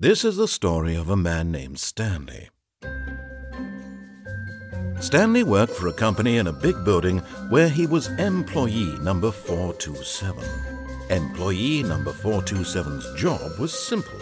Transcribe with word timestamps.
This 0.00 0.24
is 0.24 0.36
the 0.36 0.46
story 0.46 0.94
of 0.94 1.10
a 1.10 1.16
man 1.16 1.50
named 1.50 1.80
Stanley. 1.80 2.50
Stanley 5.00 5.42
worked 5.42 5.72
for 5.72 5.88
a 5.88 5.92
company 5.92 6.36
in 6.36 6.46
a 6.46 6.52
big 6.52 6.84
building 6.84 7.18
where 7.50 7.68
he 7.68 7.84
was 7.84 8.06
employee 8.06 8.96
number 9.00 9.32
427. 9.32 10.44
Employee 11.10 11.82
number 11.82 12.12
427's 12.12 13.20
job 13.20 13.58
was 13.58 13.76
simple. 13.76 14.20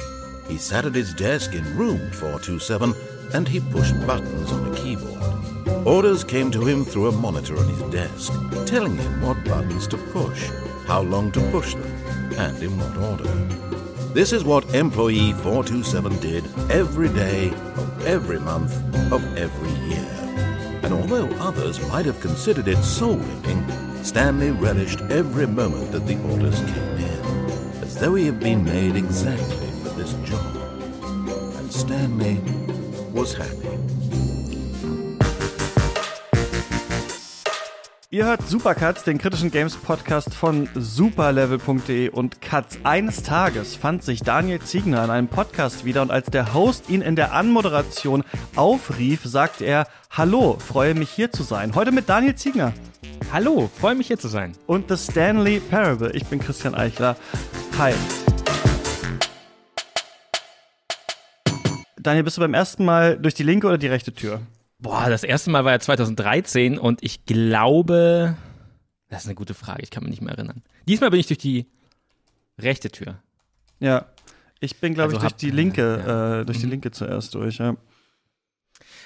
He 0.49 0.56
sat 0.56 0.87
at 0.87 0.94
his 0.94 1.12
desk 1.12 1.53
in 1.53 1.77
room 1.77 2.11
427 2.11 2.95
and 3.35 3.47
he 3.47 3.61
pushed 3.61 4.01
buttons 4.06 4.51
on 4.53 4.72
a 4.72 4.77
keyboard. 4.77 5.87
Orders 5.87 6.24
came 6.24 6.51
to 6.53 6.65
him 6.65 6.87
through 6.87 7.08
a 7.08 7.13
monitor 7.13 7.58
on 7.58 7.69
his 7.69 7.83
desk, 7.93 8.33
telling 8.65 8.97
him 8.97 9.21
what 9.21 9.45
buttons 9.45 9.87
to 9.88 9.99
push, 9.99 10.49
how 10.87 11.03
long 11.03 11.31
to 11.33 11.51
push 11.51 11.74
them, 11.74 11.93
and 12.38 12.63
in 12.63 12.79
what 12.79 12.97
order. 12.97 13.65
This 14.17 14.33
is 14.33 14.44
what 14.44 14.74
employee 14.74 15.35
427 15.35 16.20
did 16.20 16.45
every 16.70 17.11
day 17.11 17.51
of 17.51 18.06
every 18.06 18.39
month 18.39 18.75
of 19.12 19.23
every 19.37 19.70
year. 19.91 20.09
And 20.83 20.95
although 20.95 21.29
others 21.39 21.87
might 21.89 22.06
have 22.06 22.19
considered 22.20 22.66
it 22.66 22.83
soul 22.83 23.16
winning, 23.16 24.02
Stanley 24.02 24.52
relished 24.52 25.02
every 25.11 25.47
moment 25.47 25.92
that 25.92 26.06
the 26.06 26.19
orders 26.30 26.59
came 26.61 26.97
in, 26.97 27.51
as 27.83 27.97
though 27.97 28.15
he 28.15 28.25
had 28.25 28.41
been 28.41 28.65
made 28.65 28.97
exactly 28.97 29.69
for 29.83 29.91
this 29.91 30.15
job. 30.27 30.56
And 31.59 31.70
Stanley 31.70 32.41
was 33.12 33.34
happy. 33.34 33.76
Ihr 38.16 38.25
hört 38.25 38.48
Supercuts, 38.48 39.05
den 39.05 39.19
kritischen 39.19 39.51
Games 39.51 39.77
Podcast 39.77 40.33
von 40.33 40.70
superlevel.de 40.75 42.09
und 42.09 42.41
Cuts. 42.41 42.79
Eines 42.83 43.23
Tages 43.23 43.77
fand 43.77 44.02
sich 44.02 44.23
Daniel 44.23 44.59
Ziegner 44.59 45.05
in 45.05 45.11
einem 45.11 45.29
Podcast 45.29 45.84
wieder 45.84 46.01
und 46.01 46.11
als 46.11 46.29
der 46.29 46.55
Host 46.55 46.89
ihn 46.89 47.02
in 47.02 47.15
der 47.15 47.34
Anmoderation 47.34 48.25
aufrief, 48.55 49.20
sagte 49.25 49.67
er, 49.67 49.87
Hallo, 50.09 50.56
freue 50.59 50.94
mich 50.94 51.11
hier 51.11 51.31
zu 51.31 51.42
sein. 51.42 51.75
Heute 51.75 51.92
mit 51.92 52.09
Daniel 52.09 52.34
Ziegner. 52.34 52.72
Hallo, 53.34 53.69
freue 53.78 53.94
mich 53.94 54.06
hier 54.06 54.19
zu 54.19 54.28
sein. 54.28 54.55
Und 54.67 54.89
The 54.89 54.97
Stanley 54.97 55.61
Parable. 55.61 56.11
Ich 56.12 56.25
bin 56.25 56.39
Christian 56.39 56.75
Eichler. 56.75 57.17
Hi. 57.77 57.92
Daniel, 62.00 62.25
bist 62.25 62.39
du 62.39 62.41
beim 62.41 62.55
ersten 62.55 62.87
Mal 62.87 63.19
durch 63.19 63.34
die 63.34 63.42
linke 63.42 63.67
oder 63.67 63.77
die 63.77 63.89
rechte 63.89 64.14
Tür? 64.14 64.41
Boah, 64.78 65.08
das 65.08 65.24
erste 65.24 65.50
Mal 65.50 65.64
war 65.64 65.72
ja 65.72 65.80
2013 65.80 66.78
und 66.78 67.02
ich 67.02 67.24
glaube, 67.24 68.36
das 69.08 69.22
ist 69.22 69.27
eine 69.28 69.34
gute 69.34 69.55
Frage, 69.55 69.82
ich 69.82 69.91
kann 69.91 70.02
mich 70.05 70.10
nicht 70.10 70.20
mehr 70.22 70.34
erinnern. 70.34 70.62
Diesmal 70.86 71.10
bin 71.10 71.20
ich 71.20 71.27
durch 71.27 71.38
die 71.38 71.66
rechte 72.58 72.91
Tür. 72.91 73.19
Ja, 73.80 74.06
ich 74.60 74.77
bin, 74.80 74.94
glaube 74.94 75.14
Also 75.14 75.16
ich, 75.16 75.20
durch 75.22 75.32
hab- 75.32 75.38
die 75.38 75.50
linke, 75.50 76.02
ja. 76.06 76.41
äh, 76.41 76.44
durch 76.44 76.58
die 76.58 76.66
Mhm. 76.66 76.72
linke 76.72 76.91
zuerst 76.91 77.34
durch, 77.34 77.58
ja. 77.58 77.77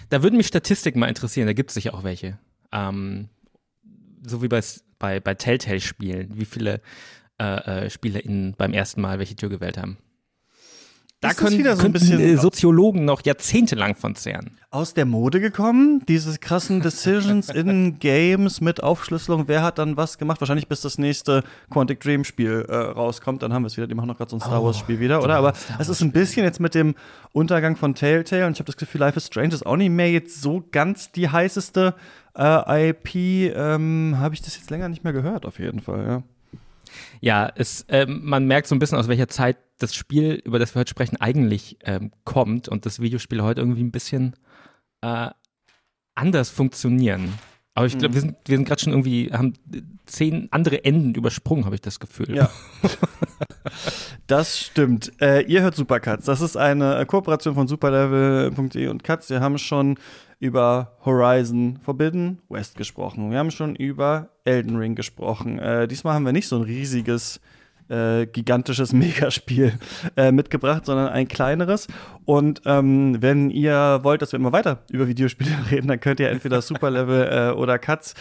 Da 0.09 0.23
würden 0.23 0.37
mich 0.37 0.49
Statistiken 0.49 0.99
mal 0.99 1.09
interessieren, 1.09 1.47
da 1.47 1.53
gibt 1.53 1.71
es 1.71 1.75
sicher 1.75 1.95
auch 1.95 2.03
welche. 2.05 2.39
Ähm, 2.73 3.29
so 4.23 4.43
wie 4.43 4.49
bei, 4.49 4.61
bei, 4.99 5.21
bei 5.21 5.35
Telltale-Spielen, 5.35 6.37
wie 6.37 6.45
viele 6.45 6.81
äh, 7.39 7.85
äh, 7.87 7.91
SpielerInnen 7.91 8.55
beim 8.57 8.73
ersten 8.73 9.01
Mal 9.01 9.19
welche 9.19 9.37
Tür 9.37 9.49
gewählt 9.49 9.79
haben. 9.79 9.99
Da 11.23 11.35
können, 11.35 11.59
wieder 11.59 11.77
so 11.77 11.85
ein 11.85 11.93
bisschen- 11.93 12.19
äh, 12.19 12.37
Soziologen 12.39 13.05
noch 13.05 13.23
jahrzehntelang 13.23 13.95
von 13.95 14.15
zehren. 14.15 14.53
Aus 14.71 14.95
der 14.95 15.05
Mode 15.05 15.41
gekommen, 15.41 16.03
diese 16.09 16.39
krassen 16.39 16.81
Decisions 16.83 17.51
in 17.51 17.99
Games 17.99 18.63
mit 18.63 18.83
Aufschlüsselung, 18.83 19.45
wer 19.47 19.63
hat 19.63 19.79
dann 19.79 19.99
was 19.99 20.17
gemacht? 20.17 20.41
Wahrscheinlich 20.41 20.67
bis 20.67 20.81
das 20.81 20.97
nächste 20.97 21.43
Quantic 21.71 22.01
Dream 22.01 22.25
Spiel 22.25 22.65
äh, 22.69 22.75
rauskommt, 22.75 23.43
dann 23.43 23.53
haben 23.53 23.65
wir 23.65 23.67
es 23.67 23.77
wieder, 23.77 23.87
die 23.87 23.95
machen 23.95 24.07
noch 24.09 24.17
gerade 24.17 24.31
so 24.31 24.37
ein 24.37 24.41
Star 24.41 24.63
Oh, 24.63 24.67
Wars 24.67 24.79
Spiel 24.79 24.99
wieder, 24.99 25.23
oder? 25.23 25.37
Aber 25.37 25.53
es 25.79 25.91
ist 25.91 26.01
ein 26.01 26.13
bisschen 26.13 26.45
jetzt 26.45 26.59
mit 26.59 26.75
dem 26.75 26.95
Untergang 27.33 27.77
von 27.77 27.95
Telltale 27.95 28.47
und 28.47 28.53
ich 28.53 28.59
habe 28.61 28.67
das 28.67 28.79
Gefühl, 28.79 29.01
Life 29.03 29.19
is 29.19 29.27
Strange 29.27 29.53
ist 29.55 29.67
auch 29.67 29.77
nicht 29.77 29.91
mehr 29.91 30.11
jetzt 30.11 30.41
so 30.41 30.65
ganz 30.73 31.13
die 31.13 31.29
heißeste 31.29 31.95
äh, 32.35 32.89
IP, 32.91 33.15
ähm, 33.55 34.15
habe 34.19 34.35
ich 34.35 34.41
das 34.41 34.57
jetzt 34.57 34.71
länger 34.71 34.89
nicht 34.89 35.05
mehr 35.05 35.13
gehört, 35.13 35.45
auf 35.45 35.59
jeden 35.59 35.81
Fall, 35.81 36.07
ja. 36.07 36.23
Ja, 37.21 37.51
es, 37.55 37.85
ähm, 37.89 38.21
man 38.25 38.47
merkt 38.47 38.67
so 38.67 38.75
ein 38.75 38.79
bisschen, 38.79 38.99
aus 38.99 39.09
welcher 39.09 39.29
Zeit 39.29 39.59
das 39.79 39.95
Spiel, 39.95 40.41
über 40.45 40.59
das 40.59 40.75
wir 40.75 40.81
heute 40.81 40.91
sprechen, 40.91 41.17
eigentlich 41.17 41.79
ähm, 41.83 42.13
kommt 42.25 42.69
und 42.69 42.87
das 42.87 43.01
Videospiel 43.01 43.43
heute 43.43 43.61
irgendwie 43.61 43.83
ein 43.83 43.93
bisschen 43.93 44.35
äh, 45.01 45.31
anders 46.15 46.51
funktionieren. 46.51 47.33
Aber 47.81 47.87
ich 47.87 47.97
glaube, 47.97 48.13
wir 48.13 48.21
sind, 48.21 48.37
wir 48.45 48.57
sind 48.59 48.67
gerade 48.67 48.79
schon 48.83 48.93
irgendwie, 48.93 49.31
haben 49.33 49.55
zehn 50.05 50.49
andere 50.51 50.85
Enden 50.85 51.15
übersprungen, 51.15 51.65
habe 51.65 51.77
ich 51.77 51.81
das 51.81 51.99
Gefühl. 51.99 52.37
Ja. 52.37 52.51
Das 54.27 54.59
stimmt. 54.61 55.13
Äh, 55.21 55.43
ihr 55.47 55.63
hört 55.63 55.75
Supercuts. 55.75 56.25
Das 56.27 56.41
ist 56.41 56.57
eine 56.57 56.99
äh, 56.99 57.05
Kooperation 57.05 57.55
von 57.55 57.67
superlevel.de 57.67 58.87
und 58.87 59.03
Cuts. 59.03 59.29
Wir 59.29 59.41
haben 59.41 59.59
schon 59.59 59.97
über 60.39 60.97
Horizon 61.05 61.79
Forbidden 61.83 62.39
West 62.49 62.77
gesprochen. 62.77 63.33
Wir 63.33 63.39
haben 63.39 63.51
schon 63.51 63.75
über 63.75 64.29
Elden 64.45 64.77
Ring 64.77 64.95
gesprochen. 64.95 65.59
Äh, 65.59 65.89
diesmal 65.89 66.15
haben 66.15 66.25
wir 66.25 66.33
nicht 66.33 66.47
so 66.47 66.57
ein 66.57 66.63
riesiges, 66.63 67.41
äh, 67.91 68.27
gigantisches 68.27 68.93
Megaspiel 68.95 69.79
äh, 70.17 70.33
mitgebracht, 70.33 70.87
sondern 70.87 71.09
ein 71.09 71.29
kleineres. 71.29 71.89
Und 72.25 72.63
ähm, 72.65 73.21
wenn 73.21 73.51
ihr 73.51 74.01
wollt, 74.03 74.23
dass 74.23 74.33
wir 74.33 74.39
immer 74.39 74.53
weiter 74.53 74.85
über 74.91 75.09
Videospiele 75.09 75.51
reden, 75.71 75.89
dann 75.89 76.01
könnt 76.01 76.21
ihr 76.21 76.31
entweder 76.31 76.63
Superlevel 76.63 77.51
äh, 77.51 77.53
oder 77.53 77.79
Cuts 77.79 78.15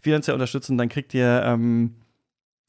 finanziell 0.00 0.34
unterstützen. 0.34 0.78
Dann 0.78 0.88
kriegt 0.88 1.14
ihr 1.14 1.42
ähm, 1.44 1.96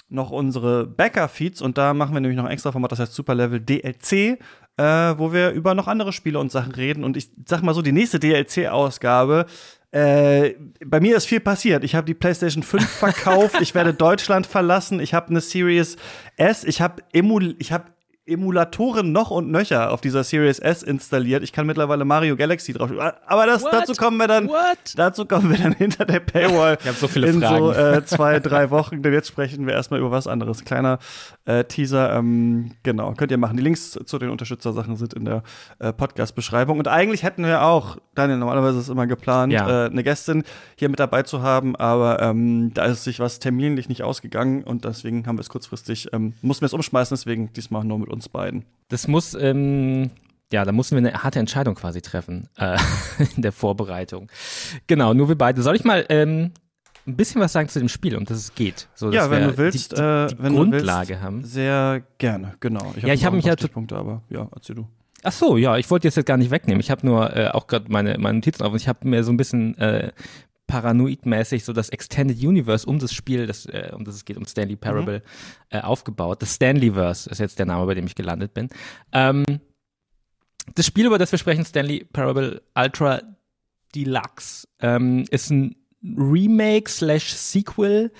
noch 0.09 0.31
unsere 0.31 0.85
Backer-Feeds 0.85 1.61
und 1.61 1.77
da 1.77 1.93
machen 1.93 2.13
wir 2.13 2.21
nämlich 2.21 2.37
noch 2.37 2.45
ein 2.45 2.51
extra 2.51 2.71
Format, 2.71 2.93
das 2.93 2.99
heißt 2.99 3.13
Superlevel 3.13 3.59
DLC, 3.59 4.39
äh, 4.77 5.17
wo 5.17 5.33
wir 5.33 5.51
über 5.51 5.75
noch 5.75 5.87
andere 5.87 6.13
Spiele 6.13 6.39
und 6.39 6.51
Sachen 6.51 6.71
reden. 6.71 7.03
Und 7.03 7.17
ich 7.17 7.29
sag 7.45 7.61
mal 7.61 7.73
so, 7.73 7.81
die 7.81 7.91
nächste 7.91 8.19
DLC-Ausgabe, 8.19 9.45
äh, 9.91 10.55
bei 10.85 10.99
mir 10.99 11.15
ist 11.15 11.25
viel 11.25 11.39
passiert. 11.39 11.83
Ich 11.83 11.95
habe 11.95 12.05
die 12.05 12.13
PlayStation 12.13 12.63
5 12.63 12.87
verkauft, 12.87 13.61
ich 13.61 13.73
werde 13.73 13.93
Deutschland 13.93 14.45
verlassen, 14.45 14.99
ich 14.99 15.13
habe 15.13 15.29
eine 15.29 15.41
Series 15.41 15.95
S, 16.35 16.63
ich 16.63 16.81
habe 16.81 17.03
Emul 17.13 17.55
ich 17.59 17.71
habe 17.71 17.85
Emulatoren 18.27 19.11
noch 19.11 19.31
und 19.31 19.49
nöcher 19.49 19.91
auf 19.91 20.01
dieser 20.01 20.23
Series 20.23 20.59
S 20.59 20.83
installiert. 20.83 21.43
Ich 21.43 21.53
kann 21.53 21.65
mittlerweile 21.65 22.03
Mario 22.05 22.35
Galaxy 22.35 22.73
drauf. 22.73 22.91
Aber 23.25 23.45
das, 23.45 23.63
What? 23.63 23.73
dazu 23.73 23.93
kommen 23.93 24.17
wir 24.17 24.27
dann. 24.27 24.47
What? 24.49 24.77
Dazu 24.95 25.25
kommen 25.25 25.49
wir 25.51 25.57
dann 25.57 25.73
hinter 25.73 26.05
der 26.05 26.19
Paywall. 26.19 26.77
Ich 26.81 26.87
hab 26.87 26.95
so 26.95 27.07
viele 27.07 27.27
in 27.27 27.41
Fragen. 27.41 27.57
so 27.65 27.71
äh, 27.71 28.05
zwei, 28.05 28.39
drei 28.39 28.69
Wochen. 28.69 29.01
Denn 29.01 29.13
jetzt 29.13 29.29
sprechen 29.29 29.65
wir 29.65 29.73
erstmal 29.73 29.99
über 30.01 30.11
was 30.11 30.27
anderes. 30.27 30.65
Kleiner 30.65 30.99
äh, 31.45 31.63
Teaser. 31.63 32.13
Ähm, 32.15 32.71
genau, 32.83 33.13
könnt 33.13 33.31
ihr 33.31 33.37
machen. 33.37 33.55
Die 33.57 33.63
Links 33.63 33.91
zu 33.91 34.19
den 34.19 34.29
Unterstützersachen 34.29 34.97
sind 34.97 35.13
in 35.13 35.25
der 35.25 35.43
äh, 35.79 35.93
Podcast-Beschreibung. 35.93 36.79
Und 36.79 36.87
eigentlich 36.87 37.23
hätten 37.23 37.45
wir 37.45 37.63
auch, 37.63 37.97
Daniel, 38.15 38.37
normalerweise 38.39 38.79
ist 38.79 38.89
immer 38.89 39.07
geplant, 39.07 39.53
Ja. 39.53 39.85
äh, 39.85 39.89
eine 39.89 40.03
Gästin 40.03 40.43
hier 40.75 40.89
mit 40.89 40.99
dabei 40.99 41.23
zu 41.23 41.41
haben. 41.41 41.75
Aber 41.75 42.21
ähm, 42.21 42.73
da 42.73 42.85
ist 42.85 43.03
sich 43.05 43.19
was 43.19 43.39
terminlich 43.39 43.87
nicht 43.87 44.03
ausgegangen. 44.03 44.63
Und 44.63 44.83
deswegen 44.83 45.25
haben 45.27 45.37
wir 45.37 45.41
es 45.41 45.49
kurzfristig, 45.49 46.09
ähm, 46.11 46.33
mussten 46.41 46.61
wir 46.63 46.67
es 46.67 46.73
umschmeißen. 46.73 47.15
Deswegen 47.15 47.53
diesmal 47.53 47.83
nur 47.83 47.99
mit 47.99 48.09
uns 48.09 48.16
beiden. 48.29 48.65
Das 48.89 49.07
muss, 49.07 49.33
ähm, 49.33 50.11
ja, 50.51 50.63
da 50.65 50.71
mussten 50.71 50.95
wir 50.95 50.99
eine 50.99 51.23
harte 51.23 51.39
Entscheidung 51.39 51.75
quasi 51.75 52.01
treffen 52.01 52.47
äh, 52.57 52.77
in 53.35 53.41
der 53.41 53.51
Vorbereitung. 53.51 54.29
Genau, 54.87 55.13
nur 55.13 55.27
wir 55.27 55.37
beide. 55.37 55.61
Soll 55.61 55.75
ich 55.75 55.83
mal 55.83 56.05
ähm, 56.09 56.51
ein 57.05 57.15
bisschen 57.15 57.41
was 57.41 57.53
sagen 57.53 57.69
zu 57.69 57.79
dem 57.79 57.89
Spiel, 57.89 58.15
um 58.15 58.25
das 58.25 58.37
es 58.37 58.55
geht? 58.55 58.87
So, 58.95 59.11
Ja, 59.11 59.21
dass 59.23 59.31
wenn 59.31 59.43
du 59.43 59.57
willst, 59.57 59.91
die, 59.91 59.95
die, 59.95 60.01
äh, 60.01 60.27
die 60.27 60.39
wenn 60.39 60.53
du 60.53 60.59
Grundlage 60.59 61.09
willst, 61.09 61.21
haben. 61.21 61.43
Sehr 61.43 62.03
gerne, 62.17 62.53
genau. 62.59 62.93
Ja, 63.01 63.13
ich 63.13 63.21
noch 63.21 63.27
hab 63.27 63.33
ein 63.33 63.37
mich 63.37 63.45
ja 63.45 63.53
Stichpunkte, 63.53 63.95
aber 63.95 64.21
ja, 64.29 64.47
erzähl 64.53 64.75
du. 64.75 64.87
Ach 65.23 65.31
so, 65.31 65.57
ja, 65.57 65.77
ich 65.77 65.89
wollte 65.89 66.07
jetzt 66.07 66.25
gar 66.25 66.37
nicht 66.37 66.51
wegnehmen. 66.51 66.79
Ich 66.79 66.91
habe 66.91 67.05
nur 67.05 67.35
äh, 67.35 67.49
auch 67.49 67.67
gerade 67.67 67.91
meine, 67.91 68.17
meine 68.19 68.35
Notizen 68.37 68.63
auf 68.63 68.71
und 68.71 68.77
ich 68.77 68.87
habe 68.87 69.07
mir 69.07 69.23
so 69.23 69.31
ein 69.31 69.37
bisschen 69.37 69.77
äh, 69.77 70.11
paranoidmäßig 70.67 71.63
so 71.63 71.73
das 71.73 71.89
Extended 71.89 72.37
Universe 72.37 72.85
um 72.85 72.99
das 72.99 73.13
Spiel, 73.13 73.47
das, 73.47 73.65
äh, 73.65 73.91
um 73.93 74.03
das 74.03 74.15
es 74.15 74.25
geht, 74.25 74.37
um 74.37 74.45
Stanley 74.45 74.75
Parable, 74.75 75.23
äh, 75.69 75.79
aufgebaut. 75.79 76.41
Das 76.41 76.55
Stanleyverse 76.55 77.29
ist 77.29 77.39
jetzt 77.39 77.57
der 77.57 77.65
Name, 77.65 77.85
bei 77.85 77.95
dem 77.95 78.05
ich 78.05 78.15
gelandet 78.15 78.53
bin. 78.53 78.69
Ähm, 79.13 79.43
das 80.75 80.85
Spiel, 80.85 81.05
über 81.05 81.17
das 81.17 81.31
wir 81.31 81.39
sprechen, 81.39 81.65
Stanley 81.65 82.05
Parable 82.11 82.61
Ultra 82.75 83.21
Deluxe, 83.95 84.67
ähm, 84.81 85.25
ist 85.31 85.49
ein 85.49 85.75
Remake 86.03 86.89
slash 86.89 87.33
Sequel 87.33 88.11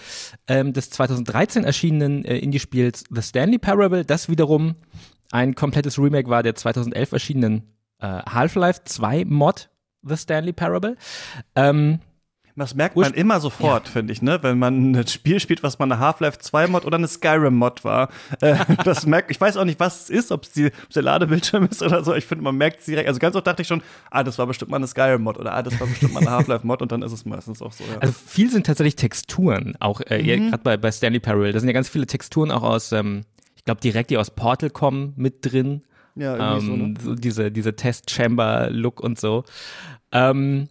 ähm, 0.48 0.74
des 0.74 0.90
2013 0.90 1.64
erschienenen 1.64 2.26
äh, 2.26 2.38
Indie-Spiels 2.38 3.04
The 3.10 3.22
Stanley 3.22 3.60
Parable, 3.60 4.04
das 4.04 4.30
wiederum 4.30 4.76
ein 5.32 5.56
komplettes 5.56 6.00
Remake 6.00 6.30
war 6.30 6.42
der 6.42 6.56
2011 6.56 7.12
erschienenen 7.12 7.64
äh, 8.00 8.08
Half-Life 8.08 8.82
2 8.86 9.26
Mod 9.26 9.70
The 10.04 10.18
Stanley 10.18 10.54
Parable. 10.54 10.96
Ähm, 11.56 12.00
Das 12.60 12.74
merkt 12.74 12.96
man 12.96 13.14
immer 13.14 13.40
sofort, 13.40 13.88
finde 13.88 14.12
ich, 14.12 14.22
ne? 14.24 14.40
Wenn 14.42 14.58
man 14.58 14.92
ein 14.92 15.08
Spiel 15.08 15.40
spielt, 15.40 15.62
was 15.62 15.78
mal 15.78 15.86
eine 15.86 16.00
Half-Life 16.00 16.40
2 16.40 16.68
Mod 16.68 16.86
oder 16.86 16.98
eine 16.98 17.08
Skyrim 17.08 17.56
Mod 17.56 17.84
war. 17.84 18.10
Äh, 18.42 18.56
das 18.84 19.06
merkt, 19.06 19.30
ich 19.30 19.40
weiß 19.40 19.58
auch 19.58 19.64
nicht, 19.64 19.80
was 19.80 20.02
es 20.04 20.10
ist, 20.10 20.32
ob 20.32 20.44
es 20.44 20.52
die- 20.54 20.72
der 20.96 21.04
Ladebildschirm 21.04 21.66
ist 21.70 21.84
oder 21.84 22.04
so. 22.04 22.16
Ich 22.16 22.26
finde, 22.26 22.44
man 22.44 22.56
merkt 22.58 22.80
es 22.80 22.86
direkt. 22.86 23.08
Also 23.08 23.20
ganz 23.20 23.36
oft 23.36 23.46
dachte 23.46 23.62
ich 23.62 23.68
schon, 23.68 23.84
ah, 24.10 24.24
das 24.24 24.40
war 24.40 24.48
bestimmt 24.48 24.72
mal 24.72 24.78
eine 24.78 24.88
Skyrim 24.88 25.22
Mod 25.22 25.38
oder 25.38 25.54
ah, 25.54 25.62
das 25.62 25.80
war 25.80 25.86
bestimmt 25.88 26.14
mal 26.14 26.22
eine 26.22 26.32
Half-Life 26.32 26.66
Mod 26.66 26.82
und 26.82 26.92
dann 26.92 27.04
ist 27.04 27.12
es 27.12 27.26
meistens 27.26 27.62
auch 27.62 27.72
so. 27.72 27.84
Ja. 27.84 28.00
Also 28.00 28.14
viel 28.14 28.50
sind 28.50 28.66
tatsächlich 28.66 28.96
Texturen, 28.96 29.76
auch 29.80 30.02
äh, 30.02 30.18
Mhm. 30.38 30.50
gerade 30.50 30.64
bei, 30.64 30.78
bei 30.78 30.92
Stanley 30.92 31.20
Parable. 31.20 31.54
Da 31.54 31.60
sind 31.60 31.70
ja 31.70 31.74
ganz 31.74 31.88
viele 31.90 32.08
Texturen 32.08 32.50
auch 32.50 32.64
aus, 32.64 32.92
ähm, 32.92 33.22
ich 33.56 33.64
glaube 33.66 33.82
direkt 33.82 34.10
die 34.10 34.18
aus 34.18 34.32
Portal 34.32 34.72
kommen 34.72 35.14
mit 35.16 35.46
drin. 35.46 35.82
Ja, 36.16 36.36
irgendwie 36.36 36.66
so, 36.66 36.74
Ähm, 36.74 36.94
ne? 36.94 36.94
so 37.04 37.14
diese, 37.14 37.52
diese 37.52 37.76
Test-Chamber-Look 37.76 39.00
und 39.00 39.20
so. 39.20 39.44
Ähm, 40.12 40.70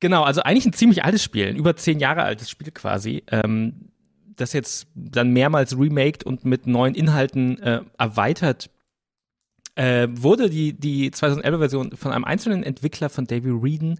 genau, 0.00 0.22
also 0.22 0.42
eigentlich 0.42 0.66
ein 0.66 0.72
ziemlich 0.72 1.04
altes 1.04 1.22
Spiel, 1.22 1.48
ein 1.48 1.56
über 1.56 1.76
zehn 1.76 1.98
Jahre 2.00 2.22
altes 2.22 2.50
Spiel 2.50 2.70
quasi. 2.70 3.22
Ähm, 3.30 3.90
das 4.36 4.52
jetzt 4.52 4.88
dann 4.94 5.32
mehrmals 5.32 5.78
remaked 5.78 6.24
und 6.24 6.44
mit 6.44 6.66
neuen 6.66 6.94
Inhalten 6.94 7.58
äh, 7.60 7.82
erweitert 7.98 8.70
äh, 9.76 10.08
wurde 10.10 10.50
die, 10.50 10.72
die 10.72 11.10
2011-Version 11.10 11.96
von 11.96 12.12
einem 12.12 12.24
einzelnen 12.24 12.62
Entwickler 12.62 13.08
von 13.08 13.26
David 13.26 13.62
Reeden. 13.62 13.98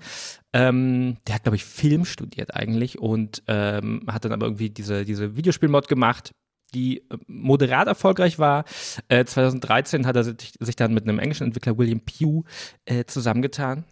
Ähm, 0.53 1.17
der 1.27 1.37
hat, 1.37 1.43
glaube 1.43 1.57
ich, 1.57 1.65
Film 1.65 2.05
studiert 2.05 2.55
eigentlich 2.55 2.99
und 2.99 3.43
ähm, 3.49 4.03
hat 4.07 4.25
dann 4.25 4.33
aber 4.33 4.47
irgendwie 4.47 4.71
diese, 4.71 5.05
diese 5.05 5.37
Videospielmod 5.37 5.89
gemacht, 5.89 6.33
die 6.75 6.99
äh, 6.99 7.17
moderat 7.27 7.89
erfolgreich 7.89 8.39
war. 8.39 8.65
Äh, 9.09 9.25
2013 9.25 10.07
hat 10.07 10.17
er 10.17 10.25
sich, 10.25 10.55
sich 10.61 10.77
dann 10.77 10.95
mit 10.95 11.05
einem 11.05 11.19
englischen 11.19 11.45
Entwickler 11.45 11.77
William 11.77 12.01
Pugh 12.01 12.45
äh, 12.85 13.05
zusammengetan. 13.05 13.85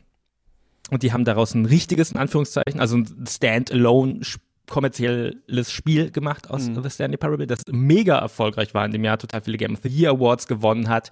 Und 0.91 1.03
die 1.03 1.13
haben 1.13 1.25
daraus 1.25 1.55
ein 1.55 1.67
richtiges, 1.67 2.13
in 2.13 2.19
Anführungszeichen, 2.19 2.81
also 2.81 2.97
ein 2.97 3.25
Standalone 3.29 4.21
kommerzielles 4.67 5.71
Spiel 5.71 6.11
gemacht 6.11 6.51
aus 6.51 6.69
Mhm. 6.69 6.83
The 6.83 6.91
Stanley 6.91 7.17
Parable, 7.17 7.47
das 7.47 7.65
mega 7.71 8.19
erfolgreich 8.19 8.75
war 8.75 8.87
in 8.87 8.93
dem 8.93 9.05
Jahr, 9.05 9.19
total 9.19 9.43
viele 9.43 9.59
Game 9.59 9.75
of 9.75 9.81
the 9.83 9.89
Year 9.89 10.13
Awards 10.13 10.47
gewonnen 10.47 10.89
hat, 10.89 11.11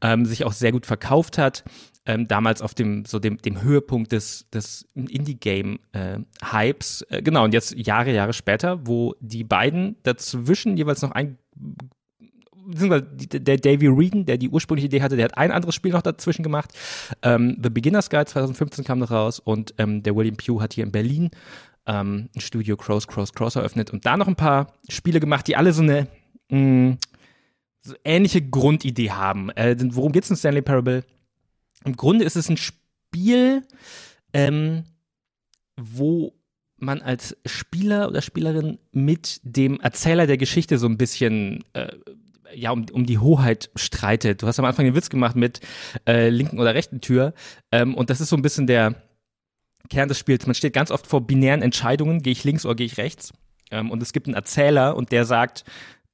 ähm, 0.00 0.24
sich 0.24 0.44
auch 0.44 0.52
sehr 0.52 0.72
gut 0.72 0.86
verkauft 0.86 1.38
hat. 1.38 1.64
Ähm, 2.06 2.28
damals 2.28 2.60
auf 2.60 2.74
dem 2.74 3.06
so 3.06 3.18
dem, 3.18 3.38
dem 3.38 3.62
Höhepunkt 3.62 4.12
des, 4.12 4.46
des 4.50 4.86
Indie-Game-Hypes. 4.94 7.02
Äh, 7.08 7.22
genau, 7.22 7.44
und 7.44 7.54
jetzt 7.54 7.74
Jahre, 7.78 8.12
Jahre 8.12 8.34
später, 8.34 8.86
wo 8.86 9.14
die 9.20 9.42
beiden 9.42 9.96
dazwischen 10.02 10.76
jeweils 10.76 11.00
noch 11.00 11.12
ein 11.12 11.38
beziehungsweise 12.66 13.04
der 13.04 13.56
Davy 13.56 13.86
Regan, 13.86 14.24
der 14.24 14.38
die 14.38 14.48
ursprüngliche 14.48 14.86
Idee 14.86 15.02
hatte, 15.02 15.16
der 15.16 15.26
hat 15.26 15.38
ein 15.38 15.50
anderes 15.50 15.74
Spiel 15.74 15.92
noch 15.92 16.02
dazwischen 16.02 16.42
gemacht. 16.42 16.70
Ähm, 17.22 17.58
The 17.62 17.70
Beginner's 17.70 18.10
Guide 18.10 18.26
2015 18.26 18.84
kam 18.84 18.98
noch 18.98 19.10
raus 19.10 19.40
und 19.40 19.74
ähm, 19.78 20.02
der 20.02 20.14
William 20.16 20.36
Pugh 20.36 20.60
hat 20.62 20.74
hier 20.74 20.84
in 20.84 20.92
Berlin 20.92 21.30
ähm, 21.86 22.28
ein 22.34 22.40
Studio 22.40 22.76
Crows, 22.76 23.06
Crows, 23.06 23.32
Cross 23.32 23.56
eröffnet 23.56 23.90
und 23.90 24.06
da 24.06 24.16
noch 24.16 24.28
ein 24.28 24.36
paar 24.36 24.72
Spiele 24.88 25.20
gemacht, 25.20 25.46
die 25.46 25.56
alle 25.56 25.72
so 25.72 25.82
eine 25.82 26.08
mh, 26.50 26.96
so 27.82 27.94
ähnliche 28.04 28.42
Grundidee 28.42 29.10
haben. 29.10 29.50
Äh, 29.50 29.76
worum 29.90 30.12
geht's 30.12 30.30
in 30.30 30.36
Stanley 30.36 30.62
Parable? 30.62 31.04
Im 31.84 31.96
Grunde 31.96 32.24
ist 32.24 32.36
es 32.36 32.48
ein 32.48 32.56
Spiel, 32.56 33.62
ähm, 34.32 34.84
wo 35.76 36.32
man 36.76 37.02
als 37.02 37.36
Spieler 37.46 38.08
oder 38.08 38.22
Spielerin 38.22 38.78
mit 38.92 39.40
dem 39.42 39.80
Erzähler 39.80 40.26
der 40.26 40.38
Geschichte 40.38 40.78
so 40.78 40.86
ein 40.86 40.98
bisschen 40.98 41.64
äh, 41.72 41.92
ja, 42.54 42.70
um, 42.70 42.86
um 42.92 43.06
die 43.06 43.18
Hoheit 43.18 43.70
streitet. 43.76 44.42
Du 44.42 44.46
hast 44.46 44.58
am 44.58 44.64
Anfang 44.64 44.84
den 44.84 44.94
Witz 44.94 45.10
gemacht 45.10 45.36
mit 45.36 45.60
äh, 46.06 46.28
linken 46.28 46.58
oder 46.58 46.74
rechten 46.74 47.00
Tür. 47.00 47.34
Ähm, 47.72 47.94
und 47.94 48.10
das 48.10 48.20
ist 48.20 48.28
so 48.28 48.36
ein 48.36 48.42
bisschen 48.42 48.66
der 48.66 49.02
Kern 49.90 50.08
des 50.08 50.18
Spiels. 50.18 50.46
Man 50.46 50.54
steht 50.54 50.72
ganz 50.72 50.90
oft 50.90 51.06
vor 51.06 51.26
binären 51.26 51.62
Entscheidungen, 51.62 52.22
gehe 52.22 52.32
ich 52.32 52.44
links 52.44 52.64
oder 52.64 52.74
gehe 52.74 52.86
ich 52.86 52.96
rechts. 52.96 53.32
Ähm, 53.70 53.90
und 53.90 54.02
es 54.02 54.12
gibt 54.12 54.26
einen 54.26 54.34
Erzähler 54.34 54.96
und 54.96 55.12
der 55.12 55.24
sagt, 55.24 55.64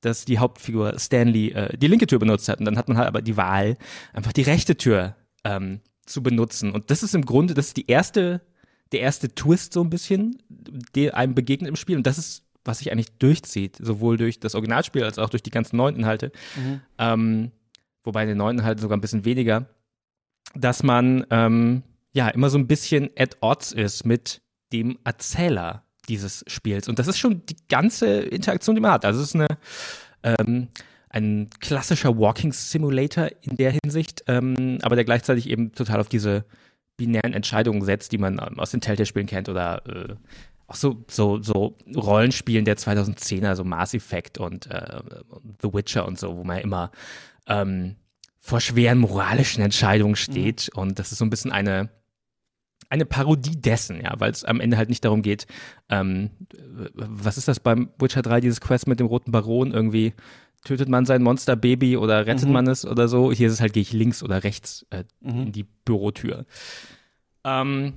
dass 0.01 0.25
die 0.25 0.39
Hauptfigur 0.39 0.99
Stanley 0.99 1.51
äh, 1.51 1.77
die 1.77 1.89
linke 1.89 2.07
Tür 2.07 2.19
benutzt 2.19 2.49
hat. 2.49 2.59
Und 2.59 2.65
dann 2.65 2.79
hat 2.79 2.89
man 2.89 2.97
halt 2.97 3.09
aber 3.09 3.23
die 3.23 3.37
Wahl, 3.37 3.77
einfach 4.13 4.33
die 4.33 4.43
rechte 4.43 4.77
Tür 4.77 5.17
ähm, 5.45 5.81
zu 6.07 6.23
benutzen. 6.23 6.73
Und 6.73 6.91
das 6.91 7.03
ist 7.03 7.15
im 7.15 7.25
Grunde, 7.25 7.55
das 7.55 7.69
ist 7.69 7.77
die 7.77 7.87
erste, 7.87 8.41
der 8.93 9.01
erste 9.01 9.35
Twist 9.35 9.73
so 9.73 9.83
ein 9.83 9.91
bisschen, 9.91 10.43
der 10.95 11.17
einem 11.17 11.35
begegnet 11.35 11.69
im 11.69 11.77
Spiel. 11.77 11.97
Und 11.97 12.07
das 12.07 12.19
ist, 12.19 12.45
was 12.65 12.79
sich 12.79 12.93
eigentlich 12.93 13.13
durchzieht, 13.19 13.77
sowohl 13.81 14.17
durch 14.17 14.41
das 14.41 14.55
Originalspiel 14.55 15.05
als 15.05 15.19
auch 15.19 15.31
durch 15.31 15.43
die 15.43 15.51
ganzen 15.51 15.77
neuen 15.77 15.97
Inhalte. 15.97 16.33
Ähm, 16.99 17.53
wobei 18.05 18.23
in 18.23 18.29
den 18.29 18.39
neuen 18.39 18.59
Inhalten 18.59 18.83
sogar 18.83 18.97
ein 18.97 19.01
bisschen 19.01 19.25
weniger, 19.25 19.67
dass 20.55 20.83
man 20.83 21.27
ähm, 21.31 21.83
ja 22.13 22.29
immer 22.29 22.51
so 22.51 22.59
ein 22.59 22.67
bisschen 22.67 23.11
at 23.19 23.37
odds 23.41 23.73
ist 23.73 24.05
mit 24.05 24.43
dem 24.73 24.99
Erzähler 25.05 25.85
dieses 26.09 26.45
Spiels. 26.49 26.89
Und 26.89 26.99
das 26.99 27.09
ist 27.09 27.19
schon 27.19 27.47
die 27.47 27.57
ganze 27.69 28.21
Interaktion, 28.21 28.75
die 28.75 28.83
man 28.83 28.93
hat. 28.93 29.05
Also 29.05 29.21
es 29.21 29.29
ist 29.29 29.37
eine 29.37 29.49
ähm, 30.23 30.69
ein 31.11 31.51
klassischer 31.59 32.17
Walking 32.17 32.53
Simulator 32.53 33.29
in 33.43 33.57
der 33.57 33.75
Hinsicht, 33.83 34.23
ähm, 34.29 34.79
aber 34.83 34.95
der 34.95 35.05
gleichzeitig 35.05 35.49
eben 35.51 35.73
total 35.73 36.01
auf 36.01 36.09
diese 36.09 36.45
binären 36.97 37.33
Entscheidungen 37.33 37.83
setzt, 37.83 38.13
die 38.13 38.19
man 38.19 38.35
ähm, 38.35 38.61
aus 38.61 38.71
den 38.71 38.81
Telltale-Spielen 38.81 39.27
kennt 39.27 39.49
oder 39.49 39.83
äh, 39.87 40.15
auch 40.71 40.77
so, 40.77 41.05
so, 41.09 41.43
so 41.43 41.77
Rollenspielen 41.97 42.65
der 42.65 42.77
2010er, 42.77 43.57
so 43.57 43.65
Mass 43.65 43.93
Effect 43.95 44.39
und 44.39 44.67
äh, 44.71 45.01
The 45.63 45.73
Witcher 45.73 46.07
und 46.07 46.19
so, 46.19 46.37
wo 46.37 46.45
man 46.45 46.59
immer 46.59 46.91
ähm, 47.47 47.97
vor 48.39 48.61
schweren 48.61 48.99
moralischen 48.99 49.63
Entscheidungen 49.63 50.17
steht. 50.17 50.71
Und 50.75 50.99
das 50.99 51.11
ist 51.13 51.19
so 51.19 51.25
ein 51.25 51.31
bisschen 51.31 51.51
eine, 51.53 51.91
eine 52.89 53.05
Parodie 53.05 53.61
dessen, 53.61 54.01
ja, 54.01 54.15
weil 54.19 54.31
es 54.31 54.45
am 54.45 54.61
Ende 54.61 54.77
halt 54.77 54.89
nicht 54.89 55.05
darum 55.05 55.23
geht, 55.23 55.47
ähm, 55.89 56.31
was 56.95 57.37
ist 57.37 57.49
das 57.49 57.59
beim 57.61 57.91
Witcher 57.99 58.23
3, 58.23 58.41
dieses 58.41 58.61
Quest 58.61 58.87
mit 58.87 59.01
dem 59.01 59.07
roten 59.09 59.33
Baron 59.33 59.73
irgendwie? 59.73 60.15
Tötet 60.65 60.89
man 60.89 61.05
sein 61.07 61.23
Monsterbaby 61.23 61.97
oder 61.97 62.27
rettet 62.27 62.47
Mhm. 62.47 62.53
man 62.53 62.67
es 62.69 62.85
oder 62.87 63.09
so? 63.09 63.33
Hier 63.33 63.49
ist 63.49 63.55
es 63.55 63.61
halt, 63.61 63.73
gehe 63.73 63.83
ich 63.83 63.93
links 63.93 64.23
oder 64.23 64.45
rechts 64.45 64.87
äh, 64.91 65.05
Mhm. 65.21 65.43
in 65.47 65.53
die 65.53 65.65
Bürotür. 65.85 66.45
Ähm, 67.45 67.95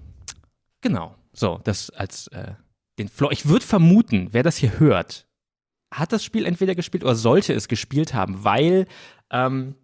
genau. 0.81 1.16
So, 1.34 1.60
das 1.64 1.90
als 1.90 2.28
äh, 2.28 2.54
den 3.00 3.10
Floor. 3.10 3.31
Ich 3.31 3.48
würde 3.48 3.66
vermuten, 3.66 4.30
wer 4.31 4.44
das 4.44 4.57
hier 4.57 4.80
hört, 4.80 5.28
hat 5.92 6.12
das 6.12 6.24
Spiel 6.24 6.45
entweder 6.45 6.75
gespielt 6.75 7.04
oder 7.04 7.16
sollte 7.16 7.54
es 7.54 7.68
gespielt 7.68 8.13
haben, 8.13 8.44
weil 8.44 8.88
ähm, 9.30 9.75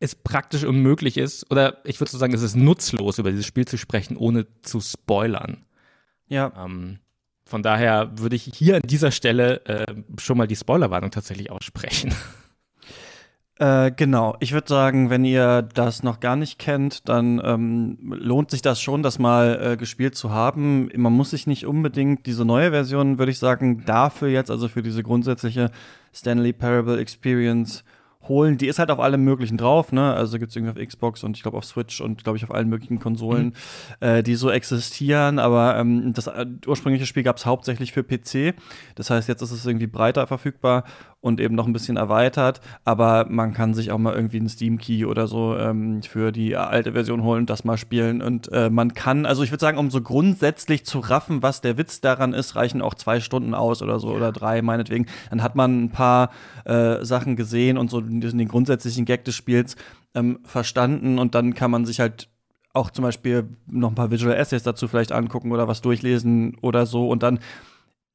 es 0.00 0.14
praktisch 0.14 0.64
unmöglich 0.64 1.16
ist, 1.16 1.48
oder 1.50 1.78
ich 1.84 2.00
würde 2.00 2.10
so 2.10 2.18
sagen, 2.18 2.34
es 2.34 2.42
ist 2.42 2.56
nutzlos, 2.56 3.18
über 3.18 3.30
dieses 3.30 3.46
Spiel 3.46 3.66
zu 3.66 3.78
sprechen, 3.78 4.16
ohne 4.16 4.46
zu 4.62 4.80
spoilern. 4.80 5.64
Ja, 6.26 6.52
Ähm, 6.56 6.98
von 7.44 7.62
daher 7.62 8.18
würde 8.18 8.34
ich 8.34 8.44
hier 8.54 8.76
an 8.76 8.82
dieser 8.82 9.10
Stelle 9.10 9.64
äh, 9.66 9.94
schon 10.18 10.38
mal 10.38 10.46
die 10.46 10.56
Spoilerwarnung 10.56 11.10
tatsächlich 11.10 11.50
aussprechen. 11.50 12.14
Äh, 13.58 13.92
genau. 13.92 14.36
Ich 14.40 14.52
würde 14.52 14.68
sagen, 14.68 15.10
wenn 15.10 15.24
ihr 15.24 15.62
das 15.62 16.02
noch 16.02 16.20
gar 16.20 16.36
nicht 16.36 16.58
kennt, 16.58 17.08
dann 17.08 17.40
ähm, 17.44 17.98
lohnt 18.00 18.50
sich 18.50 18.62
das 18.62 18.80
schon, 18.80 19.02
das 19.02 19.18
mal 19.18 19.72
äh, 19.72 19.76
gespielt 19.76 20.14
zu 20.16 20.30
haben. 20.30 20.88
Man 20.96 21.12
muss 21.12 21.30
sich 21.30 21.46
nicht 21.46 21.66
unbedingt 21.66 22.26
diese 22.26 22.44
neue 22.44 22.70
Version, 22.70 23.18
würde 23.18 23.30
ich 23.30 23.38
sagen, 23.38 23.84
dafür 23.84 24.28
jetzt, 24.28 24.50
also 24.50 24.68
für 24.68 24.82
diese 24.82 25.02
grundsätzliche 25.02 25.70
Stanley 26.12 26.52
Parable 26.52 26.98
Experience 26.98 27.84
holen. 28.28 28.56
Die 28.56 28.68
ist 28.68 28.78
halt 28.78 28.90
auf 28.90 29.00
allem 29.00 29.24
möglichen 29.24 29.58
drauf, 29.58 29.92
ne? 29.92 30.14
Also 30.14 30.38
gibt's 30.38 30.54
irgendwie 30.56 30.80
auf 30.80 30.86
Xbox 30.86 31.24
und 31.24 31.36
ich 31.36 31.42
glaube 31.42 31.56
auf 31.56 31.64
Switch 31.64 32.00
und 32.00 32.22
glaube 32.22 32.38
ich 32.38 32.44
auf 32.44 32.54
allen 32.54 32.68
möglichen 32.68 33.00
Konsolen, 33.00 33.54
äh, 34.00 34.22
die 34.22 34.36
so 34.36 34.50
existieren. 34.50 35.38
Aber 35.38 35.76
ähm, 35.76 36.12
das 36.12 36.28
äh, 36.28 36.46
ursprüngliche 36.66 37.06
Spiel 37.06 37.22
gab's 37.22 37.46
hauptsächlich 37.46 37.92
für 37.92 38.04
PC. 38.04 38.54
Das 38.94 39.10
heißt, 39.10 39.28
jetzt 39.28 39.42
ist 39.42 39.50
es 39.52 39.66
irgendwie 39.66 39.88
breiter 39.88 40.26
verfügbar 40.26 40.84
und 41.22 41.40
eben 41.40 41.54
noch 41.54 41.66
ein 41.66 41.72
bisschen 41.72 41.96
erweitert. 41.96 42.60
Aber 42.84 43.26
man 43.30 43.54
kann 43.54 43.72
sich 43.72 43.92
auch 43.92 43.98
mal 43.98 44.14
irgendwie 44.14 44.38
einen 44.38 44.48
Steam 44.48 44.76
Key 44.76 45.06
oder 45.06 45.26
so 45.26 45.56
ähm, 45.56 46.02
für 46.02 46.32
die 46.32 46.56
alte 46.56 46.92
Version 46.92 47.22
holen 47.22 47.42
und 47.42 47.50
das 47.50 47.64
mal 47.64 47.78
spielen. 47.78 48.20
Und 48.20 48.52
äh, 48.52 48.68
man 48.68 48.92
kann, 48.92 49.24
also 49.24 49.42
ich 49.42 49.50
würde 49.50 49.60
sagen, 49.60 49.78
um 49.78 49.90
so 49.90 50.02
grundsätzlich 50.02 50.84
zu 50.84 50.98
raffen, 50.98 51.42
was 51.42 51.60
der 51.60 51.78
Witz 51.78 52.00
daran 52.00 52.34
ist, 52.34 52.56
reichen 52.56 52.82
auch 52.82 52.94
zwei 52.94 53.20
Stunden 53.20 53.54
aus 53.54 53.82
oder 53.82 54.00
so 54.00 54.08
oder 54.08 54.32
drei 54.32 54.60
meinetwegen. 54.60 55.06
Dann 55.30 55.42
hat 55.42 55.54
man 55.54 55.84
ein 55.84 55.90
paar 55.90 56.30
äh, 56.64 57.04
Sachen 57.04 57.36
gesehen 57.36 57.78
und 57.78 57.88
so 57.88 58.00
den, 58.00 58.20
den 58.20 58.48
grundsätzlichen 58.48 59.04
Gag 59.04 59.24
des 59.24 59.36
Spiels 59.36 59.76
ähm, 60.14 60.40
verstanden 60.44 61.18
und 61.18 61.34
dann 61.34 61.54
kann 61.54 61.70
man 61.70 61.86
sich 61.86 62.00
halt 62.00 62.28
auch 62.74 62.90
zum 62.90 63.02
Beispiel 63.02 63.48
noch 63.66 63.90
ein 63.90 63.94
paar 63.94 64.10
Visual 64.10 64.34
Essays 64.34 64.62
dazu 64.62 64.88
vielleicht 64.88 65.12
angucken 65.12 65.52
oder 65.52 65.68
was 65.68 65.82
durchlesen 65.82 66.56
oder 66.62 66.86
so 66.86 67.08
und 67.08 67.22
dann 67.22 67.38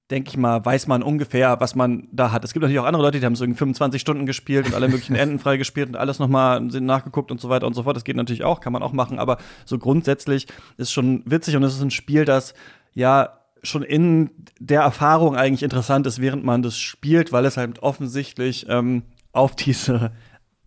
denke 0.09 0.29
ich 0.29 0.37
mal, 0.37 0.63
weiß 0.63 0.87
man 0.87 1.03
ungefähr, 1.03 1.59
was 1.59 1.75
man 1.75 2.07
da 2.11 2.31
hat. 2.31 2.45
Es 2.45 2.53
gibt 2.53 2.61
natürlich 2.61 2.79
auch 2.79 2.85
andere 2.85 3.03
Leute, 3.03 3.19
die 3.19 3.25
haben 3.25 3.35
so 3.35 3.43
irgendwie 3.43 3.59
25 3.59 4.01
Stunden 4.01 4.25
gespielt 4.25 4.67
und 4.67 4.73
alle 4.73 4.87
möglichen 4.87 5.15
Enden 5.17 5.39
freigespielt 5.39 5.89
und 5.89 5.95
alles 5.95 6.19
nochmal 6.19 6.71
sind 6.71 6.85
nachgeguckt 6.85 7.29
und 7.31 7.41
so 7.41 7.49
weiter 7.49 7.67
und 7.67 7.73
so 7.73 7.83
fort. 7.83 7.95
Das 7.95 8.05
geht 8.05 8.15
natürlich 8.15 8.43
auch, 8.43 8.61
kann 8.61 8.73
man 8.73 8.83
auch 8.83 8.93
machen, 8.93 9.19
aber 9.19 9.37
so 9.65 9.77
grundsätzlich 9.77 10.47
ist 10.77 10.91
schon 10.91 11.23
witzig 11.25 11.55
und 11.55 11.63
es 11.63 11.75
ist 11.75 11.81
ein 11.81 11.91
Spiel, 11.91 12.23
das 12.23 12.53
ja 12.93 13.33
schon 13.63 13.83
in 13.83 14.29
der 14.59 14.81
Erfahrung 14.81 15.35
eigentlich 15.35 15.63
interessant 15.63 16.07
ist, 16.07 16.21
während 16.21 16.45
man 16.45 16.61
das 16.61 16.77
spielt, 16.77 17.33
weil 17.33 17.45
es 17.45 17.57
halt 17.57 17.79
offensichtlich 17.79 18.65
ähm, 18.69 19.03
auf 19.33 19.55
diese 19.55 20.11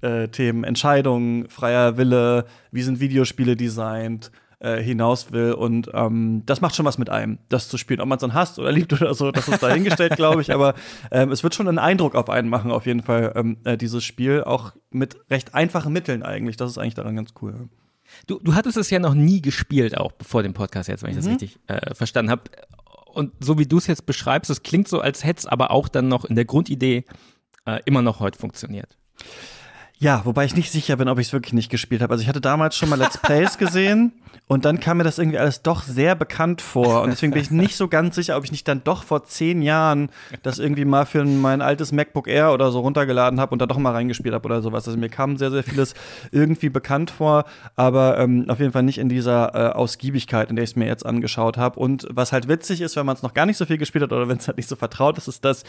äh, 0.02 0.28
Themen 0.28 0.64
Entscheidungen, 0.64 1.48
freier 1.48 1.96
Wille, 1.96 2.44
wie 2.72 2.82
sind 2.82 3.00
Videospiele 3.00 3.56
designt, 3.56 4.30
äh, 4.60 4.80
hinaus 4.82 5.32
will. 5.32 5.52
Und 5.52 5.90
ähm, 5.94 6.42
das 6.46 6.60
macht 6.60 6.76
schon 6.76 6.86
was 6.86 6.98
mit 6.98 7.10
einem, 7.10 7.38
das 7.48 7.68
zu 7.68 7.76
spielen. 7.78 8.00
Ob 8.00 8.08
man 8.08 8.16
es 8.16 8.20
dann 8.20 8.34
hasst 8.34 8.58
oder 8.58 8.70
liebt 8.72 8.92
oder 8.92 9.12
so, 9.14 9.30
das 9.32 9.48
ist 9.48 9.62
dahingestellt, 9.62 10.16
glaube 10.16 10.40
ich. 10.42 10.52
Aber 10.52 10.74
ähm, 11.10 11.32
es 11.32 11.42
wird 11.42 11.54
schon 11.54 11.66
einen 11.68 11.78
Eindruck 11.78 12.14
auf 12.14 12.30
einen 12.30 12.48
machen, 12.48 12.70
auf 12.70 12.86
jeden 12.86 13.02
Fall, 13.02 13.32
ähm, 13.34 13.56
äh, 13.64 13.76
dieses 13.76 14.04
Spiel. 14.04 14.44
Auch 14.44 14.72
mit 14.90 15.16
recht 15.30 15.54
einfachen 15.54 15.92
Mitteln 15.92 16.22
eigentlich. 16.22 16.56
Das 16.56 16.70
ist 16.70 16.78
eigentlich 16.78 16.94
daran 16.94 17.16
ganz 17.16 17.30
cool. 17.42 17.68
Du, 18.26 18.38
du 18.40 18.54
hattest 18.54 18.76
es 18.76 18.90
ja 18.90 18.98
noch 18.98 19.14
nie 19.14 19.40
gespielt, 19.40 19.96
auch 19.96 20.12
bevor 20.12 20.42
dem 20.42 20.52
Podcast 20.52 20.88
jetzt, 20.88 21.02
wenn 21.02 21.10
ich 21.10 21.16
das 21.16 21.26
Mhm. 21.26 21.32
richtig 21.32 21.58
äh, 21.68 21.94
verstanden 21.94 22.30
habe. 22.30 22.42
Und 23.12 23.32
so 23.40 23.58
wie 23.58 23.66
du 23.66 23.78
es 23.78 23.86
jetzt 23.86 24.04
beschreibst, 24.06 24.50
es 24.50 24.62
klingt 24.62 24.88
so, 24.88 25.00
als 25.00 25.24
hätte 25.24 25.40
es 25.40 25.46
aber 25.46 25.70
auch 25.70 25.88
dann 25.88 26.08
noch 26.08 26.24
in 26.24 26.36
der 26.36 26.44
Grundidee 26.44 27.04
äh, 27.66 27.80
immer 27.84 28.02
noch 28.02 28.20
heute 28.20 28.38
funktioniert. 28.38 28.96
Ja, 30.02 30.22
wobei 30.24 30.46
ich 30.46 30.56
nicht 30.56 30.72
sicher 30.72 30.96
bin, 30.96 31.08
ob 31.08 31.18
ich 31.18 31.26
es 31.26 31.32
wirklich 31.34 31.52
nicht 31.52 31.70
gespielt 31.70 32.00
habe. 32.00 32.12
Also 32.14 32.22
ich 32.22 32.28
hatte 32.30 32.40
damals 32.40 32.74
schon 32.74 32.88
mal 32.88 32.98
Let's 32.98 33.18
Plays 33.18 33.58
gesehen 33.58 34.12
und 34.46 34.64
dann 34.64 34.80
kam 34.80 34.96
mir 34.96 35.04
das 35.04 35.18
irgendwie 35.18 35.36
alles 35.36 35.60
doch 35.60 35.82
sehr 35.82 36.14
bekannt 36.14 36.62
vor. 36.62 37.02
Und 37.02 37.10
deswegen 37.10 37.34
bin 37.34 37.42
ich 37.42 37.50
nicht 37.50 37.76
so 37.76 37.86
ganz 37.86 38.14
sicher, 38.14 38.38
ob 38.38 38.44
ich 38.44 38.50
nicht 38.50 38.66
dann 38.66 38.82
doch 38.82 39.04
vor 39.04 39.24
zehn 39.24 39.60
Jahren 39.60 40.08
das 40.42 40.58
irgendwie 40.58 40.86
mal 40.86 41.04
für 41.04 41.22
mein 41.26 41.60
altes 41.60 41.92
MacBook 41.92 42.28
Air 42.28 42.54
oder 42.54 42.72
so 42.72 42.80
runtergeladen 42.80 43.38
habe 43.40 43.52
und 43.52 43.58
da 43.58 43.66
doch 43.66 43.76
mal 43.76 43.92
reingespielt 43.92 44.34
habe 44.34 44.46
oder 44.46 44.62
sowas. 44.62 44.88
Also 44.88 44.98
mir 44.98 45.10
kam 45.10 45.36
sehr, 45.36 45.50
sehr 45.50 45.64
vieles 45.64 45.92
irgendwie 46.32 46.70
bekannt 46.70 47.10
vor, 47.10 47.44
aber 47.76 48.16
ähm, 48.18 48.46
auf 48.48 48.58
jeden 48.58 48.72
Fall 48.72 48.84
nicht 48.84 48.96
in 48.96 49.10
dieser 49.10 49.54
äh, 49.54 49.72
Ausgiebigkeit, 49.74 50.48
in 50.48 50.56
der 50.56 50.62
ich 50.62 50.70
es 50.70 50.76
mir 50.76 50.86
jetzt 50.86 51.04
angeschaut 51.04 51.58
habe. 51.58 51.78
Und 51.78 52.06
was 52.10 52.32
halt 52.32 52.48
witzig 52.48 52.80
ist, 52.80 52.96
wenn 52.96 53.04
man 53.04 53.16
es 53.16 53.22
noch 53.22 53.34
gar 53.34 53.44
nicht 53.44 53.58
so 53.58 53.66
viel 53.66 53.76
gespielt 53.76 54.04
hat 54.04 54.12
oder 54.14 54.28
wenn 54.28 54.38
es 54.38 54.48
halt 54.48 54.56
nicht 54.56 54.68
so 54.68 54.76
vertraut 54.76 55.18
ist, 55.18 55.28
ist, 55.28 55.44
dass 55.44 55.62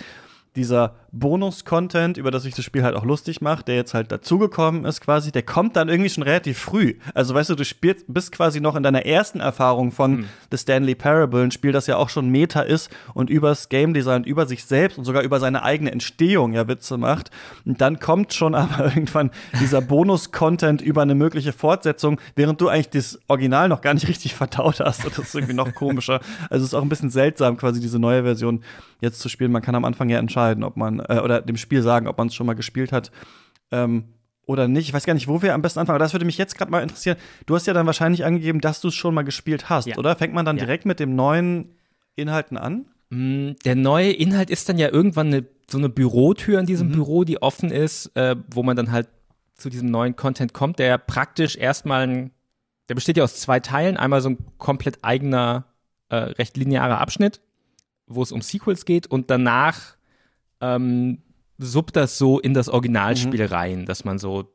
dieser 0.56 0.96
Bonus-Content, 1.14 2.18
über 2.18 2.32
das 2.32 2.44
sich 2.44 2.56
das 2.56 2.66
Spiel 2.66 2.84
halt 2.84 2.96
auch 2.96 3.06
lustig 3.06 3.42
macht, 3.42 3.68
der 3.68 3.76
jetzt 3.76 3.94
halt 3.94 4.12
dazugekommen 4.12 4.86
ist 4.86 5.02
quasi, 5.02 5.32
der 5.32 5.44
kommt 5.44 5.76
dann 5.76 5.90
irgendwie 5.90 6.10
schon 6.10 6.24
relativ 6.24 6.58
früh. 6.58 6.96
Also 7.14 7.34
weißt 7.34 7.50
du, 7.50 7.56
du 7.56 7.66
spielst, 7.66 8.06
bist 8.08 8.32
quasi 8.32 8.60
noch 8.60 8.76
in 8.76 8.84
deiner 8.84 9.06
ersten 9.06 9.40
Erfahrung 9.40 9.92
von 9.92 10.12
mhm. 10.12 10.26
The 10.52 10.58
Stanley 10.58 10.96
Parable, 10.96 11.44
ein 11.44 11.52
Spiel, 11.52 11.72
das 11.72 11.88
ja 11.88 11.98
auch 11.98 12.10
schon 12.10 12.30
Meta 12.30 12.62
ist 12.62 12.90
und 13.14 13.30
übers 13.30 13.70
Game 13.70 13.94
Design, 13.94 14.24
über 14.24 14.46
sich 14.46 14.66
selbst 14.66 14.98
und 14.98 15.06
sogar 15.06 15.24
über 15.24 15.40
seine 15.40 15.64
eigene 15.64 15.92
Entstehung 15.92 16.54
ja 16.54 16.68
Witze 16.68 16.98
macht. 16.98 17.32
Und 17.66 17.82
dann 17.82 18.00
kommt 18.00 18.34
schon 18.34 18.56
aber 18.62 18.86
irgendwann 18.86 19.32
dieser 19.60 19.82
Bonus-Content 19.82 20.82
über 20.82 21.02
eine 21.02 21.16
mögliche 21.16 21.54
Fortsetzung, 21.54 22.20
während 22.36 22.60
du 22.60 22.70
eigentlich 22.70 22.90
das 22.90 23.20
Original 23.28 23.70
noch 23.70 23.82
gar 23.82 23.94
nicht 23.94 24.08
richtig 24.08 24.36
verdaut 24.36 24.80
hast. 24.80 25.06
Und 25.06 25.18
das 25.18 25.28
ist 25.28 25.36
irgendwie 25.36 25.54
noch 25.54 25.74
komischer. 25.76 26.20
Also 26.50 26.64
es 26.64 26.72
ist 26.72 26.74
auch 26.74 26.84
ein 26.84 26.90
bisschen 26.90 27.10
seltsam, 27.10 27.58
quasi 27.58 27.80
diese 27.80 28.00
neue 28.00 28.24
Version 28.24 28.64
jetzt 29.02 29.20
zu 29.20 29.28
spielen. 29.28 29.52
Man 29.52 29.62
kann 29.62 29.76
am 29.76 29.84
Anfang 29.84 30.10
ja 30.10 30.20
entscheiden, 30.20 30.64
ob 30.64 30.78
man, 30.78 31.00
äh, 31.00 31.20
oder 31.22 31.42
dem 31.42 31.58
Spiel 31.58 31.82
sagen, 31.82 32.08
ob 32.08 32.18
man 32.18 32.28
es 32.28 32.36
schon 32.36 32.48
mal 32.48 32.54
gespielt 32.54 32.92
hat. 32.92 33.12
Ähm, 33.72 34.06
oder 34.46 34.68
nicht. 34.68 34.88
Ich 34.88 34.94
weiß 34.94 35.06
gar 35.06 35.14
nicht, 35.14 35.28
wo 35.28 35.42
wir 35.42 35.54
am 35.54 35.62
besten 35.62 35.80
anfangen, 35.80 35.96
aber 35.96 36.04
das 36.04 36.14
würde 36.14 36.26
mich 36.26 36.38
jetzt 36.38 36.58
gerade 36.58 36.72
mal 36.72 36.82
interessieren. 36.82 37.18
Du 37.46 37.56
hast 37.56 37.68
ja 37.68 37.74
dann 37.74 37.86
wahrscheinlich 37.86 38.26
angegeben, 38.26 38.62
dass 38.62 38.82
du 38.82 38.88
es 38.88 38.96
schon 38.96 39.14
mal 39.14 39.24
gespielt 39.24 39.70
hast, 39.70 39.88
ja. 39.88 39.98
oder? 39.98 40.16
Fängt 40.16 40.34
man 40.34 40.46
dann 40.46 40.58
ja. 40.58 40.66
direkt 40.66 40.86
mit 40.86 41.00
dem 41.00 41.16
neuen 41.16 41.76
Inhalten 42.16 42.58
an? 42.58 42.86
Mm, 43.10 43.52
der 43.66 43.76
neue 43.76 44.12
Inhalt 44.12 44.50
ist 44.50 44.68
dann 44.70 44.78
ja 44.78 44.90
irgendwann 44.90 45.28
eine, 45.28 45.46
so 45.70 45.78
eine 45.78 45.90
Bürotür 45.90 46.60
in 46.60 46.66
diesem 46.66 46.90
mhm. 46.90 46.94
Büro, 46.94 47.24
die 47.24 47.42
offen 47.42 47.72
ist, 47.72 48.16
äh, 48.16 48.36
wo 48.54 48.64
man 48.64 48.76
dann 48.76 48.92
halt 48.92 49.08
zu 49.56 49.70
diesem 49.70 49.90
neuen 49.90 50.16
Content 50.16 50.54
kommt, 50.54 50.80
der 50.80 50.98
praktisch 50.98 51.56
erstmal 51.56 52.08
ein, 52.08 52.32
der 52.90 52.96
besteht 52.96 53.18
ja 53.18 53.24
aus 53.24 53.40
zwei 53.40 53.60
Teilen. 53.60 53.96
Einmal 53.96 54.22
so 54.22 54.30
ein 54.30 54.38
komplett 54.58 55.04
eigener, 55.04 55.66
äh, 56.10 56.16
recht 56.16 56.58
linearer 56.58 57.00
Abschnitt, 57.00 57.42
wo 58.16 58.24
es 58.24 58.32
um 58.32 58.42
Sequels 58.42 58.86
geht 58.86 59.08
und 59.08 59.30
danach 59.30 59.96
ähm, 60.62 61.20
suppt 61.58 61.96
das 61.96 62.18
so 62.18 62.40
in 62.40 62.54
das 62.54 62.70
Originalspiel 62.70 63.48
mhm. 63.48 63.54
rein, 63.54 63.86
dass 63.86 64.04
man 64.04 64.18
so, 64.18 64.54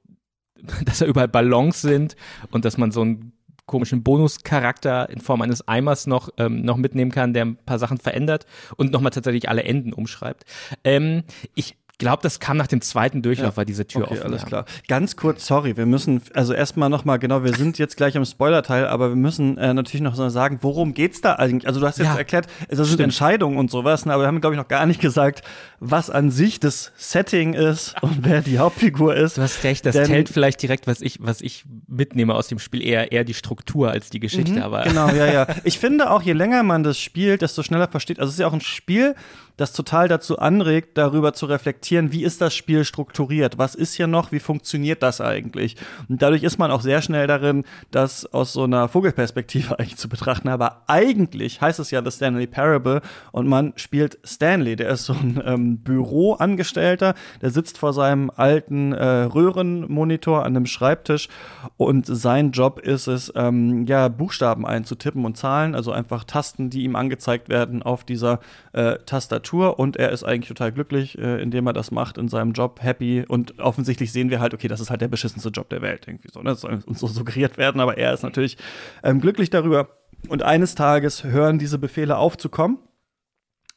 dass 0.85 0.99
da 0.99 1.07
überall 1.07 1.29
Ballons 1.29 1.83
sind 1.83 2.17
und 2.51 2.65
dass 2.65 2.79
man 2.79 2.91
so 2.91 3.03
einen 3.03 3.33
komischen 3.67 4.05
Bonuscharakter 4.05 5.11
in 5.11 5.21
Form 5.21 5.43
eines 5.43 5.67
Eimers 5.67 6.07
noch, 6.07 6.31
ähm, 6.39 6.63
noch 6.63 6.77
mitnehmen 6.77 7.11
kann, 7.11 7.35
der 7.35 7.45
ein 7.45 7.57
paar 7.57 7.81
Sachen 7.81 7.99
verändert 7.99 8.47
und 8.77 8.93
nochmal 8.93 9.11
tatsächlich 9.11 9.49
alle 9.49 9.65
Enden 9.65 9.93
umschreibt. 9.93 10.45
Ähm, 10.85 11.25
ich 11.55 11.77
glaube, 11.99 12.23
das 12.23 12.41
kam 12.41 12.57
nach 12.57 12.67
dem 12.67 12.81
zweiten 12.81 13.23
Durchlauf, 13.23 13.53
ja. 13.53 13.57
war 13.57 13.65
diese 13.65 13.87
Tür 13.87 14.03
okay, 14.03 14.15
offen. 14.15 14.25
Alles 14.25 14.45
klar. 14.45 14.67
Ganz 14.87 15.17
kurz, 15.17 15.47
sorry, 15.47 15.77
wir 15.77 15.87
müssen, 15.87 16.21
also 16.35 16.53
erstmal 16.53 16.91
nochmal, 16.91 17.19
genau, 17.19 17.43
wir 17.43 17.55
sind 17.55 17.79
jetzt 17.79 17.97
gleich 17.97 18.17
am 18.17 18.25
Spoiler-Teil, 18.25 18.87
aber 18.87 19.11
wir 19.11 19.17
müssen 19.17 19.57
äh, 19.57 19.73
natürlich 19.73 20.03
noch 20.03 20.15
sagen, 20.15 20.59
worum 20.61 20.95
geht's 20.95 21.21
da 21.21 21.35
eigentlich? 21.35 21.67
Also 21.67 21.81
du 21.81 21.87
hast 21.87 21.99
jetzt 21.99 22.09
ja, 22.09 22.17
erklärt, 22.17 22.49
es 22.69 22.79
sind 22.79 23.01
Entscheidungen 23.01 23.57
und 23.57 23.71
sowas, 23.71 24.05
ne, 24.05 24.13
aber 24.13 24.25
wir 24.25 24.27
haben, 24.29 24.41
glaube 24.41 24.55
ich, 24.55 24.61
noch 24.61 24.69
gar 24.69 24.85
nicht 24.87 25.01
gesagt, 25.01 25.43
was 25.81 26.11
an 26.11 26.31
sich 26.31 26.61
das 26.61 26.93
Setting 26.97 27.55
ist 27.55 27.95
und 28.03 28.25
wer 28.25 28.43
die 28.43 28.59
Hauptfigur 28.59 29.15
ist. 29.15 29.39
Du 29.39 29.43
hast 29.43 29.65
recht, 29.65 29.87
das 29.87 29.95
Denn, 29.95 30.07
hält 30.07 30.29
vielleicht 30.29 30.61
direkt, 30.63 30.87
was 30.87 31.01
ich, 31.01 31.19
was 31.23 31.41
ich 31.41 31.65
mitnehme 31.89 32.35
aus 32.35 32.49
dem 32.49 32.59
Spiel, 32.59 32.83
eher, 32.83 33.13
eher 33.13 33.25
die 33.25 33.35
Struktur 33.35 33.91
als 33.91 34.11
die 34.11 34.21
Geschichte, 34.21 34.53
mhm, 34.53 34.63
aber. 34.63 34.83
Genau, 34.83 35.09
ja, 35.09 35.27
ja. 35.27 35.47
Ich 35.65 35.79
finde 35.79 36.11
auch, 36.11 36.23
je 36.23 36.33
länger 36.33 36.63
man 36.63 36.83
das 36.83 36.99
spielt, 36.99 37.43
desto 37.43 37.63
schneller 37.63 37.89
versteht, 37.89 38.21
also 38.21 38.29
es 38.29 38.35
ist 38.35 38.41
ja 38.41 38.47
auch 38.47 38.53
ein 38.53 38.61
Spiel, 38.61 39.15
das 39.57 39.73
total 39.73 40.09
dazu 40.09 40.39
anregt, 40.39 40.99
darüber 40.99 41.33
zu 41.33 41.47
reflektieren, 41.47 42.13
wie 42.13 42.25
ist 42.25 42.41
das 42.41 42.55
Spiel 42.55 42.85
strukturiert, 42.85 43.59
was 43.59 43.75
ist 43.75 43.95
hier 43.95 44.07
noch, 44.07 44.31
wie 44.33 44.39
funktioniert 44.39 45.03
das 45.03 45.21
eigentlich. 45.21 45.77
Und 46.09 46.21
dadurch 46.21 46.43
ist 46.43 46.59
man 46.59 46.71
auch 46.71 46.83
sehr 46.83 47.01
schnell 47.01 47.27
darin, 47.27 47.65
das 47.91 48.27
aus 48.27 48.53
so 48.53 48.65
einer 48.65 48.89
Vogelperspektive 48.89 49.79
eigentlich 49.79 49.97
zu 49.97 50.09
betrachten. 50.09 50.49
Aber 50.49 50.83
eigentlich 50.87 51.61
heißt 51.61 51.81
es 51.81 51.91
ja 51.91 52.03
The 52.05 52.11
Stanley 52.11 52.47
Parable 52.47 53.01
und 53.33 53.49
man 53.49 53.73
spielt 53.77 54.19
Stanley, 54.25 54.77
der 54.77 54.91
ist 54.91 55.07
so 55.07 55.15
ein 55.15 55.43
ähm, 55.45 55.79
Büroangestellter, 55.79 57.15
der 57.41 57.51
sitzt 57.51 57.79
vor 57.79 57.93
seinem 57.93 58.31
alten 58.35 58.93
äh, 58.93 59.05
Röhrenmonitor 59.05 60.45
an 60.45 60.57
einem 60.57 60.67
Schreibtisch 60.67 61.29
und 61.77 62.07
sein 62.07 62.51
Job 62.51 62.79
ist 62.81 63.07
es, 63.07 63.33
ähm, 63.35 63.87
ja, 63.87 64.09
Buchstaben 64.09 64.67
einzutippen 64.67 65.25
und 65.25 65.37
Zahlen, 65.37 65.75
also 65.75 65.93
einfach 65.93 66.25
Tasten, 66.25 66.69
die 66.69 66.85
ihm 66.85 66.97
angezeigt 66.97 67.49
werden 67.49 67.83
auf 67.83 68.05
dieser 68.05 68.41
äh, 68.73 68.99
Tastatur 69.07 69.46
Tastatur 69.47 69.79
und 69.79 69.97
er 69.97 70.11
ist 70.11 70.25
eigentlich 70.25 70.49
total 70.49 70.73
glücklich, 70.73 71.19
äh, 71.19 71.41
indem 71.41 71.67
er 71.67 71.73
das 71.73 71.91
macht 71.91 72.19
in 72.19 72.29
seinem 72.29 72.53
Job, 72.53 72.81
happy 72.83 73.25
und 73.27 73.59
offensichtlich 73.59 74.13
sehen 74.13 74.31
wir 74.31 74.41
halt, 74.41 74.55
okay, 74.55 74.69
das 74.69 74.81
ist 74.81 74.91
halt 74.91 75.01
der 75.01 75.09
beschissenste 75.09 75.51
Job 75.51 75.69
der 75.71 75.83
Welt, 75.83 76.07
irgendwie 76.07 76.29
so, 76.33 76.41
ne? 76.41 76.51
Das 76.51 76.61
soll 76.61 76.83
uns 76.85 77.01
so 77.01 77.07
suggeriert 77.07 77.57
werden, 77.59 77.81
aber 77.81 77.97
er 77.97 78.13
ist 78.13 78.23
natürlich 78.23 78.57
ähm, 79.03 79.21
glücklich 79.21 79.51
darüber. 79.51 79.89
Und 80.29 80.43
eines 80.43 80.75
Tages 80.75 81.25
hören 81.25 81.59
diese 81.59 81.79
Befehle 81.79 82.17
auf 82.17 82.37
zu 82.37 82.49
kommen 82.49 82.79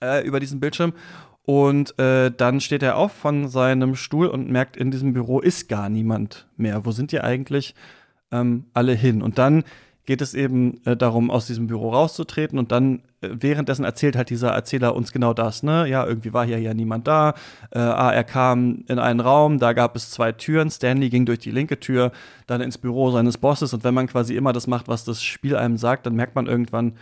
äh, 0.01 0.25
über 0.25 0.39
diesen 0.39 0.59
Bildschirm 0.59 0.93
und 1.43 1.97
äh, 1.99 2.31
dann 2.31 2.61
steht 2.61 2.83
er 2.83 2.97
auf 2.97 3.11
von 3.11 3.47
seinem 3.47 3.95
Stuhl 3.95 4.27
und 4.27 4.49
merkt, 4.49 4.77
in 4.77 4.91
diesem 4.91 5.13
Büro 5.13 5.39
ist 5.39 5.69
gar 5.69 5.89
niemand 5.89 6.47
mehr. 6.57 6.85
Wo 6.85 6.91
sind 6.91 7.11
die 7.11 7.21
eigentlich 7.21 7.75
ähm, 8.31 8.65
alle 8.73 8.93
hin? 8.93 9.21
Und 9.21 9.37
dann 9.37 9.63
geht 10.05 10.21
es 10.21 10.33
eben 10.33 10.83
äh, 10.85 10.95
darum, 10.95 11.29
aus 11.29 11.47
diesem 11.47 11.67
Büro 11.67 11.91
rauszutreten 11.91 12.57
und 12.57 12.71
dann 12.71 13.03
währenddessen 13.21 13.83
erzählt 13.83 14.15
halt 14.15 14.29
dieser 14.29 14.49
Erzähler 14.49 14.95
uns 14.95 15.11
genau 15.11 15.33
das, 15.33 15.63
ne? 15.63 15.87
Ja, 15.87 16.05
irgendwie 16.05 16.33
war 16.33 16.45
hier 16.45 16.59
ja 16.59 16.73
niemand 16.73 17.07
da. 17.07 17.33
Äh, 17.71 17.79
ah, 17.79 18.11
er 18.11 18.23
kam 18.23 18.83
in 18.87 18.99
einen 18.99 19.19
Raum, 19.19 19.59
da 19.59 19.73
gab 19.73 19.95
es 19.95 20.11
zwei 20.11 20.31
Türen. 20.31 20.69
Stanley 20.69 21.09
ging 21.09 21.25
durch 21.25 21.39
die 21.39 21.51
linke 21.51 21.79
Tür, 21.79 22.11
dann 22.47 22.61
ins 22.61 22.77
Büro 22.77 23.11
seines 23.11 23.37
Bosses 23.37 23.73
und 23.73 23.83
wenn 23.83 23.93
man 23.93 24.07
quasi 24.07 24.35
immer 24.35 24.53
das 24.53 24.67
macht, 24.67 24.87
was 24.87 25.03
das 25.03 25.21
Spiel 25.21 25.55
einem 25.55 25.77
sagt, 25.77 26.05
dann 26.05 26.15
merkt 26.15 26.35
man 26.35 26.47
irgendwann, 26.47 26.93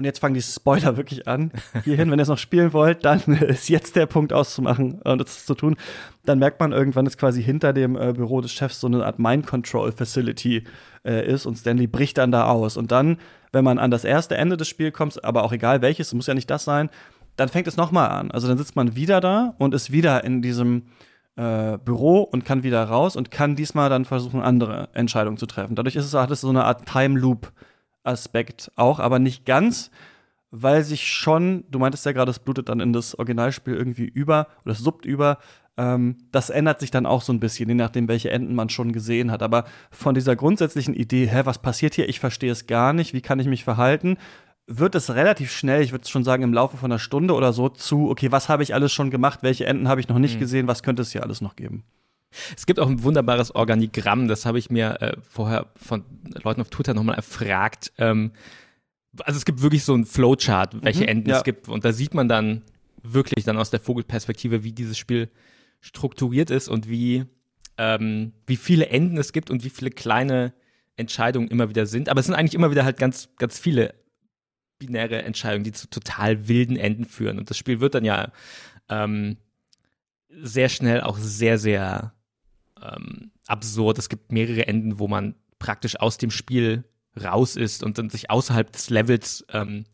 und 0.00 0.04
jetzt 0.04 0.18
fangen 0.18 0.32
die 0.32 0.40
Spoiler 0.40 0.96
wirklich 0.96 1.28
an. 1.28 1.52
Hierhin, 1.84 2.10
wenn 2.10 2.18
ihr 2.18 2.22
es 2.22 2.28
noch 2.28 2.38
spielen 2.38 2.72
wollt, 2.72 3.04
dann 3.04 3.20
ist 3.40 3.68
jetzt 3.68 3.96
der 3.96 4.06
Punkt 4.06 4.32
auszumachen 4.32 5.02
und 5.02 5.18
das 5.18 5.44
zu 5.44 5.54
tun. 5.54 5.76
Dann 6.24 6.38
merkt 6.38 6.58
man 6.58 6.72
irgendwann, 6.72 7.04
dass 7.04 7.18
quasi 7.18 7.42
hinter 7.42 7.74
dem 7.74 7.96
äh, 7.96 8.14
Büro 8.14 8.40
des 8.40 8.50
Chefs 8.50 8.80
so 8.80 8.86
eine 8.86 9.04
Art 9.04 9.18
Mind 9.18 9.46
Control 9.46 9.92
Facility 9.92 10.64
äh, 11.04 11.30
ist 11.30 11.44
und 11.44 11.56
Stanley 11.56 11.86
bricht 11.86 12.16
dann 12.16 12.32
da 12.32 12.46
aus. 12.46 12.78
Und 12.78 12.92
dann, 12.92 13.18
wenn 13.52 13.62
man 13.62 13.78
an 13.78 13.90
das 13.90 14.04
erste 14.04 14.38
Ende 14.38 14.56
des 14.56 14.68
Spiels 14.68 14.94
kommt, 14.94 15.22
aber 15.22 15.44
auch 15.44 15.52
egal 15.52 15.82
welches, 15.82 16.06
es 16.06 16.14
muss 16.14 16.26
ja 16.26 16.32
nicht 16.32 16.48
das 16.48 16.64
sein, 16.64 16.88
dann 17.36 17.50
fängt 17.50 17.68
es 17.68 17.76
nochmal 17.76 18.08
an. 18.08 18.30
Also 18.30 18.48
dann 18.48 18.56
sitzt 18.56 18.76
man 18.76 18.96
wieder 18.96 19.20
da 19.20 19.54
und 19.58 19.74
ist 19.74 19.92
wieder 19.92 20.24
in 20.24 20.40
diesem 20.40 20.84
äh, 21.36 21.76
Büro 21.76 22.22
und 22.22 22.46
kann 22.46 22.62
wieder 22.62 22.82
raus 22.84 23.16
und 23.16 23.30
kann 23.30 23.54
diesmal 23.54 23.90
dann 23.90 24.06
versuchen, 24.06 24.40
andere 24.40 24.88
Entscheidungen 24.94 25.36
zu 25.36 25.44
treffen. 25.44 25.74
Dadurch 25.74 25.96
ist 25.96 26.06
es, 26.06 26.14
es 26.14 26.40
so 26.40 26.48
eine 26.48 26.64
Art 26.64 26.86
Time 26.86 27.18
Loop 27.18 27.52
Aspekt 28.10 28.70
auch, 28.76 28.98
aber 28.98 29.18
nicht 29.18 29.46
ganz, 29.46 29.90
weil 30.50 30.82
sich 30.82 31.06
schon, 31.06 31.64
du 31.70 31.78
meintest 31.78 32.04
ja 32.06 32.12
gerade, 32.12 32.30
es 32.30 32.38
blutet 32.38 32.68
dann 32.68 32.80
in 32.80 32.92
das 32.92 33.14
Originalspiel 33.14 33.74
irgendwie 33.74 34.06
über 34.06 34.48
oder 34.64 34.72
es 34.72 34.80
suppt 34.80 35.06
über. 35.06 35.38
Ähm, 35.76 36.18
das 36.32 36.50
ändert 36.50 36.80
sich 36.80 36.90
dann 36.90 37.06
auch 37.06 37.22
so 37.22 37.32
ein 37.32 37.40
bisschen, 37.40 37.68
je 37.68 37.74
nachdem, 37.74 38.08
welche 38.08 38.30
Enden 38.30 38.54
man 38.54 38.68
schon 38.68 38.92
gesehen 38.92 39.30
hat. 39.30 39.42
Aber 39.42 39.64
von 39.90 40.14
dieser 40.14 40.36
grundsätzlichen 40.36 40.94
Idee, 40.94 41.28
hä, 41.28 41.42
was 41.44 41.58
passiert 41.58 41.94
hier? 41.94 42.08
Ich 42.08 42.20
verstehe 42.20 42.50
es 42.50 42.66
gar 42.66 42.92
nicht, 42.92 43.14
wie 43.14 43.20
kann 43.20 43.38
ich 43.38 43.46
mich 43.46 43.64
verhalten? 43.64 44.18
Wird 44.66 44.94
es 44.94 45.14
relativ 45.14 45.50
schnell, 45.52 45.82
ich 45.82 45.92
würde 45.92 46.08
schon 46.08 46.24
sagen, 46.24 46.42
im 46.42 46.52
Laufe 46.52 46.76
von 46.76 46.90
einer 46.90 46.98
Stunde 46.98 47.34
oder 47.34 47.52
so 47.52 47.68
zu, 47.68 48.10
okay, 48.10 48.30
was 48.30 48.48
habe 48.48 48.62
ich 48.62 48.74
alles 48.74 48.92
schon 48.92 49.10
gemacht, 49.10 49.40
welche 49.42 49.66
Enden 49.66 49.88
habe 49.88 50.00
ich 50.00 50.08
noch 50.08 50.18
nicht 50.18 50.36
mhm. 50.36 50.40
gesehen, 50.40 50.68
was 50.68 50.82
könnte 50.82 51.02
es 51.02 51.12
hier 51.12 51.22
alles 51.22 51.40
noch 51.40 51.56
geben? 51.56 51.84
Es 52.56 52.66
gibt 52.66 52.78
auch 52.78 52.88
ein 52.88 53.02
wunderbares 53.02 53.54
Organigramm, 53.54 54.28
das 54.28 54.46
habe 54.46 54.58
ich 54.58 54.70
mir 54.70 55.00
äh, 55.00 55.16
vorher 55.28 55.66
von 55.76 56.04
Leuten 56.42 56.60
auf 56.60 56.70
Twitter 56.70 56.94
nochmal 56.94 57.16
erfragt. 57.16 57.92
Ähm, 57.98 58.32
also 59.18 59.36
es 59.36 59.44
gibt 59.44 59.62
wirklich 59.62 59.84
so 59.84 59.94
ein 59.94 60.06
Flowchart, 60.06 60.82
welche 60.82 61.02
mhm, 61.02 61.08
Enden 61.08 61.30
ja. 61.30 61.38
es 61.38 61.44
gibt. 61.44 61.68
Und 61.68 61.84
da 61.84 61.92
sieht 61.92 62.14
man 62.14 62.28
dann 62.28 62.62
wirklich 63.02 63.44
dann 63.44 63.56
aus 63.56 63.70
der 63.70 63.80
Vogelperspektive, 63.80 64.62
wie 64.62 64.72
dieses 64.72 64.98
Spiel 64.98 65.30
strukturiert 65.80 66.50
ist 66.50 66.68
und 66.68 66.88
wie, 66.88 67.24
ähm, 67.78 68.32
wie 68.46 68.56
viele 68.56 68.88
Enden 68.88 69.16
es 69.18 69.32
gibt 69.32 69.50
und 69.50 69.64
wie 69.64 69.70
viele 69.70 69.90
kleine 69.90 70.52
Entscheidungen 70.96 71.48
immer 71.48 71.68
wieder 71.68 71.86
sind. 71.86 72.08
Aber 72.08 72.20
es 72.20 72.26
sind 72.26 72.34
eigentlich 72.34 72.54
immer 72.54 72.70
wieder 72.70 72.84
halt 72.84 72.98
ganz, 72.98 73.30
ganz 73.38 73.58
viele 73.58 73.94
binäre 74.78 75.22
Entscheidungen, 75.22 75.64
die 75.64 75.72
zu 75.72 75.88
total 75.88 76.48
wilden 76.48 76.76
Enden 76.76 77.04
führen. 77.04 77.38
Und 77.38 77.50
das 77.50 77.58
Spiel 77.58 77.80
wird 77.80 77.94
dann 77.94 78.04
ja 78.04 78.32
ähm, 78.88 79.38
sehr 80.28 80.68
schnell 80.68 81.00
auch 81.00 81.18
sehr, 81.18 81.58
sehr 81.58 82.14
ähm, 82.82 83.32
absurd. 83.46 83.98
Es 83.98 84.08
gibt 84.08 84.32
mehrere 84.32 84.66
Enden, 84.66 84.98
wo 84.98 85.08
man 85.08 85.34
praktisch 85.58 85.98
aus 85.98 86.18
dem 86.18 86.30
Spiel 86.30 86.84
raus 87.22 87.56
ist 87.56 87.82
und 87.82 87.98
dann 87.98 88.10
sich 88.10 88.30
außerhalb 88.30 88.72
des 88.72 88.90
Levels 88.90 89.44
ähm, 89.50 89.84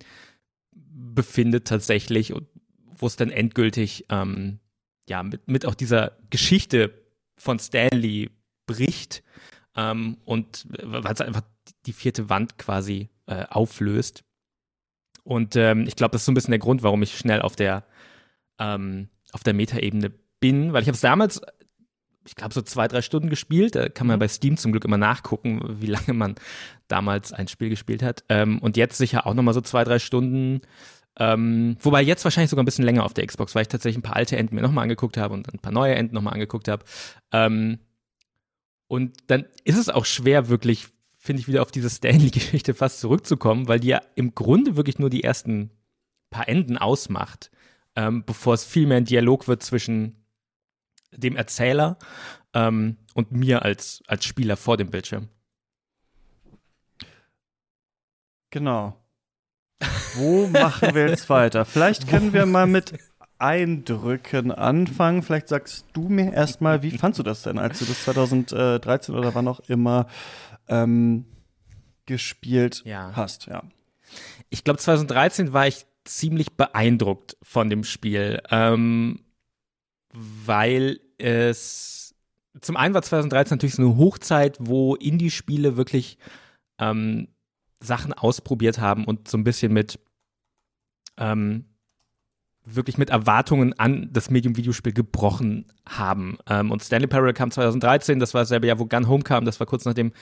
befindet 0.73 1.67
tatsächlich 1.67 2.33
und 2.33 2.47
wo 2.99 3.07
es 3.07 3.17
dann 3.17 3.31
endgültig 3.31 4.07
ähm, 4.11 4.59
ja 5.09 5.23
mit, 5.23 5.49
mit 5.49 5.67
auch 5.67 5.75
dieser 5.75 6.13
Geschichte 6.31 6.93
von 7.37 7.59
Stanley 7.59 8.31
bricht 8.67 9.23
ähm, 9.77 10.19
und 10.25 10.67
weil 10.83 11.13
es 11.13 11.21
einfach 11.21 11.43
die 11.87 11.93
vierte 11.93 12.29
Wand 12.29 12.59
quasi 12.59 13.09
äh, 13.27 13.45
auflöst. 13.49 14.25
Und 15.23 15.57
ähm, 15.57 15.87
ich 15.87 15.97
glaube, 15.97 16.13
das 16.13 16.23
ist 16.23 16.27
so 16.27 16.33
ein 16.33 16.35
bisschen 16.35 16.53
der 16.53 16.61
Grund, 16.61 16.83
warum 16.83 17.03
ich 17.03 17.19
schnell 17.19 17.43
auf 17.43 17.57
der, 17.57 17.85
ähm, 18.59 19.09
auf 19.33 19.43
der 19.43 19.55
Metaebene 19.55 20.13
bin, 20.41 20.73
weil 20.73 20.83
ich 20.83 20.89
habe 20.89 20.95
es 20.95 21.01
damals, 21.01 21.41
ich 22.27 22.35
glaube, 22.35 22.55
so 22.55 22.63
zwei, 22.63 22.89
drei 22.89 23.03
Stunden 23.03 23.31
gespielt. 23.31 23.75
Da 23.75 23.89
kann 23.89 24.07
man 24.07 24.17
mhm. 24.17 24.21
bei 24.21 24.29
Steam 24.29 24.57
zum 24.57 24.73
Glück 24.73 24.85
immer 24.85 24.99
nachgucken, 24.99 25.61
wie 25.81 25.87
lange 25.87 26.13
man 26.13 26.35
damals 26.89 27.33
ein 27.33 27.49
Spiel 27.49 27.69
gespielt 27.69 28.03
hat. 28.03 28.25
Ähm, 28.29 28.59
und 28.59 28.77
jetzt 28.77 28.99
sicher 28.99 29.27
auch 29.27 29.35
nochmal 29.35 29.55
so 29.55 29.61
zwei, 29.61 29.85
drei 29.85 29.99
Stunden. 29.99 30.61
Ähm, 31.19 31.77
wobei 31.81 32.03
jetzt 32.03 32.25
wahrscheinlich 32.25 32.51
sogar 32.51 32.63
ein 32.63 32.67
bisschen 32.67 32.85
länger 32.85 33.05
auf 33.05 33.15
der 33.15 33.27
Xbox, 33.27 33.55
weil 33.55 33.63
ich 33.63 33.69
tatsächlich 33.69 33.99
ein 33.99 34.03
paar 34.03 34.17
alte 34.17 34.37
Enden 34.37 34.55
mir 34.55 34.63
nochmal 34.63 34.83
angeguckt 34.83 35.17
habe 35.17 35.35
und 35.35 35.53
ein 35.53 35.61
paar 35.61 35.73
neue 35.73 35.95
Enden 35.95 36.15
nochmal 36.15 36.35
angeguckt 36.35 36.69
habe. 36.69 36.85
Ähm, 37.33 37.79
und 38.89 39.17
dann 39.29 39.47
ist 39.65 39.79
es 39.79 39.89
auch 39.89 40.05
schwer, 40.05 40.49
wirklich 40.49 40.89
finde 41.27 41.41
ich, 41.41 41.49
wieder 41.49 41.61
auf 41.61 41.73
diese 41.73 41.91
Stanley-Geschichte 41.91 42.73
fast 42.73 43.01
zurückzukommen, 43.01 43.69
weil 43.69 43.81
die 43.81 43.89
ja 43.89 44.01
im 44.15 44.35
Grunde 44.35 44.77
wirklich 44.77 44.99
nur 44.99 45.11
die 45.11 45.25
ersten 45.25 45.71
paar 46.31 46.49
Enden 46.49 46.79
ausmacht, 46.79 47.51
ähm, 47.97 48.25
bevor 48.25 48.55
es 48.55 48.65
viel 48.65 48.87
mehr 48.87 48.99
ein 48.99 49.05
Dialog 49.05 49.49
wird 49.49 49.63
zwischen 49.63 50.17
dem 51.13 51.37
Erzähler 51.37 51.99
ähm, 52.55 52.97
und 53.15 53.33
mir 53.33 53.63
als, 53.63 54.03
als 54.07 54.25
Spieler 54.25 54.57
vor 54.57 54.77
dem 54.77 54.91
Bildschirm. 54.91 55.29
Genau. 58.51 58.97
Wo 60.15 60.47
machen 60.47 60.95
wir 60.95 61.09
jetzt 61.09 61.29
weiter? 61.29 61.65
Vielleicht 61.65 62.09
können 62.09 62.33
wir 62.33 62.47
mal 62.47 62.67
mit 62.67 62.95
Eindrücken 63.39 64.51
anfangen. 64.51 65.23
Vielleicht 65.23 65.49
sagst 65.49 65.87
du 65.93 66.09
mir 66.09 66.33
erstmal, 66.33 66.83
wie 66.83 66.97
fandst 66.97 67.19
du 67.19 67.23
das 67.23 67.43
denn, 67.43 67.59
als 67.59 67.79
du 67.81 67.85
das 67.85 68.05
2013 68.05 69.15
oder 69.15 69.35
wann 69.35 69.49
auch 69.49 69.61
immer 69.69 70.07
ähm, 70.69 71.27
gespielt 72.07 72.83
ja. 72.85 73.13
hast, 73.15 73.47
ja. 73.47 73.63
Ich 74.49 74.65
glaube, 74.65 74.79
2013 74.79 75.53
war 75.53 75.67
ich 75.67 75.85
ziemlich 76.05 76.57
beeindruckt 76.57 77.37
von 77.43 77.69
dem 77.69 77.85
Spiel, 77.85 78.41
ähm, 78.51 79.26
weil 80.45 81.01
es 81.19 82.15
zum 82.61 82.77
einen 82.77 82.95
war 82.95 83.03
2013 83.03 83.57
natürlich 83.57 83.75
so 83.75 83.83
eine 83.83 83.97
Hochzeit, 83.97 84.57
wo 84.61 84.95
Indie-Spiele 84.95 85.77
wirklich 85.77 86.17
ähm, 86.79 87.29
Sachen 87.81 88.13
ausprobiert 88.13 88.81
haben 88.81 89.05
und 89.05 89.29
so 89.29 89.37
ein 89.37 89.45
bisschen 89.45 89.73
mit 89.73 89.99
ähm, 91.19 91.67
wirklich 92.65 92.99
mit 92.99 93.11
Erwartungen 93.11 93.79
an 93.79 94.09
das 94.13 94.29
Medium 94.29 94.57
Videospiel 94.57 94.93
gebrochen 94.93 95.67
haben. 95.89 96.37
Ähm, 96.49 96.71
und 96.71 96.83
Stanley 96.83 97.07
Parallel 97.07 97.33
kam 97.33 97.51
2013, 97.51 98.19
das 98.19 98.35
war 98.35 98.43
dasselbe 98.43 98.67
Jahr, 98.67 98.79
wo 98.79 98.87
Gun 98.87 99.09
Home 99.09 99.23
kam, 99.23 99.45
das 99.45 99.61
war 99.61 99.67
kurz 99.67 99.85
nachdem 99.85 100.13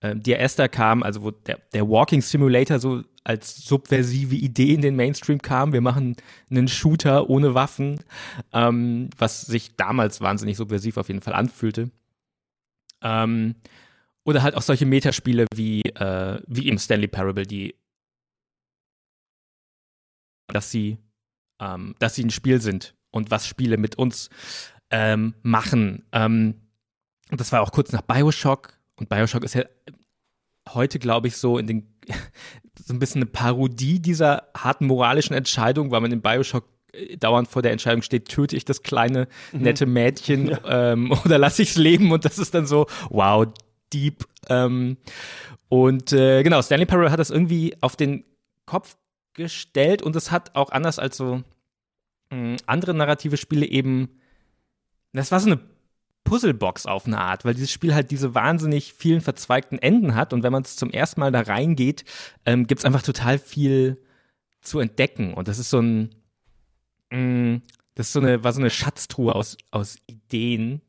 äh, 0.00 0.14
Dear 0.16 0.40
Esther 0.40 0.68
kam, 0.68 1.02
also 1.02 1.22
wo 1.22 1.30
der, 1.30 1.58
der 1.72 1.88
Walking 1.88 2.22
Simulator 2.22 2.78
so 2.78 3.02
als 3.24 3.64
subversive 3.64 4.34
Idee 4.34 4.74
in 4.74 4.82
den 4.82 4.96
Mainstream 4.96 5.40
kam. 5.40 5.72
Wir 5.72 5.80
machen 5.80 6.16
einen 6.50 6.68
Shooter 6.68 7.30
ohne 7.30 7.54
Waffen, 7.54 8.00
ähm, 8.52 9.08
was 9.16 9.42
sich 9.42 9.76
damals 9.76 10.20
wahnsinnig 10.20 10.56
subversiv 10.56 10.98
auf 10.98 11.08
jeden 11.08 11.22
Fall 11.22 11.34
anfühlte. 11.34 11.90
Ähm, 13.02 13.54
oder 14.24 14.42
halt 14.42 14.54
auch 14.54 14.62
solche 14.62 14.86
Metaspiele 14.86 15.46
wie, 15.54 15.82
äh, 15.82 16.40
wie 16.46 16.68
im 16.68 16.78
Stanley 16.78 17.08
Parable, 17.08 17.46
die 17.46 17.74
dass 20.48 20.70
sie 20.70 20.98
ähm, 21.60 21.94
dass 21.98 22.14
sie 22.14 22.24
ein 22.24 22.30
Spiel 22.30 22.60
sind 22.60 22.94
und 23.10 23.30
was 23.30 23.46
Spiele 23.46 23.76
mit 23.76 23.96
uns 23.96 24.28
ähm, 24.90 25.34
machen. 25.42 26.04
Ähm, 26.12 26.60
das 27.30 27.52
war 27.52 27.62
auch 27.62 27.72
kurz 27.72 27.92
nach 27.92 28.02
Bioshock 28.02 28.73
und 28.96 29.08
Bioshock 29.08 29.44
ist 29.44 29.54
ja 29.54 29.64
heute, 30.72 30.98
glaube 30.98 31.28
ich, 31.28 31.36
so 31.36 31.58
in 31.58 31.66
den 31.66 31.94
so 32.84 32.92
ein 32.92 32.98
bisschen 32.98 33.22
eine 33.22 33.30
Parodie 33.30 34.00
dieser 34.00 34.48
harten 34.56 34.86
moralischen 34.86 35.34
Entscheidung, 35.34 35.90
weil 35.90 36.00
man 36.00 36.12
in 36.12 36.22
Bioshock 36.22 36.64
äh, 36.92 37.16
dauernd 37.16 37.48
vor 37.48 37.62
der 37.62 37.72
Entscheidung 37.72 38.02
steht, 38.02 38.28
töte 38.28 38.56
ich 38.56 38.64
das 38.64 38.82
kleine, 38.82 39.28
mhm. 39.52 39.62
nette 39.62 39.86
Mädchen 39.86 40.48
ja. 40.48 40.92
ähm, 40.92 41.12
oder 41.24 41.38
lasse 41.38 41.62
ich 41.62 41.70
es 41.70 41.76
leben 41.76 42.12
und 42.12 42.24
das 42.24 42.38
ist 42.38 42.54
dann 42.54 42.66
so, 42.66 42.86
wow, 43.10 43.46
deep. 43.92 44.24
Ähm, 44.48 44.96
und 45.68 46.12
äh, 46.12 46.42
genau, 46.42 46.62
Stanley 46.62 46.86
Parable 46.86 47.10
hat 47.10 47.20
das 47.20 47.30
irgendwie 47.30 47.76
auf 47.80 47.96
den 47.96 48.24
Kopf 48.66 48.96
gestellt 49.34 50.02
und 50.02 50.14
es 50.16 50.30
hat 50.30 50.54
auch 50.54 50.70
anders 50.70 50.98
als 50.98 51.16
so 51.16 51.42
hm, 52.30 52.56
andere 52.66 52.94
narrative 52.94 53.36
Spiele 53.36 53.66
eben, 53.66 54.20
das 55.12 55.32
war 55.32 55.40
so 55.40 55.50
eine 55.50 55.60
Puzzlebox 56.24 56.86
auf 56.86 57.06
eine 57.06 57.20
Art, 57.20 57.44
weil 57.44 57.54
dieses 57.54 57.70
Spiel 57.70 57.94
halt 57.94 58.10
diese 58.10 58.34
wahnsinnig 58.34 58.94
vielen 58.94 59.20
verzweigten 59.20 59.78
Enden 59.78 60.14
hat 60.14 60.32
und 60.32 60.42
wenn 60.42 60.52
man 60.52 60.62
es 60.62 60.76
zum 60.76 60.90
ersten 60.90 61.20
Mal 61.20 61.32
da 61.32 61.40
reingeht, 61.40 62.04
ähm, 62.46 62.66
gibt 62.66 62.80
es 62.80 62.84
einfach 62.84 63.02
total 63.02 63.38
viel 63.38 64.02
zu 64.60 64.80
entdecken 64.80 65.34
und 65.34 65.48
das 65.48 65.58
ist 65.58 65.70
so 65.70 65.80
ein, 65.80 66.14
mh, 67.10 67.18
hm, 67.18 67.62
das 67.94 68.08
ist 68.08 68.12
so 68.14 68.20
eine, 68.20 68.42
war 68.42 68.52
so 68.52 68.60
eine 68.60 68.70
Schatztruhe 68.70 69.34
aus, 69.34 69.56
aus 69.70 69.98
Ideen, 70.06 70.80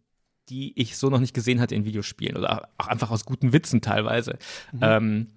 die 0.50 0.80
ich 0.80 0.98
so 0.98 1.10
noch 1.10 1.20
nicht 1.20 1.34
gesehen 1.34 1.60
hatte 1.60 1.76
in 1.76 1.86
Videospielen 1.86 2.38
oder 2.38 2.70
auch 2.78 2.88
einfach 2.88 3.12
aus 3.12 3.26
guten 3.26 3.54
Witzen 3.54 3.82
teilweise. 3.82 4.38
Mhm. 4.72 4.80
Ähm, 4.82 5.28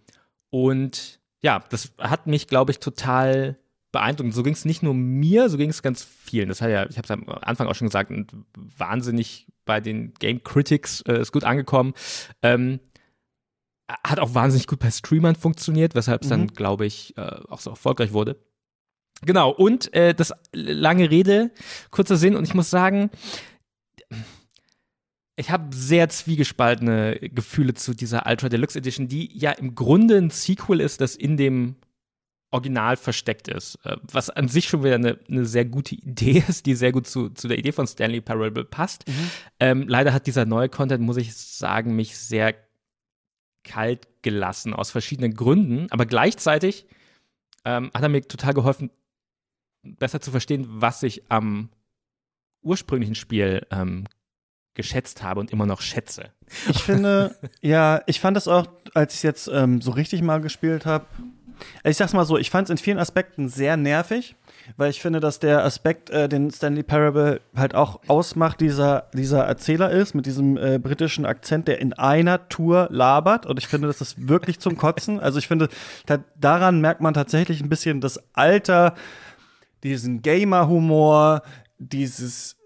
und 0.50 1.20
ja, 1.42 1.62
das 1.70 1.92
hat 1.98 2.26
mich, 2.26 2.46
glaube 2.46 2.70
ich, 2.72 2.78
total 2.78 3.58
beeindruckend. 3.92 4.34
So 4.34 4.42
ging 4.42 4.54
es 4.54 4.64
nicht 4.64 4.82
nur 4.82 4.94
mir, 4.94 5.48
so 5.48 5.56
ging 5.56 5.70
es 5.70 5.82
ganz 5.82 6.04
vielen. 6.04 6.48
Das 6.48 6.60
hat 6.60 6.70
ja, 6.70 6.88
ich 6.88 6.98
habe 6.98 7.04
es 7.04 7.10
am 7.10 7.28
Anfang 7.28 7.68
auch 7.68 7.74
schon 7.74 7.88
gesagt, 7.88 8.12
wahnsinnig 8.54 9.46
bei 9.68 9.80
den 9.80 10.14
Game 10.14 10.42
Critics 10.42 11.02
äh, 11.02 11.20
ist 11.20 11.30
gut 11.30 11.44
angekommen. 11.44 11.92
Ähm, 12.42 12.80
hat 13.86 14.18
auch 14.18 14.34
wahnsinnig 14.34 14.66
gut 14.66 14.78
bei 14.78 14.90
Streamern 14.90 15.36
funktioniert, 15.36 15.94
weshalb 15.94 16.22
es 16.22 16.28
mhm. 16.28 16.30
dann, 16.30 16.46
glaube 16.48 16.86
ich, 16.86 17.16
äh, 17.18 17.36
auch 17.48 17.60
so 17.60 17.70
erfolgreich 17.70 18.12
wurde. 18.12 18.42
Genau, 19.22 19.50
und 19.50 19.92
äh, 19.92 20.14
das 20.14 20.32
lange 20.52 21.10
Rede, 21.10 21.50
kurzer 21.90 22.16
Sinn, 22.16 22.34
und 22.34 22.44
ich 22.44 22.54
muss 22.54 22.70
sagen, 22.70 23.10
ich 25.36 25.50
habe 25.50 25.76
sehr 25.76 26.08
zwiegespaltene 26.08 27.18
Gefühle 27.20 27.74
zu 27.74 27.92
dieser 27.92 28.26
Ultra 28.26 28.48
Deluxe 28.48 28.78
Edition, 28.78 29.06
die 29.06 29.36
ja 29.38 29.50
im 29.52 29.74
Grunde 29.74 30.16
ein 30.16 30.30
Sequel 30.30 30.80
ist, 30.80 31.02
das 31.02 31.14
in 31.14 31.36
dem 31.36 31.76
Original 32.50 32.96
versteckt 32.96 33.48
ist. 33.48 33.78
Äh, 33.84 33.96
was 34.02 34.30
an 34.30 34.48
sich 34.48 34.68
schon 34.68 34.82
wieder 34.82 34.94
eine, 34.94 35.18
eine 35.28 35.44
sehr 35.44 35.64
gute 35.64 35.94
Idee 35.94 36.42
ist, 36.48 36.66
die 36.66 36.74
sehr 36.74 36.92
gut 36.92 37.06
zu, 37.06 37.30
zu 37.30 37.48
der 37.48 37.58
Idee 37.58 37.72
von 37.72 37.86
Stanley 37.86 38.20
Parable 38.20 38.64
passt. 38.64 39.06
Mhm. 39.08 39.30
Ähm, 39.60 39.88
leider 39.88 40.12
hat 40.12 40.26
dieser 40.26 40.44
neue 40.44 40.68
Content, 40.68 41.02
muss 41.02 41.16
ich 41.16 41.34
sagen, 41.36 41.94
mich 41.96 42.16
sehr 42.16 42.54
kalt 43.64 44.08
gelassen, 44.22 44.72
aus 44.72 44.90
verschiedenen 44.90 45.34
Gründen. 45.34 45.86
Aber 45.90 46.06
gleichzeitig 46.06 46.86
ähm, 47.64 47.90
hat 47.92 48.02
er 48.02 48.08
mir 48.08 48.22
total 48.22 48.54
geholfen, 48.54 48.90
besser 49.82 50.20
zu 50.20 50.30
verstehen, 50.30 50.66
was 50.68 51.02
ich 51.02 51.30
am 51.30 51.70
ursprünglichen 52.62 53.14
Spiel 53.14 53.66
ähm, 53.70 54.04
geschätzt 54.74 55.22
habe 55.22 55.40
und 55.40 55.50
immer 55.50 55.66
noch 55.66 55.80
schätze. 55.80 56.30
Ich 56.70 56.82
finde, 56.82 57.36
ja, 57.60 58.02
ich 58.06 58.20
fand 58.20 58.36
das 58.36 58.48
auch, 58.48 58.68
als 58.94 59.12
ich 59.12 59.18
es 59.18 59.22
jetzt 59.22 59.48
ähm, 59.48 59.80
so 59.80 59.90
richtig 59.90 60.22
mal 60.22 60.40
gespielt 60.40 60.86
habe. 60.86 61.06
Ich 61.84 61.96
sag's 61.96 62.12
mal 62.12 62.24
so, 62.24 62.38
ich 62.38 62.50
fand 62.50 62.66
es 62.66 62.70
in 62.70 62.78
vielen 62.78 62.98
Aspekten 62.98 63.48
sehr 63.48 63.76
nervig, 63.76 64.36
weil 64.76 64.90
ich 64.90 65.00
finde, 65.00 65.20
dass 65.20 65.38
der 65.38 65.64
Aspekt, 65.64 66.10
äh, 66.10 66.28
den 66.28 66.50
Stanley 66.50 66.82
Parable 66.82 67.40
halt 67.56 67.74
auch 67.74 68.00
ausmacht, 68.06 68.60
dieser, 68.60 69.08
dieser 69.14 69.44
Erzähler 69.44 69.90
ist, 69.90 70.14
mit 70.14 70.26
diesem 70.26 70.56
äh, 70.56 70.78
britischen 70.78 71.24
Akzent, 71.24 71.68
der 71.68 71.80
in 71.80 71.92
einer 71.92 72.48
Tour 72.48 72.88
labert. 72.90 73.46
Und 73.46 73.58
ich 73.58 73.68
finde, 73.68 73.88
das 73.88 74.00
ist 74.00 74.28
wirklich 74.28 74.60
zum 74.60 74.76
Kotzen. 74.76 75.20
Also 75.20 75.38
ich 75.38 75.48
finde, 75.48 75.68
da, 76.06 76.18
daran 76.38 76.80
merkt 76.80 77.00
man 77.00 77.14
tatsächlich 77.14 77.60
ein 77.60 77.68
bisschen 77.68 78.00
das 78.00 78.20
Alter, 78.34 78.94
diesen 79.82 80.22
Gamer-Humor, 80.22 81.42
dieses 81.78 82.56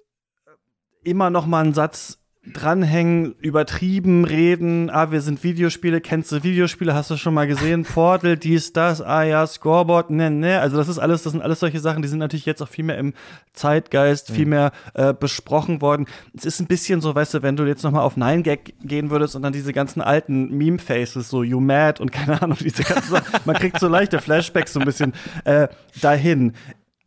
immer 1.05 1.31
noch 1.31 1.47
mal 1.47 1.65
einen 1.65 1.75
Satz 1.75 2.19
dranhängen, 2.45 3.37
übertrieben 3.41 4.25
reden, 4.25 4.91
ah, 4.91 5.13
wir 5.13 5.21
sind 5.21 5.45
Videospiele, 5.45 6.01
kennst 6.01 6.33
du 6.33 6.43
Videospiele, 6.43 6.93
hast 6.93 7.09
du 7.11 7.17
schon 7.17 7.35
mal 7.35 7.47
gesehen, 7.47 7.85
Portal, 7.95 8.37
dies, 8.37 8.73
das, 8.73 9.01
ah 9.01 9.23
ja, 9.23 9.47
Scoreboard, 9.47 10.11
ne, 10.11 10.29
ne, 10.29 10.61
also 10.61 10.77
das 10.77 10.89
ist 10.89 10.99
alles, 10.99 11.23
das 11.23 11.33
sind 11.33 11.41
alles 11.43 11.61
solche 11.61 11.79
Sachen, 11.79 12.03
die 12.03 12.09
sind 12.09 12.19
natürlich 12.19 12.45
jetzt 12.45 12.61
auch 12.61 12.69
viel 12.69 12.85
mehr 12.85 12.99
im 12.99 13.15
Zeitgeist, 13.53 14.31
mhm. 14.31 14.35
viel 14.35 14.47
mehr 14.47 14.73
äh, 14.95 15.15
besprochen 15.15 15.81
worden. 15.81 16.07
Es 16.37 16.45
ist 16.45 16.59
ein 16.59 16.67
bisschen 16.67 17.01
so, 17.01 17.15
weißt 17.15 17.35
du, 17.35 17.43
wenn 17.43 17.55
du 17.55 17.65
jetzt 17.65 17.85
noch 17.85 17.93
mal 17.93 18.03
auf 18.03 18.17
Nine 18.17 18.43
Gag 18.43 18.75
gehen 18.83 19.11
würdest 19.11 19.37
und 19.37 19.43
dann 19.43 19.53
diese 19.53 19.73
ganzen 19.73 20.01
alten 20.01 20.57
Meme-Faces, 20.57 21.29
so 21.29 21.45
You 21.45 21.61
Mad 21.61 22.03
und 22.03 22.11
keine 22.11 22.43
Ahnung, 22.43 22.59
diese 22.61 22.83
ganzen, 22.83 23.19
man 23.45 23.55
kriegt 23.55 23.79
so 23.79 23.87
leichte 23.87 24.21
Flashbacks 24.21 24.73
so 24.73 24.81
ein 24.81 24.87
bisschen 24.87 25.13
äh, 25.45 25.69
dahin 26.01 26.55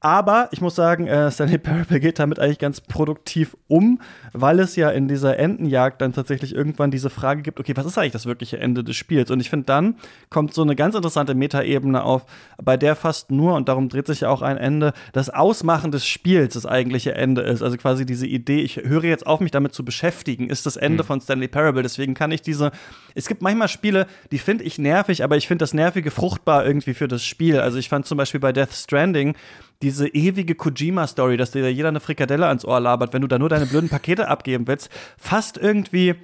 Aber 0.05 0.49
ich 0.51 0.61
muss 0.61 0.75
sagen, 0.75 1.07
äh, 1.07 1.31
Stanley 1.31 1.57
Parable 1.57 1.99
geht 1.99 2.19
damit 2.19 2.37
eigentlich 2.37 2.59
ganz 2.59 2.79
produktiv 2.79 3.57
um, 3.67 3.99
weil 4.33 4.59
es 4.59 4.75
ja 4.75 4.91
in 4.91 5.07
dieser 5.07 5.39
Entenjagd 5.39 5.99
dann 5.99 6.13
tatsächlich 6.13 6.53
irgendwann 6.53 6.91
diese 6.91 7.09
Frage 7.09 7.41
gibt, 7.41 7.59
okay, 7.59 7.71
was 7.75 7.87
ist 7.87 7.97
eigentlich 7.97 8.11
das 8.11 8.27
wirkliche 8.27 8.59
Ende 8.59 8.83
des 8.83 8.95
Spiels? 8.95 9.31
Und 9.31 9.39
ich 9.39 9.49
finde, 9.49 9.65
dann 9.65 9.95
kommt 10.29 10.53
so 10.53 10.61
eine 10.61 10.75
ganz 10.75 10.93
interessante 10.93 11.33
Metaebene 11.33 12.03
auf, 12.03 12.27
bei 12.63 12.77
der 12.77 12.95
fast 12.95 13.31
nur, 13.31 13.55
und 13.55 13.67
darum 13.67 13.89
dreht 13.89 14.05
sich 14.05 14.21
ja 14.21 14.29
auch 14.29 14.43
ein 14.43 14.57
Ende, 14.57 14.93
das 15.11 15.31
Ausmachen 15.31 15.89
des 15.89 16.05
Spiels 16.05 16.53
das 16.53 16.67
eigentliche 16.67 17.15
Ende 17.15 17.41
ist. 17.41 17.63
Also 17.63 17.75
quasi 17.75 18.05
diese 18.05 18.27
Idee, 18.27 18.61
ich 18.61 18.75
höre 18.75 19.05
jetzt 19.05 19.25
auf, 19.25 19.39
mich 19.39 19.49
damit 19.49 19.73
zu 19.73 19.83
beschäftigen, 19.83 20.51
ist 20.51 20.67
das 20.67 20.77
Ende 20.77 21.01
mhm. 21.01 21.07
von 21.07 21.21
Stanley 21.21 21.47
Parable. 21.47 21.81
Deswegen 21.81 22.13
kann 22.13 22.29
ich 22.29 22.43
diese, 22.43 22.69
es 23.15 23.27
gibt 23.27 23.41
manchmal 23.41 23.69
Spiele, 23.69 24.05
die 24.31 24.37
finde 24.37 24.65
ich 24.65 24.77
nervig, 24.77 25.23
aber 25.23 25.35
ich 25.35 25.47
finde 25.47 25.63
das 25.63 25.73
Nervige 25.73 26.11
fruchtbar 26.11 26.63
irgendwie 26.63 26.93
für 26.93 27.07
das 27.07 27.25
Spiel. 27.25 27.59
Also 27.59 27.79
ich 27.79 27.89
fand 27.89 28.05
zum 28.05 28.19
Beispiel 28.19 28.39
bei 28.39 28.53
Death 28.53 28.73
Stranding, 28.73 29.35
diese 29.81 30.07
ewige 30.07 30.55
Kojima-Story, 30.55 31.37
dass 31.37 31.51
dir 31.51 31.71
jeder 31.71 31.89
eine 31.89 31.99
Frikadelle 31.99 32.47
ans 32.47 32.65
Ohr 32.65 32.79
labert, 32.79 33.13
wenn 33.13 33.21
du 33.21 33.27
da 33.27 33.39
nur 33.39 33.49
deine 33.49 33.65
blöden 33.65 33.89
Pakete 33.89 34.27
abgeben 34.27 34.67
willst, 34.67 34.89
fast 35.17 35.57
irgendwie 35.57 36.15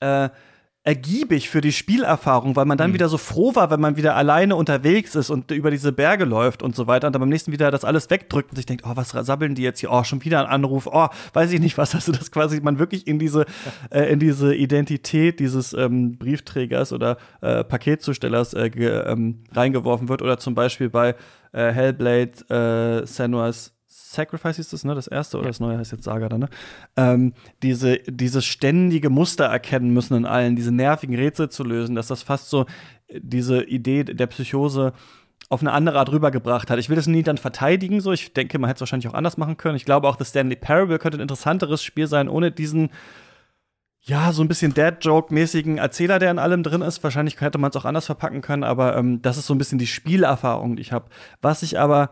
äh, 0.00 0.28
ergiebig 0.84 1.48
für 1.48 1.60
die 1.60 1.70
Spielerfahrung, 1.70 2.56
weil 2.56 2.64
man 2.64 2.76
dann 2.76 2.90
mhm. 2.90 2.94
wieder 2.94 3.08
so 3.08 3.16
froh 3.16 3.54
war, 3.54 3.70
wenn 3.70 3.80
man 3.80 3.96
wieder 3.96 4.16
alleine 4.16 4.56
unterwegs 4.56 5.14
ist 5.14 5.30
und 5.30 5.50
über 5.52 5.70
diese 5.70 5.92
Berge 5.92 6.24
läuft 6.24 6.62
und 6.62 6.74
so 6.74 6.88
weiter 6.88 7.06
und 7.06 7.12
dann 7.12 7.20
beim 7.20 7.28
nächsten 7.28 7.52
wieder 7.52 7.70
das 7.70 7.84
alles 7.84 8.10
wegdrückt 8.10 8.50
und 8.50 8.56
sich 8.56 8.66
denkt, 8.66 8.84
oh, 8.84 8.92
was 8.96 9.10
sabbeln 9.10 9.54
die 9.54 9.62
jetzt 9.62 9.78
hier? 9.78 9.92
Oh, 9.92 10.02
schon 10.02 10.24
wieder 10.24 10.40
ein 10.40 10.46
Anruf. 10.46 10.88
Oh, 10.90 11.08
weiß 11.34 11.52
ich 11.52 11.60
nicht 11.60 11.78
was. 11.78 11.92
Also 11.94 12.10
das 12.10 12.32
quasi 12.32 12.60
man 12.60 12.80
wirklich 12.80 13.06
in 13.06 13.20
diese 13.20 13.46
äh, 13.90 14.10
in 14.12 14.18
diese 14.18 14.54
Identität 14.54 15.38
dieses 15.38 15.72
ähm, 15.72 16.18
Briefträgers 16.18 16.92
oder 16.92 17.16
äh, 17.42 17.62
Paketzustellers 17.62 18.54
äh, 18.54 18.66
ähm, 18.66 19.44
reingeworfen 19.52 20.08
wird 20.08 20.20
oder 20.20 20.38
zum 20.38 20.56
Beispiel 20.56 20.90
bei 20.90 21.14
äh, 21.52 21.70
Hellblade, 21.70 23.02
äh, 23.02 23.06
Senua's 23.06 23.72
Sacrifice 24.12 24.58
ist 24.58 24.72
das, 24.72 24.84
ne? 24.84 24.94
Das 24.94 25.06
erste 25.06 25.38
oder 25.38 25.48
das 25.48 25.60
neue 25.60 25.78
heißt 25.78 25.92
jetzt 25.92 26.04
Saga 26.04 26.28
dann, 26.28 26.40
ne? 26.40 26.48
Ähm, 26.96 27.32
diese, 27.62 27.98
dieses 27.98 28.44
ständige 28.44 29.10
Muster 29.10 29.46
erkennen 29.46 29.92
müssen 29.92 30.16
in 30.16 30.26
allen, 30.26 30.56
diese 30.56 30.72
nervigen 30.72 31.14
Rätsel 31.16 31.48
zu 31.48 31.64
lösen, 31.64 31.94
dass 31.94 32.06
das 32.06 32.22
fast 32.22 32.50
so 32.50 32.66
äh, 33.08 33.20
diese 33.22 33.62
Idee 33.64 34.04
der 34.04 34.26
Psychose 34.26 34.92
auf 35.48 35.60
eine 35.60 35.72
andere 35.72 35.98
Art 35.98 36.10
rübergebracht 36.10 36.70
hat. 36.70 36.78
Ich 36.78 36.88
will 36.88 36.96
das 36.96 37.06
nie 37.06 37.22
dann 37.22 37.36
verteidigen, 37.36 38.00
so. 38.00 38.12
Ich 38.12 38.32
denke, 38.32 38.58
man 38.58 38.68
hätte 38.68 38.78
es 38.78 38.80
wahrscheinlich 38.82 39.08
auch 39.08 39.14
anders 39.14 39.36
machen 39.36 39.56
können. 39.56 39.76
Ich 39.76 39.84
glaube 39.84 40.08
auch, 40.08 40.16
dass 40.16 40.30
Stanley 40.30 40.56
Parable 40.56 40.98
könnte 40.98 41.18
ein 41.18 41.22
interessanteres 41.22 41.82
Spiel 41.82 42.06
sein, 42.06 42.28
ohne 42.28 42.50
diesen 42.50 42.90
ja, 44.04 44.32
so 44.32 44.42
ein 44.42 44.48
bisschen 44.48 44.74
Dad-Joke-mäßigen 44.74 45.78
Erzähler, 45.78 46.18
der 46.18 46.32
in 46.32 46.40
allem 46.40 46.64
drin 46.64 46.82
ist. 46.82 47.04
Wahrscheinlich 47.04 47.40
hätte 47.40 47.58
man 47.58 47.70
es 47.70 47.76
auch 47.76 47.84
anders 47.84 48.06
verpacken 48.06 48.40
können, 48.40 48.64
aber 48.64 48.96
ähm, 48.96 49.22
das 49.22 49.38
ist 49.38 49.46
so 49.46 49.54
ein 49.54 49.58
bisschen 49.58 49.78
die 49.78 49.86
Spielerfahrung, 49.86 50.74
die 50.74 50.82
ich 50.82 50.92
habe. 50.92 51.06
Was 51.40 51.62
ich 51.62 51.78
aber 51.78 52.10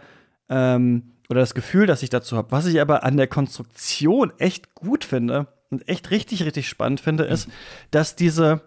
ähm, 0.49 1.15
oder 1.31 1.41
das 1.41 1.55
Gefühl, 1.55 1.87
das 1.87 2.03
ich 2.03 2.11
dazu 2.11 2.37
habe. 2.37 2.51
Was 2.51 2.67
ich 2.67 2.81
aber 2.81 3.05
an 3.05 3.17
der 3.17 3.29
Konstruktion 3.29 4.33
echt 4.39 4.75
gut 4.75 5.05
finde 5.05 5.47
und 5.71 5.89
echt 5.89 6.11
richtig, 6.11 6.45
richtig 6.45 6.69
spannend 6.69 7.01
finde, 7.01 7.25
ist, 7.25 7.49
dass 7.93 8.17
diese 8.17 8.63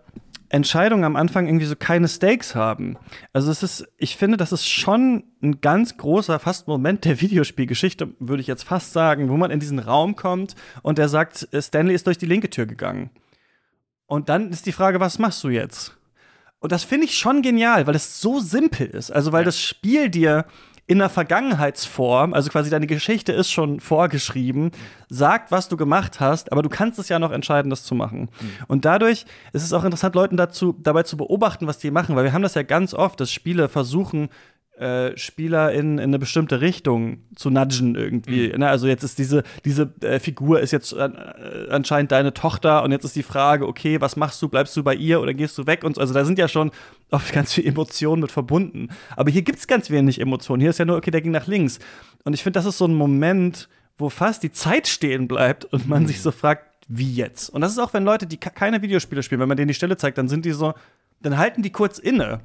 Entscheidungen 0.48 1.04
am 1.04 1.18
Anfang 1.18 1.48
irgendwie 1.48 1.66
so 1.66 1.76
keine 1.76 2.08
Stakes 2.08 2.56
haben. 2.56 2.98
Also 3.34 3.52
es 3.52 3.64
ist, 3.64 3.88
ich 3.98 4.16
finde, 4.16 4.38
das 4.38 4.54
ist 4.54 4.66
schon 4.66 5.24
ein 5.42 5.60
ganz 5.60 5.98
großer, 5.98 6.40
fast 6.40 6.68
Moment 6.68 7.04
der 7.04 7.20
Videospielgeschichte, 7.20 8.14
würde 8.20 8.42
ich 8.42 8.48
jetzt 8.48 8.64
fast 8.64 8.94
sagen, 8.94 9.30
wo 9.30 9.36
man 9.36 9.52
in 9.52 9.60
diesen 9.60 9.80
Raum 9.80 10.16
kommt 10.16 10.56
und 10.84 11.00
der 11.00 11.10
sagt, 11.10 11.50
Stanley 11.54 11.94
ist 11.94 12.08
durch 12.08 12.18
die 12.18 12.28
linke 12.28 12.50
Tür 12.50 12.66
gegangen. 12.66 13.10
Und 14.06 14.30
dann 14.30 14.52
ist 14.52 14.68
die 14.68 14.72
Frage, 14.72 15.00
was 15.02 15.20
machst 15.20 15.44
du 15.44 15.50
jetzt? 15.50 15.98
Und 16.60 16.72
das 16.72 16.86
finde 16.86 17.08
ich 17.08 17.18
schon 17.18 17.42
genial, 17.42 17.88
weil 17.88 17.96
es 17.96 18.22
so 18.22 18.40
simpel 18.40 18.88
ist. 18.88 19.12
Also 19.12 19.34
weil 19.34 19.42
ja. 19.42 19.46
das 19.46 19.60
Spiel 19.60 20.10
dir 20.10 20.46
in 20.86 21.00
der 21.00 21.10
Vergangenheitsform, 21.10 22.34
also 22.34 22.50
quasi 22.50 22.70
deine 22.70 22.88
Geschichte 22.88 23.32
ist 23.32 23.50
schon 23.50 23.80
vorgeschrieben, 23.80 24.72
sagt, 25.08 25.50
was 25.52 25.70
du 25.70 25.78
gemacht 25.78 26.20
hast, 26.20 26.52
aber 26.52 26.62
du 26.62 26.70
kannst 26.70 27.00
es 27.00 27.08
ja 27.08 27.20
noch 27.20 27.32
entscheiden, 27.32 27.70
das 27.70 27.86
zu 27.86 27.96
machen. 27.96 28.30
Mhm. 28.42 28.50
Und 28.68 28.86
dadurch 28.86 29.26
ist 29.54 29.64
es 29.64 29.72
auch 29.72 29.86
interessant, 29.86 30.14
Leuten 30.16 30.36
dazu, 30.36 30.76
dabei 30.78 31.04
zu 31.04 31.16
beobachten, 31.16 31.68
was 31.68 31.78
die 31.78 31.90
machen, 31.90 32.16
weil 32.16 32.26
wir 32.26 32.34
haben 32.34 32.42
das 32.42 32.56
ja 32.56 32.64
ganz 32.64 32.94
oft, 32.94 33.20
dass 33.20 33.32
Spiele 33.32 33.70
versuchen, 33.70 34.30
äh, 34.78 35.16
Spieler 35.18 35.72
in, 35.72 36.00
in 36.00 36.06
eine 36.06 36.20
bestimmte 36.20 36.60
Richtung 36.60 37.20
zu 37.36 37.50
nudgen 37.52 37.96
irgendwie. 37.96 38.50
Mhm. 38.50 38.60
Ne? 38.60 38.70
Also 38.70 38.88
jetzt 38.88 39.04
ist 39.04 39.20
diese, 39.20 39.44
diese 39.66 39.94
äh, 40.02 40.20
Figur 40.20 40.62
ist 40.62 40.72
jetzt 40.72 40.94
äh, 40.94 41.10
anscheinend 41.70 42.12
deine 42.12 42.34
Tochter 42.34 42.84
und 42.84 42.92
jetzt 42.92 43.06
ist 43.06 43.16
die 43.16 43.24
Frage, 43.24 43.68
okay, 43.68 44.02
was 44.02 44.16
machst 44.16 44.42
du? 44.42 44.50
Bleibst 44.50 44.76
du 44.76 44.84
bei 44.84 44.96
ihr 44.96 45.22
oder 45.22 45.34
gehst 45.34 45.58
du 45.58 45.68
weg? 45.68 45.84
Und 45.84 45.96
so. 45.96 46.02
also 46.02 46.14
da 46.14 46.26
sind 46.26 46.40
ja 46.40 46.48
schon 46.48 46.72
oft 47.12 47.32
ganz 47.34 47.54
viele 47.54 47.68
Emotionen 47.68 48.22
mit 48.22 48.32
verbunden. 48.32 48.90
Aber 49.16 49.30
hier 49.30 49.44
gibt 49.44 49.60
es 49.60 49.68
ganz 49.68 49.92
wenig 49.92 50.20
Emotionen. 50.20 50.62
Hier 50.62 50.72
ist 50.72 50.80
ja 50.80 50.86
nur, 50.86 50.98
okay, 50.98 51.12
der 51.12 51.22
ging 51.22 51.32
nach 51.32 51.48
links. 51.48 51.78
Und 52.24 52.34
ich 52.34 52.42
finde, 52.42 52.58
das 52.58 52.66
ist 52.66 52.80
so 52.80 52.86
ein 52.86 52.96
Moment, 52.96 53.70
wo 53.98 54.10
fast 54.10 54.42
die 54.42 54.52
Zeit 54.52 54.88
stehen 54.88 55.28
bleibt 55.28 55.66
und 55.66 55.88
man 55.88 56.04
mhm. 56.04 56.08
sich 56.08 56.22
so 56.22 56.32
fragt, 56.32 56.66
wie 56.88 57.14
jetzt? 57.14 57.50
Und 57.50 57.62
das 57.62 57.72
ist 57.72 57.80
auch, 57.80 57.94
wenn 57.94 58.04
Leute, 58.04 58.26
die 58.26 58.38
keine 58.38 58.82
Videospiele 58.82 59.24
spielen, 59.24 59.40
wenn 59.40 59.48
man 59.48 59.58
denen 59.58 59.68
die 59.68 59.74
Stelle 59.74 59.98
zeigt, 59.98 60.18
dann 60.18 60.28
sind 60.28 60.46
die 60.46 60.52
so, 60.52 60.74
dann 61.22 61.38
halten 61.38 61.62
die 61.62 61.72
kurz 61.72 62.00
inne. 62.00 62.42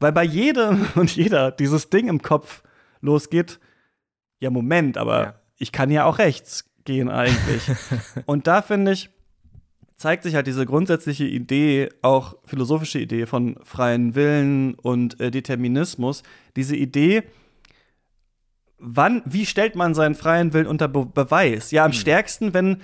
Weil 0.00 0.12
bei 0.12 0.24
jedem 0.24 0.86
und 0.96 1.14
jeder 1.14 1.52
dieses 1.52 1.90
Ding 1.90 2.08
im 2.08 2.22
Kopf 2.22 2.62
losgeht, 3.00 3.60
ja, 4.40 4.50
Moment, 4.50 4.96
aber 4.98 5.22
ja. 5.22 5.34
ich 5.58 5.70
kann 5.70 5.90
ja 5.90 6.06
auch 6.06 6.18
rechts 6.18 6.64
gehen 6.84 7.10
eigentlich. 7.10 7.62
und 8.26 8.46
da 8.46 8.62
finde 8.62 8.92
ich, 8.92 9.10
zeigt 9.96 10.22
sich 10.22 10.34
halt 10.34 10.46
diese 10.46 10.64
grundsätzliche 10.64 11.24
Idee, 11.26 11.90
auch 12.00 12.36
philosophische 12.46 12.98
Idee 12.98 13.26
von 13.26 13.56
freien 13.62 14.14
Willen 14.14 14.74
und 14.74 15.20
äh, 15.20 15.30
Determinismus. 15.30 16.22
Diese 16.56 16.74
Idee, 16.74 17.22
wann, 18.78 19.22
wie 19.26 19.44
stellt 19.44 19.76
man 19.76 19.94
seinen 19.94 20.14
freien 20.14 20.54
Willen 20.54 20.66
unter 20.66 20.88
Be 20.88 21.04
Beweis? 21.04 21.70
Ja, 21.70 21.84
am 21.84 21.92
hm. 21.92 21.98
stärksten, 21.98 22.54
wenn 22.54 22.78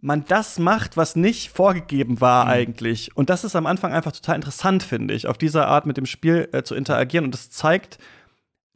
man 0.00 0.24
das 0.26 0.58
macht, 0.58 0.96
was 0.96 1.16
nicht 1.16 1.50
vorgegeben 1.50 2.20
war 2.20 2.44
mhm. 2.44 2.50
eigentlich. 2.50 3.16
Und 3.16 3.30
das 3.30 3.44
ist 3.44 3.56
am 3.56 3.66
Anfang 3.66 3.92
einfach 3.92 4.12
total 4.12 4.36
interessant, 4.36 4.82
finde 4.82 5.14
ich, 5.14 5.26
auf 5.26 5.38
diese 5.38 5.66
Art 5.66 5.86
mit 5.86 5.96
dem 5.96 6.06
Spiel 6.06 6.48
äh, 6.52 6.62
zu 6.62 6.74
interagieren. 6.74 7.24
Und 7.24 7.34
das 7.34 7.50
zeigt, 7.50 7.98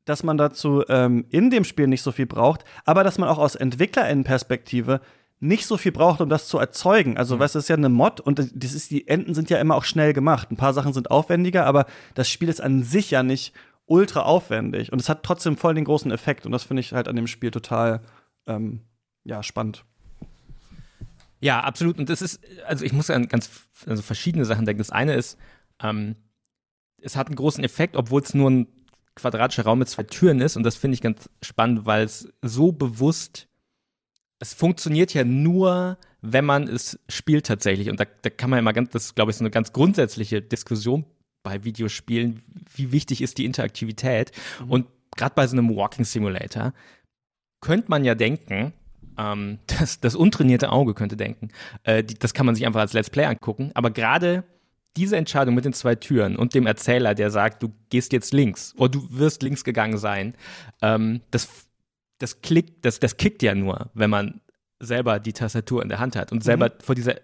dass 0.04 0.24
man 0.24 0.36
dazu 0.36 0.82
ähm, 0.88 1.24
in 1.30 1.50
dem 1.50 1.64
Spiel 1.64 1.86
nicht 1.86 2.02
so 2.02 2.10
viel 2.10 2.26
braucht, 2.26 2.64
aber 2.84 3.04
dass 3.04 3.18
man 3.18 3.28
auch 3.28 3.38
aus 3.38 3.54
EntwicklerInnen-Perspektive 3.54 5.00
nicht 5.38 5.66
so 5.66 5.76
viel 5.76 5.92
braucht, 5.92 6.20
um 6.20 6.28
das 6.28 6.48
zu 6.48 6.58
erzeugen. 6.58 7.16
Also, 7.16 7.36
mhm. 7.36 7.40
weißt 7.40 7.54
du, 7.54 7.58
das 7.58 7.64
ist 7.64 7.68
ja 7.68 7.76
eine 7.76 7.88
Mod 7.88 8.20
und 8.20 8.38
das 8.38 8.74
ist, 8.74 8.90
die 8.90 9.06
Enden 9.06 9.34
sind 9.34 9.50
ja 9.50 9.58
immer 9.58 9.76
auch 9.76 9.84
schnell 9.84 10.12
gemacht. 10.12 10.50
Ein 10.50 10.56
paar 10.56 10.72
Sachen 10.72 10.92
sind 10.92 11.10
aufwendiger, 11.10 11.66
aber 11.66 11.86
das 12.14 12.28
Spiel 12.28 12.48
ist 12.48 12.60
an 12.60 12.82
sich 12.82 13.10
ja 13.12 13.22
nicht 13.22 13.52
ultra 13.86 14.22
aufwendig. 14.22 14.92
Und 14.92 15.00
es 15.00 15.08
hat 15.08 15.22
trotzdem 15.22 15.56
voll 15.56 15.74
den 15.74 15.84
großen 15.84 16.10
Effekt. 16.10 16.46
Und 16.46 16.52
das 16.52 16.64
finde 16.64 16.80
ich 16.80 16.92
halt 16.92 17.08
an 17.08 17.16
dem 17.16 17.26
Spiel 17.26 17.50
total 17.50 18.00
ähm, 18.46 18.80
ja, 19.24 19.42
spannend. 19.42 19.84
Ja, 21.42 21.60
absolut. 21.60 21.98
Und 21.98 22.08
das 22.08 22.22
ist, 22.22 22.40
also 22.66 22.84
ich 22.84 22.92
muss 22.92 23.10
an 23.10 23.26
ganz 23.26 23.50
also 23.86 24.00
verschiedene 24.00 24.44
Sachen 24.44 24.64
denken. 24.64 24.78
Das 24.78 24.90
eine 24.90 25.14
ist, 25.14 25.36
ähm, 25.82 26.14
es 27.02 27.16
hat 27.16 27.26
einen 27.26 27.36
großen 27.36 27.64
Effekt, 27.64 27.96
obwohl 27.96 28.22
es 28.22 28.32
nur 28.32 28.48
ein 28.48 28.68
quadratischer 29.16 29.64
Raum 29.64 29.80
mit 29.80 29.88
zwei 29.88 30.04
Türen 30.04 30.40
ist. 30.40 30.56
Und 30.56 30.62
das 30.62 30.76
finde 30.76 30.94
ich 30.94 31.00
ganz 31.00 31.28
spannend, 31.42 31.84
weil 31.84 32.04
es 32.04 32.32
so 32.42 32.70
bewusst, 32.70 33.48
es 34.38 34.54
funktioniert 34.54 35.14
ja 35.14 35.24
nur, 35.24 35.98
wenn 36.20 36.44
man 36.44 36.68
es 36.68 37.00
spielt 37.08 37.46
tatsächlich. 37.46 37.90
Und 37.90 37.98
da, 37.98 38.04
da 38.04 38.30
kann 38.30 38.48
man 38.48 38.58
ja 38.58 38.62
mal 38.62 38.70
ganz, 38.70 38.90
das 38.90 39.06
ist, 39.06 39.16
glaube 39.16 39.32
ich, 39.32 39.36
so 39.36 39.42
eine 39.42 39.50
ganz 39.50 39.72
grundsätzliche 39.72 40.42
Diskussion 40.42 41.04
bei 41.42 41.64
Videospielen. 41.64 42.40
Wie 42.72 42.92
wichtig 42.92 43.20
ist 43.20 43.38
die 43.38 43.46
Interaktivität? 43.46 44.30
Mhm. 44.60 44.70
Und 44.70 44.86
gerade 45.16 45.34
bei 45.34 45.46
so 45.48 45.56
einem 45.56 45.74
Walking 45.74 46.04
Simulator 46.04 46.72
könnte 47.60 47.90
man 47.90 48.04
ja 48.04 48.14
denken, 48.14 48.72
ähm, 49.18 49.58
das, 49.66 50.00
das 50.00 50.14
untrainierte 50.14 50.70
Auge 50.70 50.94
könnte 50.94 51.16
denken. 51.16 51.48
Äh, 51.84 52.04
die, 52.04 52.14
das 52.14 52.34
kann 52.34 52.46
man 52.46 52.54
sich 52.54 52.66
einfach 52.66 52.80
als 52.80 52.92
Let's 52.92 53.10
Play 53.10 53.24
angucken. 53.24 53.70
Aber 53.74 53.90
gerade 53.90 54.44
diese 54.96 55.16
Entscheidung 55.16 55.54
mit 55.54 55.64
den 55.64 55.72
zwei 55.72 55.94
Türen 55.94 56.36
und 56.36 56.54
dem 56.54 56.66
Erzähler, 56.66 57.14
der 57.14 57.30
sagt, 57.30 57.62
du 57.62 57.72
gehst 57.88 58.12
jetzt 58.12 58.32
links 58.32 58.74
oder 58.76 58.90
du 58.90 59.06
wirst 59.10 59.42
links 59.42 59.64
gegangen 59.64 59.96
sein, 59.96 60.34
ähm, 60.82 61.22
das, 61.30 61.48
das, 62.18 62.42
klickt, 62.42 62.84
das, 62.84 63.00
das 63.00 63.16
kickt 63.16 63.42
ja 63.42 63.54
nur, 63.54 63.90
wenn 63.94 64.10
man 64.10 64.40
selber 64.80 65.20
die 65.20 65.32
Tastatur 65.32 65.82
in 65.82 65.88
der 65.88 65.98
Hand 66.00 66.16
hat 66.16 66.32
und 66.32 66.44
selber 66.44 66.66
mhm. 66.66 66.82
vor 66.82 66.94
dieser 66.94 67.14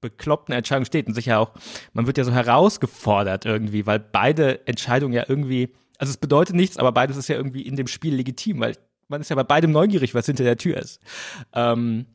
bekloppten 0.00 0.54
Entscheidung 0.54 0.84
steht 0.84 1.06
und 1.06 1.14
sich 1.14 1.26
ja 1.26 1.38
auch, 1.38 1.52
man 1.94 2.06
wird 2.06 2.18
ja 2.18 2.24
so 2.24 2.32
herausgefordert 2.32 3.46
irgendwie, 3.46 3.86
weil 3.86 3.98
beide 3.98 4.66
Entscheidungen 4.66 5.14
ja 5.14 5.24
irgendwie, 5.26 5.74
also 5.98 6.10
es 6.10 6.18
bedeutet 6.18 6.54
nichts, 6.54 6.76
aber 6.76 6.92
beides 6.92 7.16
ist 7.16 7.28
ja 7.28 7.36
irgendwie 7.36 7.62
in 7.62 7.74
dem 7.74 7.86
Spiel 7.86 8.14
legitim, 8.14 8.60
weil 8.60 8.76
man 9.08 9.20
ist 9.20 9.30
ja 9.30 9.36
bei 9.36 9.44
beidem 9.44 9.72
neugierig, 9.72 10.14
was 10.14 10.26
hinter 10.26 10.44
der 10.44 10.56
Tür 10.56 10.76
ist. 10.76 11.00
Ähm, 11.52 12.06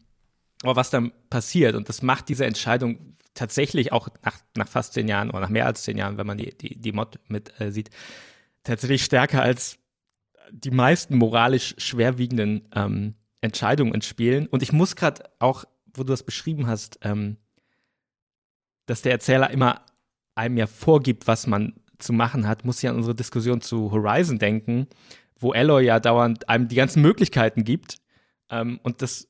aber 0.64 0.76
was 0.76 0.90
dann 0.90 1.12
passiert, 1.30 1.76
und 1.76 1.88
das 1.88 2.02
macht 2.02 2.30
diese 2.30 2.46
Entscheidung 2.46 3.16
tatsächlich 3.34 3.92
auch 3.94 4.10
nach, 4.24 4.38
nach 4.56 4.68
fast 4.68 4.94
zehn 4.94 5.08
Jahren 5.08 5.30
oder 5.30 5.42
nach 5.42 5.50
mehr 5.50 5.66
als 5.66 5.84
zehn 5.84 5.98
Jahren, 5.98 6.18
wenn 6.18 6.28
man 6.28 6.38
die, 6.38 6.58
die, 6.58 6.76
die 6.80 6.92
Mod 6.92 7.20
mit 7.28 7.60
äh, 7.62 7.72
sieht, 7.72 7.90
tatsächlich 8.64 9.04
stärker 9.04 9.42
als 9.42 9.78
die 10.52 10.72
meisten 10.72 11.16
moralisch 11.16 11.76
schwerwiegenden 11.78 12.68
ähm, 12.76 13.16
Entscheidungen 13.42 13.94
in 13.94 14.02
Spielen. 14.02 14.48
Und 14.48 14.64
ich 14.64 14.74
muss 14.74 14.96
gerade 14.96 15.24
auch, 15.40 15.64
wo 15.94 16.04
du 16.04 16.10
das 16.10 16.24
beschrieben 16.24 16.68
hast, 16.68 17.00
ähm, 17.04 17.38
dass 18.86 19.02
der 19.02 19.12
Erzähler 19.12 19.52
immer 19.52 19.86
einem 20.36 20.58
ja 20.58 20.68
vorgibt, 20.68 21.28
was 21.28 21.48
man 21.48 21.74
zu 22.00 22.14
machen 22.14 22.48
hat, 22.48 22.66
muss 22.66 22.82
ich 22.82 22.90
an 22.90 22.96
unsere 22.96 23.16
Diskussion 23.16 23.62
zu 23.62 23.92
Horizon 23.92 24.40
denken, 24.40 24.88
wo 25.40 25.52
Alloy 25.52 25.86
ja 25.86 26.00
dauernd 26.00 26.50
einem 26.50 26.68
die 26.68 26.76
ganzen 26.76 27.02
Möglichkeiten 27.02 27.64
gibt. 27.64 27.98
Ähm, 28.50 28.80
und 28.84 29.02
das, 29.02 29.30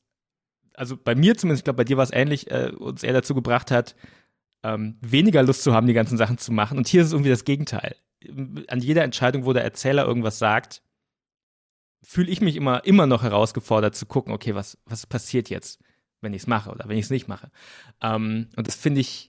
also 0.74 0.98
bei 0.98 1.16
mir 1.16 1.38
zumindest, 1.38 1.62
ich 1.62 1.64
glaube, 1.66 1.78
bei 1.78 1.84
dir 1.84 1.98
war 1.98 2.04
es 2.04 2.12
ähnlich, 2.12 2.50
äh, 2.52 2.72
uns 2.78 3.04
eher 3.04 3.14
dazu 3.14 3.36
gebracht 3.36 3.72
hat, 3.72 3.96
ähm, 4.64 4.98
weniger 5.02 5.44
Lust 5.44 5.64
zu 5.64 5.74
haben, 5.74 5.88
die 5.88 5.94
ganzen 5.94 6.18
Sachen 6.18 6.38
zu 6.38 6.52
machen. 6.52 6.78
Und 6.78 6.88
hier 6.88 7.02
ist 7.02 7.08
es 7.08 7.14
irgendwie 7.14 7.30
das 7.30 7.46
Gegenteil. 7.46 7.96
An 8.68 8.82
jeder 8.82 9.04
Entscheidung, 9.04 9.46
wo 9.46 9.54
der 9.54 9.64
Erzähler 9.64 10.06
irgendwas 10.06 10.40
sagt, 10.40 10.82
fühle 12.02 12.30
ich 12.30 12.42
mich 12.42 12.56
immer, 12.56 12.86
immer 12.86 13.06
noch 13.06 13.24
herausgefordert 13.24 13.96
zu 13.96 14.06
gucken, 14.06 14.34
okay, 14.34 14.56
was, 14.56 14.78
was 14.86 15.06
passiert 15.06 15.50
jetzt, 15.50 15.82
wenn 16.22 16.34
ich 16.34 16.44
es 16.44 16.48
mache 16.48 16.72
oder 16.72 16.88
wenn 16.90 16.98
ich 16.98 17.06
es 17.06 17.12
nicht 17.12 17.28
mache. 17.28 17.52
Ähm, 18.02 18.50
und 18.56 18.68
das 18.68 18.76
finde 18.76 19.02
ich, 19.02 19.29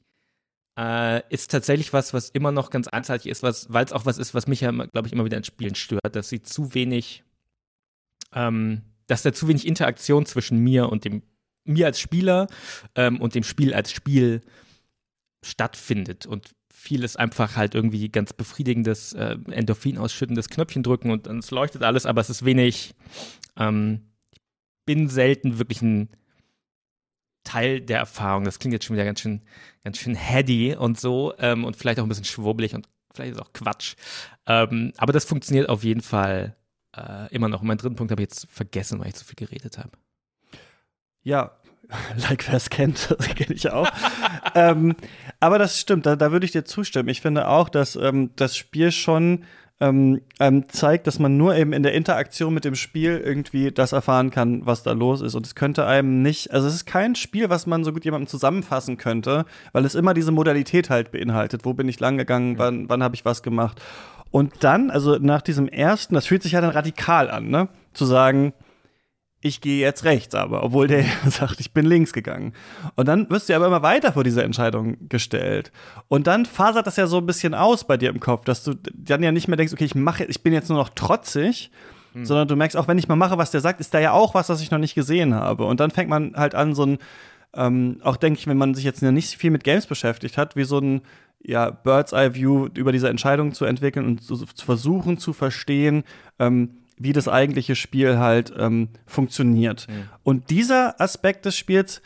äh, 0.81 1.23
ist 1.29 1.51
tatsächlich 1.51 1.93
was, 1.93 2.15
was 2.15 2.31
immer 2.31 2.53
noch 2.53 2.71
ganz 2.71 2.89
einseitig 2.89 3.31
ist, 3.31 3.43
weil 3.43 3.85
es 3.85 3.93
auch 3.93 4.07
was 4.07 4.17
ist, 4.17 4.33
was 4.33 4.47
mich 4.47 4.63
ja, 4.63 4.71
glaube 4.71 5.07
ich, 5.07 5.13
immer 5.13 5.27
wieder 5.27 5.37
in 5.37 5.45
Spielen 5.45 5.75
stört, 5.75 6.17
dass 6.17 6.31
sie 6.31 6.43
zu 6.43 6.73
wenig, 6.73 7.23
ähm, 8.33 8.81
dass 9.07 9.23
da 9.23 9.35
zu 9.35 9.47
wenig 9.47 9.67
Interaktion 9.67 10.25
zwischen 10.25 10.59
mir 10.59 10.89
und 10.89 11.05
dem, 11.05 11.23
mir 11.65 11.85
als 11.85 12.01
Spieler 12.01 12.47
ähm, 12.95 13.21
und 13.21 13.35
dem 13.35 13.43
Spiel 13.43 13.75
als 13.75 13.93
Spiel 13.93 14.41
stattfindet 15.45 16.25
und 16.25 16.53
vieles 16.73 17.17
einfach 17.17 17.57
halt 17.57 17.75
irgendwie 17.75 18.09
ganz 18.09 18.33
befriedigendes 18.33 19.13
äh, 19.13 19.37
Endorphin 19.51 19.99
ausschüttendes 19.99 20.49
Knöpfchen 20.49 20.83
drücken 20.83 21.11
und 21.11 21.27
dann 21.27 21.41
es 21.41 21.51
leuchtet 21.51 21.83
alles, 21.83 22.07
aber 22.07 22.23
es 22.23 22.31
ist 22.31 22.47
wenig. 22.47 22.95
Ähm, 23.59 24.01
ich 24.33 24.41
bin 24.87 25.09
selten 25.09 25.59
wirklich 25.59 25.83
ein 25.83 26.09
Teil 27.51 27.81
der 27.81 27.99
Erfahrung. 27.99 28.45
Das 28.45 28.59
klingt 28.59 28.73
jetzt 28.73 28.85
schon 28.85 28.95
wieder 28.97 29.05
ganz 29.05 29.21
schön, 29.21 29.43
ganz 29.83 29.99
schön 29.99 30.15
heady 30.15 30.77
und 30.77 31.01
so 31.01 31.35
ähm, 31.39 31.65
und 31.65 31.77
vielleicht 31.77 31.99
auch 31.99 32.05
ein 32.05 32.09
bisschen 32.09 32.25
schwurbelig 32.25 32.75
und 32.75 32.89
vielleicht 33.13 33.33
ist 33.33 33.41
auch 33.41 33.53
Quatsch. 33.53 33.95
Ähm, 34.47 34.93
aber 34.97 35.13
das 35.13 35.25
funktioniert 35.25 35.69
auf 35.69 35.83
jeden 35.83 36.03
Fall 36.03 36.57
äh, 36.97 37.33
immer 37.35 37.49
noch. 37.49 37.61
Und 37.61 37.67
meinen 37.67 37.79
dritten 37.79 37.97
Punkt 37.97 38.13
habe 38.13 38.23
ich 38.23 38.29
jetzt 38.29 38.49
vergessen, 38.51 39.01
weil 39.01 39.09
ich 39.09 39.15
zu 39.15 39.25
viel 39.25 39.37
geredet 39.37 39.79
habe. 39.79 39.91
Ja, 41.23 41.57
like 42.29 42.47
wer 42.47 42.55
es 42.55 42.71
kennt, 42.71 43.11
das 43.19 43.29
kenne 43.35 43.55
ich 43.55 43.71
auch. 43.71 43.89
ähm, 44.55 44.95
aber 45.41 45.59
das 45.59 45.79
stimmt, 45.79 46.07
da, 46.07 46.17
da 46.17 46.31
würde 46.31 46.47
ich 46.47 46.53
dir 46.53 46.65
zustimmen. 46.65 47.09
Ich 47.09 47.21
finde 47.21 47.49
auch, 47.49 47.69
dass 47.69 47.97
ähm, 47.97 48.31
das 48.37 48.57
Spiel 48.57 48.93
schon 48.93 49.45
ähm, 49.81 50.21
ähm, 50.39 50.69
zeigt, 50.69 51.07
dass 51.07 51.19
man 51.19 51.37
nur 51.37 51.57
eben 51.57 51.73
in 51.73 51.83
der 51.83 51.95
Interaktion 51.95 52.53
mit 52.53 52.65
dem 52.65 52.75
Spiel 52.75 53.19
irgendwie 53.25 53.73
das 53.73 53.93
erfahren 53.93 54.31
kann, 54.31 54.67
was 54.67 54.83
da 54.83 54.93
los 54.93 55.23
ist. 55.23 55.35
Und 55.35 55.47
es 55.47 55.55
könnte 55.55 55.87
einem 55.87 56.21
nicht, 56.23 56.53
also 56.53 56.69
es 56.69 56.75
ist 56.75 56.87
kein 56.87 57.15
Spiel, 57.15 57.49
was 57.49 57.67
man 57.67 57.83
so 57.83 57.93
gut 57.93 58.05
jemandem 58.05 58.29
zusammenfassen 58.29 58.99
könnte, 58.99 59.47
weil 59.73 59.85
es 59.85 59.95
immer 59.95 60.13
diese 60.13 60.33
Modalität 60.33 60.91
halt 60.91 61.13
beinhaltet. 61.13 61.65
Wo 61.65 61.73
bin 61.73 61.89
ich 61.89 61.99
lang 61.99 62.19
gegangen, 62.19 62.59
wann, 62.59 62.89
wann 62.89 63.03
habe 63.03 63.15
ich 63.15 63.25
was 63.25 63.43
gemacht? 63.43 63.81
Und 64.31 64.63
dann, 64.63 64.91
also 64.91 65.17
nach 65.17 65.43
diesem 65.43 65.67
ersten, 65.67 66.15
das 66.15 66.27
fühlt 66.27 66.43
sich 66.43 66.53
ja 66.53 66.61
dann 66.61 66.71
radikal 66.71 67.31
an, 67.31 67.49
ne? 67.49 67.69
Zu 67.95 68.05
sagen, 68.05 68.53
ich 69.43 69.61
gehe 69.61 69.81
jetzt 69.81 70.05
rechts, 70.05 70.35
aber 70.35 70.63
obwohl 70.63 70.87
der 70.87 71.05
sagt, 71.27 71.61
ich 71.61 71.73
bin 71.73 71.87
links 71.87 72.13
gegangen. 72.13 72.53
Und 72.97 73.09
dann 73.09 73.29
wirst 73.31 73.49
du 73.49 73.57
aber 73.57 73.67
immer 73.67 73.83
weiter 73.83 74.13
vor 74.13 74.25
diese 74.25 74.43
Entscheidung 74.43 75.09
gestellt. 75.09 75.73
Und 76.09 76.27
dann 76.27 76.45
fasert 76.45 76.87
das 76.87 76.97
ja 76.97 77.07
so 77.07 77.19
ein 77.19 77.27
bisschen 77.27 77.55
aus 77.55 77.85
bei 77.85 77.97
dir 77.97 78.11
im 78.11 78.21
Kopf, 78.21 78.45
dass 78.45 78.65
du 78.65 78.75
dann 78.93 79.23
ja 79.23 79.33
nicht 79.33 79.49
mehr 79.49 79.57
denkst, 79.57 79.73
okay, 79.73 79.85
ich 79.85 79.95
mache, 79.95 80.25
ich 80.25 80.43
bin 80.43 80.53
jetzt 80.53 80.69
nur 80.69 80.79
noch 80.79 80.91
trotzig, 80.91 81.71
hm. 82.13 82.25
sondern 82.27 82.49
du 82.49 82.57
merkst 82.57 82.77
auch, 82.77 82.89
wenn 82.89 82.99
ich 82.99 83.09
mal 83.09 83.17
mache, 83.17 83.39
was 83.39 83.51
der 83.51 83.63
sagt, 83.63 83.81
ist 83.81 83.95
da 83.95 83.99
ja 83.99 84.13
auch 84.13 84.35
was, 84.35 84.51
was 84.51 84.61
ich 84.61 84.71
noch 84.71 84.79
nicht 84.79 84.95
gesehen 84.95 85.35
habe. 85.35 85.65
Und 85.65 85.81
dann 85.81 85.91
fängt 85.91 86.11
man 86.11 86.35
halt 86.37 86.55
an, 86.55 86.75
so 86.75 86.85
ein, 86.85 86.99
ähm, 87.55 87.99
auch 88.03 88.17
denke 88.17 88.39
ich, 88.39 88.47
wenn 88.47 88.59
man 88.59 88.75
sich 88.75 88.85
jetzt 88.85 89.03
nicht 89.03 89.37
viel 89.37 89.51
mit 89.51 89.65
Games 89.65 89.87
beschäftigt 89.87 90.37
hat, 90.37 90.55
wie 90.55 90.65
so 90.65 90.79
ein 90.79 91.01
ja, 91.43 91.71
Bird's 91.71 92.13
Eye 92.13 92.35
View 92.35 92.69
über 92.75 92.93
diese 92.93 93.09
Entscheidung 93.09 93.55
zu 93.55 93.65
entwickeln 93.65 94.05
und 94.05 94.23
zu, 94.23 94.37
zu 94.37 94.65
versuchen 94.67 95.17
zu 95.17 95.33
verstehen, 95.33 96.05
ähm, 96.39 96.80
wie 97.01 97.13
das 97.13 97.27
eigentliche 97.27 97.75
Spiel 97.75 98.19
halt 98.19 98.53
ähm, 98.57 98.91
funktioniert. 99.07 99.89
Mhm. 99.89 100.09
Und 100.23 100.51
dieser 100.51 101.01
Aspekt 101.01 101.47
des 101.47 101.57
Spiels 101.57 102.03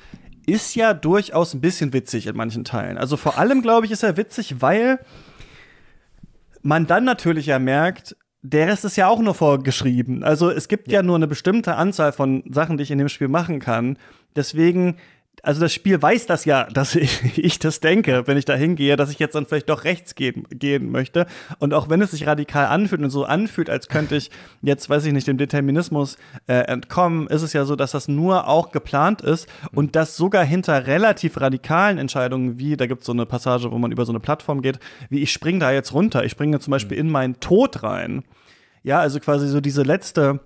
ist 0.46 0.74
ja 0.76 0.94
durchaus 0.94 1.52
ein 1.52 1.60
bisschen 1.60 1.92
witzig 1.92 2.26
in 2.28 2.36
manchen 2.36 2.64
Teilen. 2.64 2.96
Also 2.96 3.16
vor 3.16 3.38
allem, 3.38 3.60
glaube 3.60 3.86
ich, 3.86 3.92
ist 3.92 4.04
er 4.04 4.16
witzig, 4.16 4.60
weil 4.60 5.00
man 6.62 6.86
dann 6.86 7.04
natürlich 7.04 7.46
ja 7.46 7.58
merkt, 7.58 8.16
der 8.42 8.68
Rest 8.68 8.84
ist 8.84 8.96
ja 8.96 9.08
auch 9.08 9.20
nur 9.20 9.34
vorgeschrieben. 9.34 10.22
Also 10.22 10.50
es 10.50 10.68
gibt 10.68 10.88
ja. 10.88 11.00
ja 11.00 11.02
nur 11.02 11.16
eine 11.16 11.26
bestimmte 11.26 11.74
Anzahl 11.74 12.12
von 12.12 12.44
Sachen, 12.50 12.76
die 12.76 12.84
ich 12.84 12.90
in 12.90 12.98
dem 12.98 13.08
Spiel 13.08 13.28
machen 13.28 13.58
kann. 13.58 13.98
Deswegen 14.36 14.96
also 15.44 15.60
das 15.60 15.72
Spiel 15.72 16.00
weiß 16.00 16.26
das 16.26 16.44
ja, 16.44 16.64
dass 16.64 16.94
ich, 16.94 17.38
ich 17.38 17.58
das 17.58 17.80
denke, 17.80 18.26
wenn 18.26 18.36
ich 18.36 18.44
da 18.44 18.54
hingehe, 18.54 18.96
dass 18.96 19.10
ich 19.10 19.18
jetzt 19.18 19.34
dann 19.34 19.46
vielleicht 19.46 19.68
doch 19.68 19.84
rechts 19.84 20.14
gehen, 20.14 20.44
gehen 20.50 20.90
möchte. 20.90 21.26
Und 21.58 21.74
auch 21.74 21.88
wenn 21.88 22.00
es 22.02 22.12
sich 22.12 22.26
radikal 22.26 22.66
anfühlt 22.66 23.02
und 23.02 23.10
so 23.10 23.24
anfühlt, 23.24 23.70
als 23.70 23.88
könnte 23.88 24.16
ich 24.16 24.30
jetzt, 24.62 24.88
weiß 24.88 25.04
ich 25.04 25.12
nicht, 25.12 25.26
dem 25.26 25.38
Determinismus 25.38 26.16
äh, 26.46 26.54
entkommen, 26.54 27.26
ist 27.28 27.42
es 27.42 27.52
ja 27.52 27.64
so, 27.64 27.76
dass 27.76 27.92
das 27.92 28.08
nur 28.08 28.48
auch 28.48 28.72
geplant 28.72 29.20
ist 29.20 29.48
und 29.72 29.94
das 29.96 30.16
sogar 30.16 30.44
hinter 30.44 30.86
relativ 30.86 31.40
radikalen 31.40 31.98
Entscheidungen, 31.98 32.58
wie, 32.58 32.76
da 32.76 32.86
gibt 32.86 33.02
es 33.02 33.06
so 33.06 33.12
eine 33.12 33.26
Passage, 33.26 33.70
wo 33.70 33.78
man 33.78 33.92
über 33.92 34.04
so 34.04 34.12
eine 34.12 34.20
Plattform 34.20 34.62
geht, 34.62 34.78
wie 35.10 35.22
ich 35.22 35.32
springe 35.32 35.60
da 35.60 35.72
jetzt 35.72 35.92
runter, 35.92 36.24
ich 36.24 36.32
springe 36.32 36.58
zum 36.60 36.70
Beispiel 36.70 36.98
in 36.98 37.10
meinen 37.10 37.40
Tod 37.40 37.82
rein. 37.82 38.24
Ja, 38.82 39.00
also 39.00 39.18
quasi 39.20 39.48
so 39.48 39.60
diese 39.60 39.82
letzte 39.82 40.40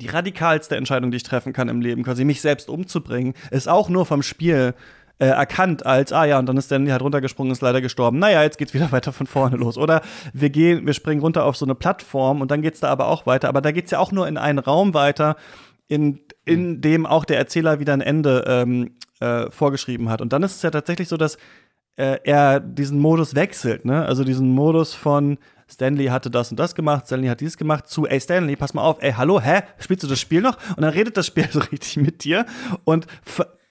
die 0.00 0.08
radikalste 0.08 0.76
Entscheidung, 0.76 1.10
die 1.10 1.18
ich 1.18 1.22
treffen 1.22 1.52
kann 1.52 1.68
im 1.68 1.80
Leben, 1.80 2.02
quasi 2.02 2.24
mich 2.24 2.40
selbst 2.40 2.68
umzubringen, 2.68 3.34
ist 3.50 3.68
auch 3.68 3.88
nur 3.88 4.06
vom 4.06 4.22
Spiel 4.22 4.74
äh, 5.18 5.26
erkannt 5.26 5.84
als, 5.84 6.12
ah 6.12 6.24
ja, 6.24 6.38
und 6.38 6.46
dann 6.46 6.56
ist 6.56 6.66
Stanley 6.66 6.90
halt 6.90 7.02
runtergesprungen, 7.02 7.52
ist 7.52 7.60
leider 7.60 7.82
gestorben. 7.82 8.18
Naja, 8.18 8.42
jetzt 8.42 8.56
geht's 8.56 8.72
wieder 8.74 8.90
weiter 8.92 9.12
von 9.12 9.26
vorne 9.26 9.56
los. 9.56 9.76
Oder 9.76 10.00
wir 10.32 10.50
gehen, 10.50 10.86
wir 10.86 10.94
springen 10.94 11.20
runter 11.20 11.44
auf 11.44 11.56
so 11.56 11.66
eine 11.66 11.74
Plattform 11.74 12.40
und 12.40 12.50
dann 12.50 12.62
geht's 12.62 12.80
da 12.80 12.88
aber 12.88 13.06
auch 13.06 13.26
weiter. 13.26 13.48
Aber 13.48 13.60
da 13.60 13.70
geht's 13.70 13.90
ja 13.90 13.98
auch 13.98 14.12
nur 14.12 14.26
in 14.26 14.38
einen 14.38 14.58
Raum 14.58 14.94
weiter, 14.94 15.36
in, 15.88 16.20
in 16.44 16.70
mhm. 16.70 16.80
dem 16.80 17.06
auch 17.06 17.24
der 17.24 17.36
Erzähler 17.36 17.80
wieder 17.80 17.92
ein 17.92 18.00
Ende 18.00 18.44
ähm, 18.46 18.92
äh, 19.20 19.50
vorgeschrieben 19.50 20.08
hat. 20.08 20.22
Und 20.22 20.32
dann 20.32 20.42
ist 20.42 20.56
es 20.56 20.62
ja 20.62 20.70
tatsächlich 20.70 21.08
so, 21.08 21.18
dass 21.18 21.36
äh, 21.96 22.18
er 22.24 22.60
diesen 22.60 22.98
Modus 22.98 23.34
wechselt, 23.34 23.84
ne? 23.84 24.06
Also 24.06 24.24
diesen 24.24 24.50
Modus 24.50 24.94
von 24.94 25.36
Stanley 25.70 26.06
hatte 26.06 26.30
das 26.30 26.50
und 26.50 26.58
das 26.58 26.74
gemacht, 26.74 27.06
Stanley 27.06 27.28
hat 27.28 27.40
dies 27.40 27.56
gemacht, 27.56 27.88
zu, 27.88 28.06
ey 28.06 28.20
Stanley, 28.20 28.56
pass 28.56 28.74
mal 28.74 28.82
auf, 28.82 28.98
ey, 29.00 29.12
hallo, 29.12 29.40
hä? 29.40 29.62
Spielst 29.78 30.02
du 30.02 30.08
das 30.08 30.20
Spiel 30.20 30.40
noch? 30.40 30.56
Und 30.76 30.82
dann 30.82 30.92
redet 30.92 31.16
das 31.16 31.26
Spiel 31.26 31.48
so 31.52 31.60
richtig 31.60 31.96
mit 31.96 32.24
dir 32.24 32.46
und 32.84 33.06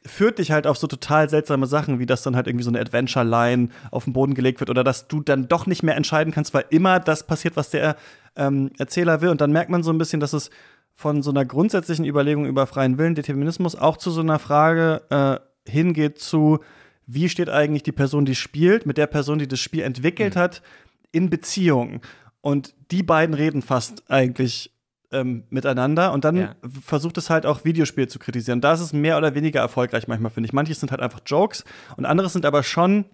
führt 0.05 0.39
dich 0.39 0.51
halt 0.51 0.65
auf 0.65 0.77
so 0.77 0.87
total 0.87 1.29
seltsame 1.29 1.67
Sachen, 1.67 1.99
wie 1.99 2.05
dass 2.05 2.23
dann 2.23 2.35
halt 2.35 2.47
irgendwie 2.47 2.63
so 2.63 2.71
eine 2.71 2.79
Adventure-Line 2.79 3.69
auf 3.91 4.05
den 4.05 4.13
Boden 4.13 4.33
gelegt 4.33 4.59
wird 4.59 4.69
oder 4.69 4.83
dass 4.83 5.07
du 5.07 5.21
dann 5.21 5.47
doch 5.47 5.65
nicht 5.65 5.83
mehr 5.83 5.95
entscheiden 5.95 6.33
kannst, 6.33 6.53
weil 6.53 6.65
immer 6.69 6.99
das 6.99 7.27
passiert, 7.27 7.57
was 7.57 7.69
der 7.69 7.97
ähm, 8.35 8.71
Erzähler 8.77 9.21
will. 9.21 9.29
Und 9.29 9.41
dann 9.41 9.51
merkt 9.51 9.69
man 9.69 9.83
so 9.83 9.91
ein 9.91 9.97
bisschen, 9.97 10.19
dass 10.19 10.33
es 10.33 10.49
von 10.95 11.21
so 11.21 11.31
einer 11.31 11.45
grundsätzlichen 11.45 12.05
Überlegung 12.05 12.45
über 12.45 12.65
freien 12.65 12.97
Willen, 12.97 13.15
Determinismus 13.15 13.75
auch 13.75 13.97
zu 13.97 14.11
so 14.11 14.21
einer 14.21 14.39
Frage 14.39 15.01
äh, 15.09 15.69
hingeht 15.69 16.19
zu, 16.19 16.59
wie 17.05 17.29
steht 17.29 17.49
eigentlich 17.49 17.83
die 17.83 17.91
Person, 17.91 18.25
die 18.25 18.35
spielt, 18.35 18.85
mit 18.85 18.97
der 18.97 19.07
Person, 19.07 19.39
die 19.39 19.47
das 19.47 19.59
Spiel 19.59 19.81
entwickelt 19.81 20.35
mhm. 20.35 20.39
hat, 20.39 20.61
in 21.11 21.29
Beziehung. 21.29 22.01
Und 22.41 22.73
die 22.91 23.03
beiden 23.03 23.35
reden 23.35 23.61
fast 23.61 24.09
eigentlich 24.09 24.71
ähm, 25.11 25.43
miteinander 25.49 26.13
und 26.13 26.23
dann 26.23 26.35
ja. 26.35 26.55
versucht 26.83 27.17
es 27.17 27.29
halt 27.29 27.45
auch 27.45 27.65
Videospiele 27.65 28.07
zu 28.07 28.19
kritisieren. 28.19 28.61
Da 28.61 28.73
ist 28.73 28.79
es 28.79 28.93
mehr 28.93 29.17
oder 29.17 29.35
weniger 29.35 29.59
erfolgreich 29.59 30.07
manchmal, 30.07 30.31
finde 30.31 30.47
ich. 30.47 30.53
Manche 30.53 30.73
sind 30.73 30.91
halt 30.91 31.01
einfach 31.01 31.21
Jokes 31.25 31.65
und 31.97 32.05
andere 32.05 32.29
sind 32.29 32.45
aber 32.45 32.63
schon 32.63 33.05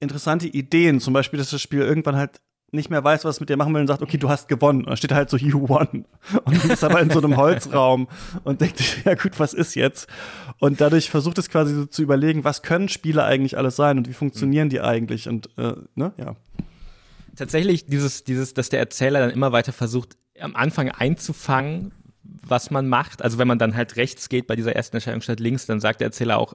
interessante 0.00 0.46
Ideen. 0.46 1.00
Zum 1.00 1.14
Beispiel, 1.14 1.38
dass 1.38 1.50
das 1.50 1.62
Spiel 1.62 1.80
irgendwann 1.80 2.16
halt 2.16 2.40
nicht 2.70 2.90
mehr 2.90 3.02
weiß, 3.02 3.24
was 3.24 3.36
es 3.36 3.40
mit 3.40 3.48
dir 3.48 3.56
machen 3.56 3.72
will 3.72 3.80
und 3.80 3.86
sagt, 3.86 4.02
okay, 4.02 4.18
du 4.18 4.28
hast 4.28 4.48
gewonnen. 4.48 4.80
Und 4.80 4.88
dann 4.88 4.96
steht 4.96 5.12
halt 5.12 5.30
so, 5.30 5.36
you 5.36 5.68
won. 5.68 6.04
Und 6.44 6.54
du 6.54 6.68
bist 6.68 6.84
aber 6.84 7.00
in 7.00 7.10
so 7.10 7.18
einem 7.18 7.36
Holzraum 7.38 8.08
und 8.44 8.60
denkt 8.60 8.78
sich, 8.78 9.04
ja 9.04 9.14
gut, 9.14 9.38
was 9.38 9.54
ist 9.54 9.74
jetzt? 9.74 10.08
Und 10.58 10.80
dadurch 10.80 11.10
versucht 11.10 11.38
es 11.38 11.48
quasi 11.48 11.74
so 11.74 11.86
zu 11.86 12.02
überlegen, 12.02 12.44
was 12.44 12.62
können 12.62 12.88
Spiele 12.88 13.24
eigentlich 13.24 13.56
alles 13.56 13.76
sein 13.76 13.96
und 13.96 14.08
wie 14.08 14.12
funktionieren 14.12 14.68
die 14.68 14.80
eigentlich? 14.80 15.28
Und, 15.28 15.48
äh, 15.56 15.74
ne, 15.94 16.12
ja. 16.18 16.36
Tatsächlich 17.36 17.86
dieses, 17.86 18.24
dieses, 18.24 18.52
dass 18.52 18.68
der 18.68 18.80
Erzähler 18.80 19.20
dann 19.20 19.30
immer 19.30 19.52
weiter 19.52 19.72
versucht, 19.72 20.16
am 20.38 20.54
Anfang 20.54 20.90
einzufangen, 20.90 21.92
was 22.22 22.70
man 22.70 22.88
macht. 22.88 23.22
Also 23.22 23.38
wenn 23.38 23.48
man 23.48 23.58
dann 23.58 23.76
halt 23.76 23.96
rechts 23.96 24.28
geht 24.28 24.46
bei 24.46 24.56
dieser 24.56 24.76
ersten 24.76 24.96
Entscheidung 24.96 25.20
statt 25.22 25.40
links, 25.40 25.66
dann 25.66 25.80
sagt 25.80 26.00
der 26.00 26.06
Erzähler 26.06 26.38
auch, 26.38 26.54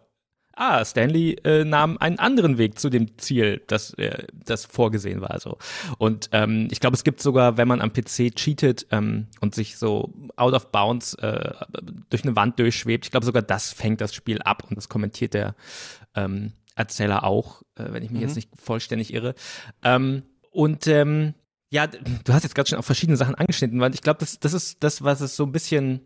ah, 0.55 0.83
Stanley 0.85 1.33
äh, 1.43 1.63
nahm 1.63 1.97
einen 1.97 2.19
anderen 2.19 2.57
Weg 2.57 2.79
zu 2.79 2.89
dem 2.89 3.17
Ziel, 3.17 3.61
das, 3.67 3.93
äh, 3.95 4.25
das 4.45 4.65
vorgesehen 4.65 5.21
war. 5.21 5.39
So. 5.39 5.57
Und 5.97 6.29
ähm, 6.31 6.67
ich 6.71 6.79
glaube, 6.79 6.95
es 6.95 7.03
gibt 7.03 7.21
sogar, 7.21 7.57
wenn 7.57 7.67
man 7.67 7.81
am 7.81 7.91
PC 7.91 8.35
cheatet 8.35 8.87
ähm, 8.91 9.27
und 9.41 9.55
sich 9.55 9.77
so 9.77 10.13
out 10.35 10.53
of 10.53 10.71
bounds 10.71 11.15
äh, 11.15 11.53
durch 12.09 12.23
eine 12.23 12.35
Wand 12.35 12.59
durchschwebt, 12.59 13.05
ich 13.05 13.11
glaube, 13.11 13.25
sogar 13.25 13.41
das 13.41 13.71
fängt 13.71 14.01
das 14.01 14.13
Spiel 14.13 14.41
ab 14.41 14.63
und 14.69 14.77
das 14.77 14.89
kommentiert 14.89 15.33
der 15.33 15.55
ähm, 16.15 16.53
Erzähler 16.75 17.23
auch, 17.23 17.61
äh, 17.75 17.85
wenn 17.89 18.03
ich 18.03 18.11
mich 18.11 18.21
mhm. 18.21 18.27
jetzt 18.27 18.35
nicht 18.35 18.49
vollständig 18.55 19.13
irre. 19.13 19.35
Ähm, 19.83 20.23
und 20.51 20.87
ähm, 20.87 21.33
ja, 21.69 21.87
du 21.87 22.33
hast 22.33 22.43
jetzt 22.43 22.53
gerade 22.53 22.69
schon 22.69 22.77
auf 22.77 22.85
verschiedene 22.85 23.17
Sachen 23.17 23.35
angeschnitten, 23.35 23.79
weil 23.79 23.95
ich 23.95 24.01
glaube, 24.01 24.19
das, 24.19 24.39
das 24.39 24.53
ist 24.53 24.83
das, 24.83 25.03
was 25.03 25.21
es 25.21 25.35
so 25.35 25.43
ein 25.43 25.51
bisschen 25.51 26.01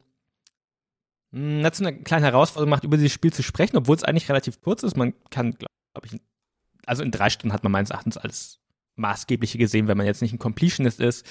hat 1.34 1.76
so 1.76 1.86
eine 1.86 1.98
kleine 2.02 2.26
Herausforderung 2.26 2.70
gemacht, 2.70 2.84
über 2.84 2.98
dieses 2.98 3.14
Spiel 3.14 3.34
zu 3.34 3.44
sprechen, 3.44 3.78
obwohl 3.78 3.96
es 3.96 4.04
eigentlich 4.04 4.30
relativ 4.30 4.62
kurz 4.62 4.84
ist. 4.84 4.96
Man 4.96 5.14
kann, 5.30 5.52
glaube 5.52 6.06
ich, 6.06 6.22
also 6.86 7.04
in 7.04 7.12
drei 7.12 7.30
Stunden 7.30 7.54
hat 7.54 7.64
man 7.64 7.72
meines 7.72 7.90
Erachtens 7.90 8.18
alles 8.18 8.60
maßgebliche 8.98 9.58
gesehen, 9.58 9.88
wenn 9.88 9.98
man 9.98 10.06
jetzt 10.06 10.22
nicht 10.22 10.34
ein 10.34 10.40
Completionist 10.40 11.00
ist. 11.00 11.26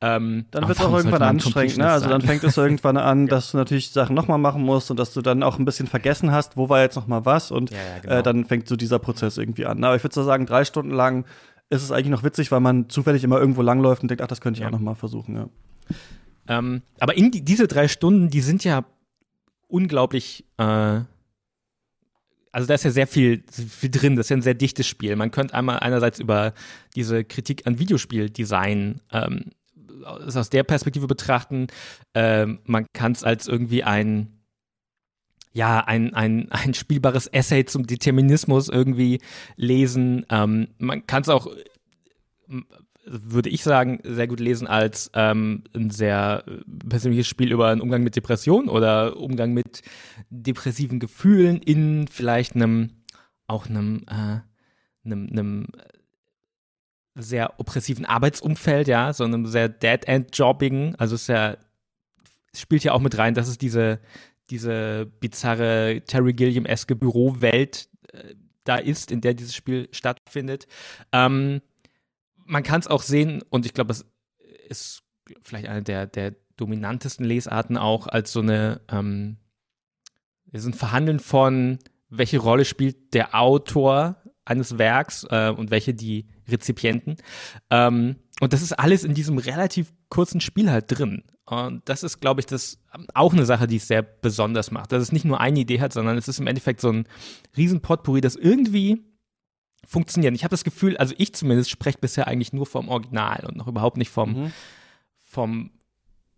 Ähm, 0.00 0.46
dann 0.50 0.66
wird 0.66 0.78
es 0.78 0.84
auch 0.84 0.92
irgendwann 0.92 1.22
anstrengend, 1.22 1.78
ne? 1.78 1.88
Also 1.88 2.08
dann 2.08 2.20
fängt 2.20 2.44
es 2.44 2.56
irgendwann 2.56 2.96
an, 2.96 3.26
dass 3.28 3.52
du 3.52 3.56
natürlich 3.56 3.90
Sachen 3.90 4.14
nochmal 4.14 4.38
machen 4.38 4.62
musst 4.62 4.90
und 4.90 4.98
dass 4.98 5.12
du 5.12 5.22
dann 5.22 5.42
auch 5.42 5.58
ein 5.58 5.64
bisschen 5.64 5.86
vergessen 5.86 6.32
hast, 6.32 6.56
wo 6.56 6.68
war 6.68 6.80
jetzt 6.80 6.96
nochmal 6.96 7.24
was 7.24 7.50
und 7.50 7.70
ja, 7.70 7.76
ja, 7.76 7.98
genau. 8.00 8.14
äh, 8.14 8.22
dann 8.22 8.44
fängt 8.44 8.68
so 8.68 8.76
dieser 8.76 8.98
Prozess 8.98 9.38
irgendwie 9.38 9.66
an. 9.66 9.82
Aber 9.84 9.96
ich 9.96 10.02
würde 10.02 10.14
so 10.14 10.24
sagen, 10.24 10.46
drei 10.46 10.64
Stunden 10.64 10.90
lang 10.90 11.24
ist 11.70 11.82
es 11.82 11.92
eigentlich 11.92 12.10
noch 12.10 12.24
witzig, 12.24 12.50
weil 12.50 12.60
man 12.60 12.88
zufällig 12.88 13.24
immer 13.24 13.38
irgendwo 13.38 13.62
langläuft 13.62 14.02
und 14.02 14.08
denkt, 14.08 14.22
ach, 14.22 14.26
das 14.28 14.40
könnte 14.40 14.58
ich 14.58 14.62
ja. 14.62 14.68
auch 14.68 14.72
nochmal 14.72 14.94
versuchen, 14.94 15.36
ja. 15.36 15.48
Ähm, 16.48 16.82
aber 16.98 17.16
in 17.16 17.30
die, 17.30 17.44
diese 17.44 17.68
drei 17.68 17.86
Stunden, 17.86 18.28
die 18.28 18.40
sind 18.40 18.64
ja 18.64 18.84
unglaublich 19.72 20.44
äh, 20.58 21.00
also 22.52 22.68
da 22.68 22.74
ist 22.74 22.84
ja 22.84 22.90
sehr 22.90 23.06
viel, 23.06 23.42
viel 23.50 23.90
drin, 23.90 24.14
das 24.14 24.26
ist 24.26 24.30
ja 24.30 24.36
ein 24.36 24.42
sehr 24.42 24.54
dichtes 24.54 24.86
Spiel. 24.86 25.16
Man 25.16 25.30
könnte 25.30 25.54
einmal 25.54 25.78
einerseits 25.78 26.20
über 26.20 26.52
diese 26.94 27.24
Kritik 27.24 27.66
an 27.66 27.78
Videospieldesign 27.78 29.00
ähm, 29.10 29.52
aus 30.04 30.50
der 30.50 30.62
Perspektive 30.62 31.06
betrachten. 31.06 31.68
Ähm, 32.14 32.58
man 32.64 32.86
kann 32.92 33.12
es 33.12 33.24
als 33.24 33.48
irgendwie 33.48 33.82
ein 33.82 34.38
ja, 35.54 35.80
ein, 35.80 36.14
ein, 36.14 36.50
ein 36.50 36.72
spielbares 36.72 37.26
Essay 37.26 37.66
zum 37.66 37.86
Determinismus 37.86 38.70
irgendwie 38.70 39.20
lesen. 39.56 40.24
Ähm, 40.30 40.68
man 40.78 41.06
kann 41.06 41.22
es 41.22 41.28
auch 41.28 41.46
würde 43.04 43.50
ich 43.50 43.62
sagen, 43.62 44.00
sehr 44.04 44.28
gut 44.28 44.40
lesen 44.40 44.66
als 44.66 45.10
ähm, 45.14 45.64
ein 45.74 45.90
sehr 45.90 46.44
äh, 46.46 46.88
persönliches 46.88 47.26
Spiel 47.26 47.52
über 47.52 47.68
einen 47.68 47.80
Umgang 47.80 48.02
mit 48.02 48.16
Depressionen 48.16 48.68
oder 48.68 49.16
Umgang 49.16 49.52
mit 49.52 49.82
depressiven 50.30 51.00
Gefühlen 51.00 51.58
in 51.58 52.06
vielleicht 52.08 52.54
einem, 52.54 52.90
auch 53.46 53.68
einem, 53.68 54.04
äh, 54.08 54.40
einem, 55.04 55.28
einem 55.30 55.66
sehr 57.14 57.58
oppressiven 57.58 58.04
Arbeitsumfeld, 58.04 58.88
ja, 58.88 59.12
so 59.12 59.24
einem 59.24 59.46
sehr 59.46 59.68
Dead-End-Jobbigen. 59.68 60.94
Also 60.96 61.16
es, 61.16 61.26
ja, 61.26 61.56
spielt 62.54 62.84
ja 62.84 62.92
auch 62.92 63.00
mit 63.00 63.18
rein, 63.18 63.34
dass 63.34 63.48
es 63.48 63.58
diese, 63.58 64.00
diese 64.48 65.10
bizarre 65.20 66.02
Terry 66.06 66.34
Gilliam-eske 66.34 66.94
Bürowelt 66.94 67.88
äh, 68.12 68.34
da 68.64 68.76
ist, 68.76 69.10
in 69.10 69.20
der 69.20 69.34
dieses 69.34 69.56
Spiel 69.56 69.88
stattfindet. 69.90 70.68
Ähm, 71.12 71.60
man 72.44 72.62
kann 72.62 72.80
es 72.80 72.86
auch 72.86 73.02
sehen, 73.02 73.42
und 73.50 73.66
ich 73.66 73.74
glaube, 73.74 73.92
es 73.92 74.06
ist 74.68 75.02
vielleicht 75.42 75.68
eine 75.68 75.82
der, 75.82 76.06
der 76.06 76.34
dominantesten 76.56 77.24
Lesarten 77.24 77.76
auch 77.76 78.06
als 78.06 78.32
so 78.32 78.40
eine, 78.40 78.80
ähm, 78.90 79.38
es 80.52 80.62
ist 80.62 80.68
ein 80.68 80.74
Verhandeln 80.74 81.18
von, 81.18 81.78
welche 82.08 82.38
Rolle 82.38 82.64
spielt 82.64 83.14
der 83.14 83.34
Autor 83.34 84.16
eines 84.44 84.78
Werks 84.78 85.26
äh, 85.30 85.50
und 85.50 85.70
welche 85.70 85.94
die 85.94 86.28
Rezipienten. 86.48 87.16
Ähm, 87.70 88.16
und 88.40 88.52
das 88.52 88.62
ist 88.62 88.72
alles 88.72 89.04
in 89.04 89.14
diesem 89.14 89.38
relativ 89.38 89.92
kurzen 90.08 90.40
Spiel 90.40 90.70
halt 90.70 90.86
drin. 90.88 91.24
Und 91.44 91.88
das 91.88 92.02
ist, 92.02 92.20
glaube 92.20 92.40
ich, 92.40 92.46
das 92.46 92.78
auch 93.14 93.32
eine 93.32 93.44
Sache, 93.44 93.66
die 93.66 93.76
es 93.76 93.88
sehr 93.88 94.02
besonders 94.02 94.70
macht. 94.70 94.92
Dass 94.92 95.02
es 95.02 95.12
nicht 95.12 95.24
nur 95.24 95.40
eine 95.40 95.60
Idee 95.60 95.80
hat, 95.80 95.92
sondern 95.92 96.18
es 96.18 96.28
ist 96.28 96.40
im 96.40 96.46
Endeffekt 96.46 96.80
so 96.80 96.90
ein 96.90 97.06
riesen 97.56 97.80
Potpourri, 97.80 98.20
das 98.20 98.36
irgendwie 98.36 99.04
funktionieren. 99.86 100.34
Ich 100.34 100.44
habe 100.44 100.52
das 100.52 100.64
Gefühl, 100.64 100.96
also 100.96 101.14
ich 101.18 101.34
zumindest 101.34 101.70
spreche 101.70 101.98
bisher 101.98 102.28
eigentlich 102.28 102.52
nur 102.52 102.66
vom 102.66 102.88
Original 102.88 103.44
und 103.46 103.56
noch 103.56 103.68
überhaupt 103.68 103.96
nicht 103.96 104.10
vom, 104.10 104.44
mhm. 104.44 104.52
vom, 105.20 105.70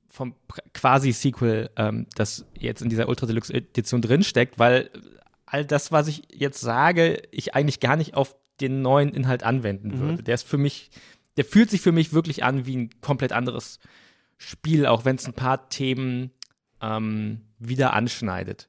vom 0.09 0.35
quasi-Sequel, 0.73 1.71
ähm, 1.77 2.07
das 2.15 2.47
jetzt 2.59 2.83
in 2.83 2.89
dieser 2.89 3.09
Ultra 3.09 3.27
Deluxe 3.27 3.53
Edition 3.53 4.01
drinsteckt, 4.01 4.59
weil 4.59 4.91
all 5.47 5.65
das, 5.65 5.93
was 5.93 6.09
ich 6.09 6.23
jetzt 6.33 6.61
sage, 6.61 7.23
ich 7.31 7.55
eigentlich 7.55 7.81
gar 7.81 7.97
nicht 7.97 8.15
auf 8.15 8.35
den 8.61 8.83
neuen 8.83 9.11
Inhalt 9.11 9.43
anwenden 9.43 9.89
mhm. 9.89 9.99
würde. 10.01 10.23
Der 10.23 10.35
ist 10.35 10.47
für 10.47 10.59
mich, 10.59 10.91
der 11.37 11.45
fühlt 11.45 11.71
sich 11.71 11.81
für 11.81 11.93
mich 11.93 12.13
wirklich 12.13 12.45
an 12.45 12.67
wie 12.67 12.77
ein 12.77 12.91
komplett 13.01 13.33
anderes 13.33 13.79
Spiel, 14.39 14.87
auch 14.87 15.05
wenn 15.05 15.17
es 15.17 15.27
ein 15.27 15.35
paar 15.35 15.69
Themen 15.69 16.31
ähm, 16.81 17.43
wieder 17.59 17.93
anschneidet. 17.93 18.69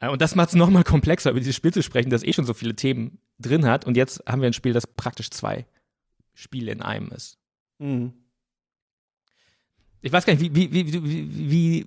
Äh, 0.00 0.08
und 0.08 0.20
das 0.20 0.34
macht 0.34 0.50
es 0.50 0.54
nochmal 0.54 0.84
komplexer, 0.84 1.30
über 1.30 1.40
dieses 1.40 1.56
Spiel 1.56 1.72
zu 1.72 1.82
sprechen, 1.82 2.10
das 2.10 2.22
eh 2.22 2.32
schon 2.32 2.44
so 2.44 2.54
viele 2.54 2.76
Themen 2.76 3.18
drin 3.42 3.66
hat. 3.66 3.84
Und 3.84 3.96
jetzt 3.96 4.22
haben 4.26 4.40
wir 4.40 4.46
ein 4.48 4.52
Spiel, 4.52 4.72
das 4.72 4.86
praktisch 4.86 5.30
zwei 5.30 5.66
Spiele 6.34 6.72
in 6.72 6.82
einem 6.82 7.08
ist. 7.08 7.38
Mhm. 7.78 8.12
Ich 10.00 10.12
weiß 10.12 10.26
gar 10.26 10.34
nicht, 10.34 10.54
wie, 10.54 10.72
wie, 10.72 10.92
wie, 10.92 11.30
wie 11.30 11.86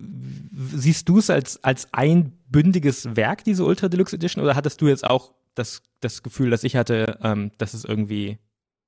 siehst 0.77 1.09
du 1.09 1.17
es 1.17 1.29
als, 1.29 1.61
als 1.63 1.93
einbündiges 1.93 3.15
Werk, 3.15 3.43
diese 3.43 3.65
Ultra 3.65 3.89
Deluxe 3.89 4.15
Edition, 4.15 4.41
oder 4.43 4.55
hattest 4.55 4.81
du 4.81 4.87
jetzt 4.87 5.05
auch 5.05 5.33
das, 5.53 5.81
das 5.99 6.23
Gefühl, 6.23 6.49
dass 6.49 6.63
ich 6.63 6.77
hatte, 6.77 7.19
ähm, 7.23 7.51
dass 7.57 7.73
es 7.73 7.83
irgendwie 7.83 8.37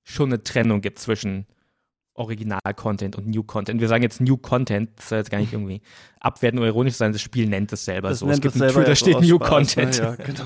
schon 0.03 0.29
eine 0.29 0.43
Trennung 0.43 0.79
gibt 0.79 0.99
zwischen 0.99 1.45
Original-Content 2.13 3.15
und 3.15 3.27
New-Content. 3.27 3.79
Wir 3.81 3.87
sagen 3.87 4.03
jetzt 4.03 4.21
New-Content, 4.21 4.91
das 4.95 5.09
soll 5.09 5.19
jetzt 5.19 5.29
gar 5.29 5.39
nicht 5.39 5.53
irgendwie 5.53 5.81
abwerten 6.19 6.59
oder 6.59 6.67
ironisch 6.67 6.95
sein, 6.95 7.11
das 7.11 7.21
Spiel 7.21 7.47
nennt 7.47 7.71
es 7.73 7.85
selber 7.85 8.09
das 8.09 8.19
so. 8.19 8.29
Es 8.29 8.41
gibt 8.41 8.55
ein 8.55 8.71
Tool, 8.71 8.85
da 8.85 8.95
steht 8.95 9.19
New-Content. 9.19 9.97
Ja, 9.97 10.15
genau. 10.15 10.45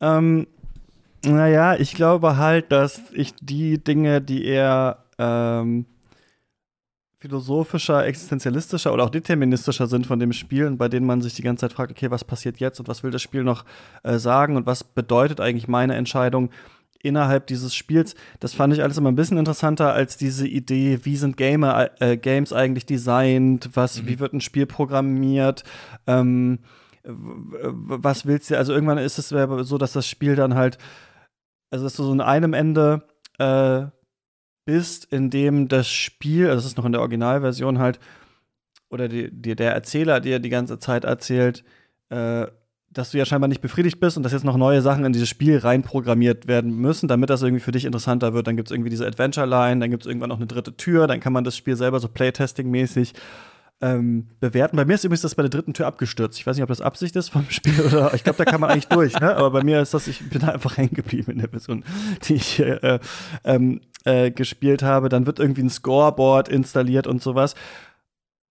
ähm, 0.00 0.46
naja, 1.26 1.74
ich 1.76 1.94
glaube 1.94 2.36
halt, 2.36 2.72
dass 2.72 3.00
ich 3.12 3.34
die 3.40 3.82
Dinge, 3.82 4.20
die 4.20 4.44
eher 4.44 5.04
ähm, 5.18 5.86
philosophischer, 7.18 8.06
existenzialistischer 8.06 8.92
oder 8.92 9.04
auch 9.04 9.10
deterministischer 9.10 9.86
sind 9.86 10.06
von 10.06 10.18
dem 10.18 10.32
Spiel 10.32 10.66
und 10.66 10.78
bei 10.78 10.88
denen 10.88 11.06
man 11.06 11.22
sich 11.22 11.34
die 11.34 11.42
ganze 11.42 11.62
Zeit 11.62 11.72
fragt, 11.72 11.90
okay, 11.90 12.10
was 12.10 12.24
passiert 12.24 12.58
jetzt 12.58 12.78
und 12.78 12.88
was 12.88 13.02
will 13.02 13.10
das 13.10 13.22
Spiel 13.22 13.42
noch 13.42 13.64
äh, 14.02 14.18
sagen 14.18 14.56
und 14.56 14.66
was 14.66 14.84
bedeutet 14.84 15.40
eigentlich 15.40 15.68
meine 15.68 15.94
Entscheidung, 15.94 16.50
innerhalb 17.02 17.46
dieses 17.46 17.74
Spiels. 17.74 18.14
Das 18.40 18.54
fand 18.54 18.74
ich 18.74 18.82
alles 18.82 18.98
immer 18.98 19.10
ein 19.10 19.16
bisschen 19.16 19.38
interessanter 19.38 19.92
als 19.92 20.16
diese 20.16 20.46
Idee, 20.46 21.00
wie 21.04 21.16
sind 21.16 21.36
Gamer, 21.36 21.90
äh, 22.00 22.16
Games 22.16 22.52
eigentlich 22.52 22.86
designt, 22.86 23.70
was, 23.74 24.02
mhm. 24.02 24.08
wie 24.08 24.18
wird 24.18 24.32
ein 24.32 24.40
Spiel 24.40 24.66
programmiert, 24.66 25.62
ähm, 26.06 26.58
was 27.04 28.26
willst 28.26 28.50
du, 28.50 28.58
also 28.58 28.72
irgendwann 28.72 28.98
ist 28.98 29.18
es 29.18 29.28
so, 29.28 29.78
dass 29.78 29.92
das 29.92 30.08
Spiel 30.08 30.34
dann 30.34 30.54
halt, 30.54 30.78
also 31.70 31.84
dass 31.84 31.94
du 31.94 32.04
so 32.04 32.12
in 32.12 32.20
einem 32.20 32.52
Ende 32.52 33.02
äh, 33.38 33.86
bist, 34.64 35.06
in 35.06 35.30
dem 35.30 35.68
das 35.68 35.88
Spiel, 35.88 36.46
also 36.46 36.56
das 36.56 36.66
ist 36.66 36.76
noch 36.76 36.84
in 36.84 36.92
der 36.92 37.00
Originalversion 37.00 37.78
halt, 37.78 38.00
oder 38.90 39.08
die, 39.08 39.30
der 39.30 39.72
Erzähler 39.72 40.20
dir 40.20 40.38
die 40.38 40.48
ganze 40.48 40.78
Zeit 40.78 41.04
erzählt, 41.04 41.64
äh, 42.10 42.46
dass 42.90 43.10
du 43.10 43.18
ja 43.18 43.26
scheinbar 43.26 43.48
nicht 43.48 43.60
befriedigt 43.60 44.00
bist 44.00 44.16
und 44.16 44.22
dass 44.22 44.32
jetzt 44.32 44.44
noch 44.44 44.56
neue 44.56 44.80
Sachen 44.80 45.04
in 45.04 45.12
dieses 45.12 45.28
Spiel 45.28 45.58
reinprogrammiert 45.58 46.48
werden 46.48 46.74
müssen, 46.74 47.08
damit 47.08 47.30
das 47.30 47.42
irgendwie 47.42 47.62
für 47.62 47.72
dich 47.72 47.84
interessanter 47.84 48.32
wird. 48.32 48.46
Dann 48.46 48.56
gibt 48.56 48.68
es 48.68 48.72
irgendwie 48.72 48.90
diese 48.90 49.06
Adventure-Line, 49.06 49.80
dann 49.80 49.90
gibt 49.90 50.04
es 50.04 50.06
irgendwann 50.06 50.30
noch 50.30 50.38
eine 50.38 50.46
dritte 50.46 50.76
Tür, 50.76 51.06
dann 51.06 51.20
kann 51.20 51.32
man 51.32 51.44
das 51.44 51.56
Spiel 51.56 51.76
selber 51.76 52.00
so 52.00 52.08
Playtesting-mäßig 52.08 53.12
ähm, 53.80 54.28
bewerten. 54.40 54.76
Bei 54.76 54.84
mir 54.84 54.94
ist 54.94 55.04
übrigens 55.04 55.22
das 55.22 55.34
bei 55.34 55.42
der 55.42 55.50
dritten 55.50 55.74
Tür 55.74 55.86
abgestürzt. 55.86 56.38
Ich 56.38 56.46
weiß 56.46 56.56
nicht, 56.56 56.62
ob 56.62 56.68
das 56.68 56.80
Absicht 56.80 57.14
ist 57.16 57.28
vom 57.28 57.46
Spiel 57.50 57.80
oder 57.80 58.14
ich 58.14 58.24
glaube, 58.24 58.38
da 58.38 58.44
kann 58.44 58.60
man 58.60 58.70
eigentlich 58.70 58.88
durch. 58.88 59.18
Ne? 59.20 59.36
Aber 59.36 59.50
bei 59.50 59.62
mir 59.62 59.80
ist 59.80 59.94
das, 59.94 60.08
ich 60.08 60.28
bin 60.28 60.42
einfach 60.42 60.76
hängen 60.76 60.94
geblieben 60.94 61.32
in 61.32 61.38
der 61.38 61.50
Version, 61.50 61.84
die 62.24 62.34
ich 62.34 62.60
äh, 62.60 62.98
ähm, 63.44 63.80
äh, 64.04 64.30
gespielt 64.30 64.82
habe. 64.82 65.08
Dann 65.08 65.26
wird 65.26 65.38
irgendwie 65.38 65.62
ein 65.62 65.70
Scoreboard 65.70 66.48
installiert 66.48 67.06
und 67.06 67.22
sowas. 67.22 67.54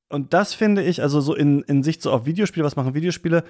Und 0.09 0.33
das 0.33 0.53
finde 0.53 0.83
ich, 0.83 1.01
also 1.01 1.19
so 1.19 1.33
in, 1.33 1.63
in 1.63 1.81
Sicht 1.81 2.01
so 2.01 2.11
auf 2.11 2.25
Videospiele, 2.25 2.65
was 2.65 2.75
machen 2.75 2.93
Videospiele? 2.93 3.43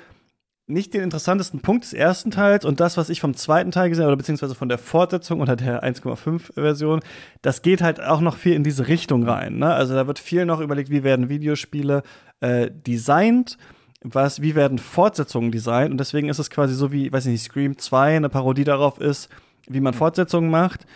Nicht 0.67 0.93
den 0.93 1.01
interessantesten 1.01 1.61
Punkt 1.61 1.83
des 1.83 1.93
ersten 1.93 2.31
Teils 2.31 2.65
und 2.65 2.79
das, 2.79 2.97
was 2.97 3.09
ich 3.09 3.21
vom 3.21 3.35
zweiten 3.35 3.71
Teil 3.71 3.89
gesehen 3.89 4.03
habe, 4.03 4.13
oder 4.13 4.17
beziehungsweise 4.17 4.55
von 4.55 4.69
der 4.69 4.79
Fortsetzung 4.79 5.41
oder 5.41 5.55
der 5.55 5.83
1,5-Version, 5.83 7.01
das 7.41 7.61
geht 7.61 7.81
halt 7.81 8.01
auch 8.01 8.19
noch 8.19 8.35
viel 8.35 8.53
in 8.53 8.63
diese 8.63 8.87
Richtung 8.87 9.27
rein. 9.27 9.59
Ne? 9.59 9.71
Also 9.71 9.93
da 9.93 10.07
wird 10.07 10.17
viel 10.17 10.45
noch 10.45 10.59
überlegt, 10.59 10.89
wie 10.89 11.03
werden 11.03 11.29
Videospiele 11.29 12.01
äh, 12.39 12.71
designt, 12.71 13.57
was, 14.01 14.41
wie 14.41 14.55
werden 14.55 14.79
Fortsetzungen 14.79 15.51
designt 15.51 15.91
und 15.91 15.99
deswegen 15.99 16.29
ist 16.29 16.39
es 16.39 16.49
quasi 16.49 16.73
so 16.73 16.91
wie, 16.91 17.11
weiß 17.11 17.27
ich 17.27 17.33
nicht, 17.33 17.43
Scream 17.43 17.77
2 17.77 18.17
eine 18.17 18.29
Parodie 18.29 18.63
darauf 18.63 18.99
ist, 18.99 19.29
wie 19.67 19.81
man 19.81 19.93
Fortsetzungen 19.93 20.49
macht, 20.49 20.87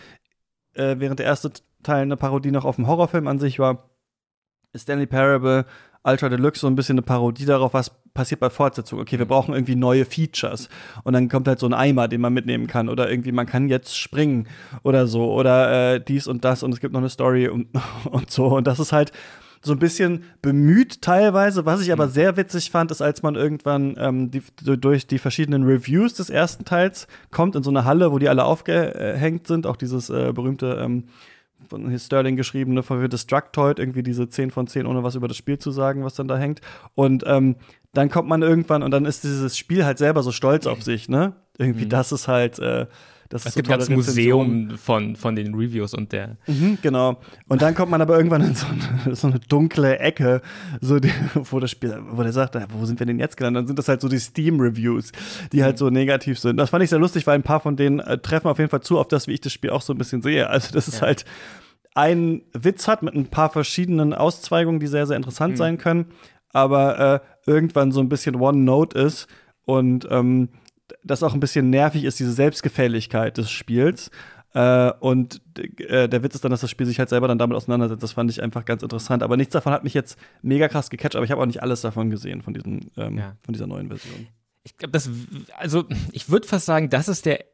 äh, 0.74 0.96
während 0.98 1.20
der 1.20 1.26
erste 1.26 1.52
Teil 1.84 2.02
eine 2.02 2.16
Parodie 2.16 2.50
noch 2.50 2.64
auf 2.64 2.76
dem 2.76 2.88
Horrorfilm 2.88 3.28
an 3.28 3.38
sich 3.38 3.58
war. 3.60 3.90
Stanley 4.76 5.06
Parable 5.06 5.64
Ultra 6.02 6.28
Deluxe 6.28 6.60
so 6.60 6.66
ein 6.66 6.76
bisschen 6.76 6.94
eine 6.94 7.02
Parodie 7.02 7.44
darauf, 7.44 7.74
was 7.74 7.90
passiert 8.14 8.40
bei 8.40 8.50
Fortsetzungen. 8.50 9.02
Okay, 9.02 9.18
wir 9.18 9.26
brauchen 9.26 9.54
irgendwie 9.54 9.76
neue 9.76 10.04
Features. 10.04 10.68
Und 11.04 11.12
dann 11.12 11.28
kommt 11.28 11.46
halt 11.46 11.58
so 11.58 11.66
ein 11.66 11.74
Eimer, 11.74 12.08
den 12.08 12.20
man 12.20 12.32
mitnehmen 12.32 12.66
kann. 12.66 12.88
Oder 12.88 13.10
irgendwie, 13.10 13.32
man 13.32 13.46
kann 13.46 13.68
jetzt 13.68 13.98
springen 13.98 14.48
oder 14.82 15.06
so. 15.06 15.32
Oder 15.32 15.94
äh, 15.94 16.00
dies 16.00 16.26
und 16.26 16.44
das. 16.44 16.62
Und 16.62 16.72
es 16.72 16.80
gibt 16.80 16.94
noch 16.94 17.00
eine 17.00 17.10
Story 17.10 17.48
und, 17.48 17.68
und 18.10 18.30
so. 18.30 18.46
Und 18.46 18.66
das 18.66 18.80
ist 18.80 18.92
halt 18.92 19.12
so 19.62 19.72
ein 19.72 19.78
bisschen 19.78 20.24
bemüht 20.40 21.02
teilweise. 21.02 21.66
Was 21.66 21.82
ich 21.82 21.92
aber 21.92 22.06
mhm. 22.06 22.12
sehr 22.12 22.36
witzig 22.36 22.70
fand, 22.70 22.90
ist, 22.90 23.02
als 23.02 23.22
man 23.22 23.34
irgendwann 23.34 23.94
ähm, 23.98 24.30
die, 24.30 24.42
durch 24.62 25.06
die 25.06 25.18
verschiedenen 25.18 25.64
Reviews 25.64 26.14
des 26.14 26.30
ersten 26.30 26.64
Teils 26.64 27.06
kommt 27.30 27.56
in 27.56 27.62
so 27.62 27.70
eine 27.70 27.84
Halle, 27.84 28.10
wo 28.10 28.18
die 28.18 28.28
alle 28.28 28.44
aufgehängt 28.44 29.46
sind. 29.46 29.66
Auch 29.66 29.76
dieses 29.76 30.08
äh, 30.08 30.32
berühmte 30.32 30.78
ähm, 30.82 31.04
von 31.68 31.98
Sterling 31.98 32.36
geschriebene 32.36 32.82
für 32.82 33.08
Destructoid, 33.08 33.78
irgendwie 33.78 34.02
diese 34.02 34.28
10 34.28 34.50
von 34.50 34.66
10, 34.66 34.86
ohne 34.86 35.02
was 35.02 35.14
über 35.14 35.28
das 35.28 35.36
Spiel 35.36 35.58
zu 35.58 35.70
sagen, 35.70 36.04
was 36.04 36.14
dann 36.14 36.28
da 36.28 36.36
hängt. 36.38 36.60
Und 36.94 37.24
ähm, 37.26 37.56
dann 37.92 38.08
kommt 38.10 38.28
man 38.28 38.42
irgendwann 38.42 38.82
und 38.82 38.90
dann 38.90 39.04
ist 39.04 39.24
dieses 39.24 39.56
Spiel 39.56 39.84
halt 39.84 39.98
selber 39.98 40.22
so 40.22 40.32
stolz 40.32 40.66
auf 40.66 40.82
sich, 40.82 41.08
ne? 41.08 41.34
Irgendwie, 41.58 41.84
Mhm. 41.84 41.90
das 41.90 42.12
ist 42.12 42.28
halt, 42.28 42.58
äh, 42.58 42.86
das 43.30 43.42
Es 43.42 43.46
ist 43.50 43.54
gibt 43.54 43.68
so 43.68 43.72
ein 43.72 43.78
ganzes. 43.78 43.96
Museum 43.96 44.76
von, 44.76 45.16
von 45.16 45.34
den 45.34 45.54
Reviews 45.54 45.94
und 45.94 46.12
der. 46.12 46.36
Mhm, 46.46 46.76
genau. 46.82 47.18
Und 47.48 47.62
dann 47.62 47.74
kommt 47.74 47.90
man 47.90 48.02
aber 48.02 48.16
irgendwann 48.16 48.42
in 48.42 48.54
so 48.54 48.66
eine, 48.66 49.14
so 49.16 49.28
eine 49.28 49.38
dunkle 49.38 49.98
Ecke, 49.98 50.42
so 50.82 50.98
die, 51.00 51.10
wo 51.34 51.58
das 51.60 51.70
Spiel, 51.70 51.98
wo 52.10 52.22
der 52.22 52.32
sagt, 52.32 52.56
"Na, 52.56 52.66
wo 52.70 52.84
sind 52.84 52.98
wir 53.00 53.06
denn 53.06 53.18
jetzt 53.18 53.36
gelandet? 53.38 53.60
Dann 53.62 53.66
sind 53.68 53.78
das 53.78 53.88
halt 53.88 54.00
so 54.02 54.08
die 54.08 54.18
Steam-Reviews, 54.18 55.12
die 55.52 55.62
halt 55.64 55.78
so 55.78 55.88
negativ 55.88 56.38
sind. 56.38 56.58
Das 56.58 56.68
fand 56.70 56.84
ich 56.84 56.90
sehr 56.90 56.98
lustig, 56.98 57.26
weil 57.26 57.36
ein 57.36 57.42
paar 57.42 57.60
von 57.60 57.76
denen 57.76 58.00
äh, 58.00 58.18
treffen 58.18 58.48
auf 58.48 58.58
jeden 58.58 58.68
Fall 58.70 58.82
zu 58.82 58.98
auf 58.98 59.08
das, 59.08 59.26
wie 59.28 59.32
ich 59.32 59.40
das 59.40 59.52
Spiel 59.52 59.70
auch 59.70 59.82
so 59.82 59.94
ein 59.94 59.98
bisschen 59.98 60.20
sehe. 60.22 60.50
Also, 60.50 60.72
das 60.74 60.88
ist 60.88 60.96
Ja. 61.00 61.06
halt 61.06 61.24
ein 61.94 62.42
Witz 62.52 62.86
hat 62.88 63.02
mit 63.02 63.14
ein 63.14 63.26
paar 63.26 63.50
verschiedenen 63.50 64.14
Auszweigungen, 64.14 64.80
die 64.80 64.86
sehr, 64.86 65.06
sehr 65.06 65.16
interessant 65.16 65.52
Mhm. 65.54 65.56
sein 65.56 65.78
können, 65.78 66.06
aber 66.52 67.22
äh, 67.46 67.50
irgendwann 67.50 67.92
so 67.92 68.00
ein 68.00 68.08
bisschen 68.08 68.36
One-Note 68.36 68.98
ist 68.98 69.26
und 69.64 70.06
ähm, 70.10 70.48
das 71.04 71.22
auch 71.22 71.34
ein 71.34 71.40
bisschen 71.40 71.70
nervig 71.70 72.04
ist, 72.04 72.18
diese 72.18 72.32
Selbstgefälligkeit 72.32 73.36
des 73.36 73.50
Spiels. 73.50 74.10
Äh, 74.52 74.92
und 75.00 75.40
äh, 75.78 76.08
der 76.08 76.22
Witz 76.22 76.34
ist 76.34 76.44
dann, 76.44 76.50
dass 76.50 76.60
das 76.60 76.70
Spiel 76.70 76.86
sich 76.86 76.98
halt 76.98 77.08
selber 77.08 77.28
dann 77.28 77.38
damit 77.38 77.56
auseinandersetzt. 77.56 78.02
Das 78.02 78.12
fand 78.12 78.30
ich 78.30 78.42
einfach 78.42 78.64
ganz 78.64 78.82
interessant. 78.82 79.22
Aber 79.22 79.36
nichts 79.36 79.52
davon 79.52 79.72
hat 79.72 79.84
mich 79.84 79.94
jetzt 79.94 80.18
mega 80.42 80.68
krass 80.68 80.90
gecatcht, 80.90 81.16
aber 81.16 81.24
ich 81.24 81.30
habe 81.30 81.40
auch 81.40 81.46
nicht 81.46 81.62
alles 81.62 81.80
davon 81.82 82.10
gesehen, 82.10 82.42
von, 82.42 82.54
diesem, 82.54 82.80
ähm, 82.96 83.18
Ja. 83.18 83.36
von 83.42 83.52
dieser 83.52 83.66
neuen 83.66 83.88
Version. 83.88 84.26
Ich 84.64 84.76
glaube, 84.76 84.92
das, 84.92 85.08
also 85.56 85.84
ich 86.12 86.28
würde 86.28 86.46
fast 86.46 86.66
sagen, 86.66 86.90
das 86.90 87.08
ist 87.08 87.26
der, 87.26 87.44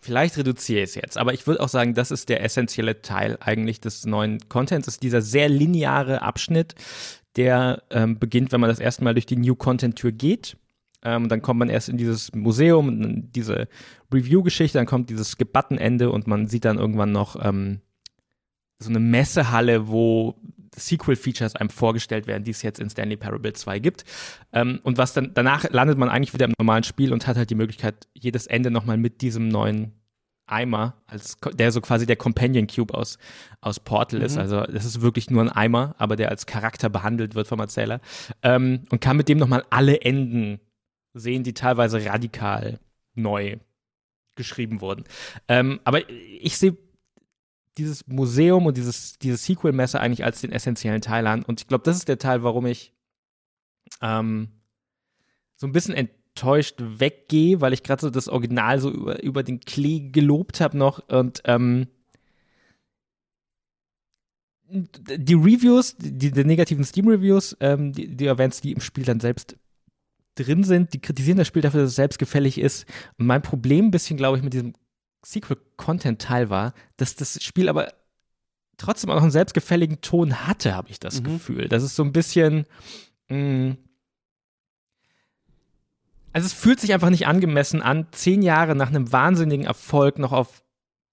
vielleicht 0.00 0.36
reduziere 0.36 0.82
ich 0.82 0.90
es 0.90 0.94
jetzt, 0.94 1.18
aber 1.18 1.34
ich 1.34 1.46
würde 1.46 1.60
auch 1.60 1.68
sagen, 1.68 1.94
das 1.94 2.10
ist 2.10 2.28
der 2.28 2.44
essentielle 2.44 3.02
Teil 3.02 3.38
eigentlich 3.40 3.80
des 3.80 4.06
neuen 4.06 4.48
Contents, 4.48 4.86
ist 4.86 5.02
dieser 5.02 5.20
sehr 5.20 5.48
lineare 5.48 6.22
Abschnitt, 6.22 6.74
der 7.36 7.82
ähm, 7.90 8.18
beginnt, 8.18 8.52
wenn 8.52 8.60
man 8.60 8.68
das 8.70 8.78
erste 8.78 9.02
Mal 9.02 9.14
durch 9.14 9.26
die 9.26 9.36
New 9.36 9.54
Content 9.54 9.96
Tür 9.96 10.12
geht. 10.12 10.56
Ähm, 11.02 11.28
dann 11.28 11.42
kommt 11.42 11.58
man 11.58 11.68
erst 11.68 11.88
in 11.88 11.96
dieses 11.96 12.34
Museum 12.34 13.30
diese 13.32 13.68
Review-Geschichte, 14.12 14.78
dann 14.78 14.86
kommt 14.86 15.10
dieses 15.10 15.30
Skip-Button-Ende 15.30 16.10
und 16.10 16.26
man 16.26 16.48
sieht 16.48 16.64
dann 16.64 16.78
irgendwann 16.78 17.12
noch 17.12 17.36
ähm, 17.40 17.80
so 18.78 18.90
eine 18.90 19.00
Messehalle, 19.00 19.88
wo 19.88 20.34
Sequel-Features 20.76 21.56
einem 21.56 21.70
vorgestellt 21.70 22.26
werden, 22.26 22.44
die 22.44 22.50
es 22.50 22.62
jetzt 22.62 22.80
in 22.80 22.90
Stanley 22.90 23.16
Parable 23.16 23.52
2 23.52 23.78
gibt. 23.78 24.04
Ähm, 24.52 24.80
und 24.82 24.98
was 24.98 25.12
dann, 25.12 25.32
danach 25.34 25.68
landet 25.70 25.98
man 25.98 26.08
eigentlich 26.08 26.34
wieder 26.34 26.46
im 26.46 26.54
normalen 26.58 26.84
Spiel 26.84 27.12
und 27.12 27.26
hat 27.26 27.36
halt 27.36 27.50
die 27.50 27.54
Möglichkeit, 27.54 28.08
jedes 28.14 28.46
Ende 28.46 28.70
nochmal 28.70 28.96
mit 28.96 29.20
diesem 29.20 29.48
neuen 29.48 29.92
Eimer, 30.46 30.94
als, 31.06 31.36
der 31.54 31.72
so 31.72 31.80
quasi 31.80 32.06
der 32.06 32.16
Companion 32.16 32.66
Cube 32.66 32.94
aus, 32.94 33.18
aus 33.60 33.80
Portal 33.80 34.22
ist. 34.22 34.36
Mhm. 34.36 34.40
Also 34.40 34.62
das 34.62 34.84
ist 34.84 35.02
wirklich 35.02 35.30
nur 35.30 35.42
ein 35.42 35.50
Eimer, 35.50 35.94
aber 35.98 36.16
der 36.16 36.30
als 36.30 36.46
Charakter 36.46 36.88
behandelt 36.88 37.34
wird 37.34 37.48
vom 37.48 37.60
Erzähler. 37.60 38.00
Ähm, 38.42 38.84
und 38.90 39.00
kann 39.00 39.16
mit 39.16 39.28
dem 39.28 39.38
nochmal 39.38 39.64
alle 39.70 40.00
Enden 40.00 40.60
sehen, 41.14 41.42
die 41.42 41.54
teilweise 41.54 42.04
radikal 42.04 42.78
neu 43.14 43.56
geschrieben 44.36 44.80
wurden. 44.80 45.04
Ähm, 45.48 45.80
aber 45.84 46.08
ich 46.08 46.56
sehe 46.58 46.76
dieses 47.76 48.06
Museum 48.06 48.66
und 48.66 48.76
dieses, 48.76 49.18
dieses 49.18 49.44
Sequel-Messe 49.44 50.00
eigentlich 50.00 50.24
als 50.24 50.40
den 50.40 50.52
essentiellen 50.52 51.00
Teil 51.00 51.26
an. 51.26 51.42
Und 51.42 51.60
ich 51.60 51.66
glaube, 51.66 51.84
das 51.84 51.96
ist 51.96 52.08
der 52.08 52.18
Teil, 52.18 52.42
warum 52.42 52.66
ich 52.66 52.92
ähm, 54.00 54.48
so 55.56 55.66
ein 55.66 55.72
bisschen 55.72 55.94
enttäuscht 55.94 56.76
weggehe, 56.78 57.60
weil 57.60 57.72
ich 57.72 57.82
gerade 57.82 58.00
so 58.00 58.10
das 58.10 58.28
Original 58.28 58.80
so 58.80 58.90
über, 58.90 59.22
über 59.22 59.42
den 59.42 59.60
Klee 59.60 60.10
gelobt 60.10 60.60
habe 60.60 60.76
noch 60.76 61.00
und 61.08 61.42
ähm, 61.44 61.88
die 64.70 65.34
Reviews, 65.34 65.96
die, 65.96 66.30
die 66.30 66.44
negativen 66.44 66.84
Steam-Reviews, 66.84 67.56
ähm, 67.60 67.92
die, 67.92 68.14
die 68.14 68.26
Events, 68.26 68.60
die 68.60 68.72
im 68.72 68.80
Spiel 68.80 69.04
dann 69.04 69.18
selbst 69.18 69.56
drin 70.38 70.64
sind, 70.64 70.92
die 70.94 71.00
kritisieren 71.00 71.38
das 71.38 71.46
Spiel 71.46 71.62
dafür, 71.62 71.82
dass 71.82 71.90
es 71.90 71.96
selbstgefällig 71.96 72.58
ist. 72.58 72.86
Und 73.18 73.26
mein 73.26 73.42
Problem 73.42 73.86
ein 73.86 73.90
bisschen, 73.90 74.16
glaube 74.16 74.36
ich, 74.38 74.44
mit 74.44 74.52
diesem 74.54 74.74
Sequel-Content-Teil 75.24 76.48
war, 76.50 76.74
dass 76.96 77.16
das 77.16 77.42
Spiel 77.42 77.68
aber 77.68 77.92
trotzdem 78.76 79.10
auch 79.10 79.16
noch 79.16 79.22
einen 79.22 79.30
selbstgefälligen 79.32 80.00
Ton 80.00 80.46
hatte, 80.46 80.74
habe 80.74 80.90
ich 80.90 81.00
das 81.00 81.20
Mhm. 81.20 81.24
Gefühl. 81.24 81.68
Das 81.68 81.82
ist 81.82 81.96
so 81.96 82.04
ein 82.04 82.12
bisschen. 82.12 82.64
Mh, 83.28 83.76
also 86.32 86.46
es 86.46 86.52
fühlt 86.52 86.78
sich 86.80 86.94
einfach 86.94 87.10
nicht 87.10 87.26
angemessen 87.26 87.82
an, 87.82 88.06
zehn 88.12 88.42
Jahre 88.42 88.74
nach 88.76 88.88
einem 88.88 89.10
wahnsinnigen 89.12 89.66
Erfolg 89.66 90.18
noch 90.18 90.32
auf 90.32 90.62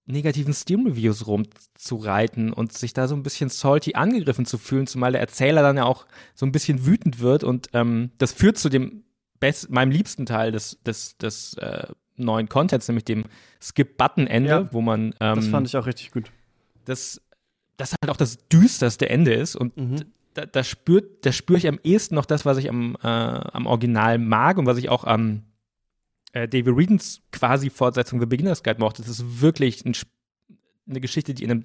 negativen 0.08 0.52
Steam-Reviews 0.54 1.26
rumzureiten 1.26 2.52
und 2.52 2.72
sich 2.72 2.92
da 2.92 3.08
so 3.08 3.16
ein 3.16 3.24
bisschen 3.24 3.48
salty 3.48 3.94
angegriffen 3.94 4.46
zu 4.46 4.56
fühlen, 4.56 4.86
zumal 4.86 5.10
der 5.12 5.20
Erzähler 5.20 5.62
dann 5.62 5.78
ja 5.78 5.84
auch 5.84 6.06
so 6.34 6.46
ein 6.46 6.52
bisschen 6.52 6.86
wütend 6.86 7.18
wird 7.18 7.42
und 7.42 7.70
ähm, 7.72 8.12
das 8.18 8.32
führt 8.32 8.56
zu 8.56 8.68
dem 8.68 9.02
best 9.40 9.70
meinem 9.70 9.90
liebsten 9.90 10.26
Teil 10.26 10.52
des, 10.52 10.78
des, 10.84 11.16
des 11.18 11.54
äh, 11.54 11.86
neuen 12.16 12.48
Contents, 12.48 12.88
nämlich 12.88 13.04
dem 13.04 13.24
Skip-Button-Ende, 13.60 14.48
Ja. 14.48 14.72
wo 14.72 14.80
man 14.80 15.14
ähm, 15.20 15.36
Das 15.36 15.48
fand 15.48 15.66
ich 15.66 15.76
auch 15.76 15.86
richtig 15.86 16.10
gut. 16.12 16.30
das, 16.84 17.20
das 17.76 17.92
halt 18.00 18.10
auch 18.10 18.16
das 18.16 18.48
düsterste 18.48 19.08
Ende 19.10 19.34
ist 19.34 19.54
und 19.56 19.76
Mhm. 19.76 19.96
da, 20.34 20.46
da 20.46 20.64
spürt, 20.64 21.24
da 21.26 21.32
spüre 21.32 21.58
ich 21.58 21.66
am 21.68 21.78
ehesten 21.82 22.14
noch 22.14 22.26
das, 22.26 22.44
was 22.44 22.58
ich 22.58 22.68
am, 22.68 22.96
äh, 23.02 23.06
am 23.06 23.66
Original 23.66 24.18
mag 24.18 24.58
und 24.58 24.66
was 24.66 24.78
ich 24.78 24.88
auch 24.88 25.04
am 25.04 25.42
äh, 26.32 26.46
David 26.48 26.76
Reedens 26.76 27.22
quasi 27.32 27.70
Fortsetzung 27.70 28.20
The 28.20 28.26
Beginner's 28.26 28.62
Guide 28.62 28.80
mochte. 28.80 29.02
Das 29.02 29.10
ist 29.10 29.40
wirklich 29.40 29.84
ein, 29.84 29.94
eine 30.88 31.00
Geschichte, 31.00 31.32
die 31.34 31.44
in 31.44 31.50
einem 31.50 31.64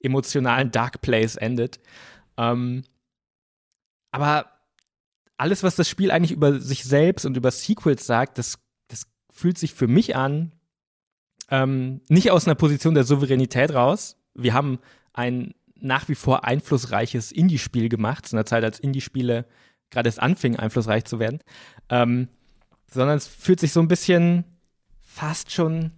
emotionalen 0.00 0.70
Dark 0.70 1.00
Place 1.00 1.36
endet. 1.36 1.80
Ähm, 2.36 2.82
aber 4.10 4.46
alles, 5.42 5.64
was 5.64 5.74
das 5.74 5.88
Spiel 5.88 6.12
eigentlich 6.12 6.30
über 6.30 6.60
sich 6.60 6.84
selbst 6.84 7.26
und 7.26 7.36
über 7.36 7.50
Sequels 7.50 8.06
sagt, 8.06 8.38
das, 8.38 8.60
das 8.86 9.08
fühlt 9.28 9.58
sich 9.58 9.74
für 9.74 9.88
mich 9.88 10.14
an, 10.14 10.52
ähm, 11.50 12.00
nicht 12.08 12.30
aus 12.30 12.46
einer 12.46 12.54
Position 12.54 12.94
der 12.94 13.02
Souveränität 13.02 13.74
raus. 13.74 14.16
Wir 14.34 14.54
haben 14.54 14.78
ein 15.12 15.54
nach 15.74 16.08
wie 16.08 16.14
vor 16.14 16.44
einflussreiches 16.44 17.32
Indie-Spiel 17.32 17.88
gemacht, 17.88 18.26
zu 18.26 18.36
einer 18.36 18.46
Zeit, 18.46 18.62
als 18.62 18.78
Indie-Spiele 18.78 19.44
gerade 19.90 20.08
erst 20.08 20.22
anfingen, 20.22 20.60
einflussreich 20.60 21.04
zu 21.06 21.18
werden. 21.18 21.40
Ähm, 21.88 22.28
sondern 22.86 23.16
es 23.16 23.26
fühlt 23.26 23.58
sich 23.58 23.72
so 23.72 23.80
ein 23.80 23.88
bisschen 23.88 24.44
fast 25.00 25.50
schon 25.50 25.90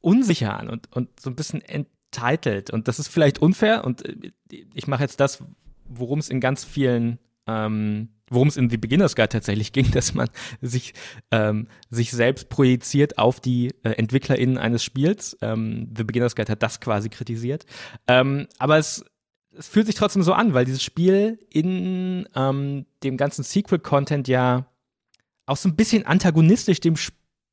unsicher 0.00 0.58
an 0.58 0.68
und, 0.68 0.92
und 0.92 1.20
so 1.20 1.30
ein 1.30 1.36
bisschen 1.36 1.62
entitled. 1.62 2.70
Und 2.70 2.88
das 2.88 2.98
ist 2.98 3.06
vielleicht 3.06 3.38
unfair 3.38 3.84
und 3.84 4.04
äh, 4.04 4.32
ich 4.74 4.88
mache 4.88 5.04
jetzt 5.04 5.20
das, 5.20 5.44
worum 5.84 6.18
es 6.18 6.28
in 6.28 6.40
ganz 6.40 6.64
vielen 6.64 7.20
ähm, 7.46 8.08
worum 8.28 8.48
es 8.48 8.56
in 8.56 8.70
The 8.70 8.76
Beginner's 8.76 9.16
Guide 9.16 9.28
tatsächlich 9.28 9.72
ging, 9.72 9.90
dass 9.90 10.14
man 10.14 10.28
sich, 10.60 10.94
ähm, 11.30 11.68
sich 11.90 12.10
selbst 12.10 12.48
projiziert 12.48 13.18
auf 13.18 13.40
die 13.40 13.72
äh, 13.82 13.90
EntwicklerInnen 13.90 14.58
eines 14.58 14.82
Spiels. 14.82 15.36
Ähm, 15.42 15.92
The 15.96 16.04
Beginner's 16.04 16.36
Guide 16.36 16.52
hat 16.52 16.62
das 16.62 16.80
quasi 16.80 17.08
kritisiert. 17.08 17.66
Ähm, 18.06 18.48
aber 18.58 18.78
es, 18.78 19.04
es 19.56 19.68
fühlt 19.68 19.86
sich 19.86 19.94
trotzdem 19.94 20.22
so 20.22 20.32
an, 20.32 20.54
weil 20.54 20.64
dieses 20.64 20.82
Spiel 20.82 21.38
in 21.50 22.28
ähm, 22.34 22.86
dem 23.02 23.16
ganzen 23.16 23.42
Sequel-Content 23.42 24.28
ja 24.28 24.66
auch 25.46 25.56
so 25.56 25.68
ein 25.68 25.76
bisschen 25.76 26.04
antagonistisch 26.04 26.80
dem, 26.80 26.94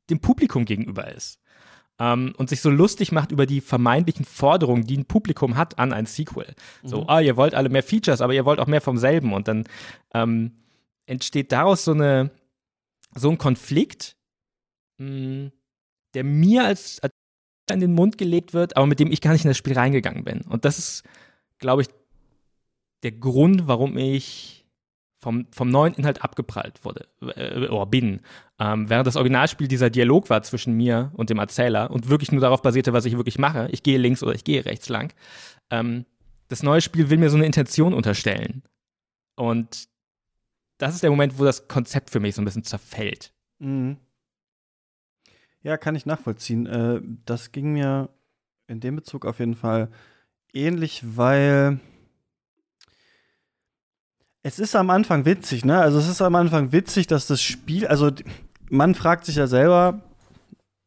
dem 0.10 0.20
Publikum 0.20 0.66
gegenüber 0.66 1.12
ist. 1.14 1.40
Ähm, 2.00 2.34
und 2.38 2.50
sich 2.50 2.62
so 2.62 2.70
lustig 2.70 3.12
macht 3.12 3.32
über 3.32 3.46
die 3.46 3.62
vermeintlichen 3.62 4.26
Forderungen, 4.26 4.86
die 4.86 4.98
ein 4.98 5.06
Publikum 5.06 5.58
hat 5.58 5.78
an 5.78 5.94
ein 5.94 6.06
Sequel. 6.06 6.56
So, 6.84 7.08
ah, 7.08 7.22
ihr 7.22 7.38
wollt 7.38 7.54
alle 7.54 7.70
mehr 7.70 7.84
Features, 7.84 8.22
aber 8.22 8.34
ihr 8.34 8.46
wollt 8.46 8.60
auch 8.60 8.68
mehr 8.68 8.82
vom 8.82 8.98
selben. 8.98 9.34
Und 9.34 9.48
dann 9.48 9.66
ähm, 10.14 10.52
entsteht 11.06 11.52
daraus 11.52 11.86
so 11.86 11.92
eine 11.92 12.32
so 13.16 13.30
ein 13.30 13.38
Konflikt, 13.38 14.16
mh, 14.98 15.52
der 16.14 16.24
mir 16.24 16.66
als, 16.66 17.00
als 17.02 17.14
in 17.72 17.80
den 17.80 17.94
Mund 17.94 18.18
gelegt 18.18 18.54
wird, 18.54 18.76
aber 18.76 18.86
mit 18.86 19.00
dem 19.00 19.12
ich 19.12 19.22
gar 19.22 19.32
nicht 19.32 19.46
in 19.46 19.50
das 19.50 19.58
Spiel 19.58 19.74
reingegangen 19.74 20.24
bin. 20.24 20.42
Und 20.42 20.66
das 20.66 20.80
ist, 20.80 21.04
glaube 21.60 21.84
ich, 21.84 21.90
der 23.04 23.12
Grund, 23.12 23.68
warum 23.68 23.98
ich 23.98 24.63
vom, 25.24 25.48
vom 25.52 25.70
neuen 25.70 25.94
Inhalt 25.94 26.22
abgeprallt 26.22 26.84
wurde, 26.84 27.08
äh, 27.22 27.68
oder 27.68 27.86
bin. 27.86 28.20
Ähm, 28.60 28.90
während 28.90 29.08
das 29.08 29.16
Originalspiel 29.16 29.68
dieser 29.68 29.90
Dialog 29.90 30.30
war 30.30 30.44
zwischen 30.44 30.74
mir 30.74 31.12
und 31.14 31.30
dem 31.30 31.40
Erzähler 31.40 31.90
und 31.90 32.10
wirklich 32.10 32.32
nur 32.32 32.42
darauf 32.42 32.62
basierte, 32.62 32.94
was 32.94 33.06
ich 33.06 33.16
wirklich 33.16 33.40
mache. 33.40 33.70
Ich 33.72 33.84
gehe 33.84 33.98
links 33.98 34.22
oder 34.22 34.36
ich 34.36 34.44
gehe 34.44 34.66
rechts 34.66 34.90
lang. 34.90 35.14
Ähm, 35.72 36.06
das 36.50 36.62
neue 36.62 36.82
Spiel 36.82 37.10
will 37.10 37.18
mir 37.18 37.30
so 37.30 37.38
eine 37.38 37.46
Intention 37.46 37.94
unterstellen. 37.94 38.64
Und 39.36 39.88
das 40.78 40.94
ist 40.94 41.04
der 41.04 41.10
Moment, 41.10 41.40
wo 41.40 41.46
das 41.46 41.68
Konzept 41.68 42.10
für 42.10 42.20
mich 42.20 42.36
so 42.36 42.42
ein 42.42 42.46
bisschen 42.46 42.64
zerfällt. 42.64 43.34
Mhm. 43.60 43.98
Ja, 45.62 45.78
kann 45.78 45.96
ich 45.96 46.06
nachvollziehen. 46.06 46.66
Äh, 46.66 47.02
das 47.26 47.54
ging 47.54 47.72
mir 47.72 48.10
in 48.68 48.82
dem 48.82 48.98
Bezug 48.98 49.26
auf 49.26 49.40
jeden 49.40 49.56
Fall 49.56 49.90
ähnlich, 50.54 51.02
weil 51.16 51.80
es 54.44 54.60
ist 54.60 54.76
am 54.76 54.90
Anfang 54.90 55.26
witzig, 55.26 55.64
ne? 55.64 55.80
Also 55.80 55.98
es 55.98 56.08
ist 56.10 56.22
am 56.22 56.36
Anfang 56.36 56.74
witzig, 56.74 57.08
dass 57.08 57.28
das 57.28 57.42
Spiel, 57.42 57.88
also 57.88 58.12
man 58.70 58.94
fragt 58.94 59.26
sich 59.26 59.38
ja 59.38 59.48
selber 59.48 60.02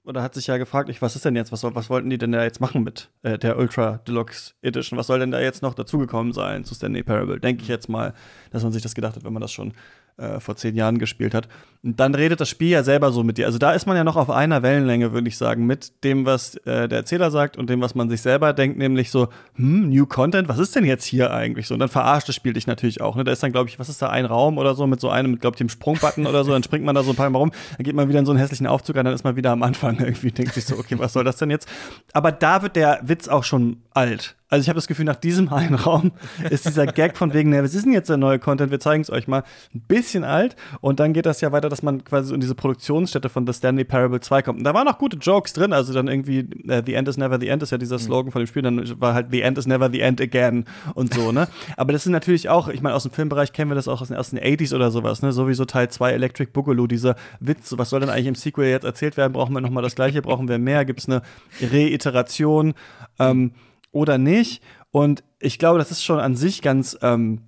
oder 0.04 0.22
hat 0.22 0.34
sich 0.34 0.46
ja 0.46 0.58
gefragt, 0.58 0.90
ich, 0.90 1.02
was 1.02 1.16
ist 1.16 1.24
denn 1.24 1.34
jetzt, 1.34 1.50
was, 1.50 1.64
was 1.64 1.90
wollten 1.90 2.10
die 2.10 2.18
denn 2.18 2.32
da 2.32 2.44
jetzt 2.44 2.60
machen 2.60 2.84
mit 2.84 3.10
äh, 3.22 3.38
der 3.38 3.58
Ultra 3.58 3.98
Deluxe 4.06 4.52
Edition? 4.62 4.98
Was 4.98 5.08
soll 5.08 5.18
denn 5.18 5.30
da 5.30 5.40
jetzt 5.40 5.62
noch 5.62 5.74
dazugekommen 5.74 6.32
sein 6.32 6.64
zu 6.64 6.74
Stanley 6.74 7.02
Parable? 7.02 7.40
Denke 7.40 7.62
ich 7.62 7.68
jetzt 7.68 7.88
mal, 7.88 8.12
dass 8.50 8.62
man 8.62 8.72
sich 8.72 8.82
das 8.82 8.94
gedacht 8.94 9.16
hat, 9.16 9.24
wenn 9.24 9.32
man 9.32 9.42
das 9.42 9.52
schon 9.52 9.72
äh, 10.18 10.40
vor 10.40 10.56
zehn 10.56 10.74
Jahren 10.76 10.98
gespielt 10.98 11.34
hat. 11.34 11.48
Und 11.82 12.00
dann 12.00 12.14
redet 12.14 12.40
das 12.40 12.48
Spiel 12.48 12.70
ja 12.70 12.82
selber 12.82 13.12
so 13.12 13.22
mit 13.22 13.38
dir. 13.38 13.46
Also 13.46 13.58
da 13.58 13.72
ist 13.72 13.86
man 13.86 13.96
ja 13.96 14.02
noch 14.02 14.16
auf 14.16 14.30
einer 14.30 14.62
Wellenlänge, 14.62 15.12
würde 15.12 15.28
ich 15.28 15.36
sagen, 15.36 15.66
mit 15.66 16.02
dem, 16.04 16.26
was 16.26 16.56
äh, 16.64 16.88
der 16.88 16.98
Erzähler 16.98 17.30
sagt 17.30 17.56
und 17.56 17.70
dem, 17.70 17.80
was 17.80 17.94
man 17.94 18.08
sich 18.08 18.22
selber 18.22 18.52
denkt, 18.52 18.76
nämlich 18.76 19.10
so, 19.10 19.28
hm, 19.54 19.90
New 19.90 20.06
Content, 20.06 20.48
was 20.48 20.58
ist 20.58 20.74
denn 20.74 20.84
jetzt 20.84 21.04
hier 21.04 21.32
eigentlich 21.32 21.68
so? 21.68 21.74
Und 21.74 21.80
dann 21.80 21.88
verarscht 21.88 22.28
das 22.28 22.34
Spiel 22.34 22.54
dich 22.54 22.66
natürlich 22.66 23.00
auch. 23.00 23.14
Ne? 23.14 23.22
Da 23.22 23.30
ist 23.30 23.42
dann, 23.42 23.52
glaube 23.52 23.68
ich, 23.68 23.78
was 23.78 23.88
ist 23.88 24.02
da, 24.02 24.08
ein 24.08 24.24
Raum 24.24 24.58
oder 24.58 24.74
so 24.74 24.86
mit 24.86 25.00
so 25.00 25.10
einem, 25.10 25.32
mit, 25.32 25.40
glaube 25.40 25.54
ich, 25.54 25.58
dem 25.58 25.68
Sprungbutton 25.68 26.26
oder 26.26 26.42
so, 26.44 26.50
dann 26.50 26.64
springt 26.64 26.84
man 26.84 26.94
da 26.94 27.04
so 27.04 27.10
ein 27.10 27.16
paar 27.16 27.30
Mal 27.30 27.38
rum, 27.38 27.52
dann 27.76 27.84
geht 27.84 27.94
man 27.94 28.08
wieder 28.08 28.18
in 28.18 28.26
so 28.26 28.32
einen 28.32 28.40
hässlichen 28.40 28.66
Aufzug 28.66 28.96
an, 28.96 29.04
dann 29.04 29.14
ist 29.14 29.24
man 29.24 29.36
wieder 29.36 29.52
am 29.52 29.62
Anfang 29.62 29.98
irgendwie, 30.00 30.32
denkt 30.32 30.54
sich 30.54 30.64
so, 30.64 30.76
okay, 30.76 30.98
was 30.98 31.12
soll 31.12 31.24
das 31.24 31.36
denn 31.36 31.50
jetzt? 31.50 31.68
Aber 32.12 32.32
da 32.32 32.62
wird 32.62 32.74
der 32.74 33.00
Witz 33.02 33.28
auch 33.28 33.44
schon 33.44 33.82
alt. 33.92 34.34
Also 34.48 34.62
ich 34.62 34.68
habe 34.68 34.76
das 34.76 34.86
Gefühl, 34.86 35.04
nach 35.06 35.16
diesem 35.16 35.52
einen 35.52 35.74
Raum 35.74 36.12
ist 36.50 36.66
dieser 36.66 36.86
Gag 36.86 37.16
von 37.16 37.34
wegen, 37.34 37.50
ne, 37.50 37.64
was 37.64 37.74
ist 37.74 37.84
denn 37.84 37.92
jetzt 37.92 38.08
der 38.08 38.16
neue 38.16 38.38
Content? 38.38 38.70
Wir 38.70 38.78
zeigen 38.78 39.02
es 39.02 39.10
euch 39.10 39.26
mal. 39.26 39.42
Ein 39.74 39.80
bisschen 39.88 40.22
alt. 40.22 40.54
Und 40.80 41.00
dann 41.00 41.12
geht 41.12 41.26
das 41.26 41.40
ja 41.40 41.50
weiter, 41.50 41.68
dass 41.68 41.82
man 41.82 42.04
quasi 42.04 42.32
in 42.32 42.40
diese 42.40 42.54
Produktionsstätte 42.54 43.28
von 43.28 43.44
The 43.44 43.52
Stanley 43.52 43.84
Parable 43.84 44.20
2 44.20 44.42
kommt. 44.42 44.58
Und 44.58 44.64
da 44.64 44.72
waren 44.72 44.86
auch 44.86 44.98
gute 44.98 45.16
Jokes 45.16 45.52
drin. 45.52 45.72
Also 45.72 45.92
dann 45.92 46.06
irgendwie, 46.06 46.48
äh, 46.68 46.82
The 46.86 46.94
End 46.94 47.08
is 47.08 47.16
never 47.16 47.40
the 47.40 47.48
end 47.48 47.62
ist 47.64 47.72
ja 47.72 47.78
dieser 47.78 47.98
Slogan 47.98 48.30
von 48.30 48.40
dem 48.40 48.46
Spiel. 48.46 48.62
Dann 48.62 49.00
war 49.00 49.14
halt 49.14 49.28
The 49.32 49.42
End 49.42 49.58
is 49.58 49.66
never 49.66 49.90
the 49.90 50.00
end 50.00 50.20
again 50.20 50.64
und 50.94 51.12
so, 51.12 51.32
ne? 51.32 51.48
Aber 51.76 51.92
das 51.92 52.04
sind 52.04 52.12
natürlich 52.12 52.48
auch, 52.48 52.68
ich 52.68 52.82
meine, 52.82 52.94
aus 52.94 53.02
dem 53.02 53.12
Filmbereich 53.12 53.52
kennen 53.52 53.70
wir 53.70 53.74
das 53.74 53.88
auch 53.88 54.00
aus 54.00 54.08
den 54.08 54.16
ersten 54.16 54.38
80s 54.38 54.74
oder 54.74 54.92
sowas, 54.92 55.22
ne? 55.22 55.32
Sowieso 55.32 55.64
Teil 55.64 55.88
2 55.88 56.12
Electric 56.12 56.52
Boogaloo, 56.52 56.86
dieser 56.86 57.16
Witz. 57.40 57.74
Was 57.76 57.90
soll 57.90 58.00
denn 58.00 58.10
eigentlich 58.10 58.26
im 58.26 58.34
Sequel 58.36 58.68
jetzt 58.68 58.84
erzählt 58.84 59.16
werden? 59.16 59.32
Brauchen 59.32 59.54
wir 59.54 59.60
nochmal 59.60 59.82
das 59.82 59.96
Gleiche? 59.96 60.22
Brauchen 60.22 60.48
wir 60.48 60.58
mehr? 60.58 60.84
Gibt 60.84 61.00
es 61.00 61.08
eine 61.08 61.22
Reiteration? 61.60 62.74
Ähm, 63.18 63.52
oder 63.96 64.18
nicht. 64.18 64.62
Und 64.92 65.24
ich 65.40 65.58
glaube, 65.58 65.78
das 65.78 65.90
ist 65.90 66.04
schon 66.04 66.20
an 66.20 66.36
sich 66.36 66.62
ganz, 66.62 66.96
ähm, 67.02 67.42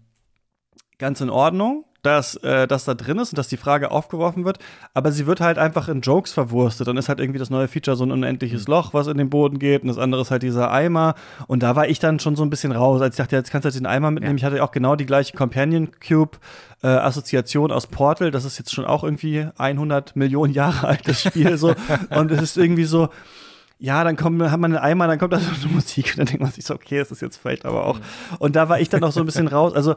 ganz 0.98 1.20
in 1.20 1.30
Ordnung, 1.30 1.84
dass 2.02 2.36
äh, 2.36 2.66
das 2.66 2.84
da 2.84 2.94
drin 2.94 3.18
ist 3.18 3.32
und 3.32 3.38
dass 3.38 3.48
die 3.48 3.56
Frage 3.56 3.90
aufgeworfen 3.90 4.44
wird. 4.44 4.58
Aber 4.94 5.12
sie 5.12 5.26
wird 5.26 5.40
halt 5.40 5.58
einfach 5.58 5.88
in 5.88 6.00
Jokes 6.00 6.32
verwurstet. 6.32 6.86
Dann 6.86 6.96
ist 6.96 7.08
halt 7.08 7.20
irgendwie 7.20 7.38
das 7.38 7.50
neue 7.50 7.68
Feature 7.68 7.96
so 7.96 8.04
ein 8.04 8.12
unendliches 8.12 8.66
mhm. 8.66 8.72
Loch, 8.72 8.94
was 8.94 9.08
in 9.08 9.18
den 9.18 9.30
Boden 9.30 9.58
geht. 9.58 9.82
Und 9.82 9.88
das 9.88 9.98
andere 9.98 10.22
ist 10.22 10.30
halt 10.30 10.42
dieser 10.42 10.70
Eimer. 10.70 11.16
Und 11.48 11.62
da 11.62 11.76
war 11.76 11.88
ich 11.88 11.98
dann 11.98 12.18
schon 12.20 12.36
so 12.36 12.44
ein 12.44 12.50
bisschen 12.50 12.72
raus. 12.72 13.02
Als 13.02 13.16
ich 13.16 13.18
dachte, 13.18 13.36
jetzt 13.36 13.50
kannst 13.50 13.64
du 13.64 13.68
halt 13.68 13.78
den 13.78 13.86
Eimer 13.86 14.10
mitnehmen. 14.10 14.38
Ja. 14.38 14.48
Ich 14.48 14.52
hatte 14.52 14.64
auch 14.64 14.70
genau 14.70 14.96
die 14.96 15.06
gleiche 15.06 15.36
Companion 15.36 15.90
Cube 16.06 16.38
äh, 16.82 16.86
Assoziation 16.86 17.72
aus 17.72 17.88
Portal. 17.88 18.30
Das 18.30 18.44
ist 18.44 18.58
jetzt 18.58 18.72
schon 18.72 18.84
auch 18.84 19.02
irgendwie 19.02 19.48
100 19.58 20.16
Millionen 20.16 20.54
Jahre 20.54 20.86
altes 20.88 21.20
Spiel 21.20 21.58
so. 21.58 21.74
und 22.10 22.30
es 22.30 22.40
ist 22.40 22.56
irgendwie 22.56 22.84
so 22.84 23.08
ja, 23.78 24.02
dann 24.04 24.16
kommt, 24.16 24.42
hat 24.42 24.60
man 24.60 24.74
einen 24.74 24.82
Eimer, 24.82 25.06
dann 25.06 25.18
kommt 25.18 25.32
da 25.32 25.38
so 25.38 25.50
eine 25.50 25.72
Musik 25.74 26.10
und 26.10 26.18
dann 26.18 26.26
denkt 26.26 26.42
man 26.42 26.50
sich 26.50 26.64
so, 26.64 26.74
okay, 26.74 26.98
es 26.98 27.10
ist 27.10 27.22
jetzt 27.22 27.36
vielleicht 27.36 27.64
aber 27.64 27.86
auch. 27.86 28.00
Und 28.38 28.56
da 28.56 28.68
war 28.68 28.80
ich 28.80 28.88
dann 28.88 29.04
auch 29.04 29.12
so 29.12 29.20
ein 29.20 29.26
bisschen 29.26 29.48
raus. 29.48 29.74
Also, 29.74 29.94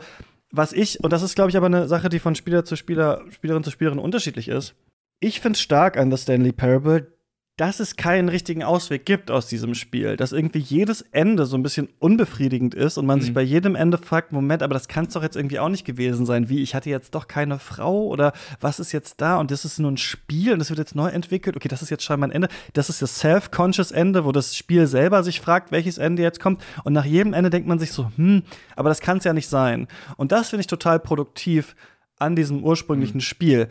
was 0.52 0.74
ich, 0.74 1.04
und 1.04 1.12
das 1.14 1.24
ist, 1.24 1.36
glaube 1.36 1.50
ich, 1.50 1.58
aber 1.58 1.68
eine 1.68 1.88
Sache, 1.88 2.10
die 2.10 2.20
von 2.20 2.36
Spieler 2.36 2.66
zu 2.66 2.76
Spieler, 2.76 3.24
Spielerin 3.32 3.64
zu 3.64 3.72
Spielerin 3.72 4.00
unterschiedlich 4.00 4.48
ist. 4.50 4.76
Ich 5.20 5.40
finde 5.40 5.56
es 5.56 5.62
stark 5.62 5.98
an 5.98 6.12
The 6.12 6.18
Stanley 6.18 6.52
Parable, 6.52 7.14
dass 7.62 7.80
es 7.80 7.96
keinen 7.96 8.28
richtigen 8.28 8.64
Ausweg 8.64 9.06
gibt 9.06 9.30
aus 9.30 9.46
diesem 9.46 9.76
Spiel, 9.76 10.18
dass 10.18 10.32
irgendwie 10.32 10.58
jedes 10.58 11.04
Ende 11.12 11.46
so 11.46 11.56
ein 11.56 11.62
bisschen 11.62 11.90
unbefriedigend 12.00 12.74
ist 12.74 12.98
und 12.98 13.06
man 13.06 13.20
mhm. 13.20 13.22
sich 13.22 13.34
bei 13.36 13.44
jedem 13.44 13.76
Ende 13.76 14.00
fragt, 14.00 14.32
Moment, 14.32 14.64
aber 14.64 14.74
das 14.74 14.88
kann 14.88 15.06
es 15.06 15.14
doch 15.14 15.22
jetzt 15.22 15.36
irgendwie 15.36 15.60
auch 15.60 15.70
nicht 15.70 15.86
gewesen 15.86 16.26
sein, 16.26 16.50
wie 16.50 16.64
ich 16.64 16.74
hatte 16.74 16.90
jetzt 16.90 17.14
doch 17.14 17.28
keine 17.28 17.60
Frau 17.60 18.08
oder 18.08 18.34
was 18.62 18.80
ist 18.80 18.94
jetzt 18.94 19.22
da 19.22 19.38
und 19.38 19.52
das 19.52 19.64
ist 19.64 19.78
nur 19.78 19.92
ein 19.92 19.98
Spiel 19.98 20.54
und 20.54 20.58
das 20.58 20.72
wird 20.72 20.80
jetzt 20.80 20.96
neu 20.96 21.10
entwickelt. 21.10 21.56
Okay, 21.56 21.68
das 21.68 21.84
ist 21.84 21.92
jetzt 21.92 22.04
scheinbar 22.04 22.30
ein 22.30 22.32
Ende. 22.32 22.48
Das 22.74 22.90
ist 22.90 23.04
das 23.04 23.20
self-conscious 23.20 23.92
Ende, 23.92 24.26
wo 24.26 24.32
das 24.32 24.56
Spiel 24.56 24.88
selber 24.88 25.22
sich 25.22 25.40
fragt, 25.40 25.72
welches 25.72 26.00
Ende 26.00 26.24
jetzt 26.24 26.40
kommt 26.40 26.64
und 26.84 26.94
nach 26.94 27.06
jedem 27.06 27.34
Ende 27.34 27.52
denkt 27.52 27.68
man 27.68 27.78
sich 27.78 27.92
so, 27.92 28.12
hm, 28.16 28.42
aber 28.76 28.90
das 28.90 29.02
kann 29.02 29.20
es 29.20 29.24
ja 29.24 29.34
nicht 29.34 29.50
sein. 29.50 29.88
Und 30.18 30.32
das 30.32 30.50
finde 30.50 30.62
ich 30.62 30.68
total 30.68 31.00
produktiv 31.00 31.76
an 32.18 32.36
diesem 32.36 32.64
ursprünglichen 32.64 33.18
mhm. 33.18 33.22
Spiel, 33.22 33.68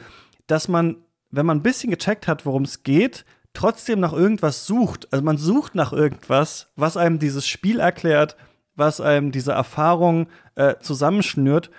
dass 0.46 0.68
man, 0.68 0.98
wenn 1.32 1.44
man 1.44 1.58
ein 1.58 1.62
bisschen 1.64 1.90
gecheckt 1.90 2.28
hat, 2.28 2.46
worum 2.46 2.62
es 2.62 2.84
geht, 2.84 3.24
trotzdem 3.52 4.00
nach 4.00 4.12
irgendwas 4.12 4.66
sucht. 4.66 5.12
Also 5.12 5.24
man 5.24 5.36
sucht 5.36 5.74
nach 5.74 5.92
irgendwas, 5.92 6.68
was 6.76 6.96
einem 6.96 7.18
dieses 7.18 7.46
Spiel 7.46 7.80
erklärt, 7.80 8.36
was 8.74 9.00
einem 9.00 9.32
diese 9.32 9.52
Erfahrung 9.52 10.28
äh, 10.54 10.76
zusammenschnürt. 10.80 11.70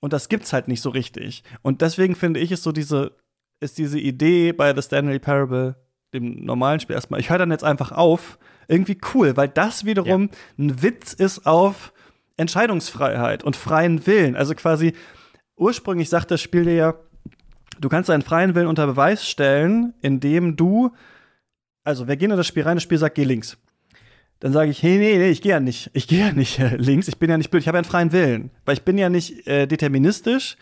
Und 0.00 0.12
das 0.12 0.28
gibt's 0.28 0.52
halt 0.52 0.68
nicht 0.68 0.80
so 0.80 0.90
richtig. 0.90 1.42
Und 1.62 1.82
deswegen 1.82 2.14
finde 2.14 2.40
ich, 2.40 2.52
ist 2.52 2.62
so 2.62 2.72
diese, 2.72 3.12
ist 3.60 3.78
diese 3.78 3.98
Idee 3.98 4.52
bei 4.52 4.74
The 4.74 4.82
Stanley 4.82 5.18
Parable, 5.18 5.76
dem 6.14 6.44
normalen 6.44 6.80
Spiel 6.80 6.94
erstmal, 6.94 7.20
ich 7.20 7.30
höre 7.30 7.38
dann 7.38 7.50
jetzt 7.50 7.64
einfach 7.64 7.92
auf, 7.92 8.38
irgendwie 8.68 8.98
cool, 9.14 9.36
weil 9.36 9.48
das 9.48 9.84
wiederum 9.84 10.30
ja. 10.30 10.64
ein 10.64 10.82
Witz 10.82 11.14
ist 11.14 11.46
auf 11.46 11.92
Entscheidungsfreiheit 12.36 13.42
und 13.42 13.56
freien 13.56 14.06
Willen. 14.06 14.36
Also 14.36 14.54
quasi, 14.54 14.92
ursprünglich 15.56 16.08
sagt 16.08 16.30
das 16.30 16.40
Spiel 16.40 16.64
dir 16.64 16.74
ja, 16.74 16.94
du 17.80 17.88
kannst 17.88 18.08
deinen 18.08 18.22
freien 18.22 18.54
Willen 18.54 18.68
unter 18.68 18.86
Beweis 18.86 19.28
stellen, 19.28 19.94
indem 20.02 20.56
du 20.56 20.92
also 21.88 22.06
wir 22.06 22.16
gehen 22.16 22.30
in 22.30 22.36
das 22.36 22.46
Spiel 22.46 22.64
rein, 22.64 22.76
das 22.76 22.82
Spiel 22.82 22.98
sagt, 22.98 23.14
geh 23.14 23.24
links. 23.24 23.56
Dann 24.40 24.52
sage 24.52 24.70
ich, 24.70 24.82
hey, 24.82 24.98
nee, 24.98 25.16
nee, 25.16 25.30
ich 25.30 25.40
gehe 25.40 25.52
ja 25.52 25.58
nicht, 25.58 25.90
ich 25.94 26.06
gehe 26.06 26.20
ja 26.20 26.32
nicht 26.32 26.58
äh, 26.58 26.76
links, 26.76 27.08
ich 27.08 27.18
bin 27.18 27.30
ja 27.30 27.38
nicht 27.38 27.50
blöd, 27.50 27.62
ich 27.62 27.66
habe 27.66 27.78
ja 27.78 27.80
einen 27.80 27.90
freien 27.90 28.12
Willen, 28.12 28.50
weil 28.66 28.74
ich 28.74 28.82
bin 28.82 28.98
ja 28.98 29.08
nicht 29.08 29.46
äh, 29.48 29.66
deterministisch, 29.66 30.58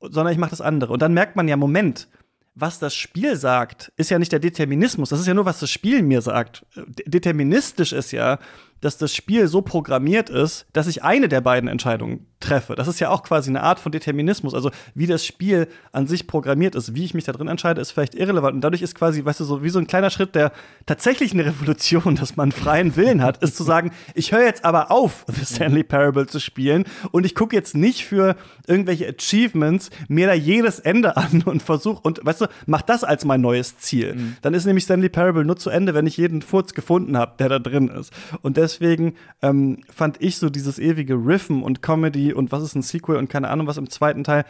sondern 0.00 0.32
ich 0.32 0.38
mache 0.38 0.50
das 0.50 0.60
andere. 0.60 0.92
Und 0.92 1.02
dann 1.02 1.12
merkt 1.12 1.34
man 1.34 1.48
ja, 1.48 1.56
Moment, 1.56 2.08
was 2.54 2.78
das 2.78 2.94
Spiel 2.94 3.34
sagt, 3.34 3.92
ist 3.96 4.10
ja 4.10 4.18
nicht 4.18 4.30
der 4.30 4.38
Determinismus, 4.38 5.10
das 5.10 5.20
ist 5.20 5.26
ja 5.26 5.34
nur, 5.34 5.44
was 5.44 5.58
das 5.58 5.70
Spiel 5.70 6.02
mir 6.02 6.22
sagt. 6.22 6.64
Deterministisch 7.04 7.92
ist 7.92 8.12
ja, 8.12 8.38
dass 8.80 8.96
das 8.96 9.14
Spiel 9.14 9.48
so 9.48 9.62
programmiert 9.62 10.30
ist, 10.30 10.66
dass 10.72 10.86
ich 10.86 11.02
eine 11.02 11.28
der 11.28 11.40
beiden 11.40 11.68
Entscheidungen 11.68 12.26
treffe. 12.50 12.74
Das 12.74 12.88
ist 12.88 13.00
ja 13.00 13.10
auch 13.10 13.22
quasi 13.22 13.50
eine 13.50 13.62
Art 13.62 13.78
von 13.78 13.92
Determinismus. 13.92 14.54
Also 14.54 14.70
wie 14.94 15.06
das 15.06 15.24
Spiel 15.24 15.68
an 15.92 16.06
sich 16.06 16.26
programmiert 16.26 16.74
ist, 16.74 16.94
wie 16.94 17.04
ich 17.04 17.14
mich 17.14 17.24
da 17.24 17.32
drin 17.32 17.48
entscheide, 17.48 17.80
ist 17.80 17.92
vielleicht 17.92 18.14
irrelevant. 18.14 18.54
Und 18.54 18.60
dadurch 18.62 18.82
ist 18.82 18.94
quasi, 18.94 19.24
weißt 19.24 19.40
du, 19.40 19.44
so 19.44 19.62
wie 19.62 19.70
so 19.70 19.78
ein 19.78 19.86
kleiner 19.86 20.10
Schritt 20.10 20.34
der 20.34 20.52
tatsächlichen 20.86 21.40
Revolution, 21.40 22.16
dass 22.16 22.36
man 22.36 22.52
freien 22.52 22.96
Willen 22.96 23.22
hat, 23.22 23.42
ist 23.42 23.56
zu 23.56 23.62
sagen, 23.62 23.92
ich 24.14 24.32
höre 24.32 24.44
jetzt 24.44 24.64
aber 24.64 24.90
auf, 24.90 25.24
The 25.28 25.44
Stanley 25.44 25.84
Parable 25.84 26.26
zu 26.26 26.40
spielen 26.40 26.84
und 27.12 27.24
ich 27.24 27.34
gucke 27.34 27.54
jetzt 27.54 27.76
nicht 27.76 28.04
für 28.04 28.36
irgendwelche 28.66 29.08
Achievements 29.08 29.90
mir 30.08 30.26
da 30.26 30.34
jedes 30.34 30.80
Ende 30.80 31.16
an 31.16 31.42
und 31.44 31.62
versuche 31.62 32.00
und 32.02 32.20
weißt 32.24 32.42
du, 32.42 32.46
mach 32.66 32.82
das 32.82 33.04
als 33.04 33.24
mein 33.24 33.40
neues 33.40 33.78
Ziel. 33.78 34.14
Mhm. 34.14 34.36
Dann 34.42 34.54
ist 34.54 34.66
nämlich 34.66 34.84
Stanley 34.84 35.08
Parable 35.08 35.44
nur 35.44 35.56
zu 35.56 35.70
Ende, 35.70 35.94
wenn 35.94 36.06
ich 36.06 36.16
jeden 36.16 36.42
Furz 36.42 36.74
gefunden 36.74 37.16
habe, 37.16 37.34
der 37.38 37.48
da 37.48 37.58
drin 37.58 37.88
ist. 37.88 38.12
Und 38.42 38.56
deswegen 38.56 39.14
ähm, 39.42 39.78
fand 39.94 40.20
ich 40.20 40.38
so 40.38 40.50
dieses 40.50 40.78
ewige 40.78 41.14
Riffen 41.14 41.62
und 41.62 41.82
Comedy 41.82 42.32
und 42.40 42.50
was 42.50 42.64
ist 42.64 42.74
ein 42.74 42.82
Sequel 42.82 43.16
und 43.16 43.30
keine 43.30 43.48
Ahnung 43.48 43.68
was 43.68 43.76
im 43.76 43.88
zweiten 43.88 44.24
Teil 44.24 44.44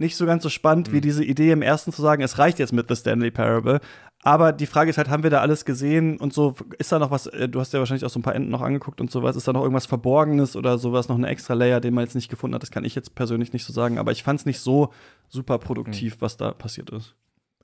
nicht 0.00 0.16
so 0.16 0.24
ganz 0.24 0.42
so 0.42 0.48
spannend 0.48 0.88
mhm. 0.88 0.92
wie 0.94 1.00
diese 1.02 1.22
Idee 1.22 1.50
im 1.52 1.62
ersten 1.62 1.92
zu 1.92 2.00
sagen, 2.00 2.22
es 2.22 2.38
reicht 2.38 2.58
jetzt 2.58 2.72
mit 2.72 2.88
The 2.88 2.96
Stanley 2.96 3.30
Parable. 3.30 3.80
Aber 4.22 4.52
die 4.52 4.66
Frage 4.66 4.90
ist 4.90 4.98
halt, 4.98 5.08
haben 5.08 5.22
wir 5.22 5.30
da 5.30 5.40
alles 5.40 5.64
gesehen 5.66 6.16
und 6.18 6.32
so? 6.32 6.54
Ist 6.78 6.90
da 6.90 6.98
noch 6.98 7.10
was, 7.10 7.26
äh, 7.26 7.48
du 7.48 7.60
hast 7.60 7.72
ja 7.72 7.78
wahrscheinlich 7.78 8.04
auch 8.04 8.10
so 8.10 8.18
ein 8.18 8.22
paar 8.22 8.34
Enden 8.34 8.50
noch 8.50 8.62
angeguckt 8.62 9.00
und 9.00 9.10
sowas, 9.10 9.36
ist 9.36 9.46
da 9.46 9.52
noch 9.52 9.62
irgendwas 9.62 9.86
Verborgenes 9.86 10.56
oder 10.56 10.78
sowas, 10.78 11.08
noch 11.08 11.16
ein 11.16 11.24
extra 11.24 11.54
Layer, 11.54 11.80
den 11.80 11.94
man 11.94 12.04
jetzt 12.04 12.14
nicht 12.14 12.30
gefunden 12.30 12.54
hat? 12.54 12.62
Das 12.62 12.70
kann 12.70 12.84
ich 12.84 12.94
jetzt 12.94 13.14
persönlich 13.14 13.52
nicht 13.52 13.64
so 13.64 13.72
sagen, 13.72 13.98
aber 13.98 14.12
ich 14.12 14.22
fand 14.22 14.40
es 14.40 14.46
nicht 14.46 14.60
so 14.60 14.92
super 15.28 15.58
produktiv, 15.58 16.16
mhm. 16.16 16.20
was 16.20 16.38
da 16.38 16.52
passiert 16.52 16.90
ist. 16.90 17.14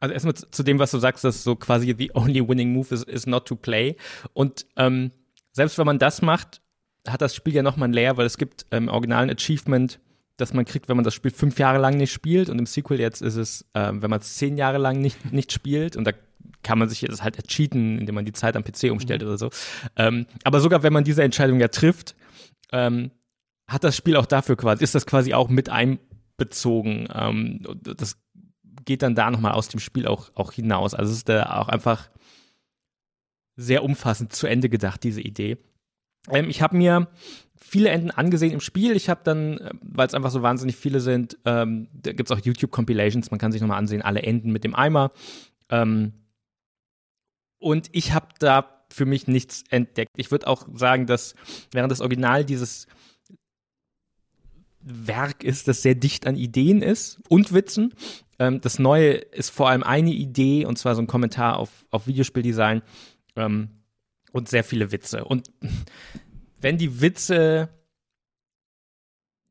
Also 0.01 0.13
erstmal 0.13 0.35
zu 0.35 0.63
dem, 0.63 0.79
was 0.79 0.91
du 0.91 0.99
sagst, 0.99 1.25
dass 1.25 1.43
so 1.43 1.57
quasi 1.57 1.95
the 1.97 2.11
only 2.15 2.47
winning 2.47 2.71
move 2.71 2.95
is, 2.95 3.03
is 3.03 3.27
not 3.27 3.47
to 3.47 3.57
play. 3.57 3.97
Und 4.35 4.67
ähm, 4.77 5.11
selbst 5.53 5.79
wenn 5.79 5.87
man 5.87 5.99
das 5.99 6.21
macht, 6.21 6.61
hat 7.09 7.23
das 7.23 7.35
Spiel 7.35 7.55
ja 7.55 7.63
nochmal 7.63 7.89
ein 7.89 7.93
Layer, 7.93 8.17
weil 8.17 8.27
es 8.27 8.39
gibt 8.39 8.67
im 8.71 8.85
ähm, 8.85 8.89
originalen 8.89 9.31
Achievement, 9.31 10.01
das 10.37 10.53
man 10.53 10.65
kriegt, 10.65 10.89
wenn 10.89 10.97
man 10.97 11.05
das 11.05 11.15
Spiel 11.15 11.31
fünf 11.31 11.59
Jahre 11.59 11.79
lang 11.79 11.97
nicht 11.97 12.13
spielt. 12.13 12.51
Und 12.51 12.59
im 12.59 12.67
Sequel 12.67 13.01
jetzt 13.01 13.23
ist 13.23 13.37
es, 13.37 13.65
ähm, 13.75 14.03
wenn 14.03 14.11
man 14.11 14.21
es 14.21 14.37
zehn 14.37 14.57
Jahre 14.57 14.79
lang 14.79 15.01
nicht, 15.01 15.33
nicht 15.33 15.53
spielt. 15.53 15.97
Und 15.97 16.05
da 16.05 16.13
kann 16.63 16.79
man 16.79 16.89
sich 16.89 17.01
jetzt 17.03 17.23
halt 17.23 17.47
cheaten, 17.49 17.99
indem 17.99 18.15
man 18.15 18.25
die 18.25 18.33
Zeit 18.33 18.57
am 18.57 18.65
PC 18.65 18.91
umstellt 18.91 19.23
mhm. 19.23 19.29
oder 19.29 19.39
so. 19.39 19.51
Ähm, 19.97 20.27
aber 20.45 20.61
sogar 20.61 20.83
wenn 20.83 20.93
man 20.93 21.05
diese 21.05 21.23
Entscheidung 21.23 21.61
ja 21.61 21.69
trifft, 21.69 22.17
ähm, 22.73 23.11
hat 23.69 23.85
das 23.85 23.97
Spiel 23.97 24.17
auch 24.17 24.27
dafür 24.27 24.57
quasi, 24.57 24.85
ist 24.85 24.95
das 24.95 25.07
quasi 25.07 25.35
auch 25.35 25.49
mit 25.49 25.69
einbezogen. 25.69 27.09
Ähm, 27.13 27.63
das 27.83 28.19
geht 28.85 29.03
dann 29.03 29.15
da 29.15 29.31
nochmal 29.31 29.53
aus 29.53 29.69
dem 29.69 29.81
Spiel 29.81 30.07
auch, 30.07 30.31
auch 30.35 30.53
hinaus. 30.53 30.95
Also 30.95 31.13
es 31.13 31.19
ist 31.19 31.29
da 31.29 31.59
auch 31.59 31.69
einfach 31.69 32.09
sehr 33.57 33.83
umfassend 33.83 34.33
zu 34.33 34.47
Ende 34.47 34.69
gedacht, 34.69 35.03
diese 35.03 35.21
Idee. 35.21 35.59
Ähm, 36.31 36.49
ich 36.49 36.63
habe 36.63 36.77
mir 36.77 37.09
viele 37.61 37.89
Enden 37.89 38.11
angesehen 38.11 38.53
im 38.53 38.61
Spiel. 38.61 38.95
Ich 38.97 39.09
habe 39.09 39.21
dann, 39.25 39.59
äh, 39.59 39.71
weil 39.83 40.07
es 40.07 40.15
einfach 40.15 40.31
so 40.31 40.43
wahnsinnig 40.43 40.77
viele 40.77 41.01
sind, 41.01 41.37
ähm, 41.45 41.89
da 41.93 42.13
gibt 42.13 42.31
es 42.31 42.37
auch 42.37 42.45
YouTube-Compilations, 42.45 43.31
man 43.31 43.39
kann 43.39 43.53
sich 43.53 43.61
nochmal 43.61 43.79
ansehen, 43.79 44.03
alle 44.03 44.23
Enden 44.23 44.53
mit 44.53 44.65
dem 44.65 44.75
Eimer. 44.75 45.13
Ähm, 45.69 46.13
und 47.59 47.89
ich 47.93 48.13
habe 48.13 48.29
da 48.39 48.85
für 48.91 49.07
mich 49.07 49.27
nichts 49.27 49.65
entdeckt. 49.71 50.13
Ich 50.17 50.31
würde 50.31 50.47
auch 50.47 50.69
sagen, 50.75 51.07
dass 51.07 51.35
während 51.73 51.91
das 51.91 52.01
Original 52.01 52.45
dieses 52.45 52.87
Werk 54.81 55.43
ist, 55.43 55.67
das 55.67 55.83
sehr 55.83 55.97
dicht 55.97 56.27
an 56.27 56.37
Ideen 56.37 56.81
ist 56.83 57.21
und 57.29 57.53
Witzen. 57.53 57.93
Ähm, 58.39 58.61
das 58.61 58.79
Neue 58.79 59.15
ist 59.15 59.51
vor 59.51 59.69
allem 59.69 59.83
eine 59.83 60.13
Idee, 60.13 60.65
und 60.65 60.79
zwar 60.79 60.95
so 60.95 61.03
ein 61.03 61.09
Kommentar 61.09 61.59
auf, 61.59 61.85
auf 61.91 62.07
Videospieldesign 62.07 62.83
ähm, 63.35 63.71
und 64.37 64.49
sehr 64.49 64.65
viele 64.65 64.93
Witze. 64.93 65.25
Und 65.25 65.51
wenn 66.61 66.79
die 66.79 67.01
Witze 67.01 67.69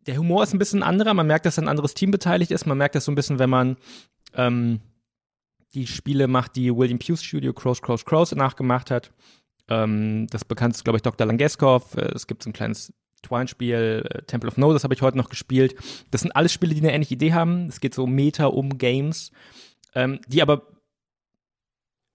der 0.05 0.17
Humor 0.17 0.43
ist 0.43 0.53
ein 0.53 0.59
bisschen 0.59 0.83
anderer. 0.83 1.13
Man 1.13 1.27
merkt, 1.27 1.45
dass 1.45 1.59
ein 1.59 1.67
anderes 1.67 1.93
Team 1.93 2.11
beteiligt 2.11 2.51
ist. 2.51 2.65
Man 2.65 2.77
merkt 2.77 2.95
das 2.95 3.05
so 3.05 3.11
ein 3.11 3.15
bisschen, 3.15 3.39
wenn 3.39 3.49
man 3.49 3.77
ähm, 4.35 4.81
die 5.73 5.87
Spiele 5.87 6.27
macht, 6.27 6.55
die 6.55 6.75
William 6.75 6.99
Hughes 6.99 7.23
Studio 7.23 7.53
Crows, 7.53 7.81
Crows, 7.81 8.05
Crows 8.05 8.33
nachgemacht 8.35 8.91
hat. 8.91 9.11
Ähm, 9.67 10.27
das 10.29 10.45
bekannteste 10.45 10.83
glaube 10.83 10.97
ich, 10.97 11.03
Dr. 11.03 11.25
Langeskov. 11.25 11.95
Äh, 11.97 12.13
es 12.13 12.27
gibt 12.27 12.43
so 12.43 12.49
ein 12.49 12.53
kleines 12.53 12.93
Twine-Spiel, 13.23 14.05
äh, 14.07 14.21
Temple 14.23 14.49
of 14.49 14.57
No, 14.57 14.73
das 14.73 14.83
habe 14.83 14.93
ich 14.93 15.01
heute 15.01 15.17
noch 15.17 15.29
gespielt. 15.29 15.75
Das 16.11 16.21
sind 16.21 16.35
alles 16.35 16.53
Spiele, 16.53 16.75
die 16.75 16.81
eine 16.81 16.93
ähnliche 16.93 17.15
Idee 17.15 17.33
haben. 17.33 17.67
Es 17.67 17.79
geht 17.79 17.95
so 17.95 18.05
Meta 18.05 18.45
um 18.45 18.77
Games, 18.77 19.31
ähm, 19.95 20.19
die 20.27 20.41
aber 20.41 20.67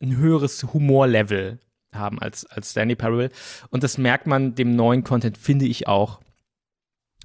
ein 0.01 0.17
höheres 0.17 0.63
Humorlevel 0.73 1.59
haben 1.93 2.19
als, 2.21 2.47
als 2.47 2.71
Stanley 2.71 2.97
Parable. 2.97 3.31
Und 3.71 3.83
das 3.83 3.99
merkt 3.99 4.27
man 4.27 4.55
dem 4.55 4.77
neuen 4.77 5.05
Content, 5.05 5.37
finde 5.39 5.67
ich 5.67 5.89
auch, 5.89 6.21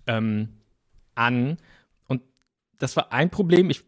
ähm, 0.08 0.50
an. 1.16 1.58
Und 2.08 2.22
das 2.78 2.96
war 2.96 3.12
ein 3.12 3.30
Problem. 3.30 3.70
Ich 3.70 3.84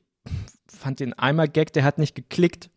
fand 0.68 1.00
den 1.00 1.14
einmal 1.14 1.48
Gag, 1.48 1.74
der 1.74 1.84
hat 1.84 1.98
nicht 1.98 2.16
geklickt 2.16 2.70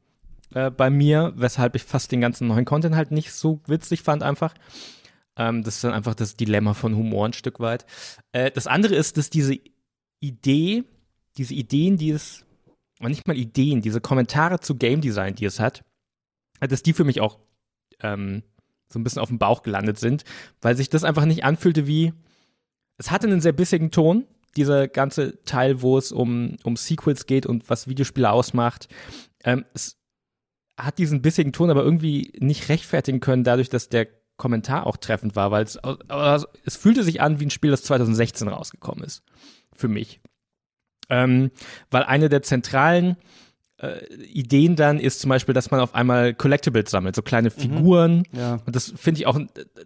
äh, 0.54 0.70
bei 0.70 0.90
mir, 0.90 1.32
weshalb 1.36 1.74
ich 1.76 1.84
fast 1.84 2.12
den 2.12 2.20
ganzen 2.20 2.48
neuen 2.48 2.64
Content 2.64 2.94
halt 2.94 3.10
nicht 3.10 3.32
so 3.32 3.60
witzig 3.66 4.02
fand 4.02 4.22
einfach. 4.22 4.54
Ähm, 5.36 5.62
das 5.62 5.76
ist 5.76 5.84
dann 5.84 5.92
einfach 5.92 6.14
das 6.14 6.36
Dilemma 6.36 6.74
von 6.74 6.96
Humor 6.96 7.26
ein 7.26 7.32
Stück 7.32 7.60
weit. 7.60 7.86
Äh, 8.32 8.50
das 8.50 8.66
andere 8.66 8.94
ist, 8.94 9.16
dass 9.16 9.30
diese 9.30 9.58
Idee, 10.20 10.84
diese 11.36 11.54
Ideen, 11.54 11.96
die 11.96 12.10
es, 12.10 12.44
nicht 13.00 13.26
mal 13.26 13.36
Ideen, 13.36 13.80
diese 13.80 14.00
Kommentare 14.00 14.60
zu 14.60 14.74
Game 14.76 15.00
Design, 15.00 15.34
die 15.34 15.46
es 15.46 15.58
hat, 15.58 15.84
dass 16.60 16.82
die 16.82 16.92
für 16.92 17.04
mich 17.04 17.20
auch 17.22 17.38
ähm, 18.02 18.42
so 18.88 18.98
ein 18.98 19.04
bisschen 19.04 19.22
auf 19.22 19.28
dem 19.28 19.38
Bauch 19.38 19.62
gelandet 19.62 19.98
sind, 19.98 20.24
weil 20.60 20.76
sich 20.76 20.88
das 20.88 21.04
einfach 21.04 21.24
nicht 21.24 21.44
anfühlte 21.44 21.86
wie, 21.86 22.12
es 22.98 23.10
hatte 23.10 23.26
einen 23.26 23.40
sehr 23.40 23.52
bissigen 23.52 23.90
Ton, 23.90 24.26
dieser 24.56 24.88
ganze 24.88 25.42
Teil, 25.44 25.80
wo 25.82 25.96
es 25.96 26.12
um, 26.12 26.56
um 26.64 26.76
Sequels 26.76 27.26
geht 27.26 27.46
und 27.46 27.70
was 27.70 27.88
Videospiele 27.88 28.30
ausmacht. 28.30 28.88
Ähm, 29.44 29.64
es 29.74 29.96
hat 30.76 30.98
diesen 30.98 31.22
bissigen 31.22 31.52
Ton 31.52 31.70
aber 31.70 31.84
irgendwie 31.84 32.32
nicht 32.38 32.68
rechtfertigen 32.68 33.20
können, 33.20 33.44
dadurch, 33.44 33.68
dass 33.68 33.88
der 33.88 34.08
Kommentar 34.36 34.86
auch 34.86 34.96
treffend 34.96 35.36
war, 35.36 35.50
weil 35.50 35.64
es, 35.64 35.78
es 36.64 36.76
fühlte 36.76 37.04
sich 37.04 37.20
an 37.20 37.40
wie 37.40 37.46
ein 37.46 37.50
Spiel, 37.50 37.70
das 37.70 37.82
2016 37.82 38.48
rausgekommen 38.48 39.04
ist. 39.04 39.22
Für 39.74 39.88
mich. 39.88 40.20
Ähm, 41.10 41.50
weil 41.90 42.04
eine 42.04 42.28
der 42.28 42.42
zentralen 42.42 43.16
äh, 43.80 44.04
Ideen 44.14 44.76
dann 44.76 44.98
ist 44.98 45.20
zum 45.20 45.30
Beispiel, 45.30 45.54
dass 45.54 45.70
man 45.70 45.80
auf 45.80 45.94
einmal 45.94 46.34
Collectibles 46.34 46.90
sammelt, 46.90 47.16
so 47.16 47.22
kleine 47.22 47.48
mhm. 47.48 47.60
Figuren. 47.60 48.16
Mhm, 48.32 48.38
ja. 48.38 48.58
Und 48.66 48.76
das 48.76 48.92
finde 48.96 49.20
ich 49.20 49.26
auch, 49.26 49.38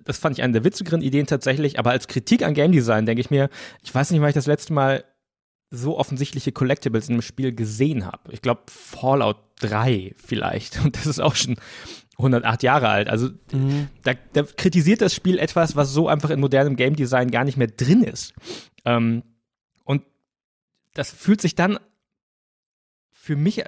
das 0.05 0.19
fand 0.19 0.37
ich 0.37 0.43
eine 0.43 0.53
der 0.53 0.65
witzigeren 0.65 1.03
Ideen 1.03 1.27
tatsächlich. 1.27 1.79
Aber 1.79 1.91
als 1.91 2.09
Kritik 2.09 2.43
an 2.43 2.55
Game 2.55 2.73
Design 2.73 3.07
denke 3.07 3.21
ich 3.21 3.31
mir, 3.31 3.51
ich 3.83 3.95
weiß 3.95 4.11
nicht, 4.11 4.21
wann 4.21 4.29
ich 4.29 4.35
das 4.35 4.47
letzte 4.47 4.73
Mal 4.73 5.05
so 5.71 5.99
offensichtliche 5.99 6.53
Collectibles 6.53 7.09
in 7.09 7.15
einem 7.15 7.23
Spiel 7.23 7.55
gesehen 7.55 8.07
habe. 8.07 8.33
Ich 8.33 8.43
glaube 8.43 8.63
Fallout 8.69 9.39
3 9.61 10.15
vielleicht. 10.17 10.85
Und 10.85 10.97
das 10.97 11.07
ist 11.07 11.21
auch 11.21 11.35
schon 11.35 11.57
108 12.19 12.63
Jahre 12.63 12.89
alt. 12.89 13.09
Also 13.09 13.31
mhm. 13.53 13.89
da, 14.03 14.15
da, 14.33 14.43
kritisiert 14.43 15.01
das 15.01 15.15
Spiel 15.15 15.39
etwas, 15.39 15.77
was 15.77 15.93
so 15.93 16.09
einfach 16.09 16.31
in 16.31 16.41
modernem 16.41 16.77
Game 16.77 16.97
Design 16.97 17.31
gar 17.31 17.45
nicht 17.45 17.57
mehr 17.57 17.69
drin 17.69 18.03
ist. 18.03 18.35
Ähm, 18.85 19.23
und 19.85 20.03
das 20.95 21.11
fühlt 21.11 21.41
sich 21.41 21.55
dann 21.55 21.79
für 23.11 23.37
mich 23.37 23.65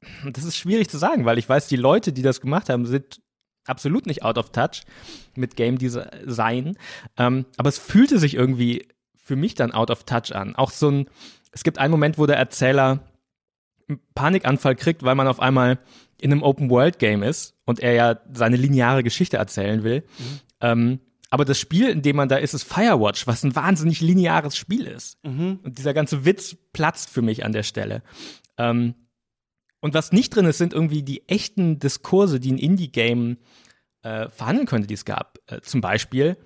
das 0.32 0.44
ist 0.44 0.56
schwierig 0.56 0.88
zu 0.88 0.98
sagen, 0.98 1.24
weil 1.24 1.38
ich 1.38 1.48
weiß, 1.48 1.68
die 1.68 1.76
Leute, 1.76 2.12
die 2.12 2.22
das 2.22 2.40
gemacht 2.40 2.68
haben, 2.68 2.86
sind 2.86 3.20
absolut 3.66 4.06
nicht 4.06 4.22
out 4.22 4.38
of 4.38 4.50
touch 4.50 4.82
mit 5.34 5.56
Game 5.56 5.78
Design. 5.78 6.76
Ähm, 7.16 7.46
aber 7.56 7.68
es 7.68 7.78
fühlte 7.78 8.18
sich 8.18 8.34
irgendwie 8.34 8.88
für 9.16 9.36
mich 9.36 9.54
dann 9.54 9.72
out 9.72 9.90
of 9.90 10.04
touch 10.04 10.34
an. 10.34 10.56
Auch 10.56 10.70
so 10.70 10.90
ein, 10.90 11.10
es 11.52 11.64
gibt 11.64 11.78
einen 11.78 11.90
Moment, 11.90 12.18
wo 12.18 12.26
der 12.26 12.38
Erzähler 12.38 13.00
einen 13.88 14.00
Panikanfall 14.14 14.74
kriegt, 14.74 15.02
weil 15.02 15.14
man 15.14 15.28
auf 15.28 15.40
einmal 15.40 15.78
in 16.20 16.32
einem 16.32 16.42
Open-World-Game 16.42 17.22
ist 17.22 17.54
und 17.64 17.80
er 17.80 17.92
ja 17.92 18.20
seine 18.32 18.56
lineare 18.56 19.02
Geschichte 19.02 19.36
erzählen 19.36 19.84
will. 19.84 20.00
Mhm. 20.18 20.40
Ähm, 20.60 21.00
aber 21.30 21.44
das 21.44 21.58
Spiel, 21.58 21.88
in 21.88 22.02
dem 22.02 22.16
man 22.16 22.28
da 22.28 22.36
ist, 22.36 22.54
ist 22.54 22.64
Firewatch, 22.64 23.26
was 23.26 23.44
ein 23.44 23.54
wahnsinnig 23.54 24.00
lineares 24.00 24.56
Spiel 24.56 24.86
ist. 24.86 25.22
Mhm. 25.24 25.60
Und 25.62 25.78
dieser 25.78 25.92
ganze 25.92 26.24
Witz 26.24 26.56
platzt 26.72 27.10
für 27.10 27.22
mich 27.22 27.44
an 27.44 27.52
der 27.52 27.62
Stelle. 27.62 28.02
Ähm, 28.56 28.94
und 29.80 29.94
was 29.94 30.12
nicht 30.12 30.34
drin 30.34 30.46
ist, 30.46 30.58
sind 30.58 30.72
irgendwie 30.72 31.02
die 31.02 31.28
echten 31.28 31.78
Diskurse, 31.78 32.40
die 32.40 32.52
ein 32.52 32.58
Indie-Game 32.58 33.38
äh, 34.02 34.28
verhandeln 34.28 34.66
könnte, 34.66 34.86
die 34.88 34.94
es 34.94 35.04
gab. 35.04 35.38
Äh, 35.46 35.60
zum 35.60 35.80
Beispiel, 35.80 36.36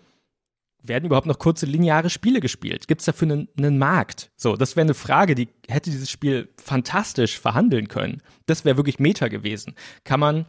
werden 0.82 1.06
überhaupt 1.06 1.26
noch 1.26 1.38
kurze 1.38 1.66
lineare 1.66 2.10
Spiele 2.10 2.40
gespielt? 2.40 2.88
Gibt 2.88 3.00
es 3.00 3.06
dafür 3.06 3.30
einen, 3.30 3.48
einen, 3.56 3.78
Markt? 3.78 4.30
So, 4.36 4.56
das 4.56 4.76
wäre 4.76 4.84
eine 4.84 4.94
Frage, 4.94 5.34
die 5.34 5.48
hätte 5.68 5.90
dieses 5.90 6.10
Spiel 6.10 6.48
fantastisch 6.56 7.38
verhandeln 7.38 7.88
können. 7.88 8.20
Das 8.46 8.64
wäre 8.64 8.76
wirklich 8.76 8.98
Meta 8.98 9.28
gewesen. 9.28 9.74
Kann 10.04 10.20
man 10.20 10.46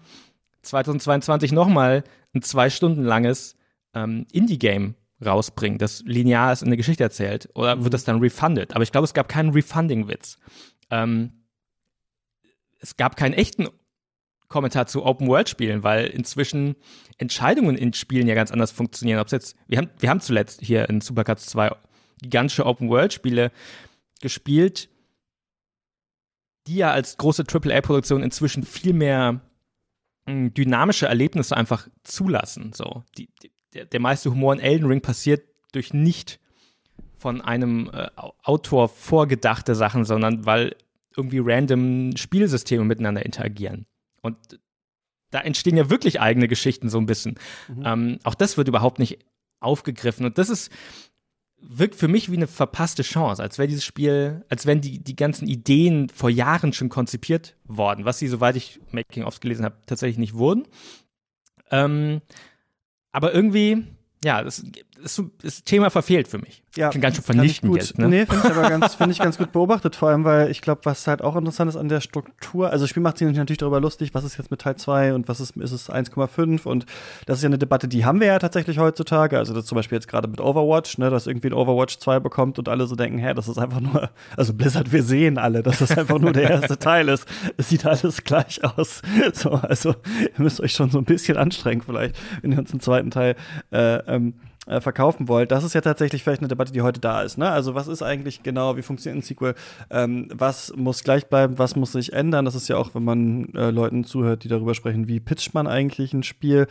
2022 0.63 1.51
nochmal 1.51 2.03
ein 2.33 2.41
zwei 2.41 2.69
Stunden 2.69 3.03
langes 3.03 3.55
ähm, 3.93 4.25
Indie-Game 4.31 4.95
rausbringen, 5.23 5.77
das 5.77 6.03
linear 6.05 6.51
ist 6.51 6.63
in 6.63 6.67
eine 6.67 6.77
Geschichte 6.77 7.03
erzählt? 7.03 7.47
Oder 7.53 7.77
wird 7.77 7.85
mhm. 7.85 7.91
das 7.91 8.03
dann 8.03 8.19
refunded? 8.19 8.73
Aber 8.73 8.83
ich 8.83 8.91
glaube, 8.91 9.05
es 9.05 9.13
gab 9.13 9.29
keinen 9.29 9.51
Refunding-Witz. 9.51 10.37
Ähm, 10.89 11.42
es 12.83 12.97
gab 12.97 13.15
keinen 13.15 13.33
echten 13.33 13.69
Kommentar 14.49 14.85
zu 14.85 15.03
Open-World-Spielen, 15.03 15.83
weil 15.83 16.05
inzwischen 16.07 16.75
Entscheidungen 17.17 17.75
in 17.75 17.93
Spielen 17.93 18.27
ja 18.27 18.35
ganz 18.35 18.51
anders 18.51 18.71
funktionieren. 18.71 19.19
Ob's 19.19 19.31
jetzt, 19.31 19.55
wir 19.67 19.79
haben, 19.79 19.89
wir 19.97 20.09
haben 20.09 20.19
zuletzt 20.19 20.61
hier 20.61 20.87
in 20.89 21.01
Supercuts 21.01 21.47
2 21.47 21.71
gigantische 22.21 22.65
Open-World-Spiele 22.65 23.51
gespielt, 24.21 24.89
die 26.67 26.75
ja 26.75 26.91
als 26.91 27.17
große 27.17 27.45
AAA-Produktion 27.51 28.21
inzwischen 28.21 28.63
viel 28.63 28.93
mehr 28.93 29.41
hm, 30.27 30.53
dynamische 30.53 31.07
Erlebnisse 31.07 31.57
einfach 31.57 31.87
zulassen. 32.03 32.73
So, 32.73 33.03
die, 33.17 33.29
die, 33.41 33.85
der, 33.85 33.99
meiste 33.99 34.29
Humor 34.29 34.53
in 34.53 34.59
Elden 34.59 34.85
Ring 34.85 35.01
passiert 35.01 35.47
durch 35.71 35.93
nicht 35.93 36.39
von 37.17 37.41
einem 37.41 37.89
äh, 37.93 38.09
Autor 38.43 38.89
vorgedachte 38.89 39.73
Sachen, 39.73 40.05
sondern 40.05 40.45
weil 40.45 40.75
irgendwie 41.15 41.39
random 41.41 42.15
Spielsysteme 42.17 42.83
miteinander 42.83 43.25
interagieren. 43.25 43.85
Und 44.21 44.37
da 45.31 45.39
entstehen 45.39 45.77
ja 45.77 45.89
wirklich 45.89 46.21
eigene 46.21 46.47
Geschichten 46.47 46.89
so 46.89 46.99
ein 46.99 47.05
bisschen. 47.05 47.35
Mhm. 47.67 47.83
Ähm, 47.85 48.19
auch 48.23 48.35
das 48.35 48.57
wird 48.57 48.67
überhaupt 48.67 48.99
nicht 48.99 49.19
aufgegriffen. 49.59 50.25
Und 50.25 50.37
das 50.37 50.49
ist, 50.49 50.71
wirkt 51.59 51.95
für 51.95 52.07
mich 52.07 52.31
wie 52.31 52.37
eine 52.37 52.47
verpasste 52.47 53.03
Chance, 53.03 53.41
als 53.41 53.57
wäre 53.57 53.67
dieses 53.67 53.85
Spiel, 53.85 54.45
als 54.49 54.65
wären 54.65 54.81
die, 54.81 54.99
die 54.99 55.15
ganzen 55.15 55.47
Ideen 55.47 56.09
vor 56.09 56.29
Jahren 56.29 56.73
schon 56.73 56.89
konzipiert 56.89 57.55
worden, 57.63 58.05
was 58.05 58.19
sie, 58.19 58.27
soweit 58.27 58.55
ich 58.55 58.79
Making-ofs 58.91 59.39
gelesen 59.39 59.65
habe, 59.65 59.77
tatsächlich 59.85 60.17
nicht 60.17 60.35
wurden. 60.35 60.67
Ähm, 61.71 62.21
aber 63.11 63.33
irgendwie, 63.33 63.85
ja, 64.23 64.41
das, 64.41 64.63
das, 65.01 65.21
das 65.41 65.63
Thema 65.63 65.89
verfehlt 65.89 66.27
für 66.27 66.37
mich. 66.37 66.63
Ja, 66.75 66.89
Klingt 66.89 67.03
ganz 67.03 67.15
schön 67.15 67.23
vernichtend 67.23 67.75
jetzt. 67.75 67.99
Ne? 67.99 68.07
Nee, 68.07 68.25
finde 68.25 68.47
ich 68.47 68.55
aber 68.55 68.69
ganz, 68.69 68.95
finde 68.95 69.11
ich 69.11 69.19
ganz 69.19 69.37
gut 69.37 69.51
beobachtet, 69.51 69.95
vor 69.95 70.09
allem, 70.09 70.23
weil 70.23 70.49
ich 70.49 70.61
glaube, 70.61 70.81
was 70.85 71.05
halt 71.05 71.21
auch 71.21 71.35
interessant 71.35 71.69
ist 71.69 71.75
an 71.75 71.87
der 71.87 72.01
Struktur, 72.01 72.71
also 72.71 72.85
das 72.85 72.89
Spiel 72.89 73.03
macht 73.03 73.19
sich 73.19 73.27
natürlich 73.27 73.59
darüber 73.59 73.79
lustig, 73.79 74.13
was 74.13 74.23
ist 74.23 74.37
jetzt 74.37 74.49
mit 74.49 74.61
Teil 74.61 74.75
2 74.75 75.13
und 75.13 75.27
was 75.27 75.39
ist, 75.39 75.55
ist 75.57 75.71
es 75.71 75.89
1,5 75.89 76.65
und 76.65 76.87
das 77.27 77.37
ist 77.37 77.43
ja 77.43 77.47
eine 77.47 77.59
Debatte, 77.59 77.87
die 77.87 78.05
haben 78.05 78.19
wir 78.19 78.27
ja 78.27 78.39
tatsächlich 78.39 78.79
heutzutage, 78.79 79.37
also 79.37 79.53
das 79.53 79.65
zum 79.65 79.75
Beispiel 79.75 79.97
jetzt 79.97 80.07
gerade 80.07 80.27
mit 80.27 80.41
Overwatch, 80.41 80.97
ne, 80.97 81.11
dass 81.11 81.27
irgendwie 81.27 81.49
ein 81.49 81.53
Overwatch 81.53 81.99
2 81.99 82.19
bekommt 82.19 82.57
und 82.57 82.67
alle 82.69 82.87
so 82.87 82.95
denken, 82.95 83.19
hä, 83.19 83.35
das 83.35 83.47
ist 83.47 83.59
einfach 83.59 83.79
nur, 83.79 84.09
also 84.35 84.53
Blizzard, 84.53 84.91
wir 84.91 85.03
sehen 85.03 85.37
alle, 85.37 85.61
dass 85.61 85.77
das 85.79 85.95
einfach 85.95 86.17
nur 86.17 86.31
der 86.31 86.49
erste 86.49 86.79
Teil 86.79 87.07
ist. 87.09 87.27
Es 87.57 87.69
sieht 87.69 87.85
alles 87.85 88.23
gleich 88.23 88.61
aus. 88.63 89.01
So, 89.33 89.51
also 89.51 89.95
ihr 90.21 90.31
müsst 90.37 90.61
euch 90.61 90.73
schon 90.73 90.89
so 90.89 90.97
ein 90.97 91.05
bisschen 91.05 91.37
anstrengen 91.37 91.81
vielleicht, 91.81 92.15
wenn 92.41 92.51
ihr 92.51 92.59
uns 92.59 92.71
einen 92.71 92.79
zweiten 92.79 93.11
Teil 93.11 93.35
äh, 93.71 94.12
ähm, 94.13 94.33
äh, 94.65 94.79
verkaufen 94.79 95.27
wollt, 95.27 95.51
das 95.51 95.63
ist 95.63 95.73
ja 95.73 95.81
tatsächlich 95.81 96.23
vielleicht 96.23 96.41
eine 96.41 96.47
Debatte, 96.47 96.71
die 96.71 96.81
heute 96.81 97.01
da 97.01 97.21
ist. 97.21 97.37
Ne? 97.37 97.49
Also 97.49 97.75
was 97.75 97.87
ist 97.87 98.01
eigentlich 98.01 98.43
genau, 98.43 98.77
wie 98.77 98.81
funktioniert 98.81 99.21
ein 99.21 99.25
Sequel? 99.25 99.55
Ähm, 99.89 100.29
was 100.33 100.73
muss 100.75 101.03
gleich 101.03 101.27
bleiben, 101.27 101.57
was 101.57 101.75
muss 101.75 101.91
sich 101.91 102.13
ändern? 102.13 102.45
Das 102.45 102.55
ist 102.55 102.69
ja 102.69 102.77
auch, 102.77 102.95
wenn 102.95 103.03
man 103.03 103.53
äh, 103.55 103.71
Leuten 103.71 104.05
zuhört, 104.05 104.43
die 104.43 104.47
darüber 104.47 104.73
sprechen, 104.73 105.07
wie 105.07 105.19
pitcht 105.19 105.53
man 105.53 105.67
eigentlich 105.67 106.13
ein 106.13 106.23
Spiel, 106.23 106.67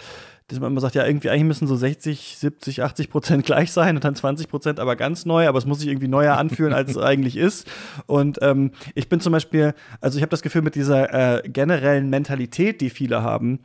dass 0.49 0.59
man 0.61 0.73
immer 0.73 0.81
sagt, 0.81 0.95
ja, 0.95 1.07
irgendwie 1.07 1.31
eigentlich 1.31 1.45
müssen 1.45 1.67
so 1.67 1.77
60, 1.77 2.37
70, 2.39 2.83
80 2.83 3.11
Prozent 3.11 3.45
gleich 3.47 3.73
sein 3.73 3.97
und 3.97 4.05
dann 4.05 4.15
20 4.15 4.49
Prozent 4.49 4.81
aber 4.81 4.97
ganz 4.97 5.27
neu, 5.27 5.47
aber 5.47 5.59
es 5.59 5.67
muss 5.67 5.81
sich 5.81 5.89
irgendwie 5.89 6.09
neuer 6.09 6.37
anfühlen, 6.37 6.73
als 6.73 6.93
es 6.93 6.97
eigentlich 6.99 7.37
ist. 7.37 7.71
Und 8.07 8.39
ähm, 8.41 8.71
ich 8.95 9.09
bin 9.09 9.21
zum 9.21 9.33
Beispiel, 9.33 9.75
also 10.01 10.17
ich 10.17 10.23
habe 10.23 10.31
das 10.31 10.43
Gefühl, 10.43 10.63
mit 10.63 10.75
dieser 10.75 11.43
äh, 11.45 11.49
generellen 11.49 12.09
Mentalität, 12.09 12.81
die 12.81 12.89
viele 12.89 13.23
haben, 13.23 13.61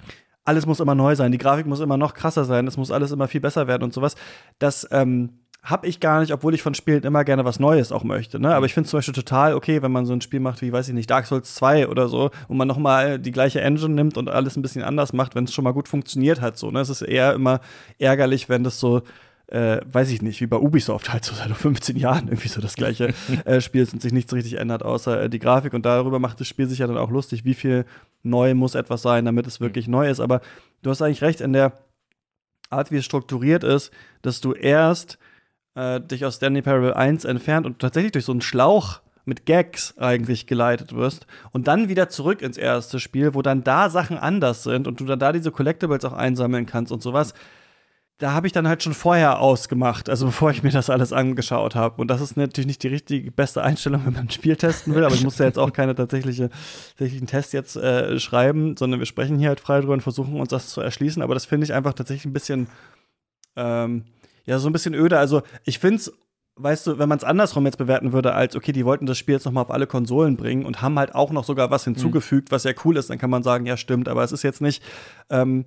alles 0.48 0.66
muss 0.66 0.80
immer 0.80 0.96
neu 0.96 1.16
sein, 1.16 1.32
die 1.32 1.38
Grafik 1.38 1.66
muss 1.66 1.82
immer 1.82 1.98
noch 1.98 2.14
krasser 2.14 2.46
sein, 2.46 2.68
es 2.68 2.78
muss 2.78 2.90
alles 2.90 3.12
immer 3.12 3.28
viel 3.28 3.42
besser 3.42 3.68
werden 3.68 3.84
und 3.84 3.94
sowas. 3.94 4.16
Das 4.60 4.88
ähm, 4.92 5.40
habe 5.62 5.88
ich 5.88 6.00
gar 6.00 6.22
nicht, 6.22 6.32
obwohl 6.32 6.54
ich 6.54 6.62
von 6.62 6.74
Spielen 6.74 7.04
immer 7.04 7.26
gerne 7.26 7.44
was 7.44 7.60
Neues 7.60 7.92
auch 7.92 8.06
möchte. 8.06 8.40
Ne? 8.40 8.56
Aber 8.56 8.66
ich 8.66 8.74
finde 8.74 8.86
es 8.86 8.92
zum 8.92 9.00
Beispiel 9.00 9.14
total 9.14 9.54
okay, 9.54 9.82
wenn 9.82 9.92
man 9.92 10.06
so 10.06 10.14
ein 10.14 10.22
Spiel 10.22 10.40
macht 10.40 10.62
wie, 10.62 10.72
weiß 10.72 10.88
ich 10.88 10.94
nicht, 10.94 11.10
Dark 11.10 11.26
Souls 11.26 11.54
2 11.56 11.90
oder 11.90 12.08
so, 12.08 12.32
wo 12.48 12.54
man 12.54 12.68
noch 12.68 12.78
mal 12.78 13.20
die 13.20 13.32
gleiche 13.32 13.60
Engine 13.60 13.94
nimmt 13.94 14.18
und 14.18 14.30
alles 14.30 14.56
ein 14.56 14.62
bisschen 14.62 14.84
anders 14.84 15.12
macht, 15.12 15.36
wenn 15.36 15.44
es 15.44 15.54
schon 15.54 15.66
mal 15.66 15.74
gut 15.74 15.90
funktioniert 15.90 16.40
hat. 16.40 16.58
So, 16.58 16.72
ne? 16.72 16.80
Es 16.80 16.90
ist 16.90 17.02
eher 17.02 17.34
immer 17.34 17.60
ärgerlich, 18.00 18.48
wenn 18.48 18.64
das 18.64 18.80
so 18.80 19.02
äh, 19.48 19.80
weiß 19.86 20.12
ich 20.12 20.22
nicht, 20.22 20.42
wie 20.42 20.48
bei 20.48 20.58
Ubisoft 20.58 21.12
halt 21.12 21.24
so 21.24 21.34
seit 21.34 21.50
15 21.56 21.96
Jahren 21.96 22.28
irgendwie 22.28 22.50
so 22.50 22.62
das 22.62 22.76
gleiche 22.76 23.14
äh, 23.46 23.62
Spiel 23.62 23.84
ist 23.84 23.94
und 23.94 24.02
sich 24.02 24.14
nichts 24.14 24.34
richtig 24.34 24.56
ändert, 24.56 24.84
außer 24.84 25.24
äh, 25.24 25.30
die 25.30 25.40
Grafik. 25.40 25.74
Und 25.74 25.86
darüber 25.86 26.20
macht 26.20 26.40
das 26.40 26.48
Spiel 26.48 26.68
sich 26.68 26.80
ja 26.80 26.88
dann 26.88 26.98
auch 26.98 27.10
lustig, 27.10 27.46
wie 27.46 27.54
viel 27.54 27.86
neu 28.24 28.54
muss 28.54 28.76
etwas 28.76 29.02
sein, 29.02 29.26
damit 29.26 29.48
es 29.48 29.62
wirklich 29.62 29.88
neu 29.88 30.10
ist. 30.10 30.20
Aber 30.20 30.42
du 30.82 30.90
hast 30.90 31.02
eigentlich 31.02 31.22
recht 31.22 31.42
in 31.42 31.54
der 31.54 31.74
Art, 32.70 32.92
wie 32.92 32.98
es 32.98 33.06
strukturiert 33.06 33.64
ist, 33.64 33.92
dass 34.22 34.42
du 34.42 34.54
erst 34.54 35.18
äh, 35.76 36.02
dich 36.02 36.26
aus 36.26 36.36
Stanley 36.36 36.62
Parable 36.62 36.96
1 36.96 37.24
entfernt 37.24 37.66
und 37.66 37.80
tatsächlich 37.80 38.12
durch 38.12 38.26
so 38.26 38.34
einen 38.34 38.42
Schlauch 38.42 39.00
mit 39.24 39.46
Gags 39.46 39.98
eigentlich 39.98 40.48
geleitet 40.48 40.96
wirst 40.96 41.28
und 41.52 41.68
dann 41.68 41.90
wieder 41.90 42.10
zurück 42.10 42.42
ins 42.42 42.58
erste 42.58 43.00
Spiel, 43.00 43.34
wo 43.34 43.42
dann 43.42 43.64
da 43.64 43.90
Sachen 43.90 44.18
anders 44.18 44.64
sind 44.64 44.88
und 44.88 45.00
du 45.00 45.06
dann 45.06 45.20
da 45.20 45.34
diese 45.34 45.52
Collectibles 45.52 46.06
auch 46.06 46.14
einsammeln 46.14 46.66
kannst 46.66 46.92
und 46.92 47.02
sowas. 47.02 47.34
Da 48.20 48.34
habe 48.34 48.48
ich 48.48 48.54
dann 48.54 48.68
halt 48.68 48.82
schon 48.82 48.96
vorher 48.96 49.40
ausgemacht, 49.40 50.10
also 50.10 50.26
bevor 50.26 50.50
ich 50.50 50.64
mir 50.64 50.72
das 50.72 50.90
alles 50.90 51.14
angeschaut 51.14 51.76
habe. 51.76 52.02
Und 52.02 52.08
das 52.08 52.20
ist 52.20 52.36
natürlich 52.36 52.66
nicht 52.66 52.82
die 52.82 52.88
richtige 52.88 53.32
beste 53.32 53.62
Einstellung, 53.62 54.06
wenn 54.06 54.14
man 54.14 54.24
ein 54.24 54.32
Spiel 54.32 54.56
testen 54.56 54.96
will, 54.96 55.06
aber 55.06 55.14
ich 55.14 55.24
muss 55.24 55.38
ja 55.38 55.46
jetzt 55.46 55.60
auch 55.60 55.72
keine 55.72 55.94
tatsächliche, 55.94 56.50
tatsächlichen 56.90 57.28
Test 57.28 57.54
jetzt 57.54 57.76
äh, 57.76 58.20
schreiben, 58.20 58.76
sondern 58.76 59.00
wir 59.00 59.06
sprechen 59.06 59.38
hier 59.38 59.50
halt 59.50 59.60
frei 59.60 59.82
drüber 59.82 59.94
und 59.94 60.02
versuchen 60.02 60.40
uns 60.40 60.50
das 60.50 60.70
zu 60.70 60.82
erschließen. 60.82 61.22
Aber 61.22 61.36
das 61.36 61.46
finde 61.46 61.66
ich 61.66 61.74
einfach 61.74 61.94
tatsächlich 61.94 62.26
ein 62.26 62.34
bisschen, 62.34 62.68
ähm, 63.56 64.06
ja, 64.46 64.58
so 64.58 64.68
ein 64.68 64.74
bisschen 64.74 64.96
öde. 64.96 65.20
Also 65.20 65.44
ich 65.64 65.78
finde 65.78 65.98
es 65.98 66.12
weißt 66.58 66.88
du, 66.88 67.00
wenn 67.00 67.10
man 67.10 67.18
es 67.18 67.24
andersrum 67.24 67.66
jetzt 67.66 67.78
bewerten 67.78 68.14
würde, 68.14 68.34
als 68.34 68.56
okay, 68.56 68.72
die 68.72 68.86
wollten 68.86 69.06
das 69.06 69.18
Spiel 69.18 69.36
jetzt 69.36 69.46
noch 69.46 69.52
mal 69.52 69.62
auf 69.62 69.72
alle 69.72 69.88
Konsolen 69.88 70.38
bringen 70.38 70.66
und 70.66 70.82
haben 70.82 70.98
halt 70.98 71.16
auch 71.16 71.32
noch 71.32 71.44
sogar 71.44 71.72
was 71.72 71.84
hinzugefügt, 71.84 72.50
mhm. 72.50 72.56
was 72.56 72.64
ja 72.64 72.72
cool 72.84 72.98
ist, 72.98 73.10
dann 73.10 73.18
kann 73.18 73.30
man 73.30 73.44
sagen, 73.44 73.66
ja, 73.66 73.78
stimmt, 73.78 74.10
aber 74.10 74.24
es 74.24 74.32
ist 74.32 74.44
jetzt 74.44 74.62
nicht. 74.62 74.84
Ähm, 75.30 75.66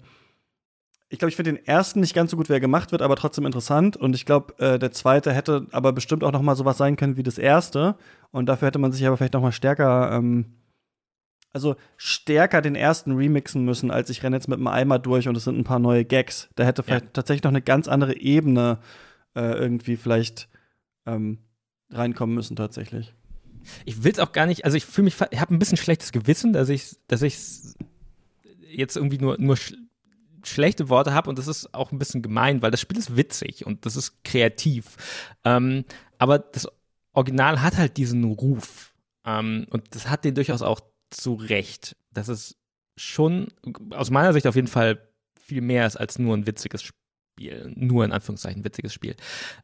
ich 1.13 1.19
glaube, 1.19 1.31
ich 1.31 1.37
finde 1.37 1.53
den 1.53 1.67
ersten 1.67 2.01
nicht 2.01 2.15
ganz 2.15 2.31
so 2.31 2.37
gut, 2.37 2.49
wie 2.49 2.53
er 2.53 2.61
gemacht 2.61 2.93
wird, 2.93 3.03
aber 3.03 3.17
trotzdem 3.17 3.45
interessant. 3.45 3.97
Und 3.97 4.15
ich 4.15 4.25
glaube, 4.25 4.57
äh, 4.59 4.79
der 4.79 4.93
zweite 4.93 5.33
hätte 5.33 5.67
aber 5.73 5.93
bestimmt 5.93 6.23
auch 6.23 6.31
noch 6.31 6.41
mal 6.41 6.55
sowas 6.55 6.79
sein 6.79 6.95
können 6.95 7.17
wie 7.17 7.25
das 7.25 7.37
erste. 7.37 7.97
Und 8.31 8.47
dafür 8.47 8.69
hätte 8.69 8.79
man 8.79 8.93
sich 8.93 9.05
aber 9.05 9.17
vielleicht 9.17 9.35
noch 9.35 9.43
mal 9.43 9.51
stärker, 9.51 10.13
ähm, 10.13 10.55
also 11.53 11.75
stärker 11.97 12.63
den 12.63 12.77
ersten 12.77 13.17
remixen 13.17 13.65
müssen, 13.65 13.91
als 13.91 14.09
ich 14.09 14.23
renne 14.23 14.37
jetzt 14.37 14.47
mit 14.47 14.59
einem 14.59 14.69
Eimer 14.69 15.01
durch 15.01 15.27
und 15.27 15.37
es 15.37 15.43
sind 15.43 15.59
ein 15.59 15.65
paar 15.65 15.81
neue 15.81 16.05
Gags. 16.05 16.49
Da 16.55 16.63
hätte 16.63 16.85
vielleicht 16.85 17.07
ja. 17.07 17.11
tatsächlich 17.13 17.43
noch 17.43 17.51
eine 17.51 17.63
ganz 17.63 17.89
andere 17.89 18.17
Ebene 18.17 18.79
äh, 19.35 19.59
irgendwie 19.59 19.97
vielleicht 19.97 20.49
ähm, 21.07 21.39
reinkommen 21.91 22.37
müssen 22.37 22.55
tatsächlich. 22.55 23.13
Ich 23.85 24.05
will 24.05 24.13
es 24.13 24.21
auch 24.21 24.31
gar 24.31 24.47
nicht, 24.47 24.65
also 24.65 24.77
ich 24.77 24.87
fühle 24.87 25.07
mich, 25.07 25.17
ich 25.33 25.41
habe 25.41 25.53
ein 25.53 25.59
bisschen 25.59 25.77
schlechtes 25.77 26.13
Gewissen, 26.13 26.53
dass 26.53 26.69
ich 26.69 26.99
dass 27.09 27.23
ich 27.23 27.37
jetzt 28.71 28.97
irgendwie 28.97 29.19
nur, 29.19 29.37
nur 29.39 29.57
schlechte 30.45 30.89
Worte 30.89 31.15
habe 31.15 31.29
und 31.29 31.39
das 31.39 31.49
ist 31.49 31.75
auch 31.75 31.93
ein 31.93 31.99
bisschen 31.99 32.23
gemein, 32.23 32.63
weil 32.63 32.71
das 32.71 32.81
Spiel 32.81 32.99
ist 32.99 33.17
witzig 33.17 33.67
und 33.67 33.87
das 33.87 33.97
ist 33.97 34.25
kreativ. 34.25 34.97
Ähm, 35.45 35.85
aber 36.19 36.39
das 36.39 36.69
Original 37.13 37.63
hat 37.63 37.77
halt 37.77 37.97
diesen 37.97 38.25
Ruf 38.25 38.95
ähm, 39.25 39.67
und 39.71 39.95
das 39.95 40.09
hat 40.09 40.25
den 40.25 40.35
durchaus 40.35 40.63
auch 40.63 40.81
zu 41.11 41.35
Recht. 41.35 41.97
Das 42.13 42.29
ist 42.29 42.57
schon 42.97 43.49
aus 43.91 44.11
meiner 44.11 44.33
Sicht 44.33 44.47
auf 44.47 44.57
jeden 44.57 44.69
Fall 44.69 45.09
viel 45.41 45.61
mehr 45.61 45.87
ist 45.87 45.97
als 45.97 46.19
nur 46.19 46.37
ein 46.37 46.47
witziges 46.47 46.83
Spiel, 46.83 47.73
nur 47.75 48.05
in 48.05 48.13
Anführungszeichen 48.13 48.65
witziges 48.65 48.93
Spiel. 48.93 49.17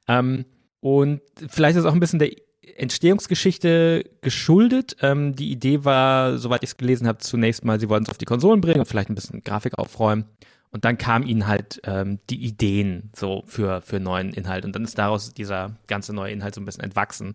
Ähm, 0.09 0.45
und 0.81 1.21
vielleicht 1.49 1.77
ist 1.79 1.85
auch 1.85 1.93
ein 1.93 2.01
bisschen 2.01 2.19
der 2.19 2.33
Entstehungsgeschichte 2.77 4.05
geschuldet. 4.21 4.97
Ähm, 5.01 5.35
die 5.37 5.51
Idee 5.51 5.85
war, 5.85 6.39
soweit 6.39 6.65
ich 6.65 6.71
es 6.71 6.77
gelesen 6.77 7.07
habe, 7.07 7.19
zunächst 7.19 7.65
mal, 7.65 7.79
sie 7.79 7.89
wollten 7.89 8.05
es 8.05 8.11
auf 8.11 8.19
die 8.19 8.25
Konsolen 8.25 8.61
bringen 8.61 8.81
und 8.81 8.87
vielleicht 8.87 9.09
ein 9.09 9.15
bisschen 9.15 9.45
Grafik 9.45 9.79
aufräumen. 9.79 10.25
Und 10.71 10.85
dann 10.85 10.99
kamen 10.99 11.27
ihnen 11.27 11.47
halt 11.47 11.81
ähm, 11.85 12.19
die 12.29 12.45
Ideen 12.45 13.11
so 13.15 13.43
für, 13.47 13.81
für 13.81 14.01
neuen 14.01 14.33
Inhalt. 14.33 14.65
Und 14.65 14.75
dann 14.75 14.85
ist 14.85 14.99
daraus 14.99 15.33
dieser 15.33 15.77
ganze 15.87 16.13
neue 16.13 16.33
Inhalt 16.33 16.55
so 16.55 16.61
ein 16.61 16.65
bisschen 16.65 16.85
entwachsen. 16.85 17.35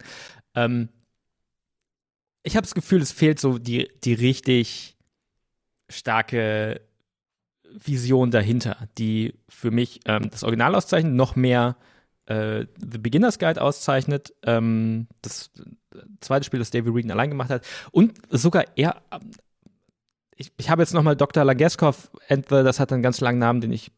Ähm, 0.56 0.90
ich 2.44 2.56
habe 2.56 2.64
das 2.64 2.76
Gefühl, 2.76 3.02
es 3.02 3.12
fehlt 3.12 3.40
so 3.40 3.58
die, 3.58 3.90
die 4.04 4.14
richtig 4.14 4.98
starke 5.90 6.82
Vision 7.74 8.32
dahinter, 8.32 8.88
die 8.98 9.36
für 9.48 9.72
mich 9.72 10.02
ähm, 10.06 10.30
das 10.30 10.44
Original 10.44 10.76
auszeichnet, 10.76 11.14
noch 11.14 11.36
mehr 11.36 11.78
äh, 12.26 12.66
The 12.78 12.98
Beginner's 12.98 13.40
Guide 13.40 13.62
auszeichnet. 13.62 14.34
Ähm, 14.44 15.08
das 15.22 15.52
zweite 16.20 16.46
Spiel, 16.46 16.60
das 16.60 16.72
David 16.72 16.94
Regan 16.94 17.12
allein 17.12 17.30
gemacht 17.30 17.50
hat. 17.50 17.66
Und 17.92 18.20
sogar 18.30 18.66
er. 18.76 19.02
Ich, 20.42 20.52
ich 20.58 20.72
habe 20.72 20.82
jetzt 20.82 20.96
nochmal 20.96 21.16
Dr. 21.16 21.44
Langeskov, 21.46 22.10
das 22.50 22.80
hat 22.80 22.92
einen 22.92 23.04
ganz 23.04 23.22
langen 23.22 23.38
Namen, 23.38 23.62
den 23.62 23.72
ich, 23.72 23.92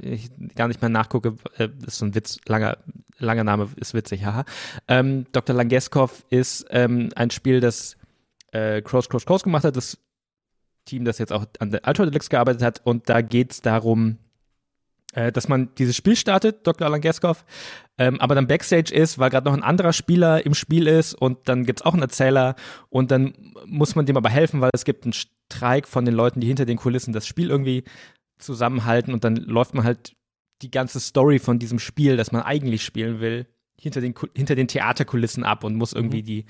ich 0.00 0.30
gar 0.54 0.68
nicht 0.68 0.80
mehr 0.80 0.88
nachgucke. 0.88 1.34
Äh, 1.58 1.68
das 1.80 1.94
ist 1.94 1.98
so 1.98 2.06
ein 2.06 2.14
Witz, 2.14 2.38
langer, 2.46 2.78
langer 3.18 3.44
Name 3.44 3.68
ist 3.76 3.92
witzig, 3.92 4.24
haha. 4.24 4.46
Ähm, 4.88 5.26
Dr. 5.32 5.54
Langeskov 5.54 6.24
ist 6.30 6.64
ähm, 6.70 7.10
ein 7.14 7.30
Spiel, 7.30 7.60
das 7.60 7.98
äh, 8.52 8.80
Cross, 8.80 9.10
Cross, 9.10 9.26
Cross 9.26 9.42
gemacht 9.42 9.64
hat. 9.64 9.76
Das 9.76 9.98
Team, 10.86 11.04
das 11.04 11.18
jetzt 11.18 11.30
auch 11.30 11.44
an 11.58 11.70
der 11.70 11.82
Ultra 11.86 12.06
Deluxe 12.06 12.30
gearbeitet 12.30 12.62
hat. 12.62 12.80
Und 12.84 13.10
da 13.10 13.20
geht 13.20 13.52
es 13.52 13.60
darum, 13.60 14.16
äh, 15.12 15.30
dass 15.30 15.46
man 15.46 15.74
dieses 15.76 15.94
Spiel 15.94 16.16
startet, 16.16 16.66
Dr. 16.66 16.86
Alan 16.86 17.02
Gaskov, 17.02 17.44
ähm, 17.98 18.18
aber 18.18 18.34
dann 18.34 18.46
Backstage 18.46 18.94
ist, 18.94 19.18
weil 19.18 19.28
gerade 19.28 19.46
noch 19.46 19.54
ein 19.54 19.62
anderer 19.62 19.92
Spieler 19.92 20.46
im 20.46 20.54
Spiel 20.54 20.86
ist 20.86 21.12
und 21.12 21.50
dann 21.50 21.66
gibt's 21.66 21.82
auch 21.82 21.92
einen 21.92 22.02
Erzähler 22.02 22.56
und 22.88 23.10
dann 23.10 23.34
muss 23.66 23.94
man 23.94 24.06
dem 24.06 24.16
aber 24.16 24.30
helfen, 24.30 24.62
weil 24.62 24.70
es 24.72 24.86
gibt 24.86 25.04
einen 25.04 25.12
Streik 25.50 25.88
von 25.88 26.04
den 26.04 26.14
Leuten, 26.14 26.40
die 26.40 26.46
hinter 26.46 26.66
den 26.66 26.76
Kulissen 26.76 27.12
das 27.12 27.26
Spiel 27.26 27.50
irgendwie 27.50 27.84
zusammenhalten 28.38 29.12
und 29.12 29.24
dann 29.24 29.36
läuft 29.36 29.74
man 29.74 29.84
halt 29.84 30.16
die 30.62 30.70
ganze 30.70 31.00
Story 31.00 31.38
von 31.38 31.58
diesem 31.58 31.78
Spiel, 31.78 32.16
das 32.16 32.32
man 32.32 32.42
eigentlich 32.42 32.84
spielen 32.84 33.20
will, 33.20 33.46
hinter 33.78 34.00
den, 34.00 34.14
hinter 34.36 34.54
den 34.54 34.68
Theaterkulissen 34.68 35.44
ab 35.44 35.64
und 35.64 35.74
muss 35.76 35.92
irgendwie 35.92 36.22
mhm. 36.22 36.26
die, 36.26 36.44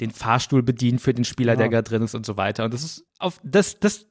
den 0.00 0.10
Fahrstuhl 0.10 0.62
bedienen 0.62 0.98
für 0.98 1.14
den 1.14 1.24
Spieler, 1.24 1.52
ja. 1.54 1.58
der 1.58 1.68
gerade 1.68 1.88
drin 1.88 2.02
ist 2.02 2.14
und 2.14 2.24
so 2.24 2.36
weiter. 2.36 2.64
Und 2.64 2.74
das 2.74 2.84
ist 2.84 3.04
auf 3.18 3.40
das, 3.42 3.78
das, 3.80 4.06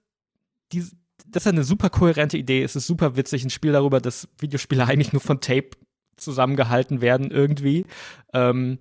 die, 0.72 0.84
das 1.28 1.46
ist 1.46 1.48
eine 1.48 1.64
super 1.64 1.90
kohärente 1.90 2.38
Idee. 2.38 2.64
Es 2.64 2.76
ist 2.76 2.88
super 2.88 3.16
witzig, 3.16 3.44
ein 3.44 3.50
Spiel 3.50 3.72
darüber, 3.72 4.02
dass 4.02 4.28
Videospiele 4.40 4.86
eigentlich 4.88 5.14
nur 5.14 5.22
von 5.22 5.40
Tape 5.40 5.72
zusammengehalten 6.18 7.02
werden 7.02 7.32
irgendwie. 7.32 7.86
Ähm, 8.34 8.80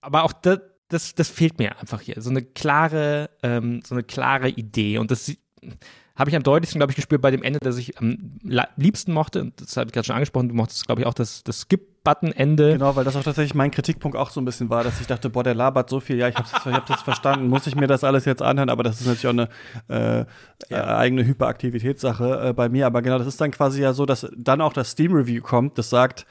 aber 0.00 0.24
auch 0.24 0.32
das, 0.32 0.60
das, 0.88 1.14
das 1.14 1.28
fehlt 1.28 1.58
mir 1.58 1.78
einfach 1.78 2.00
hier. 2.00 2.20
So 2.20 2.30
eine 2.30 2.42
klare, 2.42 3.30
ähm, 3.42 3.82
so 3.86 3.94
eine 3.94 4.02
klare 4.02 4.48
Idee. 4.48 4.98
Und 4.98 5.10
das 5.10 5.32
habe 6.18 6.30
ich 6.30 6.36
am 6.36 6.42
deutlichsten, 6.42 6.80
glaube 6.80 6.90
ich, 6.90 6.96
gespürt 6.96 7.22
bei 7.22 7.30
dem 7.30 7.44
Ende, 7.44 7.60
das 7.60 7.76
ich 7.76 7.98
am 7.98 8.40
liebsten 8.76 9.12
mochte. 9.12 9.40
Und 9.40 9.60
das 9.60 9.76
habe 9.76 9.86
ich 9.86 9.92
gerade 9.92 10.04
schon 10.04 10.16
angesprochen. 10.16 10.48
Du 10.48 10.54
mochtest, 10.54 10.84
glaube 10.86 11.02
ich, 11.02 11.06
auch 11.06 11.14
das, 11.14 11.44
das 11.44 11.60
Skip-Button-Ende. 11.60 12.72
Genau, 12.72 12.96
weil 12.96 13.04
das 13.04 13.14
auch 13.14 13.22
tatsächlich 13.22 13.54
mein 13.54 13.70
Kritikpunkt 13.70 14.16
auch 14.16 14.30
so 14.30 14.40
ein 14.40 14.44
bisschen 14.44 14.68
war, 14.68 14.82
dass 14.82 15.00
ich 15.00 15.06
dachte, 15.06 15.30
boah, 15.30 15.44
der 15.44 15.54
labert 15.54 15.88
so 15.88 16.00
viel. 16.00 16.16
Ja, 16.16 16.28
ich 16.28 16.34
habe 16.34 16.74
hab 16.74 16.86
das 16.86 17.02
verstanden. 17.02 17.48
Muss 17.48 17.68
ich 17.68 17.76
mir 17.76 17.86
das 17.86 18.02
alles 18.02 18.24
jetzt 18.24 18.42
anhören? 18.42 18.68
Aber 18.68 18.82
das 18.82 19.00
ist 19.00 19.06
natürlich 19.06 19.26
auch 19.28 19.30
eine 19.30 19.48
äh, 19.88 20.24
ja. 20.70 20.98
eigene 20.98 21.24
Hyperaktivitätssache 21.24 22.48
äh, 22.48 22.52
bei 22.52 22.68
mir. 22.68 22.86
Aber 22.86 23.00
genau, 23.00 23.18
das 23.18 23.28
ist 23.28 23.40
dann 23.40 23.52
quasi 23.52 23.82
ja 23.82 23.92
so, 23.92 24.04
dass 24.04 24.26
dann 24.36 24.60
auch 24.60 24.72
das 24.72 24.90
Steam-Review 24.90 25.42
kommt, 25.42 25.78
das 25.78 25.88
sagt, 25.88 26.26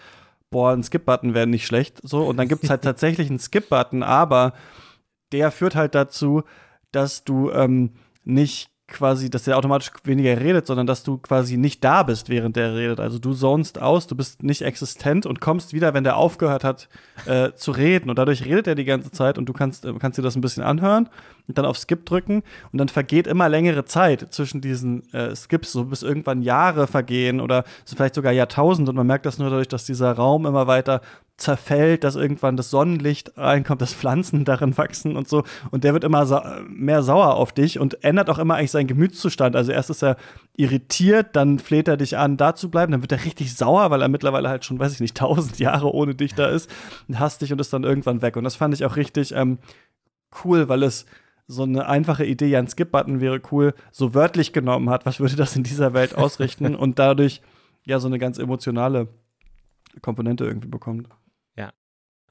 boah, 0.50 0.74
ein 0.74 0.84
Skip-Button 0.84 1.34
wäre 1.34 1.48
nicht 1.48 1.66
schlecht. 1.66 2.00
So, 2.04 2.24
und 2.26 2.38
dann 2.38 2.48
gibt 2.48 2.64
es 2.64 2.70
halt 2.70 2.82
tatsächlich 2.84 3.30
einen 3.30 3.40
Skip-Button, 3.40 4.04
aber 4.04 4.54
der 5.32 5.52
führt 5.52 5.76
halt 5.76 5.96
dazu, 5.96 6.44
dass 6.92 7.24
du 7.24 7.52
ähm, 7.52 7.92
nicht 8.24 8.70
quasi, 8.88 9.30
dass 9.30 9.44
der 9.44 9.58
automatisch 9.58 9.92
weniger 10.06 10.40
redet, 10.40 10.66
sondern 10.66 10.88
dass 10.88 11.04
du 11.04 11.18
quasi 11.18 11.58
nicht 11.58 11.84
da 11.84 12.04
bist, 12.04 12.30
während 12.30 12.56
der 12.56 12.74
redet. 12.74 13.02
Also 13.02 13.20
du 13.20 13.34
zonest 13.34 13.82
aus, 13.82 14.08
du 14.08 14.16
bist 14.16 14.44
nicht 14.44 14.62
existent 14.62 15.26
und 15.26 15.42
kommst 15.42 15.74
wieder, 15.74 15.94
wenn 15.94 16.06
der 16.06 16.16
aufgehört 16.16 16.64
hat 16.64 16.88
äh, 17.26 17.52
zu 17.54 17.72
reden. 17.72 18.10
Und 18.10 18.18
dadurch 18.18 18.46
redet 18.46 18.66
er 18.68 18.76
die 18.76 18.86
ganze 18.86 19.12
Zeit 19.12 19.38
und 19.38 19.48
du 19.48 19.54
kannst, 19.54 19.86
äh, 19.86 19.94
kannst 20.00 20.18
dir 20.18 20.24
das 20.24 20.36
ein 20.36 20.42
bisschen 20.42 20.64
anhören 20.64 21.10
und 21.48 21.58
dann 21.58 21.66
auf 21.66 21.78
Skip 21.78 22.06
drücken 22.06 22.44
und 22.72 22.80
dann 22.80 22.90
vergeht 22.90 23.28
immer 23.28 23.50
längere 23.50 23.86
Zeit 23.86 24.34
zwischen 24.34 24.62
diesen 24.62 25.12
äh, 25.14 25.36
Skips, 25.36 25.72
so 25.72 25.86
bis 25.86 26.04
irgendwann 26.04 26.42
Jahre 26.42 26.88
vergehen 26.88 27.40
oder 27.40 27.64
vielleicht 27.86 28.16
sogar 28.16 28.34
Jahrtausende 28.34 28.92
und 28.92 28.96
man 28.96 29.08
merkt 29.08 29.26
das 29.26 29.38
nur 29.38 29.50
dadurch, 29.50 29.68
dass 29.68 29.86
dieser 29.86 30.12
Raum 30.14 30.46
immer 30.46 30.68
weiter 30.68 31.02
zerfällt, 31.38 32.04
dass 32.04 32.16
irgendwann 32.16 32.58
das 32.58 32.72
Sonnenlicht 32.72 33.38
reinkommt, 33.38 33.80
dass 33.80 33.94
Pflanzen 33.94 34.44
darin 34.44 34.76
wachsen 34.76 35.16
und 35.16 35.30
so. 35.30 35.44
Und 35.70 35.84
der 35.84 35.94
wird 35.94 36.04
immer 36.04 36.26
sa 36.26 36.62
mehr 36.68 37.04
sauer 37.04 37.36
auf 37.36 37.52
dich 37.52 37.80
und 37.80 38.04
ändert 38.04 38.32
auch 38.32 38.40
immer 38.40 38.56
eigentlich 38.56 38.72
seinen 38.72 38.88
Gemütszustand. 38.88 39.56
Also 39.56 39.72
erst 39.72 39.92
ist 39.92 40.04
er 40.04 40.18
irritiert, 40.56 41.36
dann 41.36 41.60
fleht 41.60 41.88
er 41.88 41.96
dich 41.96 42.18
an, 42.18 42.38
da 42.38 42.56
zu 42.56 42.72
bleiben, 42.72 42.92
dann 42.92 43.02
wird 43.02 43.12
er 43.12 43.24
richtig 43.24 43.56
sauer, 43.56 43.92
weil 43.92 44.02
er 44.02 44.08
mittlerweile 44.08 44.50
halt 44.50 44.66
schon, 44.66 44.80
weiß 44.80 44.94
ich 44.94 45.00
nicht, 45.00 45.16
tausend 45.16 45.60
Jahre 45.60 45.94
ohne 45.94 46.16
dich 46.16 46.34
da 46.34 46.48
ist 46.48 46.72
und 47.08 47.20
hasst 47.20 47.44
dich 47.44 47.54
und 47.54 47.62
ist 47.62 47.72
dann 47.72 47.84
irgendwann 47.84 48.24
weg. 48.24 48.36
Und 48.36 48.44
das 48.44 48.56
fand 48.56 48.74
ich 48.74 48.84
auch 48.84 48.96
richtig 48.96 49.32
ähm, 49.34 49.60
cool, 50.44 50.70
weil 50.70 50.82
es 50.82 51.06
so 51.48 51.64
eine 51.64 51.88
einfache 51.88 52.26
Idee, 52.26 52.48
ja, 52.48 52.60
ein 52.60 52.68
Skip-Button 52.68 53.22
wäre 53.22 53.42
cool, 53.52 53.74
so 53.92 54.14
wörtlich 54.14 54.54
genommen 54.54 54.90
hat, 54.90 55.06
was 55.06 55.20
würde 55.20 55.36
das 55.36 55.56
in 55.56 55.64
dieser 55.64 55.94
Welt 55.94 56.16
ausrichten 56.16 56.76
und 56.76 57.00
dadurch 57.00 57.42
ja 57.86 58.00
so 58.00 58.08
eine 58.08 58.20
ganz 58.20 58.38
emotionale 58.38 59.08
Komponente 60.02 60.46
irgendwie 60.46 60.68
bekommt. 60.68 61.08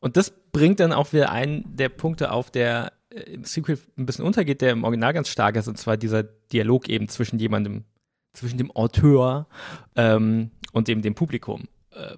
Und 0.01 0.17
das 0.17 0.31
bringt 0.31 0.81
dann 0.81 0.93
auch 0.93 1.13
wieder 1.13 1.31
einen 1.31 1.77
der 1.77 1.89
Punkte 1.89 2.31
auf, 2.31 2.51
der 2.51 2.93
äh, 3.11 3.21
im 3.33 3.45
Sequel 3.45 3.79
ein 3.97 4.07
bisschen 4.07 4.25
untergeht, 4.25 4.61
der 4.61 4.73
im 4.73 4.85
Original 4.85 5.13
ganz 5.13 5.29
stark 5.29 5.57
ist, 5.57 5.69
und 5.69 5.79
zwar 5.79 5.97
dieser 5.97 6.23
Dialog 6.23 6.89
eben 6.89 7.09
zwischen 7.09 7.39
jemandem, 7.39 7.85
zwischen 8.33 8.59
dem 8.59 8.71
Auteur 8.71 9.49
ähm, 9.95 10.51
und 10.73 10.89
eben 10.89 11.03
dem 11.03 11.15
Publikum. 11.15 11.65
Äh, 11.91 12.17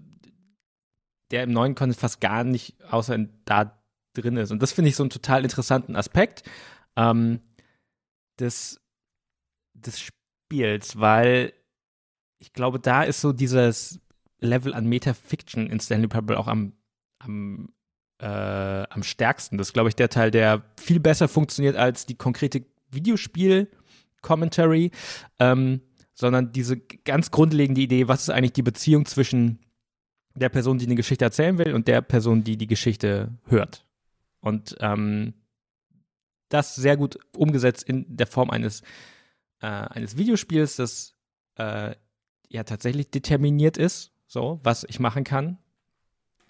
der 1.30 1.42
im 1.42 1.52
neuen 1.52 1.74
Content 1.74 2.00
fast 2.00 2.20
gar 2.20 2.42
nicht 2.42 2.76
außer 2.90 3.14
in, 3.14 3.28
da 3.44 3.78
drin 4.14 4.36
ist. 4.38 4.50
Und 4.50 4.62
das 4.62 4.72
finde 4.72 4.88
ich 4.88 4.96
so 4.96 5.02
einen 5.02 5.10
total 5.10 5.42
interessanten 5.42 5.94
Aspekt 5.94 6.42
ähm, 6.98 7.40
des, 8.38 8.80
des 9.74 10.00
Spiels, 10.00 10.98
weil 10.98 11.52
ich 12.40 12.52
glaube, 12.52 12.80
da 12.80 13.04
ist 13.04 13.20
so 13.20 13.32
dieses 13.32 14.00
Level 14.40 14.74
an 14.74 14.86
Metafiction 14.86 15.68
in 15.68 15.80
Stanley 15.80 16.08
Parable 16.08 16.38
auch 16.38 16.48
am, 16.48 16.72
am, 17.18 17.72
äh, 18.20 18.26
am 18.26 19.02
stärksten. 19.02 19.58
Das 19.58 19.68
ist, 19.68 19.72
glaube 19.72 19.88
ich, 19.88 19.96
der 19.96 20.08
Teil, 20.08 20.30
der 20.30 20.64
viel 20.76 21.00
besser 21.00 21.28
funktioniert 21.28 21.76
als 21.76 22.06
die 22.06 22.16
konkrete 22.16 22.64
Videospiel-Commentary, 22.90 24.90
ähm, 25.38 25.82
sondern 26.14 26.52
diese 26.52 26.78
ganz 26.78 27.30
grundlegende 27.30 27.80
Idee, 27.80 28.08
was 28.08 28.22
ist 28.22 28.30
eigentlich 28.30 28.52
die 28.52 28.62
Beziehung 28.62 29.06
zwischen 29.06 29.60
der 30.34 30.48
Person, 30.48 30.78
die 30.78 30.86
eine 30.86 30.94
Geschichte 30.94 31.24
erzählen 31.24 31.58
will, 31.58 31.74
und 31.74 31.88
der 31.88 32.00
Person, 32.00 32.44
die 32.44 32.56
die 32.56 32.66
Geschichte 32.66 33.36
hört. 33.44 33.84
Und 34.40 34.76
ähm, 34.80 35.34
das 36.48 36.74
sehr 36.74 36.96
gut 36.96 37.18
umgesetzt 37.36 37.82
in 37.84 38.16
der 38.16 38.26
Form 38.26 38.50
eines, 38.50 38.82
äh, 39.60 39.66
eines 39.66 40.16
Videospiels, 40.16 40.76
das 40.76 41.14
äh, 41.56 41.94
ja 42.48 42.64
tatsächlich 42.64 43.10
determiniert 43.10 43.76
ist, 43.76 44.12
so, 44.26 44.60
was 44.62 44.84
ich 44.84 45.00
machen 45.00 45.24
kann, 45.24 45.58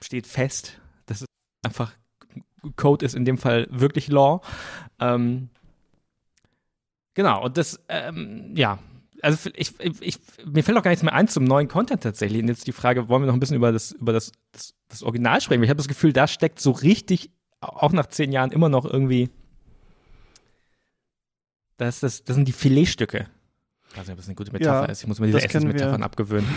steht 0.00 0.26
fest. 0.26 0.80
Das 1.06 1.22
ist 1.22 1.28
einfach, 1.64 1.92
Code 2.76 3.04
ist 3.04 3.14
in 3.14 3.24
dem 3.24 3.38
Fall 3.38 3.66
wirklich 3.70 4.08
Law. 4.08 4.40
Ähm, 5.00 5.50
genau, 7.14 7.44
und 7.44 7.56
das, 7.56 7.80
ähm, 7.88 8.52
ja, 8.56 8.78
also 9.22 9.50
ich, 9.54 9.74
ich, 9.80 10.18
mir 10.44 10.62
fällt 10.62 10.78
auch 10.78 10.82
gar 10.82 10.90
nichts 10.90 11.02
mehr 11.02 11.12
ein 11.12 11.28
zum 11.28 11.44
neuen 11.44 11.68
Content 11.68 12.02
tatsächlich. 12.02 12.42
Und 12.42 12.48
jetzt 12.48 12.66
die 12.66 12.72
Frage, 12.72 13.08
wollen 13.08 13.22
wir 13.22 13.26
noch 13.26 13.34
ein 13.34 13.40
bisschen 13.40 13.56
über 13.56 13.72
das, 13.72 13.92
über 13.92 14.12
das, 14.12 14.32
das, 14.52 14.74
das 14.88 15.02
Original 15.02 15.40
sprechen? 15.40 15.62
Ich 15.62 15.70
habe 15.70 15.78
das 15.78 15.88
Gefühl, 15.88 16.12
da 16.12 16.26
steckt 16.26 16.60
so 16.60 16.70
richtig, 16.70 17.30
auch 17.60 17.92
nach 17.92 18.06
zehn 18.06 18.32
Jahren, 18.32 18.52
immer 18.52 18.68
noch 18.68 18.84
irgendwie. 18.84 19.30
Das, 21.78 22.00
das, 22.00 22.24
das 22.24 22.36
sind 22.36 22.46
die 22.46 22.52
Filetstücke. 22.52 23.26
Ich 23.90 23.96
weiß 23.96 24.06
nicht, 24.06 24.12
ob 24.12 24.18
das 24.18 24.26
eine 24.26 24.34
gute 24.34 24.52
Metapher 24.52 24.84
Ja, 24.86 24.92
ist. 24.92 25.02
Ich 25.02 25.08
muss 25.08 25.18
mir 25.18 25.26
diese. 25.26 25.42
Essensmetaphern 25.42 26.02
abgewöhnen. 26.02 26.48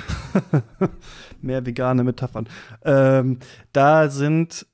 Mehr 1.41 1.65
vegane 1.65 2.03
Metaphern. 2.03 2.49
Ähm, 2.83 3.39
da 3.71 4.09
sind 4.09 4.65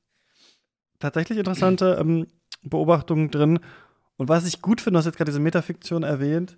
tatsächlich 1.00 1.38
interessante 1.38 1.98
ähm, 2.00 2.28
Beobachtungen 2.64 3.30
drin. 3.30 3.60
Und 4.16 4.30
was 4.30 4.48
ich 4.48 4.62
gut 4.62 4.82
finde, 4.82 4.96
du 4.96 5.00
hast 5.00 5.06
jetzt 5.06 5.18
gerade 5.18 5.30
diese 5.30 5.40
Metafiktion 5.40 6.02
erwähnt, 6.02 6.58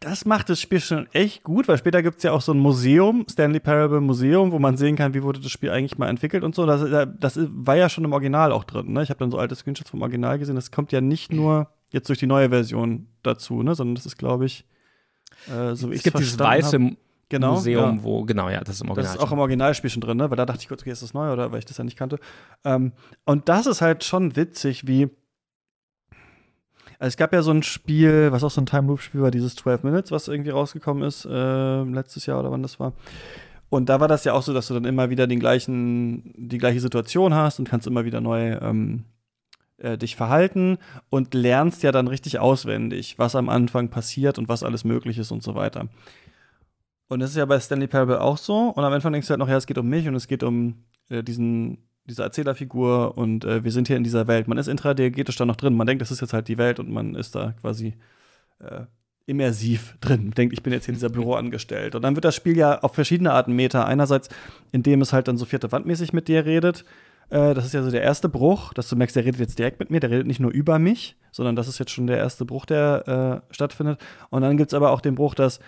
das 0.00 0.24
macht 0.24 0.48
das 0.48 0.60
Spiel 0.60 0.80
schon 0.80 1.06
echt 1.12 1.42
gut, 1.42 1.68
weil 1.68 1.78
später 1.78 2.02
gibt 2.02 2.18
es 2.18 2.22
ja 2.22 2.32
auch 2.32 2.40
so 2.40 2.52
ein 2.52 2.58
Museum, 2.58 3.26
Stanley 3.30 3.60
Parable 3.60 4.00
Museum, 4.00 4.50
wo 4.50 4.58
man 4.58 4.76
sehen 4.76 4.96
kann, 4.96 5.14
wie 5.14 5.22
wurde 5.22 5.40
das 5.40 5.50
Spiel 5.50 5.70
eigentlich 5.70 5.98
mal 5.98 6.08
entwickelt 6.08 6.42
und 6.42 6.54
so. 6.54 6.66
Das, 6.66 6.80
das 7.18 7.38
war 7.50 7.76
ja 7.76 7.88
schon 7.88 8.04
im 8.04 8.12
Original 8.12 8.52
auch 8.52 8.64
drin. 8.64 8.92
Ne? 8.92 9.02
Ich 9.02 9.10
habe 9.10 9.18
dann 9.18 9.30
so 9.30 9.38
alte 9.38 9.54
Screenshots 9.54 9.90
vom 9.90 10.02
Original 10.02 10.38
gesehen. 10.38 10.56
Das 10.56 10.70
kommt 10.70 10.90
ja 10.92 11.00
nicht 11.00 11.32
nur 11.32 11.68
jetzt 11.90 12.08
durch 12.08 12.18
die 12.18 12.26
neue 12.26 12.50
Version 12.50 13.08
dazu, 13.22 13.62
ne? 13.62 13.74
sondern 13.74 13.94
das 13.94 14.06
ist, 14.06 14.16
glaube 14.16 14.46
ich, 14.46 14.64
äh, 15.48 15.74
so 15.74 15.90
wie 15.90 15.94
es 15.94 15.98
ich 16.00 16.04
gibt 16.04 16.18
dieses 16.18 16.38
weiße 16.38 16.78
hab. 16.78 16.96
Genau, 17.30 17.52
Museum, 17.52 17.98
ja. 17.98 18.02
wo, 18.02 18.24
genau, 18.24 18.48
ja, 18.48 18.60
das 18.60 18.74
ist 18.74 18.80
im 18.82 18.90
Original. 18.90 19.14
Das 19.14 19.22
ist 19.22 19.24
auch 19.24 19.30
im 19.30 19.38
Originalspiel 19.38 19.88
schon 19.88 20.00
drin, 20.00 20.16
ne? 20.16 20.28
Weil 20.30 20.36
da 20.36 20.46
dachte 20.46 20.62
ich 20.62 20.68
kurz, 20.68 20.82
okay, 20.82 20.90
ist 20.90 21.02
das 21.02 21.14
neu 21.14 21.32
oder 21.32 21.52
weil 21.52 21.60
ich 21.60 21.64
das 21.64 21.78
ja 21.78 21.84
nicht 21.84 21.96
kannte. 21.96 22.18
Ähm, 22.64 22.90
und 23.24 23.48
das 23.48 23.66
ist 23.66 23.80
halt 23.80 24.02
schon 24.02 24.34
witzig, 24.34 24.88
wie. 24.88 25.08
Also 26.98 27.10
es 27.10 27.16
gab 27.16 27.32
ja 27.32 27.42
so 27.42 27.52
ein 27.52 27.62
Spiel, 27.62 28.32
was 28.32 28.42
auch 28.42 28.50
so 28.50 28.60
ein 28.60 28.66
Time 28.66 28.88
Loop 28.88 29.00
Spiel 29.00 29.22
war, 29.22 29.30
dieses 29.30 29.54
12 29.54 29.84
Minutes, 29.84 30.10
was 30.10 30.26
irgendwie 30.26 30.50
rausgekommen 30.50 31.04
ist, 31.04 31.24
äh, 31.24 31.82
letztes 31.84 32.26
Jahr 32.26 32.40
oder 32.40 32.50
wann 32.50 32.62
das 32.62 32.80
war. 32.80 32.94
Und 33.68 33.88
da 33.88 34.00
war 34.00 34.08
das 34.08 34.24
ja 34.24 34.32
auch 34.32 34.42
so, 34.42 34.52
dass 34.52 34.66
du 34.66 34.74
dann 34.74 34.84
immer 34.84 35.08
wieder 35.08 35.28
den 35.28 35.38
gleichen, 35.38 36.34
die 36.36 36.58
gleiche 36.58 36.80
Situation 36.80 37.32
hast 37.32 37.60
und 37.60 37.68
kannst 37.68 37.86
immer 37.86 38.04
wieder 38.04 38.20
neu 38.20 38.54
ähm, 38.54 39.04
äh, 39.80 39.98
dich 39.98 40.16
verhalten 40.16 40.78
und 41.08 41.34
lernst 41.34 41.82
ja 41.82 41.92
dann 41.92 42.08
richtig 42.08 42.38
auswendig, 42.38 43.18
was 43.18 43.34
am 43.34 43.48
Anfang 43.48 43.88
passiert 43.88 44.38
und 44.38 44.48
was 44.48 44.62
alles 44.62 44.84
möglich 44.84 45.18
ist 45.18 45.30
und 45.30 45.42
so 45.42 45.54
weiter. 45.54 45.88
Und 47.08 47.20
das 47.20 47.30
ist 47.30 47.36
ja 47.36 47.44
bei 47.44 47.58
Stanley 47.58 47.88
Parable 47.88 48.20
auch 48.20 48.38
so. 48.38 48.68
Und 48.68 48.84
am 48.84 48.92
Anfang 48.92 49.12
denkst 49.12 49.26
du 49.26 49.32
halt 49.32 49.40
noch, 49.40 49.48
ja, 49.48 49.56
es 49.56 49.66
geht 49.66 49.78
um 49.78 49.88
mich 49.88 50.06
und 50.06 50.14
es 50.14 50.28
geht 50.28 50.42
um 50.44 50.84
äh, 51.08 51.24
diesen, 51.24 51.78
diese 52.04 52.22
Erzählerfigur 52.22 53.18
und 53.18 53.44
äh, 53.44 53.64
wir 53.64 53.72
sind 53.72 53.88
hier 53.88 53.96
in 53.96 54.04
dieser 54.04 54.28
Welt. 54.28 54.46
Man 54.46 54.58
ist 54.58 54.68
intradigetisch 54.68 55.36
da 55.36 55.44
noch 55.44 55.56
drin. 55.56 55.74
Man 55.74 55.88
denkt, 55.88 56.02
das 56.02 56.12
ist 56.12 56.20
jetzt 56.20 56.32
halt 56.32 56.46
die 56.46 56.58
Welt 56.58 56.78
und 56.78 56.88
man 56.88 57.16
ist 57.16 57.34
da 57.34 57.52
quasi 57.60 57.94
äh, 58.60 58.82
immersiv 59.26 59.96
drin. 60.00 60.30
Denkt, 60.32 60.52
ich 60.52 60.62
bin 60.62 60.72
jetzt 60.72 60.84
hier 60.84 60.92
in 60.92 60.98
dieser 60.98 61.08
Büro 61.08 61.34
angestellt. 61.34 61.94
Und 61.94 62.02
dann 62.02 62.14
wird 62.14 62.24
das 62.24 62.36
Spiel 62.36 62.56
ja 62.56 62.78
auf 62.80 62.94
verschiedene 62.94 63.32
Arten 63.32 63.54
Meta. 63.54 63.84
Einerseits, 63.84 64.28
indem 64.70 65.00
es 65.00 65.12
halt 65.12 65.26
dann 65.26 65.36
so 65.36 65.46
vierte 65.46 65.72
Wandmäßig 65.72 66.12
mit 66.12 66.28
dir 66.28 66.44
redet. 66.44 66.84
Äh, 67.30 67.54
das 67.54 67.64
ist 67.64 67.74
ja 67.74 67.82
so 67.82 67.90
der 67.90 68.02
erste 68.02 68.28
Bruch, 68.28 68.72
dass 68.74 68.88
du 68.88 68.96
merkst, 68.96 69.16
der 69.16 69.24
redet 69.24 69.40
jetzt 69.40 69.58
direkt 69.58 69.80
mit 69.80 69.90
mir, 69.90 70.00
der 70.00 70.10
redet 70.10 70.26
nicht 70.26 70.40
nur 70.40 70.50
über 70.50 70.78
mich, 70.78 71.16
sondern 71.32 71.56
das 71.56 71.68
ist 71.68 71.78
jetzt 71.78 71.92
schon 71.92 72.06
der 72.06 72.18
erste 72.18 72.44
Bruch, 72.44 72.66
der 72.66 73.42
äh, 73.50 73.54
stattfindet. 73.54 74.00
Und 74.30 74.42
dann 74.42 74.56
gibt 74.56 74.72
es 74.72 74.74
aber 74.74 74.90
auch 74.90 75.00
den 75.00 75.14
Bruch, 75.14 75.34
dass 75.34 75.60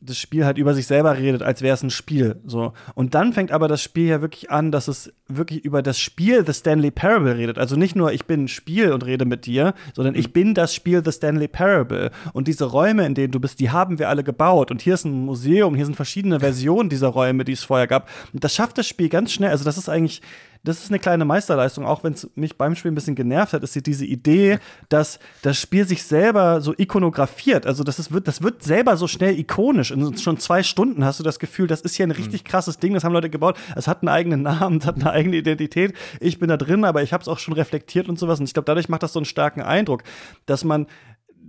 das 0.00 0.16
Spiel 0.16 0.44
halt 0.44 0.58
über 0.58 0.74
sich 0.74 0.86
selber 0.86 1.18
redet, 1.18 1.42
als 1.42 1.60
wäre 1.60 1.74
es 1.74 1.82
ein 1.82 1.90
Spiel. 1.90 2.36
So. 2.46 2.72
Und 2.94 3.14
dann 3.14 3.32
fängt 3.32 3.50
aber 3.50 3.66
das 3.66 3.82
Spiel 3.82 4.06
ja 4.06 4.20
wirklich 4.20 4.50
an, 4.50 4.70
dass 4.70 4.86
es 4.86 5.12
wirklich 5.26 5.64
über 5.64 5.82
das 5.82 5.98
Spiel 5.98 6.46
The 6.46 6.52
Stanley 6.52 6.92
Parable 6.92 7.36
redet. 7.36 7.58
Also 7.58 7.74
nicht 7.74 7.96
nur, 7.96 8.12
ich 8.12 8.24
bin 8.24 8.44
ein 8.44 8.48
Spiel 8.48 8.92
und 8.92 9.04
rede 9.04 9.24
mit 9.24 9.46
dir, 9.46 9.74
sondern 9.94 10.14
ich 10.14 10.32
bin 10.32 10.54
das 10.54 10.72
Spiel 10.72 11.02
The 11.04 11.10
Stanley 11.10 11.48
Parable. 11.48 12.10
Und 12.32 12.46
diese 12.46 12.66
Räume, 12.66 13.06
in 13.06 13.14
denen 13.14 13.32
du 13.32 13.40
bist, 13.40 13.58
die 13.58 13.70
haben 13.70 13.98
wir 13.98 14.08
alle 14.08 14.22
gebaut. 14.22 14.70
Und 14.70 14.82
hier 14.82 14.94
ist 14.94 15.04
ein 15.04 15.24
Museum, 15.24 15.74
hier 15.74 15.84
sind 15.84 15.96
verschiedene 15.96 16.38
Versionen 16.38 16.88
dieser 16.88 17.08
Räume, 17.08 17.44
die 17.44 17.52
es 17.52 17.64
vorher 17.64 17.88
gab. 17.88 18.08
Und 18.32 18.44
das 18.44 18.54
schafft 18.54 18.78
das 18.78 18.86
Spiel 18.86 19.08
ganz 19.08 19.32
schnell. 19.32 19.50
Also 19.50 19.64
das 19.64 19.78
ist 19.78 19.88
eigentlich 19.88 20.22
das 20.64 20.82
ist 20.82 20.90
eine 20.90 20.98
kleine 20.98 21.24
Meisterleistung, 21.24 21.86
auch 21.86 22.04
wenn 22.04 22.12
es 22.12 22.28
mich 22.34 22.56
beim 22.56 22.74
Spiel 22.74 22.90
ein 22.90 22.94
bisschen 22.94 23.14
genervt 23.14 23.52
hat, 23.52 23.62
ist 23.62 23.74
diese 23.86 24.04
Idee, 24.04 24.58
dass 24.88 25.18
das 25.42 25.58
Spiel 25.58 25.86
sich 25.86 26.02
selber 26.02 26.60
so 26.60 26.74
ikonografiert. 26.76 27.66
Also 27.66 27.84
das, 27.84 27.98
ist, 27.98 28.12
wird, 28.12 28.28
das 28.28 28.42
wird 28.42 28.62
selber 28.62 28.96
so 28.96 29.06
schnell 29.06 29.38
ikonisch. 29.38 29.90
In 29.90 30.16
schon 30.18 30.38
zwei 30.38 30.62
Stunden 30.62 31.04
hast 31.04 31.20
du 31.20 31.24
das 31.24 31.38
Gefühl, 31.38 31.66
das 31.66 31.80
ist 31.80 31.94
hier 31.94 32.06
ein 32.06 32.10
richtig 32.10 32.44
krasses 32.44 32.78
Ding, 32.78 32.94
das 32.94 33.04
haben 33.04 33.12
Leute 33.12 33.30
gebaut. 33.30 33.56
Es 33.76 33.88
hat 33.88 34.02
einen 34.02 34.08
eigenen 34.08 34.42
Namen, 34.42 34.78
es 34.78 34.86
hat 34.86 34.96
eine 34.96 35.10
eigene 35.10 35.36
Identität. 35.36 35.94
Ich 36.20 36.38
bin 36.38 36.48
da 36.48 36.56
drin, 36.56 36.84
aber 36.84 37.02
ich 37.02 37.12
habe 37.12 37.22
es 37.22 37.28
auch 37.28 37.38
schon 37.38 37.54
reflektiert 37.54 38.08
und 38.08 38.18
sowas. 38.18 38.40
Und 38.40 38.46
ich 38.46 38.54
glaube, 38.54 38.66
dadurch 38.66 38.88
macht 38.88 39.02
das 39.02 39.12
so 39.12 39.18
einen 39.18 39.26
starken 39.26 39.62
Eindruck, 39.62 40.02
dass 40.46 40.64
man 40.64 40.86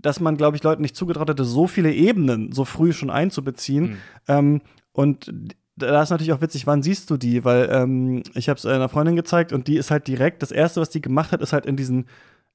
dass 0.02 0.22
man, 0.22 0.38
glaube 0.38 0.56
ich, 0.56 0.64
Leuten 0.64 0.82
nicht 0.82 0.96
zugetraut 0.96 1.30
hätte, 1.30 1.44
so 1.44 1.68
viele 1.68 1.92
Ebenen 1.92 2.54
so 2.54 2.64
früh 2.64 2.94
schon 2.94 3.10
einzubeziehen. 3.10 3.84
Mhm. 3.84 3.98
Ähm, 4.30 4.62
und 4.94 5.32
da 5.80 6.02
ist 6.02 6.10
natürlich 6.10 6.34
auch 6.34 6.42
witzig, 6.42 6.68
wann 6.68 6.84
siehst 6.84 7.10
du 7.10 7.18
die? 7.18 7.44
Weil 7.44 7.70
ähm, 7.72 8.24
ich 8.34 8.50
habe 8.50 8.58
es 8.58 8.66
einer 8.66 8.90
Freundin 8.90 9.16
gezeigt 9.16 9.54
und 9.54 9.68
die 9.68 9.78
ist 9.78 9.92
halt 9.92 10.08
direkt, 10.08 10.42
das 10.42 10.52
erste, 10.52 10.82
was 10.82 10.90
die 10.90 11.02
gemacht 11.02 11.32
hat, 11.32 11.42
ist 11.42 11.54
halt 11.54 11.66
in 11.66 11.76
diesen 11.76 12.06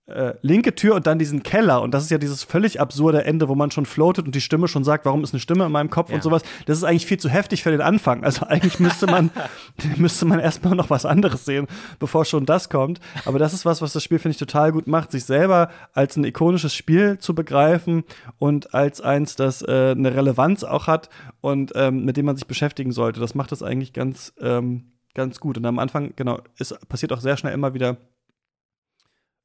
äh, 0.06 0.34
linke 0.42 0.74
Tür 0.74 0.94
und 0.96 1.06
dann 1.06 1.18
diesen 1.18 1.42
Keller. 1.42 1.80
Und 1.80 1.94
das 1.94 2.02
ist 2.04 2.10
ja 2.10 2.18
dieses 2.18 2.42
völlig 2.44 2.78
absurde 2.78 3.24
Ende, 3.24 3.48
wo 3.48 3.54
man 3.54 3.70
schon 3.70 3.86
floatet 3.86 4.26
und 4.26 4.34
die 4.34 4.42
Stimme 4.42 4.68
schon 4.68 4.84
sagt, 4.84 5.06
warum 5.06 5.24
ist 5.24 5.32
eine 5.32 5.40
Stimme 5.40 5.64
in 5.64 5.72
meinem 5.72 5.88
Kopf 5.88 6.10
Ja. 6.10 6.16
und 6.16 6.22
sowas. 6.22 6.42
Das 6.66 6.76
ist 6.76 6.84
eigentlich 6.84 7.06
viel 7.06 7.18
zu 7.18 7.30
heftig 7.30 7.62
für 7.62 7.70
den 7.70 7.80
Anfang. 7.80 8.22
Also 8.22 8.44
eigentlich 8.46 8.78
müsste 8.80 9.06
man, 9.06 9.30
müsste 9.96 10.26
man 10.26 10.40
erstmal 10.40 10.74
noch 10.74 10.90
was 10.90 11.06
anderes 11.06 11.46
sehen, 11.46 11.66
bevor 11.98 12.26
schon 12.26 12.44
das 12.44 12.68
kommt. 12.68 13.00
Aber 13.24 13.38
das 13.38 13.54
ist 13.54 13.64
was, 13.64 13.80
was 13.80 13.94
das 13.94 14.02
Spiel, 14.02 14.18
finde 14.18 14.32
ich, 14.32 14.38
total 14.38 14.72
gut 14.72 14.86
macht, 14.86 15.10
sich 15.10 15.24
selber 15.24 15.70
als 15.94 16.16
ein 16.16 16.24
ikonisches 16.24 16.74
Spiel 16.74 17.18
zu 17.18 17.34
begreifen 17.34 18.04
und 18.38 18.74
als 18.74 19.00
eins, 19.00 19.36
das 19.36 19.62
äh, 19.62 19.92
eine 19.96 20.14
Relevanz 20.14 20.64
auch 20.64 20.86
hat 20.86 21.08
und 21.40 21.72
ähm, 21.76 22.04
mit 22.04 22.18
dem 22.18 22.26
man 22.26 22.36
sich 22.36 22.46
beschäftigen 22.46 22.92
sollte. 22.92 23.20
Das 23.20 23.34
macht 23.34 23.52
das 23.52 23.62
eigentlich 23.62 23.94
ganz, 23.94 24.34
ähm, 24.38 24.92
ganz 25.14 25.40
gut. 25.40 25.56
Und 25.56 25.64
am 25.64 25.78
Anfang, 25.78 26.12
genau, 26.14 26.40
es 26.58 26.74
passiert 26.88 27.12
auch 27.12 27.20
sehr 27.20 27.38
schnell 27.38 27.54
immer 27.54 27.72
wieder 27.72 27.96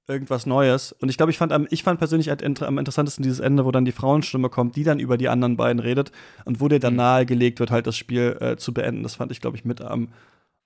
irgendwas 0.10 0.46
Neues. 0.46 0.92
Und 0.92 1.10
ich 1.10 1.18
glaube, 1.18 1.32
ich 1.32 1.38
fand 1.38 1.54
am, 1.54 1.68
ich 1.70 1.84
fand 1.84 2.00
persönlich 2.00 2.30
halt 2.30 2.44
am 2.62 2.78
interessantesten 2.78 3.24
dieses 3.24 3.40
Ende, 3.40 3.64
wo 3.66 3.72
dann 3.72 3.86
die 3.86 3.92
Frauenstimme 3.92 4.50
kommt, 4.50 4.76
die 4.76 4.84
dann 4.84 5.00
über 5.00 5.18
die 5.18 5.30
anderen 5.30 5.56
beiden 5.56 5.80
redet 5.80 6.12
und 6.46 6.60
wo 6.60 6.68
dir 6.68 6.80
dann 6.80 6.94
Mhm. 6.94 6.98
nahegelegt 6.98 7.60
wird, 7.60 7.72
halt 7.72 7.88
das 7.88 7.96
Spiel 7.96 8.38
äh, 8.42 8.58
zu 8.58 8.74
beenden. 8.74 9.04
Das 9.04 9.16
fand 9.16 9.32
ich, 9.32 9.40
glaube 9.40 9.56
ich, 9.56 9.64
mit 9.66 9.82
am, 9.82 10.10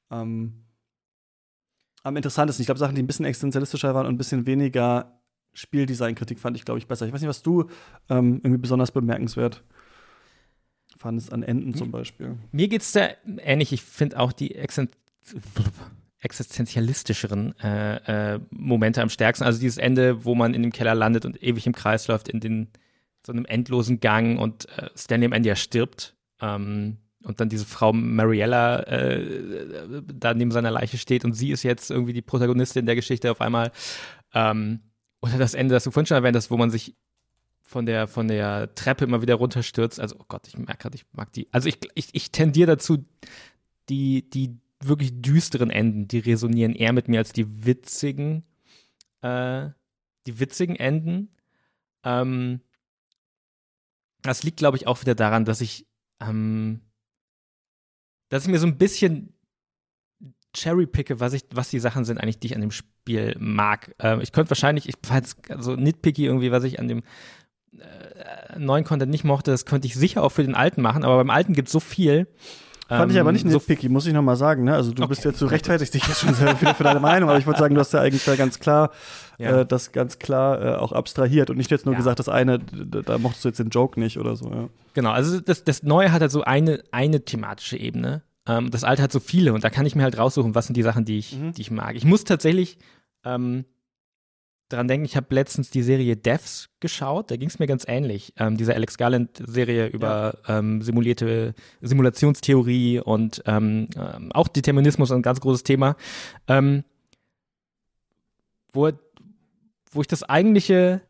am, 0.09 0.53
am 2.03 2.15
interessantesten. 2.15 2.61
Ich 2.63 2.67
glaube, 2.67 2.79
Sachen, 2.79 2.95
die 2.95 3.03
ein 3.03 3.07
bisschen 3.07 3.25
existenzialistischer 3.25 3.93
waren 3.93 4.07
und 4.07 4.13
ein 4.15 4.17
bisschen 4.17 4.45
weniger 4.45 5.19
Spieldesign-Kritik 5.53 6.39
fand 6.39 6.57
ich, 6.57 6.65
glaube 6.65 6.79
ich, 6.79 6.87
besser. 6.87 7.05
Ich 7.05 7.13
weiß 7.13 7.21
nicht, 7.21 7.29
was 7.29 7.43
du 7.43 7.69
ähm, 8.09 8.35
irgendwie 8.43 8.57
besonders 8.57 8.91
bemerkenswert 8.91 9.63
fandest 10.97 11.33
an 11.33 11.43
Enden 11.43 11.73
zum 11.73 11.91
Beispiel. 11.91 12.37
Mir 12.51 12.67
geht's 12.69 12.91
da 12.93 13.09
ähnlich. 13.39 13.73
Ich 13.73 13.81
finde 13.83 14.19
auch 14.19 14.31
die 14.31 14.55
Exen 14.55 14.89
existenzialistischeren 16.23 17.57
äh, 17.59 18.35
äh, 18.35 18.39
Momente 18.49 19.01
am 19.01 19.09
stärksten. 19.09 19.45
Also 19.45 19.59
dieses 19.59 19.77
Ende, 19.77 20.25
wo 20.25 20.35
man 20.35 20.53
in 20.53 20.61
dem 20.61 20.71
Keller 20.71 20.95
landet 20.95 21.25
und 21.25 21.41
ewig 21.43 21.67
im 21.67 21.73
Kreis 21.73 22.07
läuft, 22.07 22.29
in 22.29 22.39
den, 22.39 22.69
so 23.25 23.33
einem 23.33 23.45
endlosen 23.45 23.99
Gang 23.99 24.39
und 24.39 24.67
äh, 24.77 24.89
Stanley 24.95 25.25
am 25.25 25.33
Ende 25.33 25.49
ja 25.49 25.55
stirbt. 25.55 26.15
Ähm, 26.41 26.97
und 27.23 27.39
dann 27.39 27.49
diese 27.49 27.65
Frau 27.65 27.93
Mariella 27.93 28.81
äh, 28.81 30.01
da 30.13 30.33
neben 30.33 30.51
seiner 30.51 30.71
Leiche 30.71 30.97
steht 30.97 31.23
und 31.23 31.33
sie 31.33 31.51
ist 31.51 31.63
jetzt 31.63 31.89
irgendwie 31.89 32.13
die 32.13 32.21
Protagonistin 32.21 32.85
der 32.85 32.95
Geschichte 32.95 33.31
auf 33.31 33.41
einmal. 33.41 33.71
Ähm, 34.33 34.81
oder 35.21 35.37
das 35.37 35.53
Ende, 35.53 35.73
das 35.73 35.85
du 35.85 35.91
vorhin 35.91 36.05
schon 36.05 36.17
erwähnt 36.17 36.35
hast, 36.35 36.51
wo 36.51 36.57
man 36.57 36.69
sich 36.69 36.95
von 37.61 37.85
der, 37.85 38.07
von 38.07 38.27
der 38.27 38.75
Treppe 38.75 39.05
immer 39.05 39.21
wieder 39.21 39.35
runterstürzt. 39.35 39.99
Also, 39.99 40.17
oh 40.19 40.25
Gott, 40.27 40.47
ich 40.47 40.57
merke 40.57 40.83
gerade, 40.83 40.95
ich 40.95 41.05
mag 41.13 41.31
die. 41.31 41.47
Also 41.51 41.69
ich, 41.69 41.79
ich, 41.95 42.09
ich 42.11 42.31
tendiere 42.31 42.75
dazu, 42.75 43.05
die, 43.89 44.29
die 44.29 44.57
wirklich 44.87 45.21
düsteren 45.21 45.69
Enden, 45.69 46.07
die 46.07 46.19
resonieren 46.19 46.73
eher 46.73 46.93
mit 46.93 47.07
mir 47.07 47.19
als 47.19 47.33
die 47.33 47.65
witzigen, 47.65 48.43
äh, 49.21 49.69
die 50.27 50.39
witzigen 50.39 50.75
Enden. 50.75 51.35
Ähm, 52.03 52.61
das 54.21 54.43
liegt, 54.43 54.57
glaube 54.57 54.77
ich, 54.77 54.87
auch 54.87 55.01
wieder 55.01 55.15
daran, 55.15 55.45
dass 55.45 55.61
ich, 55.61 55.85
ähm, 56.19 56.81
dass 58.29 58.43
ich 58.43 58.49
mir 58.49 58.59
so 58.59 58.67
ein 58.67 58.77
bisschen 58.77 59.33
cherrypicke, 60.55 61.19
was 61.19 61.33
ich, 61.33 61.43
was 61.51 61.69
die 61.69 61.79
Sachen 61.79 62.05
sind 62.05 62.19
eigentlich, 62.19 62.39
die 62.39 62.47
ich 62.47 62.55
an 62.55 62.61
dem 62.61 62.71
Spiel 62.71 63.35
mag. 63.39 63.95
Ähm, 63.99 64.21
ich 64.21 64.31
könnte 64.31 64.51
wahrscheinlich, 64.51 64.87
ich 64.87 64.95
war 65.07 65.17
jetzt 65.17 65.37
so 65.57 65.75
nitpicky 65.75 66.25
irgendwie, 66.25 66.51
was 66.51 66.63
ich 66.63 66.79
an 66.79 66.87
dem 66.87 67.03
äh, 67.77 68.59
neuen 68.59 68.83
Content 68.83 69.11
nicht 69.11 69.23
mochte, 69.23 69.51
das 69.51 69.65
könnte 69.65 69.87
ich 69.87 69.95
sicher 69.95 70.23
auch 70.23 70.31
für 70.31 70.43
den 70.43 70.55
alten 70.55 70.81
machen, 70.81 71.03
aber 71.03 71.17
beim 71.17 71.29
alten 71.29 71.53
gibt 71.53 71.67
es 71.67 71.73
so 71.73 71.79
viel. 71.79 72.27
Fand 72.87 73.11
ich 73.11 73.19
aber 73.19 73.31
nicht 73.31 73.45
ähm, 73.45 73.51
so 73.51 73.57
nitpicky, 73.57 73.89
muss 73.89 74.05
ich 74.05 74.13
noch 74.13 74.21
mal 74.21 74.35
sagen. 74.35 74.65
Ne? 74.65 74.73
Also 74.75 74.91
du 74.91 75.03
Okay. 75.03 75.09
bist 75.09 75.23
jetzt, 75.25 75.41
du 75.41 75.45
rechtfertigst 75.45 75.93
dich 75.93 76.05
jetzt 76.07 76.19
schon 76.21 76.33
sehr 76.33 76.55
viel 76.57 76.73
für 76.73 76.83
deine 76.83 76.99
Meinung, 76.99 77.29
aber 77.29 77.39
ich 77.39 77.45
würde 77.45 77.57
sagen, 77.59 77.73
du 77.75 77.81
hast 77.81 77.93
ja 77.93 78.01
eigentlich 78.01 78.23
da 78.25 78.35
ganz 78.35 78.59
klar, 78.59 78.91
Ja. 79.39 79.61
äh, 79.61 79.65
das 79.65 79.91
ganz 79.93 80.19
klar 80.19 80.61
äh, 80.61 80.75
auch 80.75 80.91
abstrahiert 80.91 81.49
und 81.49 81.57
nicht 81.57 81.71
jetzt 81.71 81.85
nur 81.85 81.93
Ja. 81.93 81.97
gesagt, 81.99 82.19
das 82.19 82.29
eine, 82.29 82.59
da, 82.59 83.01
da 83.01 83.17
mochtest 83.17 83.45
du 83.45 83.49
jetzt 83.49 83.59
den 83.59 83.69
Joke 83.69 83.99
nicht 83.99 84.17
oder 84.19 84.35
so. 84.35 84.49
Ja. 84.49 84.69
Genau, 84.93 85.11
also 85.11 85.39
das, 85.39 85.63
das 85.63 85.81
Neue 85.83 86.11
hat 86.11 86.21
halt 86.21 86.31
so 86.31 86.43
eine, 86.43 86.83
eine 86.91 87.23
thematische 87.23 87.77
Ebene. 87.77 88.21
Ähm, 88.47 88.69
das 88.69 88.83
Alte 88.83 89.01
hat 89.01 89.11
so 89.13 89.19
viele 89.21 89.53
und 89.53 89.63
da 89.63 89.69
kann 89.69 89.85
ich 89.85 89.95
mir 89.95 90.03
halt 90.03 90.17
raussuchen, 90.17 90.53
was 90.53 90.65
sind 90.67 90.75
die 90.75 90.83
Sachen, 90.83 91.05
die 91.05 91.17
ich, 91.17 91.37
Mhm. 91.37 91.53
die 91.53 91.61
ich 91.61 91.71
mag. 91.71 91.95
Ich 91.95 92.03
muss 92.05 92.25
tatsächlich 92.25 92.77
ähm, 93.25 93.63
dran 94.73 94.87
denken, 94.87 95.05
ich 95.05 95.15
habe 95.15 95.33
letztens 95.33 95.69
die 95.69 95.83
Serie 95.83 96.15
Devs 96.17 96.69
geschaut, 96.79 97.31
da 97.31 97.37
ging 97.37 97.49
es 97.49 97.59
mir 97.59 97.67
ganz 97.67 97.85
ähnlich. 97.87 98.33
Ähm, 98.37 98.57
diese 98.57 98.73
Alex 98.73 98.97
Garland-Serie 98.97 99.87
über 99.87 100.37
ähm, 100.47 100.81
simulierte 100.81 101.53
Simulationstheorie 101.81 102.99
und 102.99 103.43
ähm, 103.45 103.87
ähm, 103.95 104.31
auch 104.33 104.47
Determinismus, 104.47 105.11
ein 105.11 105.21
ganz 105.21 105.39
großes 105.39 105.63
Thema. 105.63 105.95
Ähm, 106.47 106.83
wo, 108.71 108.91
wo 109.91 110.01
ich 110.01 110.07
das 110.07 110.23
eigentliche 110.23 111.01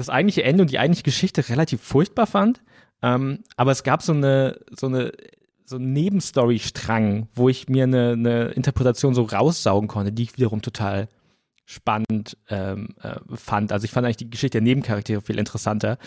das 0.00 0.08
eigentliche 0.08 0.42
Ende 0.42 0.62
und 0.62 0.70
die 0.70 0.78
eigentliche 0.78 1.02
Geschichte 1.02 1.48
relativ 1.48 1.80
furchtbar 1.82 2.26
fand. 2.26 2.62
Ähm, 3.02 3.40
aber 3.56 3.72
es 3.72 3.82
gab 3.82 4.02
so 4.02 4.12
eine, 4.12 4.58
so 4.76 4.86
eine, 4.86 5.12
so 5.64 5.76
einen 5.76 5.92
Nebenstory-Strang, 5.92 7.28
wo 7.34 7.48
ich 7.48 7.68
mir 7.68 7.84
eine, 7.84 8.12
eine 8.12 8.44
Interpretation 8.48 9.14
so 9.14 9.22
raussaugen 9.22 9.88
konnte, 9.88 10.12
die 10.12 10.24
ich 10.24 10.36
wiederum 10.36 10.62
total 10.62 11.08
spannend 11.70 12.36
ähm, 12.48 12.88
äh, 13.00 13.14
fand. 13.36 13.70
Also 13.70 13.84
ich 13.84 13.92
fand 13.92 14.04
eigentlich 14.04 14.16
die 14.16 14.28
Geschichte 14.28 14.56
der 14.56 14.62
Nebencharaktere 14.62 15.20
viel 15.20 15.38
interessanter. 15.38 15.98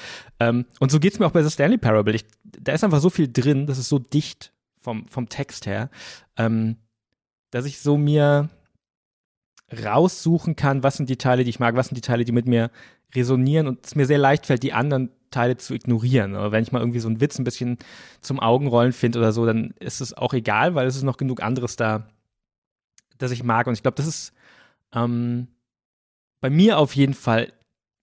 Ähm, 0.42 0.66
und 0.82 0.92
so 0.92 1.00
geht's 1.00 1.20
mir 1.20 1.26
auch 1.26 1.32
bei 1.32 1.42
The 1.42 1.50
Stanley 1.50 1.78
Parable. 1.78 2.14
Ich, 2.14 2.26
da 2.44 2.74
ist 2.74 2.84
einfach 2.84 3.00
so 3.00 3.10
viel 3.10 3.32
drin, 3.32 3.66
das 3.66 3.78
ist 3.78 3.88
so 3.88 3.98
dicht 3.98 4.52
vom, 4.82 5.08
vom 5.08 5.30
Text 5.30 5.66
her, 5.66 5.90
ähm, 6.36 6.76
dass 7.52 7.64
ich 7.64 7.80
so 7.80 7.98
mir 7.98 8.50
raussuchen 9.72 10.58
kann, 10.58 10.84
was 10.84 10.98
sind 10.98 11.10
die 11.10 11.18
Teile, 11.18 11.46
die 11.46 11.50
ich 11.50 11.62
mag, 11.62 11.76
was 11.76 11.88
sind 11.88 11.96
die 11.96 12.02
Teile, 12.02 12.26
die 12.26 12.34
mit 12.34 12.46
mir 12.46 12.70
resonieren 13.16 13.68
und 13.68 13.86
es 13.86 13.96
mir 13.96 14.06
sehr 14.06 14.18
leicht 14.18 14.46
fällt, 14.46 14.64
die 14.64 14.74
anderen 14.74 15.12
Teile 15.32 15.56
zu 15.56 15.74
ignorieren. 15.74 16.36
Aber 16.36 16.52
wenn 16.52 16.64
ich 16.64 16.74
mal 16.74 16.80
irgendwie 16.80 17.00
so 17.00 17.08
einen 17.08 17.22
Witz 17.22 17.40
ein 17.40 17.46
bisschen 17.46 17.78
zum 18.20 18.42
Augenrollen 18.42 18.92
finde 18.92 19.20
oder 19.20 19.32
so, 19.32 19.46
dann 19.46 19.74
ist 19.80 20.02
es 20.02 20.14
auch 20.14 20.34
egal, 20.34 20.76
weil 20.76 20.88
es 20.88 20.98
ist 20.98 21.04
noch 21.04 21.18
genug 21.18 21.42
anderes 21.42 21.78
da, 21.78 22.06
das 23.18 23.32
ich 23.32 23.44
mag. 23.44 23.68
Und 23.68 23.74
ich 23.74 23.82
glaube, 23.82 23.96
das 23.96 24.08
ist 24.08 24.34
ähm, 24.94 25.48
bei 26.42 26.50
mir 26.50 26.78
auf 26.78 26.96
jeden 26.96 27.14
Fall 27.14 27.54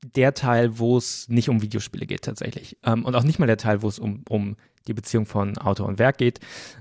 der 0.02 0.34
Teil, 0.34 0.78
wo 0.78 0.96
es 0.96 1.28
nicht 1.28 1.48
um 1.48 1.60
Videospiele 1.60 2.06
geht 2.06 2.22
tatsächlich. 2.22 2.78
Ähm, 2.84 3.04
und 3.04 3.14
auch 3.14 3.22
nicht 3.22 3.38
mal 3.38 3.46
der 3.46 3.58
Teil, 3.58 3.82
wo 3.82 3.88
es 3.88 3.98
um, 3.98 4.24
um 4.28 4.56
die 4.86 4.94
Beziehung 4.94 5.26
von 5.26 5.58
Autor 5.58 5.86
und 5.86 5.98
Werk 5.98 6.18
geht, 6.18 6.40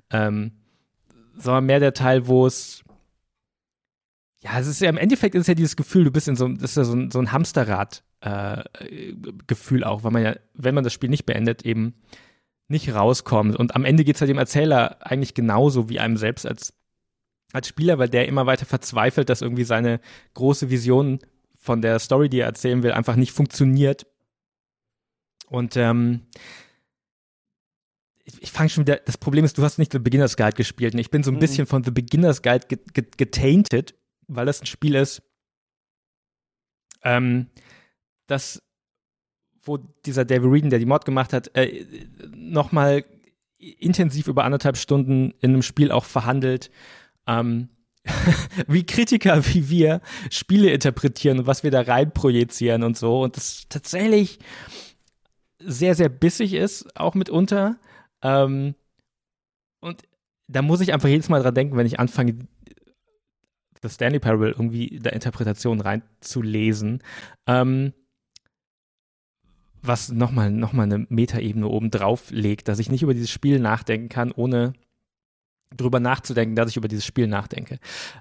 ähm, 0.09 0.51
sondern 1.35 1.65
mehr 1.65 1.79
der 1.79 1.93
Teil, 1.93 2.27
wo 2.27 2.45
es 2.45 2.83
ja, 4.41 4.57
es 4.57 4.67
ist 4.67 4.79
ja 4.79 4.89
im 4.89 4.97
Endeffekt 4.97 5.35
ist 5.35 5.47
ja 5.47 5.53
dieses 5.53 5.75
Gefühl, 5.75 6.05
du 6.05 6.11
bist 6.11 6.27
in 6.27 6.37
so, 6.37 6.47
das 6.47 6.71
ist 6.71 6.77
ja 6.77 6.83
so 6.85 6.95
ein, 6.95 7.11
so 7.11 7.19
ein 7.19 7.31
Hamsterrad 7.31 8.03
äh, 8.21 8.63
auch, 9.83 10.03
weil 10.03 10.11
man 10.11 10.23
ja, 10.23 10.35
wenn 10.53 10.75
man 10.75 10.83
das 10.83 10.93
Spiel 10.93 11.09
nicht 11.09 11.25
beendet, 11.25 11.65
eben 11.65 11.95
nicht 12.67 12.93
rauskommt. 12.93 13.55
Und 13.55 13.75
am 13.75 13.83
Ende 13.83 14.03
geht 14.03 14.15
es 14.15 14.21
halt 14.21 14.29
dem 14.29 14.37
Erzähler 14.37 14.97
eigentlich 15.01 15.33
genauso 15.33 15.89
wie 15.89 15.99
einem 15.99 16.17
selbst 16.17 16.45
als, 16.45 16.73
als 17.53 17.67
Spieler, 17.67 17.97
weil 17.97 18.09
der 18.09 18.27
immer 18.27 18.45
weiter 18.45 18.65
verzweifelt, 18.65 19.29
dass 19.29 19.41
irgendwie 19.41 19.63
seine 19.63 19.99
große 20.35 20.69
Vision 20.69 21.19
von 21.57 21.81
der 21.81 21.99
Story, 21.99 22.29
die 22.29 22.39
er 22.39 22.45
erzählen 22.47 22.83
will, 22.83 22.91
einfach 22.91 23.15
nicht 23.15 23.31
funktioniert. 23.31 24.05
Und 25.47 25.75
ähm, 25.75 26.27
ich, 28.23 28.41
ich 28.43 28.51
fange 28.51 28.69
schon 28.69 28.83
wieder, 28.85 28.97
das 28.97 29.17
Problem 29.17 29.45
ist, 29.45 29.57
du 29.57 29.63
hast 29.63 29.79
nicht 29.79 29.91
The 29.91 29.99
Beginner's 29.99 30.37
Guide 30.37 30.55
gespielt 30.55 30.93
und 30.93 30.99
ich 30.99 31.09
bin 31.09 31.23
so 31.23 31.31
ein 31.31 31.35
Mhm. 31.35 31.39
bisschen 31.39 31.65
von 31.65 31.83
The 31.83 31.91
Beginner's 31.91 32.41
Guide 32.41 32.67
ge 32.67 32.77
ge 32.93 33.05
getainted, 33.17 33.95
weil 34.27 34.45
das 34.45 34.61
ein 34.61 34.67
Spiel 34.67 34.95
ist, 34.95 35.23
ähm, 37.03 37.47
das, 38.27 38.61
wo 39.63 39.77
dieser 39.77 40.25
David 40.25 40.51
Reedon, 40.51 40.69
der 40.69 40.79
die 40.79 40.85
Mod 40.85 41.05
gemacht 41.05 41.33
hat, 41.33 41.55
äh, 41.55 41.85
nochmal 42.35 43.03
intensiv 43.57 44.27
über 44.27 44.43
anderthalb 44.43 44.77
Stunden 44.77 45.31
in 45.41 45.51
einem 45.51 45.63
Spiel 45.63 45.91
auch 45.91 46.05
verhandelt, 46.05 46.69
ähm, 47.29 47.69
wie 48.67 48.85
Kritiker 48.85 49.45
wie 49.45 49.69
wir 49.69 50.01
Spiele 50.31 50.71
interpretieren 50.71 51.39
und 51.39 51.47
was 51.47 51.63
wir 51.63 51.71
da 51.71 51.81
rein 51.81 52.11
projizieren 52.13 52.83
und 52.83 52.97
so. 52.97 53.21
Und 53.21 53.37
das 53.37 53.67
tatsächlich 53.69 54.39
sehr, 55.59 55.95
sehr 55.95 56.09
bissig 56.09 56.53
ist, 56.53 56.97
auch 56.97 57.13
mitunter. 57.13 57.77
Ähm, 58.23 58.75
und 59.81 60.01
da 60.47 60.61
muss 60.61 60.81
ich 60.81 60.93
einfach 60.93 61.09
jedes 61.09 61.29
Mal 61.29 61.41
dran 61.41 61.53
denken, 61.53 61.77
wenn 61.77 61.85
ich 61.85 61.99
anfange, 61.99 62.47
das 63.81 63.95
Stanley 63.95 64.19
Parable 64.19 64.49
irgendwie 64.49 64.99
der 64.99 65.13
Interpretation 65.13 65.79
reinzulesen. 65.79 67.03
Ähm, 67.47 67.93
was 69.81 70.11
nochmal 70.11 70.51
noch 70.51 70.73
mal 70.73 70.83
eine 70.83 71.05
Metaebene 71.09 71.67
oben 71.67 71.89
drauf 71.91 72.31
legt, 72.31 72.67
dass 72.67 72.79
ich 72.79 72.91
nicht 72.91 73.03
über 73.03 73.13
dieses 73.13 73.31
Spiel 73.31 73.59
nachdenken 73.59 74.09
kann, 74.09 74.31
ohne 74.31 74.73
drüber 75.75 75.99
nachzudenken, 75.99 76.55
dass 76.55 76.69
ich 76.71 76.77
über 76.77 76.87
dieses 76.87 77.05
Spiel 77.05 77.27
nachdenke. 77.27 77.77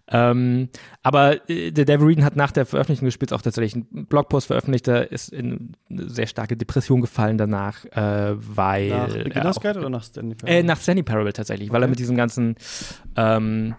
Ähm, 0.07 0.69
aber 1.03 1.49
äh, 1.51 1.71
der 1.73 1.85
David 1.87 2.07
Reedon 2.07 2.25
hat 2.25 2.37
nach 2.37 2.53
der 2.53 2.67
Veröffentlichung 2.67 3.07
des 3.07 3.15
Spiels 3.15 3.33
auch 3.33 3.41
tatsächlich 3.43 3.75
einen 3.75 4.07
Blogpost 4.07 4.47
veröffentlicht, 4.49 4.87
da 4.87 4.99
ist 4.99 5.33
in 5.33 5.73
eine 5.91 6.09
sehr 6.11 6.27
starke 6.27 6.57
Depression 6.59 7.01
gefallen 7.01 7.39
danach, 7.39 7.85
äh, 7.87 8.35
weil 8.39 8.89
Nach 8.91 9.15
er 9.15 9.25
Beginner's 9.25 9.57
auch- 9.57 9.63
Guide 9.63 9.79
oder 9.79 9.89
nach 9.91 10.03
Stanley 10.05 10.37
äh, 10.45 10.63
nach 10.63 10.79
Stanley 10.81 11.03
Parable 11.03 11.33
tatsächlich, 11.33 11.71
weil 11.71 11.83
er 11.83 11.87
Okay. 11.87 11.91
mit 11.91 11.99
diesem 12.01 12.17
ganzen, 12.17 12.57
ähm, 13.17 13.75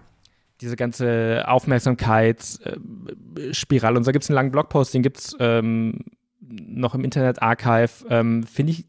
diese 0.62 0.76
ganze 0.76 1.44
Aufmerksamkeitsspirale, 1.48 3.98
und 3.98 4.08
da 4.08 4.12
gibt 4.12 4.24
es 4.24 4.30
einen 4.30 4.36
langen 4.36 4.52
Blogpost, 4.52 4.94
den 4.94 5.04
gibt 5.04 5.18
es 5.20 5.36
ähm, 5.40 6.00
noch 6.42 6.96
im 6.96 7.04
Internet-Archive, 7.04 8.06
ähm, 8.10 8.44
finde 8.44 8.72
ich 8.74 8.86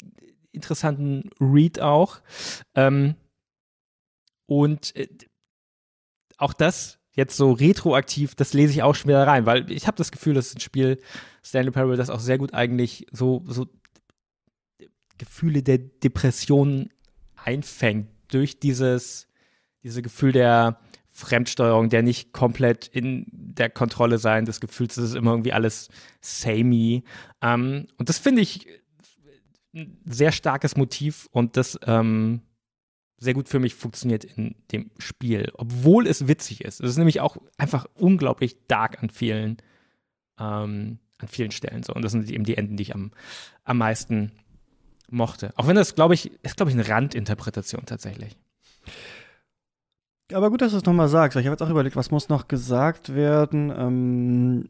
interessanten 0.53 1.31
Read 1.41 1.81
auch. 1.81 2.19
Ähm, 2.75 3.15
und 4.51 4.97
äh, 4.97 5.07
auch 6.37 6.53
das 6.53 6.99
jetzt 7.13 7.37
so 7.37 7.53
retroaktiv, 7.53 8.35
das 8.35 8.53
lese 8.53 8.73
ich 8.73 8.83
auch 8.83 8.97
schon 8.97 9.09
wieder 9.09 9.25
rein, 9.25 9.47
weil 9.47 9.71
ich 9.71 9.87
habe 9.87 9.97
das 9.97 10.11
Gefühl, 10.11 10.35
das 10.35 10.49
ist 10.49 10.57
ein 10.57 10.61
Spiel, 10.61 11.01
Stanley 11.45 11.71
Parable, 11.71 11.97
das 11.97 12.11
auch 12.11 12.19
sehr 12.19 12.37
gut 12.37 12.53
eigentlich 12.53 13.07
so, 13.13 13.45
so 13.47 13.69
Gefühle 15.19 15.63
der 15.63 15.79
Depression 15.79 16.91
einfängt 17.37 18.09
durch 18.27 18.59
dieses, 18.59 19.29
diese 19.85 20.03
Gefühl 20.03 20.33
der 20.33 20.81
Fremdsteuerung, 21.07 21.89
der 21.89 22.03
nicht 22.03 22.33
komplett 22.33 22.89
in 22.89 23.27
der 23.31 23.71
Kontrolle 23.71 24.19
sein, 24.19 24.47
des 24.47 24.61
Gefühls, 24.61 24.97
das 24.97 25.05
ist 25.05 25.15
immer 25.15 25.31
irgendwie 25.31 25.53
alles 25.53 25.91
samey. 26.21 27.05
Ähm, 27.41 27.87
und 27.99 28.09
das 28.09 28.19
finde 28.19 28.43
ich 28.43 28.67
ein 29.73 29.97
sehr 30.07 30.33
starkes 30.33 30.77
Motiv 30.77 31.29
und 31.31 31.57
das 31.57 31.79
ähm, 31.87 32.43
sehr 33.21 33.35
gut 33.35 33.49
für 33.49 33.61
mich 33.61 33.75
funktioniert 33.75 34.25
in 34.25 34.57
dem 34.73 34.91
Spiel, 34.99 35.53
obwohl 35.55 36.07
es 36.07 36.27
witzig 36.27 36.65
ist. 36.65 36.81
Es 36.81 36.91
ist 36.91 36.97
nämlich 36.97 37.21
auch 37.21 37.37
einfach 37.59 37.87
unglaublich 37.95 38.57
dark 38.67 39.03
an 39.03 39.11
vielen, 39.11 39.59
ähm, 40.39 40.99
an 41.19 41.29
vielen 41.29 41.51
Stellen 41.51 41.83
so. 41.83 41.93
Und 41.93 42.03
das 42.03 42.13
sind 42.13 42.29
eben 42.31 42.45
die 42.45 42.57
Enden, 42.57 42.77
die 42.77 42.83
ich 42.83 42.95
am, 42.95 43.13
am 43.65 43.77
meisten 43.79 44.33
mochte. 45.11 45.53
Auch 45.57 45.67
wenn 45.67 45.77
das, 45.77 45.95
glaube 45.95 46.15
ich, 46.15 46.33
ist, 46.43 46.57
glaube 46.57 46.71
ich, 46.71 46.77
eine 46.77 46.89
Randinterpretation 46.89 47.85
tatsächlich. 47.85 48.39
Aber 50.33 50.51
gut, 50.51 50.63
dass 50.63 50.73
du 50.73 50.79
es 50.79 50.85
nochmal 50.85 51.09
sagst. 51.09 51.37
Ich 51.37 51.45
habe 51.45 51.55
jetzt 51.55 51.63
auch 51.63 51.71
überlegt, 51.71 51.97
was 51.97 52.11
muss 52.11 52.31
noch 52.31 52.49
gesagt 52.49 53.15
werden. 53.15 53.71
Ähm, 53.77 54.69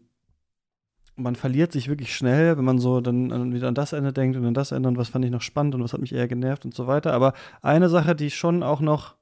man 1.16 1.36
verliert 1.36 1.72
sich 1.72 1.88
wirklich 1.88 2.14
schnell, 2.14 2.56
wenn 2.56 2.64
man 2.64 2.78
so 2.78 3.00
dann 3.00 3.32
an- 3.32 3.52
wieder 3.54 3.68
an 3.68 3.74
das 3.74 3.92
Ende 3.92 4.12
denkt 4.12 4.36
und 4.36 4.46
an 4.46 4.54
das 4.54 4.72
Ende 4.72 4.88
und 4.88 4.96
was 4.98 5.08
fand 5.08 5.24
ich 5.24 5.30
noch 5.30 5.42
spannend 5.42 5.74
und 5.74 5.82
was 5.82 5.92
hat 5.92 6.00
mich 6.00 6.14
eher 6.14 6.28
genervt 6.28 6.64
und 6.64 6.74
so 6.74 6.86
weiter. 6.86 7.12
Aber 7.12 7.34
eine 7.62 7.88
Sache, 7.88 8.14
die 8.14 8.30
schon 8.30 8.62
auch 8.62 8.80
noch 8.80 9.16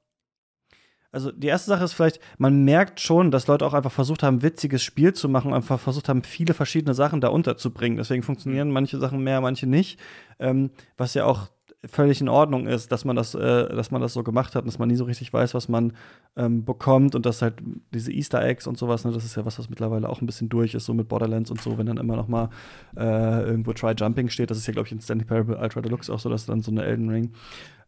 also 1.11 1.31
die 1.31 1.47
erste 1.47 1.69
Sache 1.69 1.83
ist 1.83 1.93
vielleicht, 1.93 2.19
man 2.37 2.63
merkt 2.65 2.99
schon, 2.99 3.31
dass 3.31 3.47
Leute 3.47 3.65
auch 3.65 3.73
einfach 3.73 3.91
versucht 3.91 4.21
haben, 4.21 4.43
witziges 4.43 4.83
Spiel 4.83 5.13
zu 5.13 5.27
machen, 5.27 5.53
einfach 5.53 5.79
versucht 5.79 6.07
haben, 6.07 6.21
viele 6.21 6.53
verschiedene 6.53 6.93
Sachen 6.93 7.19
da 7.19 7.29
unterzubringen. 7.29 7.97
Deswegen 7.97 8.21
funktionieren 8.21 8.69
manche 8.69 8.99
Sachen 8.99 9.23
mehr, 9.23 9.41
manche 9.41 9.65
nicht. 9.65 9.99
Ähm, 10.37 10.69
was 10.97 11.15
ja 11.15 11.25
auch 11.25 11.49
völlig 11.85 12.19
in 12.19 12.27
Ordnung 12.27 12.67
ist, 12.67 12.91
dass 12.91 13.05
man 13.05 13.15
das, 13.15 13.35
äh, 13.35 13.69
dass 13.69 13.91
man 13.91 14.01
das 14.01 14.13
so 14.13 14.23
gemacht 14.23 14.55
hat 14.55 14.63
und 14.63 14.67
dass 14.67 14.79
man 14.79 14.89
nie 14.89 14.95
so 14.95 15.05
richtig 15.05 15.31
weiß, 15.31 15.53
was 15.53 15.69
man 15.69 15.93
ähm, 16.35 16.65
bekommt 16.65 17.15
und 17.15 17.25
dass 17.25 17.41
halt 17.41 17.55
diese 17.93 18.11
Easter 18.11 18.43
Eggs 18.43 18.67
und 18.67 18.77
sowas, 18.77 19.05
ne, 19.05 19.11
das 19.11 19.23
ist 19.23 19.35
ja 19.35 19.45
was, 19.45 19.59
was 19.59 19.69
mittlerweile 19.69 20.09
auch 20.09 20.21
ein 20.21 20.25
bisschen 20.25 20.49
durch 20.49 20.73
ist, 20.73 20.85
so 20.85 20.93
mit 20.93 21.07
Borderlands 21.07 21.51
und 21.51 21.61
so, 21.61 21.77
wenn 21.77 21.85
dann 21.85 21.97
immer 21.97 22.17
noch 22.17 22.27
mal 22.27 22.49
äh, 22.97 23.43
irgendwo 23.43 23.71
Try 23.71 23.93
Jumping 23.97 24.29
steht, 24.29 24.51
das 24.51 24.57
ist 24.57 24.67
ja, 24.67 24.73
glaube 24.73 24.87
ich, 24.87 24.91
in 24.91 24.99
Stanley 24.99 25.25
Parable 25.25 25.57
Ultra 25.57 25.81
Deluxe 25.81 26.13
auch 26.13 26.19
so, 26.19 26.29
dass 26.29 26.45
dann 26.45 26.61
so 26.61 26.71
eine 26.71 26.83
Elden 26.83 27.09
Ring 27.09 27.31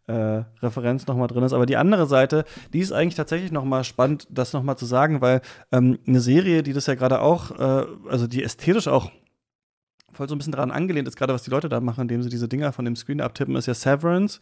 äh, 0.08 0.44
Referenz 0.62 1.08
noch 1.08 1.16
mal 1.16 1.28
drin 1.28 1.44
ist. 1.44 1.54
Aber 1.54 1.66
die 1.66 1.78
andere 1.78 2.08
Seite, 2.08 2.46
die 2.74 2.80
ist 2.80 2.92
eigentlich 2.92 3.16
tatsächlich 3.16 3.52
noch 3.52 3.66
mal 3.66 3.84
spannend, 3.84 4.28
das 4.30 4.54
noch 4.54 4.64
mal 4.64 4.78
zu 4.78 4.86
sagen, 4.86 5.22
weil 5.22 5.42
ähm, 5.72 6.00
eine 6.08 6.22
Serie, 6.22 6.64
die 6.64 6.74
das 6.74 6.88
ja 6.88 6.96
gerade 6.96 7.22
auch, 7.22 7.52
äh, 7.52 7.86
also 8.10 8.28
die 8.28 8.44
ästhetisch 8.44 8.88
auch 8.88 9.12
voll 10.14 10.28
so 10.28 10.36
ein 10.36 10.38
bisschen 10.38 10.52
daran 10.54 10.72
angelehnt 10.72 11.08
ist, 11.08 11.16
gerade 11.16 11.34
was 11.34 11.44
die 11.44 11.50
Leute 11.50 11.70
da 11.70 11.80
machen, 11.80 12.02
indem 12.02 12.24
sie 12.24 12.30
diese 12.30 12.48
Dinger 12.48 12.72
von 12.72 12.86
dem 12.86 12.96
Screen 12.96 13.22
abtippen, 13.22 13.56
ist 13.56 13.66
ja 13.68 13.74
Severance. 13.74 14.40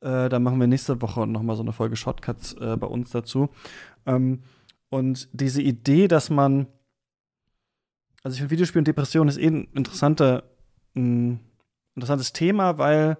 Äh, 0.00 0.28
da 0.28 0.38
machen 0.38 0.60
wir 0.60 0.66
nächste 0.66 1.00
Woche 1.00 1.26
noch 1.26 1.42
mal 1.42 1.56
so 1.56 1.62
eine 1.62 1.72
Folge 1.72 1.96
Shotcuts 1.96 2.54
äh, 2.54 2.76
bei 2.76 2.86
uns 2.86 3.10
dazu. 3.10 3.48
Ähm, 4.04 4.42
und 4.88 5.28
diese 5.32 5.62
Idee, 5.62 6.08
dass 6.08 6.30
man, 6.30 6.66
also 8.22 8.34
ich 8.34 8.40
finde 8.40 8.50
Videospiel 8.50 8.80
und 8.80 8.88
Depression 8.88 9.28
ist 9.28 9.38
eh 9.38 9.48
ein 9.48 9.68
interessanter, 9.74 10.44
ein 10.94 11.40
interessantes 11.94 12.32
Thema, 12.32 12.78
weil 12.78 13.18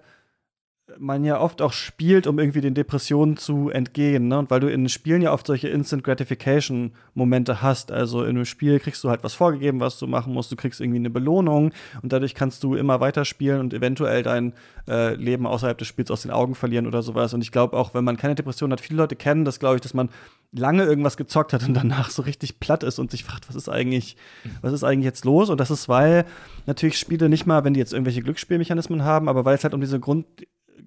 man 0.97 1.25
ja 1.25 1.39
oft 1.39 1.61
auch 1.61 1.73
spielt, 1.73 2.27
um 2.27 2.39
irgendwie 2.39 2.61
den 2.61 2.73
Depressionen 2.73 3.35
zu 3.35 3.69
entgehen. 3.69 4.29
Ne? 4.29 4.39
Und 4.39 4.49
weil 4.49 4.61
du 4.61 4.71
in 4.71 4.87
Spielen 4.87 5.21
ja 5.21 5.33
oft 5.33 5.45
solche 5.45 5.67
Instant 5.67 6.03
Gratification 6.03 6.93
Momente 7.13 7.61
hast. 7.61 7.91
Also 7.91 8.23
in 8.23 8.29
einem 8.29 8.45
Spiel 8.45 8.79
kriegst 8.79 9.03
du 9.03 9.09
halt 9.09 9.23
was 9.23 9.33
vorgegeben, 9.33 9.81
was 9.81 9.99
du 9.99 10.07
machen 10.07 10.33
musst. 10.33 10.51
Du 10.51 10.55
kriegst 10.55 10.79
irgendwie 10.79 10.99
eine 10.99 11.09
Belohnung 11.09 11.73
und 12.01 12.13
dadurch 12.13 12.35
kannst 12.35 12.63
du 12.63 12.75
immer 12.75 13.01
weiter 13.01 13.25
spielen 13.25 13.59
und 13.59 13.73
eventuell 13.73 14.23
dein 14.23 14.53
äh, 14.87 15.13
Leben 15.15 15.45
außerhalb 15.45 15.77
des 15.77 15.87
Spiels 15.87 16.09
aus 16.09 16.21
den 16.21 16.31
Augen 16.31 16.55
verlieren 16.55 16.87
oder 16.87 17.01
sowas. 17.03 17.33
Und 17.33 17.41
ich 17.41 17.51
glaube 17.51 17.75
auch, 17.75 17.93
wenn 17.93 18.05
man 18.05 18.15
keine 18.15 18.35
Depression 18.35 18.71
hat, 18.71 18.79
viele 18.79 18.97
Leute 18.97 19.17
kennen 19.17 19.43
das, 19.43 19.59
glaube 19.59 19.75
ich, 19.75 19.81
dass 19.81 19.93
man 19.93 20.09
lange 20.53 20.83
irgendwas 20.83 21.17
gezockt 21.17 21.51
hat 21.51 21.67
und 21.67 21.73
danach 21.73 22.09
so 22.09 22.21
richtig 22.21 22.61
platt 22.61 22.83
ist 22.83 22.99
und 22.99 23.11
sich 23.11 23.25
fragt, 23.25 23.49
was 23.49 23.55
ist 23.55 23.67
eigentlich, 23.67 24.15
was 24.61 24.71
ist 24.71 24.85
eigentlich 24.85 25.05
jetzt 25.05 25.25
los? 25.25 25.49
Und 25.49 25.59
das 25.59 25.69
ist, 25.69 25.89
weil 25.89 26.25
natürlich 26.65 26.97
Spiele 26.97 27.27
nicht 27.27 27.45
mal, 27.45 27.65
wenn 27.65 27.73
die 27.73 27.81
jetzt 27.81 27.91
irgendwelche 27.91 28.21
Glücksspielmechanismen 28.21 29.03
haben, 29.03 29.27
aber 29.27 29.43
weil 29.43 29.55
es 29.55 29.65
halt 29.65 29.73
um 29.73 29.81
diese 29.81 29.99
Grund 29.99 30.25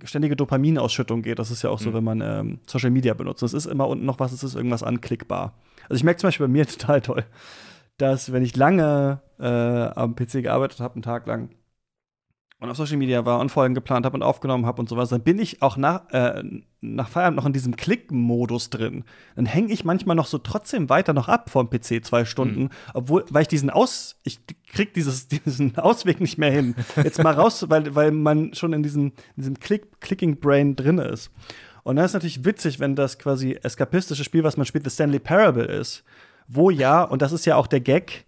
ständige 0.05 0.37
Dopaminausschüttung 0.37 1.23
geht. 1.23 1.39
Das 1.39 1.51
ist 1.51 1.63
ja 1.63 1.71
auch 1.71 1.79
so, 1.79 1.91
mhm. 1.91 1.95
wenn 1.95 2.05
man 2.05 2.21
ähm, 2.21 2.61
Social 2.67 2.91
Media 2.91 3.15
benutzt. 3.15 3.43
Es 3.43 3.53
ist 3.53 3.67
immer 3.67 3.89
unten 3.89 4.05
noch 4.05 4.19
was, 4.19 4.33
es 4.33 4.43
ist 4.43 4.55
irgendwas 4.55 4.83
anklickbar. 4.83 5.55
Also 5.89 5.97
ich 5.97 6.05
merke 6.05 6.21
zum 6.21 6.29
Beispiel 6.29 6.47
bei 6.47 6.53
mir 6.53 6.67
total 6.79 7.01
toll, 7.01 7.25
dass 7.99 8.33
wenn 8.33 8.43
ich 8.43 8.57
lange 8.57 9.21
äh, 9.39 9.47
am 9.47 10.15
PC 10.15 10.43
gearbeitet 10.43 10.81
habe, 10.81 10.95
einen 10.95 11.03
Tag 11.03 11.27
lang, 11.27 11.51
und 12.61 12.69
auf 12.69 12.77
Social 12.77 12.99
Media 12.99 13.25
war 13.25 13.41
und 13.41 13.49
Folgen 13.49 13.75
geplant 13.75 14.05
habe 14.05 14.15
und 14.15 14.23
aufgenommen 14.23 14.67
habe 14.67 14.81
und 14.81 14.89
sowas, 14.89 15.09
dann 15.09 15.23
bin 15.23 15.39
ich 15.39 15.63
auch 15.63 15.79
nach, 15.79 16.09
äh, 16.11 16.43
nach 16.83 17.09
Feierabend 17.09 17.39
noch 17.39 17.47
in 17.47 17.55
diesem 17.55 17.75
Klick-Modus 17.75 18.69
drin. 18.69 19.05
Dann 19.35 19.47
hänge 19.47 19.73
ich 19.73 19.85
manchmal 19.85 20.15
noch 20.15 20.27
so 20.27 20.37
trotzdem 20.37 20.91
weiter 20.91 21.15
noch 21.15 21.29
ab 21.29 21.49
vom 21.49 21.71
PC 21.71 22.05
zwei 22.05 22.27
Stunden, 22.27 22.65
mhm. 22.65 22.71
obwohl, 22.93 23.25
weil 23.31 23.43
ich 23.43 23.49
diesen 23.49 23.71
Aus, 23.71 24.21
ich 24.25 24.41
krieg 24.71 24.93
dieses, 24.93 25.29
diesen 25.29 25.77
Ausweg 25.79 26.21
nicht 26.21 26.37
mehr 26.37 26.51
hin. 26.51 26.75
Jetzt 26.97 27.23
mal 27.23 27.35
raus, 27.35 27.65
weil, 27.69 27.95
weil 27.95 28.13
man 28.13 28.53
schon 28.53 28.75
in 28.75 28.83
diesem, 28.83 29.13
diesem 29.37 29.59
Click, 29.59 30.01
Clicking-Brain 30.01 30.77
drin 30.77 30.99
ist. 30.99 31.31
Und 31.83 31.97
dann 31.97 32.05
ist 32.05 32.13
natürlich 32.13 32.45
witzig, 32.45 32.79
wenn 32.79 32.95
das 32.95 33.19
quasi 33.19 33.59
eskapistische 33.63 34.23
Spiel, 34.23 34.45
was 34.45 34.59
man 34.59 34.67
spielt, 34.67 34.85
The 34.85 34.91
Stanley 34.91 35.19
Parable 35.19 35.65
ist, 35.65 36.05
wo 36.47 36.69
ja, 36.69 37.03
und 37.03 37.23
das 37.23 37.33
ist 37.33 37.47
ja 37.47 37.57
auch 37.57 37.67
der 37.67 37.81
Gag, 37.81 38.27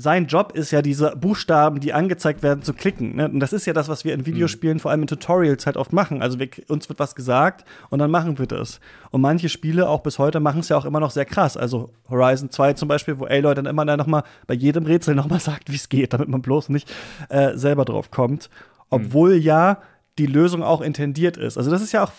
sein 0.00 0.28
Job 0.28 0.52
ist 0.54 0.70
ja, 0.70 0.80
diese 0.80 1.16
Buchstaben, 1.16 1.80
die 1.80 1.92
angezeigt 1.92 2.44
werden, 2.44 2.62
zu 2.62 2.72
klicken. 2.72 3.16
Ne? 3.16 3.28
Und 3.28 3.40
das 3.40 3.52
ist 3.52 3.66
ja 3.66 3.72
das, 3.72 3.88
was 3.88 4.04
wir 4.04 4.14
in 4.14 4.26
Videospielen, 4.26 4.76
mhm. 4.76 4.80
vor 4.80 4.92
allem 4.92 5.02
in 5.02 5.08
Tutorials, 5.08 5.66
halt 5.66 5.76
oft 5.76 5.92
machen. 5.92 6.22
Also 6.22 6.38
wir, 6.38 6.48
uns 6.68 6.88
wird 6.88 7.00
was 7.00 7.16
gesagt 7.16 7.64
und 7.90 7.98
dann 7.98 8.08
machen 8.08 8.38
wir 8.38 8.46
das. 8.46 8.78
Und 9.10 9.22
manche 9.22 9.48
Spiele, 9.48 9.88
auch 9.88 10.04
bis 10.04 10.20
heute, 10.20 10.38
machen 10.38 10.60
es 10.60 10.68
ja 10.68 10.76
auch 10.76 10.84
immer 10.84 11.00
noch 11.00 11.10
sehr 11.10 11.24
krass. 11.24 11.56
Also 11.56 11.90
Horizon 12.08 12.48
2 12.48 12.74
zum 12.74 12.86
Beispiel, 12.86 13.18
wo 13.18 13.24
Aloy 13.24 13.56
dann 13.56 13.66
immer 13.66 13.84
dann 13.84 13.98
noch 13.98 14.06
mal 14.06 14.22
bei 14.46 14.54
jedem 14.54 14.86
Rätsel 14.86 15.16
noch 15.16 15.28
mal 15.28 15.40
sagt, 15.40 15.68
wie 15.68 15.76
es 15.76 15.88
geht, 15.88 16.12
damit 16.12 16.28
man 16.28 16.42
bloß 16.42 16.68
nicht 16.68 16.88
äh, 17.28 17.56
selber 17.56 17.84
drauf 17.84 18.12
kommt. 18.12 18.50
Obwohl 18.90 19.34
mhm. 19.34 19.42
ja 19.42 19.78
die 20.18 20.26
Lösung 20.26 20.62
auch 20.62 20.80
intendiert 20.80 21.36
ist. 21.36 21.58
Also 21.58 21.72
das 21.72 21.82
ist 21.82 21.90
ja 21.90 22.04
auch 22.04 22.12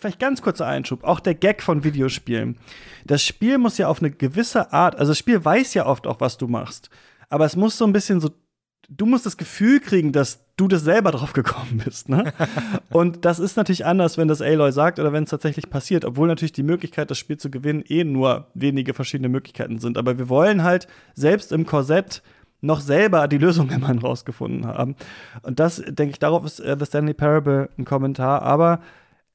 vielleicht 0.00 0.18
ganz 0.18 0.42
kurzer 0.42 0.66
Einschub, 0.66 1.04
auch 1.04 1.20
der 1.20 1.34
Gag 1.34 1.62
von 1.62 1.84
Videospielen. 1.84 2.56
Das 3.04 3.22
Spiel 3.22 3.58
muss 3.58 3.78
ja 3.78 3.88
auf 3.88 4.00
eine 4.00 4.10
gewisse 4.10 4.72
Art, 4.72 4.96
also 4.96 5.10
das 5.10 5.18
Spiel 5.18 5.44
weiß 5.44 5.74
ja 5.74 5.86
oft 5.86 6.06
auch, 6.06 6.20
was 6.20 6.38
du 6.38 6.48
machst, 6.48 6.90
aber 7.28 7.44
es 7.44 7.56
muss 7.56 7.78
so 7.78 7.84
ein 7.84 7.92
bisschen 7.92 8.20
so, 8.20 8.30
du 8.88 9.06
musst 9.06 9.26
das 9.26 9.36
Gefühl 9.36 9.80
kriegen, 9.80 10.12
dass 10.12 10.44
du 10.56 10.68
das 10.68 10.82
selber 10.82 11.10
drauf 11.10 11.32
gekommen 11.32 11.82
bist, 11.84 12.08
ne? 12.08 12.32
Und 12.90 13.24
das 13.24 13.38
ist 13.38 13.56
natürlich 13.56 13.86
anders, 13.86 14.18
wenn 14.18 14.28
das 14.28 14.40
Aloy 14.40 14.72
sagt 14.72 14.98
oder 14.98 15.12
wenn 15.12 15.24
es 15.24 15.30
tatsächlich 15.30 15.68
passiert, 15.68 16.04
obwohl 16.04 16.28
natürlich 16.28 16.52
die 16.52 16.62
Möglichkeit, 16.62 17.10
das 17.10 17.18
Spiel 17.18 17.38
zu 17.38 17.50
gewinnen, 17.50 17.82
eh 17.88 18.04
nur 18.04 18.48
wenige 18.54 18.94
verschiedene 18.94 19.28
Möglichkeiten 19.28 19.78
sind. 19.78 19.98
Aber 19.98 20.18
wir 20.18 20.28
wollen 20.28 20.62
halt 20.62 20.86
selbst 21.14 21.50
im 21.50 21.66
Korsett 21.66 22.22
noch 22.60 22.80
selber 22.80 23.28
die 23.28 23.38
Lösung 23.38 23.70
immerhin 23.70 23.98
rausgefunden 23.98 24.66
haben. 24.66 24.96
Und 25.42 25.60
das, 25.60 25.82
denke 25.86 26.10
ich, 26.12 26.18
darauf 26.18 26.44
ist 26.44 26.60
äh, 26.60 26.76
The 26.78 26.86
Stanley 26.86 27.14
Parable 27.14 27.68
ein 27.78 27.84
Kommentar, 27.84 28.42
aber 28.42 28.80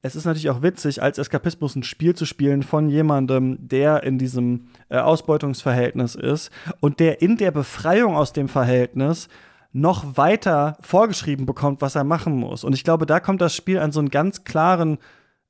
es 0.02 0.16
ist 0.16 0.24
natürlich 0.24 0.50
auch 0.50 0.62
witzig, 0.62 1.02
als 1.02 1.18
Eskapismus 1.18 1.76
ein 1.76 1.82
Spiel 1.82 2.14
zu 2.14 2.24
spielen 2.24 2.62
von 2.62 2.88
jemandem, 2.88 3.58
der 3.60 4.02
in 4.02 4.18
diesem 4.18 4.68
äh, 4.88 4.98
Ausbeutungsverhältnis 4.98 6.14
ist 6.14 6.50
und 6.80 7.00
der 7.00 7.20
in 7.20 7.36
der 7.36 7.50
Befreiung 7.50 8.16
aus 8.16 8.32
dem 8.32 8.48
Verhältnis 8.48 9.28
noch 9.72 10.16
weiter 10.16 10.78
vorgeschrieben 10.80 11.46
bekommt, 11.46 11.80
was 11.82 11.94
er 11.94 12.04
machen 12.04 12.34
muss. 12.34 12.64
Und 12.64 12.72
ich 12.72 12.82
glaube, 12.82 13.06
da 13.06 13.20
kommt 13.20 13.40
das 13.40 13.54
Spiel 13.54 13.78
an 13.78 13.92
so 13.92 14.00
einen 14.00 14.10
ganz 14.10 14.44
klaren 14.44 14.98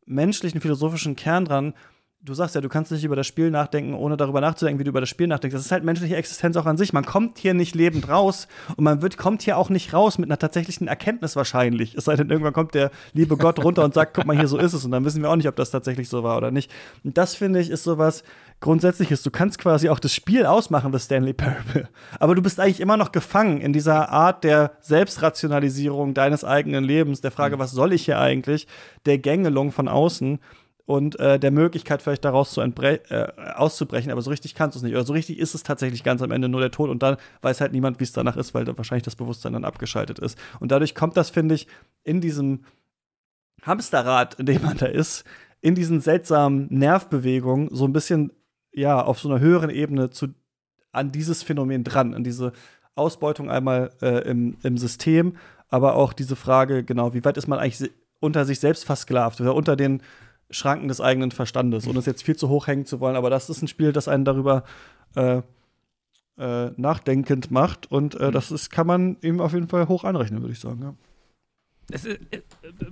menschlichen, 0.05 0.61
philosophischen 0.61 1.17
Kern 1.17 1.45
dran, 1.45 1.75
du 2.23 2.35
sagst 2.35 2.55
ja, 2.55 2.61
du 2.61 2.69
kannst 2.69 2.93
nicht 2.93 3.05
über 3.05 3.17
das 3.17 3.27
Spiel 3.27 3.51
nachdenken, 3.51 3.95
ohne 3.95 4.17
darüber 4.17 4.43
nachzudenken, 4.43 4.79
wie 4.79 4.85
du 4.85 4.91
über 4.91 5.01
das 5.01 5.09
Spiel 5.09 5.27
nachdenkst. 5.27 5.55
Das 5.55 5.65
ist 5.65 5.73
halt 5.73 5.85
menschliche 5.85 6.17
Existenz 6.17 6.57
auch 6.57 6.67
an 6.67 6.77
sich. 6.77 6.93
Man 6.93 7.07
kommt 7.07 7.39
hier 7.39 7.55
nicht 7.55 7.75
lebend 7.75 8.09
raus 8.09 8.47
und 8.77 8.85
man 8.85 9.01
wird, 9.01 9.17
kommt 9.17 9.41
hier 9.41 9.57
auch 9.57 9.71
nicht 9.71 9.95
raus 9.95 10.19
mit 10.19 10.29
einer 10.29 10.39
tatsächlichen 10.39 10.87
Erkenntnis 10.87 11.35
wahrscheinlich. 11.35 11.95
Es 11.95 12.05
sei 12.05 12.17
denn, 12.17 12.29
irgendwann 12.29 12.53
kommt 12.53 12.75
der 12.75 12.91
liebe 13.15 13.39
Gott 13.39 13.65
runter 13.65 13.85
und 13.85 13.95
sagt, 13.95 14.15
guck 14.15 14.27
mal, 14.27 14.37
hier 14.37 14.49
so 14.49 14.59
ist 14.59 14.75
es. 14.75 14.85
Und 14.85 14.91
dann 14.91 15.05
wissen 15.07 15.23
wir 15.23 15.31
auch 15.31 15.37
nicht, 15.37 15.49
ob 15.49 15.57
das 15.57 15.71
tatsächlich 15.71 16.11
so 16.11 16.23
war 16.23 16.37
oder 16.37 16.51
nicht. 16.51 16.71
Und 17.05 17.17
das 17.17 17.35
finde 17.35 17.59
ich 17.59 17.71
ist 17.71 17.85
sowas 17.85 18.23
Grundsätzliches. 18.61 19.23
Du 19.23 19.31
kannst 19.31 19.59
quasi 19.59 19.89
auch 19.89 19.99
das 19.99 20.15
Spiel 20.15 20.45
ausmachen, 20.45 20.93
das 20.93 21.05
Stanley 21.05 21.33
Parable. 21.33 21.89
Aber 22.19 22.35
du 22.35 22.43
bist 22.43 22.61
eigentlich 22.61 22.81
immer 22.81 22.99
noch 22.99 23.13
gefangen 23.13 23.63
in 23.63 23.73
dieser 23.73 24.11
Art 24.11 24.45
der 24.45 24.73
Selbstrationalisierung 24.81 26.13
deines 26.13 26.45
eigenen 26.45 26.85
Lebens, 26.85 27.23
der 27.23 27.31
Frage, 27.31 27.57
mhm. 27.57 27.61
was 27.61 27.71
soll 27.71 27.95
ich 27.95 28.05
hier 28.05 28.19
eigentlich, 28.19 28.67
der 29.07 29.17
Gängelung 29.17 29.73
von 29.73 29.89
außen 29.89 30.39
und 30.91 31.21
äh, 31.21 31.39
der 31.39 31.53
Möglichkeit, 31.53 32.03
vielleicht 32.03 32.25
daraus 32.25 32.51
zu 32.51 32.61
äh, 32.61 32.99
auszubrechen, 33.55 34.11
aber 34.11 34.23
so 34.23 34.31
richtig 34.31 34.57
kannst 34.57 34.75
du 34.75 34.81
es 34.81 34.83
nicht. 34.83 34.95
Oder 34.95 35.05
so 35.05 35.13
richtig 35.13 35.39
ist 35.39 35.55
es 35.55 35.63
tatsächlich 35.63 36.03
ganz 36.03 36.21
am 36.21 36.33
Ende 36.33 36.49
nur 36.49 36.61
der 36.61 36.73
Tod 36.73 36.91
und 36.91 37.01
dann 37.01 37.17
weiß 37.43 37.61
halt 37.61 37.71
niemand, 37.71 38.01
wie 38.01 38.05
es 38.05 38.11
danach 38.11 38.37
ist, 38.37 38.55
weil 38.55 38.65
da 38.65 38.77
wahrscheinlich 38.77 39.05
das 39.05 39.15
Bewusstsein 39.15 39.53
dann 39.53 39.65
abgeschaltet 39.65 40.19
ist. 40.19 40.37
Und 40.59 40.73
dadurch 40.73 40.97
kommt 40.97 41.17
das, 41.17 41.31
finde 41.31 41.55
ich, 41.55 41.69
in 42.03 42.21
diesem 42.21 42.65
Hamsterrad, 43.63 44.35
in 44.41 44.47
dem 44.47 44.63
man 44.63 44.79
da 44.79 44.87
ist, 44.87 45.23
in 45.61 45.77
diesen 45.77 46.01
seltsamen 46.01 46.67
Nervbewegungen 46.71 47.69
so 47.71 47.85
ein 47.85 47.93
bisschen, 47.93 48.33
ja, 48.73 49.01
auf 49.01 49.21
so 49.21 49.31
einer 49.31 49.39
höheren 49.39 49.71
Ebene 49.71 50.11
zu, 50.11 50.35
an 50.91 51.13
dieses 51.13 51.45
Phänomen 51.45 51.85
dran, 51.85 52.15
an 52.15 52.25
diese 52.25 52.53
Ausbeutung 52.97 53.49
einmal 53.49 53.93
äh, 54.03 54.29
im, 54.29 54.57
im 54.65 54.77
System, 54.77 55.37
aber 55.69 55.95
auch 55.95 56.13
diese 56.13 56.35
Frage, 56.35 56.83
genau, 56.83 57.15
wie 57.15 57.25
weit 57.25 57.37
ist 57.37 57.47
man 57.47 57.61
eigentlich 57.61 57.93
unter 58.19 58.45
sich 58.45 58.59
selbst 58.59 58.85
versklavt 58.85 59.41
oder 59.41 59.55
unter 59.55 59.77
den 59.77 60.03
Schranken 60.51 60.89
des 60.89 61.01
eigenen 61.01 61.31
Verstandes, 61.31 61.87
ohne 61.87 61.99
es 61.99 62.07
jetzt 62.07 62.23
viel 62.23 62.37
zu 62.37 62.49
hoch 62.49 62.67
hängen 62.67 62.87
zu 62.87 63.01
wollen. 63.01 63.17
Aber 63.17 63.31
das 63.31 63.51
ist 63.51 63.63
ein 63.63 63.69
Spiel, 63.69 63.93
das 63.93 64.09
einen 64.09 64.25
darüber 64.25 64.65
äh, 65.15 65.43
äh, 66.39 66.71
nachdenkend 66.77 67.51
macht. 67.51 67.91
Und 67.91 68.15
äh, 68.15 68.29
mhm. 68.29 68.33
das 68.33 68.51
ist, 68.51 68.71
kann 68.71 68.87
man 68.87 69.17
ihm 69.23 69.41
auf 69.41 69.53
jeden 69.53 69.69
Fall 69.69 69.89
hoch 69.89 70.05
anrechnen, 70.05 70.41
würde 70.41 70.53
ich 70.53 70.61
sagen. 70.61 70.83
Ja. 70.83 70.95
Ist, 71.95 72.07
äh, 72.07 72.19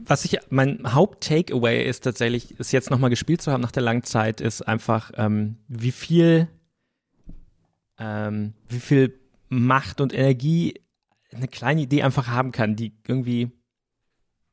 was 0.04 0.24
ich, 0.24 0.38
mein 0.50 0.94
Haupt-Takeaway 0.94 1.84
ist 1.84 2.04
tatsächlich, 2.04 2.54
es 2.58 2.72
jetzt 2.72 2.90
nochmal 2.90 3.10
gespielt 3.10 3.42
zu 3.42 3.52
haben 3.52 3.60
nach 3.60 3.72
der 3.72 3.82
langen 3.82 4.02
Zeit, 4.04 4.40
ist 4.40 4.62
einfach, 4.62 5.12
ähm, 5.16 5.56
wie 5.68 5.92
viel, 5.92 6.48
ähm, 7.98 8.54
wie 8.68 8.80
viel 8.80 9.18
Macht 9.48 10.00
und 10.00 10.12
Energie 10.12 10.74
eine 11.32 11.48
kleine 11.48 11.82
Idee 11.82 12.02
einfach 12.02 12.28
haben 12.28 12.52
kann, 12.52 12.76
die 12.76 12.92
irgendwie 13.06 13.50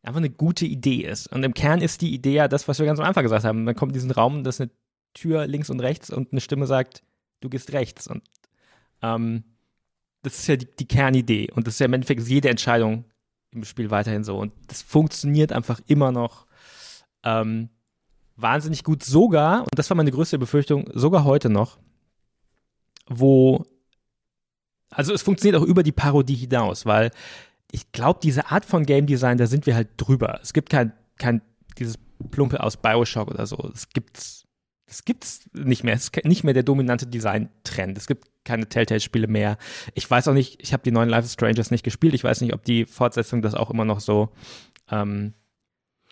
einfach 0.05 0.19
eine 0.19 0.29
gute 0.29 0.65
Idee 0.65 1.01
ist. 1.01 1.27
Und 1.27 1.43
im 1.43 1.53
Kern 1.53 1.81
ist 1.81 2.01
die 2.01 2.13
Idee 2.13 2.33
ja 2.33 2.47
das, 2.47 2.67
was 2.67 2.79
wir 2.79 2.85
ganz 2.85 2.99
am 2.99 3.05
Anfang 3.05 3.23
gesagt 3.23 3.43
haben. 3.43 3.63
Man 3.63 3.75
kommt 3.75 3.91
in 3.91 3.95
diesen 3.95 4.11
Raum, 4.11 4.43
das 4.43 4.55
ist 4.55 4.61
eine 4.61 4.71
Tür 5.13 5.47
links 5.47 5.69
und 5.69 5.79
rechts 5.79 6.09
und 6.09 6.31
eine 6.31 6.41
Stimme 6.41 6.67
sagt, 6.67 7.03
du 7.41 7.49
gehst 7.49 7.73
rechts. 7.73 8.07
Und 8.07 8.23
ähm, 9.01 9.43
das 10.21 10.39
ist 10.39 10.47
ja 10.47 10.55
die, 10.55 10.67
die, 10.79 10.87
Kernidee. 10.87 11.51
Und 11.53 11.67
das 11.67 11.75
ist 11.75 11.79
ja 11.79 11.85
im 11.85 11.93
Endeffekt 11.93 12.27
jede 12.27 12.49
Entscheidung 12.49 13.05
im 13.51 13.63
Spiel 13.63 13.91
weiterhin 13.91 14.23
so. 14.23 14.37
Und 14.37 14.53
das 14.67 14.81
funktioniert 14.81 15.51
einfach 15.51 15.79
immer 15.87 16.11
noch 16.11 16.45
ähm, 17.23 17.69
wahnsinnig 18.35 18.83
gut. 18.83 19.03
Sogar, 19.03 19.61
und 19.61 19.77
das 19.77 19.89
war 19.89 19.97
meine 19.97 20.11
größte 20.11 20.37
Befürchtung, 20.37 20.89
sogar 20.93 21.23
heute 21.23 21.49
noch, 21.49 21.77
wo 23.07 23.65
also 24.95 25.13
es 25.13 25.21
funktioniert 25.21 25.61
auch 25.61 25.65
über 25.65 25.83
die 25.83 25.91
Parodie 25.91 26.35
hinaus, 26.35 26.85
weil 26.85 27.11
ich 27.75 27.91
glaube, 27.91 28.21
diese 28.23 28.51
Art 28.51 28.63
von 28.63 28.85
Game 28.85 29.05
Design, 29.05 29.37
da 29.37 29.47
sind 29.47 29.65
wir 29.65 29.75
halt 29.75 29.89
drüber. 29.97 30.39
Es 30.41 30.53
gibt 30.53 30.69
kein, 30.69 30.93
kein 31.17 31.41
dieses 31.77 31.99
Plumpe 32.31 32.63
aus 32.63 32.77
Bioshock 32.77 33.29
oder 33.29 33.45
so. 33.45 33.69
Es 33.73 33.89
gibt's, 33.89 34.45
es 34.85 35.03
gibt's 35.03 35.49
nicht 35.51 35.83
mehr. 35.83 35.93
Es 35.93 36.05
ist 36.05 36.23
nicht 36.23 36.45
mehr 36.45 36.53
der 36.53 36.63
dominante 36.63 37.05
Design-Trend. 37.05 37.97
Es 37.97 38.07
gibt 38.07 38.29
keine 38.45 38.69
Telltale-Spiele 38.69 39.27
mehr. 39.27 39.57
Ich 39.93 40.09
weiß 40.09 40.29
auch 40.29 40.33
nicht, 40.33 40.63
ich 40.63 40.71
habe 40.71 40.83
die 40.83 40.91
neuen 40.91 41.09
Life 41.09 41.25
is 41.25 41.33
Strangers 41.33 41.69
nicht 41.69 41.83
gespielt. 41.83 42.13
Ich 42.13 42.23
weiß 42.23 42.39
nicht, 42.39 42.53
ob 42.53 42.63
die 42.63 42.85
Fortsetzung 42.85 43.41
das 43.41 43.55
auch 43.55 43.69
immer 43.69 43.83
noch 43.83 43.99
so 43.99 44.29
ähm, 44.89 45.33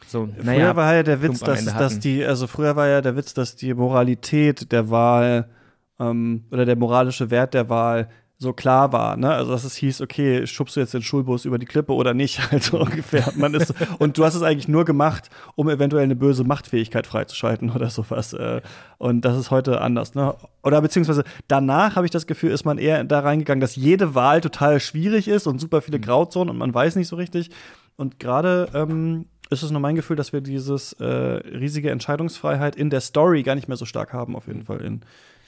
so, 0.06 0.26
naja, 0.26 0.65
früher 0.65 0.76
war 0.76 0.95
ja 0.95 1.03
der 1.03 1.22
Witz, 1.22 1.40
dass, 1.40 1.64
dass 1.64 1.99
die, 1.99 2.26
also 2.26 2.45
früher 2.48 2.76
war 2.76 2.90
ja 2.90 2.99
der 2.99 3.15
Witz, 3.15 3.34
dass 3.34 3.56
die 3.56 3.73
Moralität 3.73 4.73
der 4.73 4.90
Wahl 4.90 5.49
ähm, 5.98 6.44
oder 6.52 6.65
der 6.65 6.76
moralische 6.76 7.31
Wert 7.31 7.53
der 7.53 7.69
Wahl 7.69 8.10
so 8.44 8.53
klar 8.53 8.94
war, 8.94 9.18
ne? 9.18 9.34
Also 9.34 9.52
dass 9.52 9.64
es 9.64 9.76
hieß, 9.76 10.02
okay, 10.02 10.45
schubst 10.45 10.76
du 10.76 10.80
jetzt 10.80 10.94
den 10.94 11.02
Schulbus 11.02 11.45
über 11.45 11.57
die 11.57 11.65
Klippe 11.65 11.94
oder 11.94 12.14
nicht, 12.14 12.52
halt 12.52 12.64
so 12.64 12.80
ungefähr. 12.80 13.34
Man 13.36 13.56
ist 13.56 13.74
und 13.98 14.18
du 14.18 14.26
hast 14.26 14.36
es 14.36 14.44
eigentlich 14.44 14.68
nur 14.68 14.86
gemacht, 14.86 15.30
um 15.56 15.70
eventuell 15.70 16.03
eine 16.03 16.15
böse 16.15 16.44
Machtfähigkeit 16.44 17.07
freizuschalten 17.07 17.72
oder 17.72 17.90
sowas. 17.90 18.34
Äh, 18.34 18.61
und 18.99 19.22
das 19.22 19.38
ist 19.38 19.49
heute 19.49 19.82
anders, 19.82 20.14
ne? 20.14 20.36
Oder 20.61 20.82
beziehungsweise 20.82 21.24
danach 21.48 21.95
habe 21.95 22.06
ich 22.06 22.11
das 22.11 22.28
Gefühl, 22.28 22.52
ist 22.52 22.65
man 22.65 22.78
eher 22.78 23.03
da 23.03 23.22
reingegangen, 23.22 23.61
dass 23.61 23.76
jede 23.76 24.14
Wahl 24.14 24.41
total 24.41 24.80
schwierig 24.80 25.28
ist 25.28 25.48
und 25.48 25.60
super 25.60 25.82
viele 25.82 25.98
mhm. 25.98 26.03
Grauzonen 26.03 26.49
und 26.49 26.57
man 26.57 26.74
weiß 26.74 26.95
nicht 26.95 27.07
so 27.07 27.15
richtig. 27.15 27.49
Und 27.95 28.20
gerade 28.20 28.70
ähm, 28.74 29.26
ist 29.49 29.64
es 29.64 29.72
nur 29.72 29.82
mein 29.82 29.95
Gefühl, 29.95 30.15
dass 30.15 30.34
wir 30.34 30.41
dieses 30.41 30.94
äh, 30.94 31.06
riesige 31.06 31.91
Entscheidungsfreiheit 31.91 32.76
in 32.76 32.90
der 32.90 33.02
Story 33.02 33.44
gar 33.44 33.56
nicht 33.56 33.68
mehr 33.68 33.78
so 33.78 33.86
stark 33.86 34.14
haben, 34.14 34.36
auf 34.36 34.48
jeden 34.48 34.61
mhm. 34.61 34.65
Fall 34.65 34.82
in, 34.82 35.02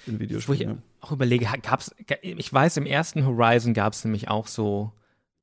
in 0.08 0.20
Videospielen. 0.20 0.70
Wo 0.70 0.74
ich 0.74 1.04
auch 1.04 1.12
überlege, 1.12 1.48
gab's, 1.62 1.94
ich 2.22 2.54
weiß, 2.54 2.78
im 2.78 2.86
ersten 2.86 3.26
Horizon 3.26 3.74
gab 3.74 3.94
es 3.94 4.04
nämlich 4.04 4.30
auch 4.30 4.48
so, 4.48 4.92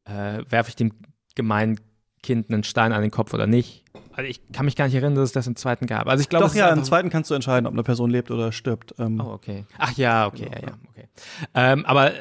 äh, 0.05 0.43
werfe 0.49 0.71
ich 0.71 0.77
dem 0.77 0.93
gemeinen 1.35 1.81
Kind 2.23 2.51
einen 2.51 2.63
Stein 2.63 2.93
an 2.93 3.03
den 3.03 3.11
Kopf 3.11 3.35
oder 3.35 3.47
nicht. 3.47 3.85
Also 4.13 4.29
ich 4.29 4.41
kann 4.53 4.65
mich 4.65 4.77
gar 4.77 4.85
nicht 4.85 4.95
erinnern, 4.95 5.17
dass 5.17 5.31
es 5.31 5.33
das 5.33 5.47
im 5.47 5.57
zweiten 5.57 5.87
gab. 5.87 6.07
Also 6.07 6.23
ich 6.23 6.29
glaube, 6.29 6.47
doch 6.47 6.55
ja, 6.55 6.71
im 6.73 6.85
zweiten 6.85 7.11
kannst 7.11 7.31
du 7.31 7.35
entscheiden, 7.35 7.67
ob 7.67 7.73
eine 7.73 7.83
Person 7.83 8.11
lebt 8.11 8.31
oder 8.31 8.53
stirbt. 8.53 8.95
Ähm, 8.99 9.21
oh 9.21 9.33
okay. 9.33 9.65
Ach 9.79 9.97
ja, 9.97 10.27
okay, 10.27 10.45
genau, 10.45 10.57
ja, 10.57 10.67
ja, 10.67 10.79
okay. 10.91 11.09
Ähm, 11.55 11.85
aber 11.87 12.13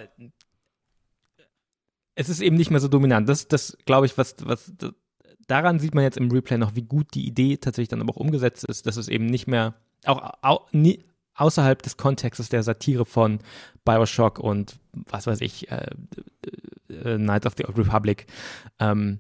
es 2.15 2.29
ist 2.29 2.41
eben 2.41 2.55
nicht 2.55 2.71
mehr 2.71 2.79
so 2.79 2.87
dominant. 2.87 3.29
Das, 3.29 3.47
das 3.47 3.77
glaube 3.85 4.05
ich, 4.05 4.17
was, 4.17 4.35
was 4.43 4.73
das, 4.77 4.93
daran 5.47 5.79
sieht 5.79 5.93
man 5.93 6.03
jetzt 6.03 6.17
im 6.17 6.31
Replay 6.31 6.57
noch, 6.57 6.75
wie 6.75 6.83
gut 6.83 7.13
die 7.13 7.27
Idee 7.27 7.57
tatsächlich 7.57 7.89
dann 7.89 8.01
aber 8.01 8.13
auch 8.13 8.19
umgesetzt 8.19 8.63
ist, 8.65 8.87
dass 8.87 8.97
es 8.97 9.07
eben 9.07 9.25
nicht 9.25 9.47
mehr 9.47 9.75
auch, 10.05 10.33
auch 10.41 10.71
nie, 10.71 11.03
außerhalb 11.41 11.81
des 11.81 11.97
Kontextes 11.97 12.49
der 12.49 12.63
Satire 12.63 13.05
von 13.05 13.39
Bioshock 13.83 14.39
und 14.39 14.79
was 14.93 15.27
weiß 15.27 15.41
ich, 15.41 15.71
äh, 15.71 15.87
äh, 16.89 17.17
Knights 17.17 17.47
of 17.47 17.53
the 17.57 17.65
Old 17.65 17.77
Republic 17.77 18.27
ähm, 18.79 19.19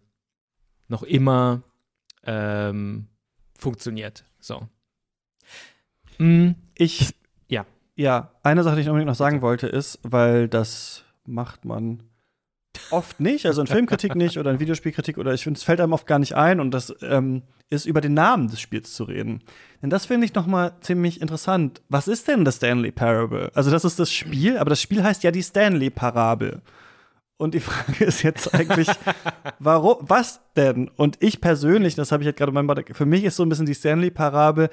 noch 0.87 1.03
immer 1.03 1.63
ähm, 2.23 3.07
funktioniert. 3.57 4.23
So. 4.39 4.67
Mm, 6.19 6.51
ich, 6.75 7.15
ja. 7.47 7.65
Ja, 7.95 8.31
eine 8.43 8.63
Sache, 8.63 8.75
die 8.75 8.81
ich 8.81 8.89
unbedingt 8.89 9.09
noch 9.09 9.15
sagen 9.15 9.41
wollte, 9.41 9.67
ist, 9.67 9.99
weil 10.03 10.47
das 10.47 11.03
macht 11.25 11.65
man 11.65 12.03
Oft 12.89 13.19
nicht, 13.19 13.45
also 13.45 13.61
in 13.61 13.67
Filmkritik 13.67 14.15
nicht 14.15 14.37
oder 14.37 14.51
in 14.51 14.59
Videospielkritik 14.59 15.17
oder 15.17 15.33
ich 15.33 15.43
finde, 15.43 15.57
es 15.57 15.63
fällt 15.63 15.81
einem 15.81 15.93
oft 15.93 16.07
gar 16.07 16.19
nicht 16.19 16.35
ein 16.35 16.59
und 16.59 16.71
das 16.71 16.93
ähm, 17.01 17.43
ist 17.69 17.85
über 17.85 18.01
den 18.01 18.13
Namen 18.13 18.49
des 18.49 18.59
Spiels 18.59 18.93
zu 18.93 19.03
reden. 19.03 19.41
Denn 19.81 19.89
das 19.89 20.05
finde 20.05 20.25
ich 20.25 20.35
noch 20.35 20.45
mal 20.45 20.73
ziemlich 20.81 21.21
interessant. 21.21 21.81
Was 21.89 22.07
ist 22.07 22.27
denn 22.27 22.45
das 22.45 22.57
Stanley 22.57 22.91
Parable? 22.91 23.51
Also 23.55 23.71
das 23.71 23.85
ist 23.85 23.99
das 23.99 24.11
Spiel, 24.11 24.57
aber 24.57 24.69
das 24.69 24.81
Spiel 24.81 25.03
heißt 25.03 25.23
ja 25.23 25.31
die 25.31 25.43
Stanley 25.43 25.89
Parabel. 25.89 26.61
Und 27.37 27.55
die 27.55 27.59
Frage 27.59 28.05
ist 28.05 28.21
jetzt 28.21 28.53
eigentlich, 28.53 28.87
warum, 29.59 29.97
was 30.01 30.41
denn? 30.55 30.89
Und 30.89 31.17
ich 31.21 31.41
persönlich, 31.41 31.95
das 31.95 32.11
habe 32.11 32.21
ich 32.21 32.27
jetzt 32.27 32.37
gerade 32.37 32.51
mein 32.51 32.69
für 32.93 33.05
mich 33.05 33.23
ist 33.23 33.35
so 33.35 33.43
ein 33.43 33.49
bisschen 33.49 33.65
die 33.65 33.73
Stanley 33.73 34.11
Parabel 34.11 34.69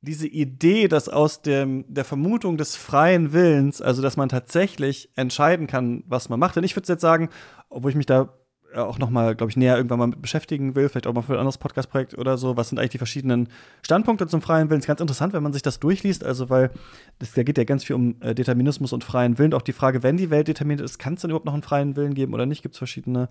diese 0.00 0.28
Idee, 0.28 0.88
dass 0.88 1.08
aus 1.08 1.42
dem, 1.42 1.84
der 1.88 2.04
Vermutung 2.04 2.56
des 2.56 2.76
freien 2.76 3.32
Willens, 3.32 3.82
also 3.82 4.00
dass 4.00 4.16
man 4.16 4.28
tatsächlich 4.28 5.10
entscheiden 5.16 5.66
kann, 5.66 6.04
was 6.06 6.28
man 6.28 6.38
macht. 6.38 6.56
Denn 6.56 6.64
ich 6.64 6.76
würde 6.76 6.88
jetzt 6.88 7.00
sagen, 7.00 7.30
obwohl 7.68 7.90
ich 7.90 7.96
mich 7.96 8.06
da 8.06 8.32
auch 8.74 8.98
noch 8.98 9.10
mal, 9.10 9.34
glaube 9.34 9.50
ich, 9.50 9.56
näher 9.56 9.76
irgendwann 9.76 9.98
mal 9.98 10.06
mit 10.08 10.20
beschäftigen 10.20 10.74
will, 10.74 10.88
vielleicht 10.88 11.06
auch 11.06 11.14
mal 11.14 11.22
für 11.22 11.32
ein 11.32 11.38
anderes 11.38 11.58
Podcast-Projekt 11.58 12.16
oder 12.16 12.36
so. 12.36 12.56
Was 12.56 12.68
sind 12.68 12.78
eigentlich 12.78 12.90
die 12.90 12.98
verschiedenen 12.98 13.48
Standpunkte 13.82 14.26
zum 14.26 14.42
freien 14.42 14.68
Willen? 14.68 14.80
Ist 14.80 14.86
ganz 14.86 15.00
interessant, 15.00 15.32
wenn 15.32 15.42
man 15.42 15.52
sich 15.52 15.62
das 15.62 15.80
durchliest. 15.80 16.22
Also, 16.22 16.50
weil 16.50 16.70
das, 17.18 17.32
da 17.32 17.42
geht 17.42 17.58
ja 17.58 17.64
ganz 17.64 17.84
viel 17.84 17.96
um 17.96 18.20
äh, 18.20 18.34
Determinismus 18.34 18.92
und 18.92 19.04
freien 19.04 19.38
Willen. 19.38 19.54
Auch 19.54 19.62
die 19.62 19.72
Frage, 19.72 20.02
wenn 20.02 20.16
die 20.16 20.30
Welt 20.30 20.48
determiniert 20.48 20.84
ist, 20.84 20.98
kann 20.98 21.14
es 21.14 21.22
dann 21.22 21.30
überhaupt 21.30 21.46
noch 21.46 21.54
einen 21.54 21.62
freien 21.62 21.96
Willen 21.96 22.14
geben 22.14 22.34
oder 22.34 22.46
nicht? 22.46 22.62
Gibt 22.62 22.74
es 22.74 22.78
verschiedene 22.78 23.28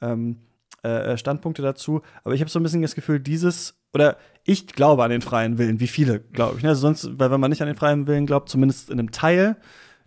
ähm, 0.00 0.38
äh, 0.82 1.16
Standpunkte 1.16 1.62
dazu. 1.62 2.02
Aber 2.24 2.34
ich 2.34 2.40
habe 2.40 2.50
so 2.50 2.58
ein 2.58 2.62
bisschen 2.62 2.82
das 2.82 2.94
Gefühl, 2.94 3.20
dieses, 3.20 3.80
oder 3.92 4.16
ich 4.44 4.66
glaube 4.66 5.04
an 5.04 5.10
den 5.10 5.20
freien 5.20 5.58
Willen, 5.58 5.80
wie 5.80 5.86
viele, 5.86 6.20
glaube 6.20 6.56
ich. 6.56 6.62
Ne? 6.62 6.70
Also 6.70 6.82
sonst, 6.82 7.18
weil 7.18 7.30
wenn 7.30 7.40
man 7.40 7.50
nicht 7.50 7.62
an 7.62 7.68
den 7.68 7.76
freien 7.76 8.06
Willen 8.06 8.26
glaubt, 8.26 8.48
zumindest 8.48 8.90
in 8.90 8.98
einem 8.98 9.10
Teil, 9.10 9.56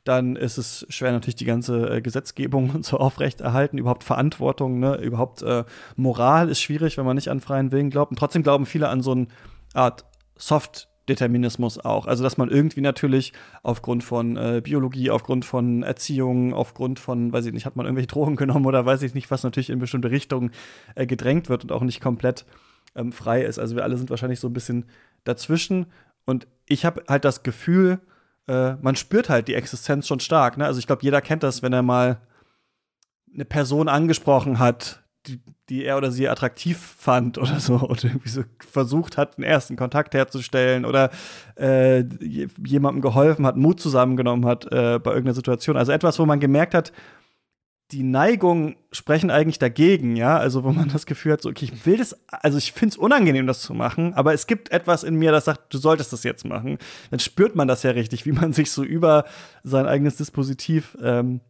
dann 0.04 0.36
ist 0.36 0.58
es 0.58 0.86
schwer 0.90 1.12
natürlich 1.12 1.36
die 1.36 1.46
ganze 1.46 1.98
äh, 1.98 2.02
Gesetzgebung 2.02 2.72
und 2.72 2.86
so 2.86 2.98
aufrechterhalten, 2.98 3.78
überhaupt 3.78 4.04
Verantwortung, 4.04 4.80
ne? 4.80 4.96
überhaupt 4.96 5.42
äh, 5.44 5.64
Moral 5.96 6.50
ist 6.50 6.62
schwierig, 6.62 6.98
wenn 6.98 7.06
man 7.06 7.16
nicht 7.16 7.30
an 7.30 7.40
freien 7.40 7.72
Willen 7.72 7.90
glaubt. 7.90 8.12
Und 8.12 8.18
trotzdem 8.18 8.44
glauben 8.44 8.66
viele 8.66 8.90
an 8.90 9.02
so 9.02 9.12
eine 9.12 9.28
Art 9.74 10.06
Soft 10.38 10.90
Determinismus 11.10 11.80
auch. 11.80 12.06
Also, 12.06 12.24
dass 12.24 12.38
man 12.38 12.50
irgendwie 12.50 12.82
natürlich 12.82 13.34
aufgrund 13.64 14.04
von 14.04 14.38
äh, 14.38 14.62
Biologie, 14.64 15.10
aufgrund 15.10 15.46
von 15.46 15.84
Erziehung, 15.84 16.54
aufgrund 16.54 17.00
von, 17.00 17.34
weiß 17.34 17.46
ich 17.46 17.54
nicht, 17.54 17.66
hat 17.66 17.76
man 17.76 17.86
irgendwelche 17.86 18.08
Drogen 18.08 18.36
genommen 18.36 18.66
oder 18.66 18.86
weiß 18.86 19.02
ich 19.02 19.14
nicht, 19.14 19.32
was 19.32 19.44
natürlich 19.44 19.70
in 19.70 19.80
bestimmte 19.80 20.12
Richtungen 20.12 20.52
äh, 20.96 21.06
gedrängt 21.06 21.50
wird 21.50 21.64
und 21.64 21.72
auch 21.72 21.82
nicht 21.82 22.02
komplett 22.02 22.46
ähm, 22.96 23.12
frei 23.12 23.44
ist. 23.44 23.60
Also, 23.60 23.76
wir 23.76 23.84
alle 23.84 23.98
sind 23.98 24.10
wahrscheinlich 24.10 24.40
so 24.40 24.48
ein 24.48 24.54
bisschen 24.54 24.86
dazwischen. 25.24 25.88
Und 26.26 26.48
ich 26.68 26.86
habe 26.86 27.04
halt 27.08 27.26
das 27.26 27.44
Gefühl, 27.44 28.00
äh, 28.48 28.76
man 28.76 28.96
spürt 28.96 29.30
halt 29.30 29.48
die 29.48 29.56
Existenz 29.56 30.08
schon 30.08 30.20
stark. 30.20 30.58
Ne? 30.58 30.66
Also, 30.66 30.80
ich 30.80 30.88
glaube, 30.88 31.04
jeder 31.04 31.22
kennt 31.22 31.44
das, 31.44 31.64
wenn 31.64 31.74
er 31.74 31.84
mal 31.84 32.22
eine 33.34 33.46
Person 33.46 33.88
angesprochen 33.88 34.60
hat, 34.60 35.01
die, 35.28 35.40
die 35.70 35.86
er 35.86 35.98
oder 35.98 36.12
sie 36.12 36.28
attraktiv 36.28 36.78
fand 36.78 37.38
oder 37.38 37.60
so 37.60 37.76
und 37.76 38.04
irgendwie 38.04 38.30
so 38.30 38.44
versucht 38.60 39.18
hat, 39.18 39.38
einen 39.38 39.46
ersten 39.46 39.76
Kontakt 39.76 40.14
herzustellen 40.14 40.86
oder 40.86 41.12
äh, 41.58 42.04
jemandem 42.66 43.02
geholfen 43.02 43.46
hat, 43.46 43.58
Mut 43.58 43.80
zusammengenommen 43.80 44.46
hat 44.46 44.66
äh, 44.66 45.00
bei 45.00 45.12
irgendeiner 45.12 45.36
Situation. 45.36 45.78
Also 45.78 45.92
etwas, 45.92 46.20
wo 46.20 46.26
man 46.26 46.40
gemerkt 46.40 46.74
hat, 46.74 46.92
die 47.92 48.04
Neigungen 48.04 48.78
sprechen 48.92 49.30
eigentlich 49.30 49.60
dagegen, 49.60 50.16
ja. 50.16 50.38
Also, 50.38 50.64
wo 50.64 50.72
man 50.72 50.88
das 50.90 51.06
Gefühl 51.06 51.34
hat, 51.34 51.42
so, 51.42 51.50
okay, 51.50 51.66
ich 51.66 51.86
will 51.86 51.98
das, 51.98 52.18
also 52.30 52.58
ich 52.58 52.72
finde 52.72 52.94
es 52.94 52.98
unangenehm, 52.98 53.48
das 53.48 53.62
zu 53.62 53.74
machen, 53.74 54.14
aber 54.14 54.34
es 54.34 54.48
gibt 54.48 54.72
etwas 54.72 55.04
in 55.04 55.16
mir, 55.16 55.32
das 55.32 55.46
sagt, 55.46 55.74
du 55.74 55.78
solltest 55.78 56.14
das 56.14 56.24
jetzt 56.24 56.46
machen. 56.46 56.78
Dann 57.10 57.20
spürt 57.20 57.56
man 57.56 57.68
das 57.68 57.84
ja 57.84 57.92
richtig, 57.92 58.26
wie 58.26 58.32
man 58.32 58.54
sich 58.54 58.72
so 58.72 58.84
über 58.84 59.26
sein 59.64 59.88
eigenes 59.88 60.16
Dispositiv 60.16 60.98
ähm, 61.02 61.42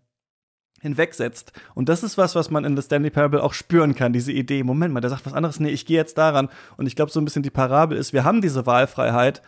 hinwegsetzt. 0.82 1.54
Und 1.76 1.90
das 1.90 2.04
ist 2.04 2.18
was, 2.18 2.36
was 2.36 2.50
man 2.50 2.66
in 2.66 2.76
The 2.76 2.82
Stanley 2.82 3.12
Parable 3.12 3.44
auch 3.44 3.54
spüren 3.54 3.96
kann, 3.96 4.14
diese 4.14 4.32
Idee. 4.32 4.64
Moment 4.64 4.94
mal, 4.94 5.02
der 5.02 5.10
sagt 5.10 5.26
was 5.26 5.34
anderes. 5.34 5.60
Nee, 5.60 5.70
ich 5.70 5.86
gehe 5.86 5.98
jetzt 5.98 6.18
daran. 6.18 6.50
Und 6.78 6.88
ich 6.88 6.96
glaube, 6.96 7.12
so 7.12 7.22
ein 7.22 7.26
bisschen 7.26 7.44
die 7.44 7.50
Parabel 7.50 7.98
ist, 7.98 8.14
wir 8.14 8.24
haben 8.24 8.42
diese 8.42 8.66
Wahlfreiheit, 8.66 9.42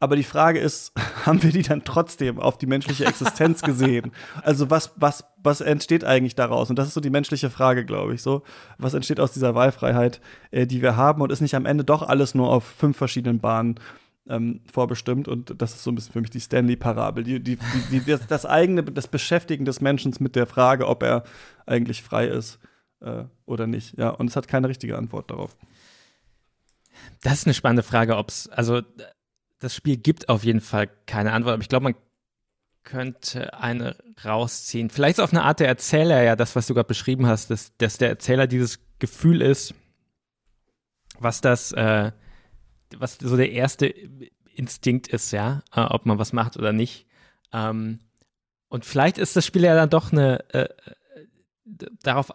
aber 0.00 0.16
die 0.16 0.24
Frage 0.24 0.58
ist, 0.58 0.92
haben 1.26 1.42
wir 1.42 1.52
die 1.52 1.62
dann 1.62 1.84
trotzdem 1.84 2.40
auf 2.40 2.58
die 2.58 2.66
menschliche 2.66 3.04
Existenz 3.04 3.62
gesehen? 3.62 4.12
Also 4.42 4.70
was, 4.70 4.92
was, 4.96 5.24
was 5.42 5.60
entsteht 5.60 6.04
eigentlich 6.04 6.34
daraus? 6.34 6.70
Und 6.70 6.78
das 6.78 6.88
ist 6.88 6.94
so 6.94 7.00
die 7.00 7.10
menschliche 7.10 7.50
Frage, 7.50 7.84
glaube 7.84 8.14
ich. 8.14 8.22
So, 8.22 8.42
was 8.78 8.94
entsteht 8.94 9.20
aus 9.20 9.32
dieser 9.32 9.54
Wahlfreiheit, 9.54 10.20
äh, 10.50 10.66
die 10.66 10.82
wir 10.82 10.96
haben? 10.96 11.20
Und 11.20 11.30
ist 11.30 11.40
nicht 11.42 11.54
am 11.54 11.66
Ende 11.66 11.84
doch 11.84 12.02
alles 12.02 12.34
nur 12.34 12.48
auf 12.48 12.64
fünf 12.64 12.96
verschiedenen 12.96 13.40
Bahnen 13.40 13.78
ähm, 14.28 14.60
vorbestimmt. 14.70 15.28
Und 15.28 15.60
das 15.60 15.74
ist 15.74 15.82
so 15.82 15.90
ein 15.90 15.94
bisschen 15.94 16.12
für 16.12 16.20
mich 16.20 16.30
die 16.30 16.40
Stanley-Parabel. 16.40 17.24
Die, 17.24 17.40
die, 17.40 17.56
die, 17.56 18.00
die, 18.00 18.04
das, 18.04 18.26
das, 18.26 18.46
eigene, 18.46 18.82
das 18.82 19.08
Beschäftigen 19.08 19.64
des 19.64 19.80
Menschen 19.80 20.14
mit 20.20 20.36
der 20.36 20.46
Frage, 20.46 20.86
ob 20.86 21.02
er 21.02 21.24
eigentlich 21.66 22.02
frei 22.02 22.26
ist 22.26 22.58
äh, 23.00 23.24
oder 23.46 23.66
nicht. 23.66 23.96
Ja, 23.98 24.10
und 24.10 24.30
es 24.30 24.36
hat 24.36 24.48
keine 24.48 24.68
richtige 24.68 24.96
Antwort 24.96 25.30
darauf. 25.30 25.56
Das 27.22 27.34
ist 27.34 27.46
eine 27.46 27.54
spannende 27.54 27.82
Frage, 27.82 28.16
ob 28.16 28.28
es, 28.28 28.48
also 28.48 28.82
das 29.58 29.74
Spiel 29.74 29.96
gibt 29.96 30.28
auf 30.28 30.44
jeden 30.44 30.60
Fall 30.60 30.88
keine 31.06 31.32
Antwort, 31.32 31.54
aber 31.54 31.62
ich 31.62 31.68
glaube, 31.68 31.84
man 31.84 31.94
könnte 32.84 33.54
eine 33.54 33.96
rausziehen. 34.24 34.90
Vielleicht 34.90 35.20
auf 35.20 35.32
eine 35.32 35.44
Art 35.44 35.60
der 35.60 35.68
Erzähler, 35.68 36.22
ja, 36.22 36.36
das, 36.36 36.56
was 36.56 36.66
du 36.66 36.74
gerade 36.74 36.88
beschrieben 36.88 37.26
hast, 37.26 37.50
dass, 37.50 37.76
dass 37.76 37.98
der 37.98 38.08
Erzähler 38.08 38.46
dieses 38.46 38.80
Gefühl 38.98 39.40
ist, 39.40 39.74
was 41.18 41.40
das, 41.40 41.72
äh, 41.72 42.10
was 42.98 43.18
so 43.20 43.36
der 43.36 43.52
erste 43.52 43.86
Instinkt 44.54 45.08
ist, 45.08 45.30
ja, 45.32 45.62
äh, 45.74 45.80
ob 45.80 46.06
man 46.06 46.18
was 46.18 46.32
macht 46.32 46.56
oder 46.56 46.72
nicht. 46.72 47.06
Ähm, 47.52 48.00
und 48.68 48.84
vielleicht 48.84 49.18
ist 49.18 49.36
das 49.36 49.46
Spiel 49.46 49.64
ja 49.64 49.74
dann 49.74 49.90
doch 49.90 50.12
eine 50.12 50.48
äh, 50.54 50.68
darauf 52.02 52.32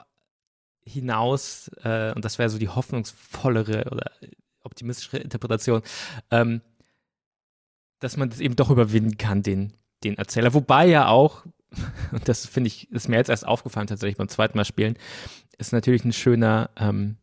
hinaus, 0.83 1.69
äh, 1.83 2.13
und 2.13 2.23
das 2.23 2.39
wäre 2.39 2.49
so 2.49 2.57
die 2.57 2.69
hoffnungsvollere 2.69 3.89
oder 3.91 4.11
optimistischere 4.63 5.17
Interpretation, 5.17 5.81
ähm, 6.31 6.61
dass 7.99 8.17
man 8.17 8.29
das 8.29 8.39
eben 8.39 8.55
doch 8.55 8.69
überwinden 8.69 9.17
kann, 9.17 9.43
den, 9.43 9.73
den 10.03 10.17
Erzähler. 10.17 10.53
Wobei 10.53 10.87
ja 10.87 11.07
auch 11.07 11.45
und 12.11 12.27
das 12.27 12.45
finde 12.45 12.67
ich, 12.67 12.91
ist 12.91 13.09
mir 13.09 13.17
jetzt 13.17 13.29
erst 13.29 13.45
aufgefallen 13.45 13.87
tatsächlich 13.87 14.17
beim 14.17 14.29
zweiten 14.29 14.57
Mal 14.57 14.65
spielen, 14.65 14.97
ist 15.57 15.73
natürlich 15.73 16.05
ein 16.05 16.13
schöner 16.13 16.69
ähm, 16.77 17.17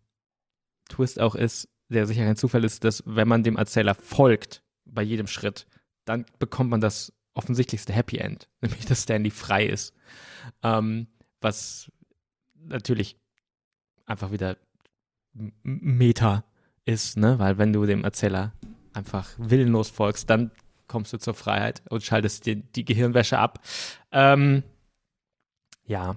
Twist 0.88 1.20
auch 1.20 1.34
ist, 1.34 1.68
der 1.88 2.06
sicher 2.06 2.24
kein 2.24 2.36
Zufall 2.36 2.64
ist, 2.64 2.84
dass 2.84 3.02
wenn 3.06 3.28
man 3.28 3.42
dem 3.42 3.56
Erzähler 3.56 3.94
folgt 3.94 4.62
bei 4.84 5.02
jedem 5.02 5.26
Schritt, 5.26 5.66
dann 6.04 6.26
bekommt 6.38 6.70
man 6.70 6.80
das 6.80 7.12
offensichtlichste 7.34 7.92
Happy 7.92 8.18
End, 8.18 8.48
nämlich 8.60 8.86
dass 8.86 9.02
Stanley 9.02 9.30
frei 9.30 9.66
ist. 9.66 9.94
Ähm, 10.62 11.08
was 11.40 11.90
natürlich 12.54 13.18
einfach 14.06 14.32
wieder 14.32 14.56
Meta 15.32 16.44
ist, 16.84 17.16
ne? 17.16 17.38
Weil 17.38 17.58
wenn 17.58 17.72
du 17.72 17.84
dem 17.86 18.04
Erzähler 18.04 18.52
einfach 18.92 19.30
willenlos 19.38 19.90
folgst, 19.90 20.30
dann 20.30 20.50
kommst 20.86 21.12
du 21.12 21.18
zur 21.18 21.34
Freiheit 21.34 21.82
und 21.88 22.02
schaltest 22.02 22.46
dir 22.46 22.56
die 22.56 22.84
Gehirnwäsche 22.84 23.38
ab. 23.38 23.60
Ähm, 24.12 24.62
ja. 25.86 26.16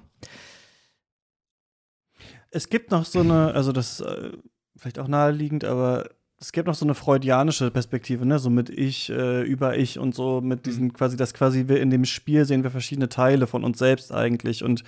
Es 2.51 2.69
gibt 2.69 2.91
noch 2.91 3.05
so 3.05 3.19
eine, 3.21 3.53
also 3.53 3.71
das 3.71 3.99
äh, 4.01 4.31
vielleicht 4.77 4.99
auch 4.99 5.07
naheliegend, 5.07 5.65
aber 5.65 6.09
es 6.39 6.51
gibt 6.51 6.67
noch 6.67 6.75
so 6.75 6.85
eine 6.85 6.93
freudianische 6.93 7.71
Perspektive, 7.71 8.25
ne, 8.25 8.37
so 8.37 8.49
mit 8.49 8.69
ich, 8.69 9.09
äh, 9.09 9.41
über 9.41 9.77
ich 9.77 9.97
und 9.97 10.13
so, 10.13 10.39
mit 10.41 10.65
diesen 10.65 10.85
mhm. 10.85 10.93
quasi, 10.93 11.17
das 11.17 11.33
quasi 11.33 11.67
wir 11.67 11.81
in 11.81 11.89
dem 11.89 12.05
Spiel 12.05 12.45
sehen 12.45 12.63
wir 12.63 12.71
verschiedene 12.71 13.09
Teile 13.09 13.47
von 13.47 13.63
uns 13.63 13.79
selbst 13.79 14.13
eigentlich. 14.13 14.63
Und 14.63 14.83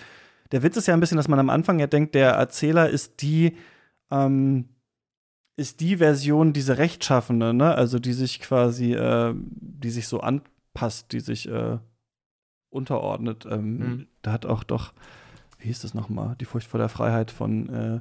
der 0.52 0.64
Witz 0.64 0.78
ist 0.78 0.88
ja 0.88 0.94
ein 0.94 1.00
bisschen, 1.00 1.18
dass 1.18 1.28
man 1.28 1.40
am 1.40 1.50
Anfang 1.50 1.80
ja 1.80 1.88
denkt, 1.88 2.14
der 2.14 2.32
Erzähler 2.32 2.90
ist 2.90 3.22
die, 3.22 3.58
ähm, 4.12 4.70
ist 5.58 5.80
die 5.82 5.98
Version 5.98 6.54
diese 6.54 6.78
Rechtschaffende, 6.78 7.54
ne? 7.54 7.76
Also 7.76 8.00
die 8.00 8.14
sich 8.14 8.40
quasi, 8.40 8.94
äh, 8.94 9.34
die 9.36 9.90
sich 9.90 10.08
so 10.08 10.22
anpasst, 10.22 11.12
die 11.12 11.20
sich 11.20 11.50
äh, 11.50 11.80
unterordnet. 12.70 13.48
Ähm, 13.50 13.78
mhm. 13.78 14.08
Da 14.22 14.32
hat 14.32 14.46
auch 14.46 14.64
doch, 14.64 14.94
wie 15.58 15.68
hieß 15.68 15.82
das 15.82 15.94
nochmal, 15.94 16.36
die 16.40 16.46
Furcht 16.46 16.68
vor 16.68 16.80
der 16.80 16.90
Freiheit 16.90 17.32
von 17.32 17.70
äh, 17.70 18.00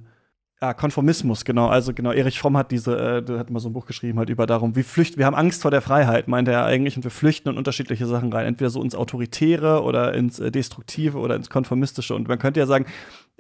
ja, 0.61 0.75
Konformismus, 0.75 1.45
genau. 1.45 1.69
Also 1.69 1.95
genau, 1.95 2.11
Erich 2.11 2.41
Fromm 2.41 2.57
hat 2.57 2.73
diese, 2.73 2.97
äh, 2.99 3.23
der 3.23 3.39
hat 3.39 3.51
mal 3.51 3.61
so 3.61 3.69
ein 3.69 3.73
Buch 3.73 3.87
geschrieben 3.87 4.19
halt 4.19 4.29
über 4.29 4.45
darum, 4.45 4.75
wie 4.75 4.83
flüchten, 4.83 5.19
wir 5.19 5.27
haben 5.27 5.37
Angst 5.37 5.63
vor 5.63 5.71
der 5.71 5.83
Freiheit, 5.83 6.27
meinte 6.27 6.51
er 6.51 6.65
eigentlich, 6.65 6.97
und 6.97 7.05
wir 7.05 7.13
flüchten 7.13 7.51
in 7.51 7.57
unterschiedliche 7.57 8.07
Sachen 8.07 8.33
rein, 8.33 8.47
entweder 8.47 8.71
so 8.71 8.83
ins 8.83 8.97
Autoritäre 8.97 9.83
oder 9.85 10.15
ins 10.15 10.41
äh, 10.41 10.51
Destruktive 10.51 11.19
oder 11.19 11.37
ins 11.37 11.49
Konformistische. 11.49 12.15
Und 12.15 12.27
man 12.27 12.41
könnte 12.41 12.59
ja 12.59 12.67
sagen, 12.67 12.87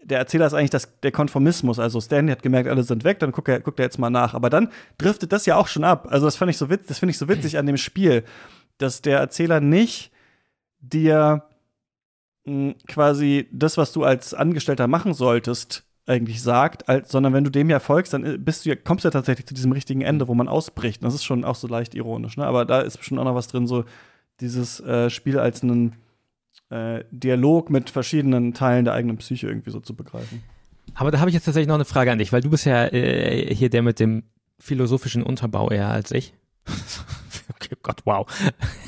der 0.00 0.18
Erzähler 0.18 0.46
ist 0.46 0.54
eigentlich 0.54 0.70
das, 0.70 1.00
der 1.00 1.10
Konformismus. 1.10 1.80
Also 1.80 2.00
Stanley 2.00 2.30
hat 2.30 2.42
gemerkt, 2.44 2.68
alle 2.68 2.84
sind 2.84 3.02
weg, 3.02 3.18
dann 3.18 3.32
guckt 3.32 3.48
er, 3.48 3.58
guckt 3.58 3.80
er 3.80 3.86
jetzt 3.86 3.98
mal 3.98 4.10
nach. 4.10 4.34
Aber 4.34 4.48
dann 4.48 4.68
driftet 4.96 5.32
das 5.32 5.44
ja 5.44 5.56
auch 5.56 5.66
schon 5.66 5.82
ab. 5.82 6.06
Also 6.10 6.26
das 6.26 6.36
fand 6.36 6.50
ich 6.50 6.56
so 6.56 6.70
witzig, 6.70 6.86
das 6.86 7.00
finde 7.00 7.10
ich 7.10 7.18
so 7.18 7.28
witzig 7.28 7.58
an 7.58 7.66
dem 7.66 7.76
Spiel, 7.76 8.22
dass 8.78 9.02
der 9.02 9.18
Erzähler 9.18 9.58
nicht 9.60 10.12
dir 10.80 11.42
mh, 12.44 12.52
hm, 12.52 12.74
quasi 12.86 13.48
das, 13.50 13.76
was 13.76 13.92
du 13.92 14.04
als 14.04 14.34
Angestellter 14.34 14.86
machen 14.86 15.14
solltest, 15.14 15.87
eigentlich 16.08 16.42
sagt, 16.42 16.88
als, 16.88 17.10
sondern 17.10 17.32
wenn 17.32 17.44
du 17.44 17.50
dem 17.50 17.70
ja 17.70 17.80
folgst, 17.80 18.12
dann 18.12 18.24
äh, 18.24 18.38
bist 18.38 18.64
du, 18.66 18.76
kommst 18.76 19.04
du 19.04 19.08
ja 19.08 19.10
tatsächlich 19.10 19.46
zu 19.46 19.54
diesem 19.54 19.72
richtigen 19.72 20.00
Ende, 20.00 20.28
wo 20.28 20.34
man 20.34 20.48
ausbricht. 20.48 21.02
Das 21.04 21.14
ist 21.14 21.24
schon 21.24 21.44
auch 21.44 21.54
so 21.54 21.68
leicht 21.68 21.94
ironisch, 21.94 22.36
ne? 22.36 22.46
Aber 22.46 22.64
da 22.64 22.80
ist 22.80 22.96
bestimmt 22.96 23.20
auch 23.20 23.24
noch 23.24 23.34
was 23.34 23.48
drin, 23.48 23.66
so 23.66 23.84
dieses 24.40 24.80
äh, 24.80 25.10
Spiel 25.10 25.38
als 25.38 25.62
einen 25.62 25.96
äh, 26.70 27.04
Dialog 27.10 27.70
mit 27.70 27.90
verschiedenen 27.90 28.54
Teilen 28.54 28.84
der 28.84 28.94
eigenen 28.94 29.18
Psyche 29.18 29.48
irgendwie 29.48 29.70
so 29.70 29.80
zu 29.80 29.94
begreifen. 29.94 30.42
Aber 30.94 31.10
da 31.10 31.20
habe 31.20 31.30
ich 31.30 31.34
jetzt 31.34 31.44
tatsächlich 31.44 31.68
noch 31.68 31.74
eine 31.74 31.84
Frage 31.84 32.10
an 32.10 32.18
dich, 32.18 32.32
weil 32.32 32.40
du 32.40 32.50
bist 32.50 32.64
ja 32.64 32.86
äh, 32.86 33.54
hier 33.54 33.70
der 33.70 33.82
mit 33.82 34.00
dem 34.00 34.24
philosophischen 34.58 35.22
Unterbau 35.22 35.70
eher 35.70 35.88
als 35.88 36.10
ich. 36.10 36.34
okay, 37.50 37.76
Gott, 37.82 38.00
wow. 38.04 38.26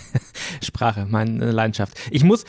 Sprache, 0.62 1.06
meine 1.06 1.50
Leidenschaft. 1.50 1.98
Ich 2.10 2.24
muss, 2.24 2.44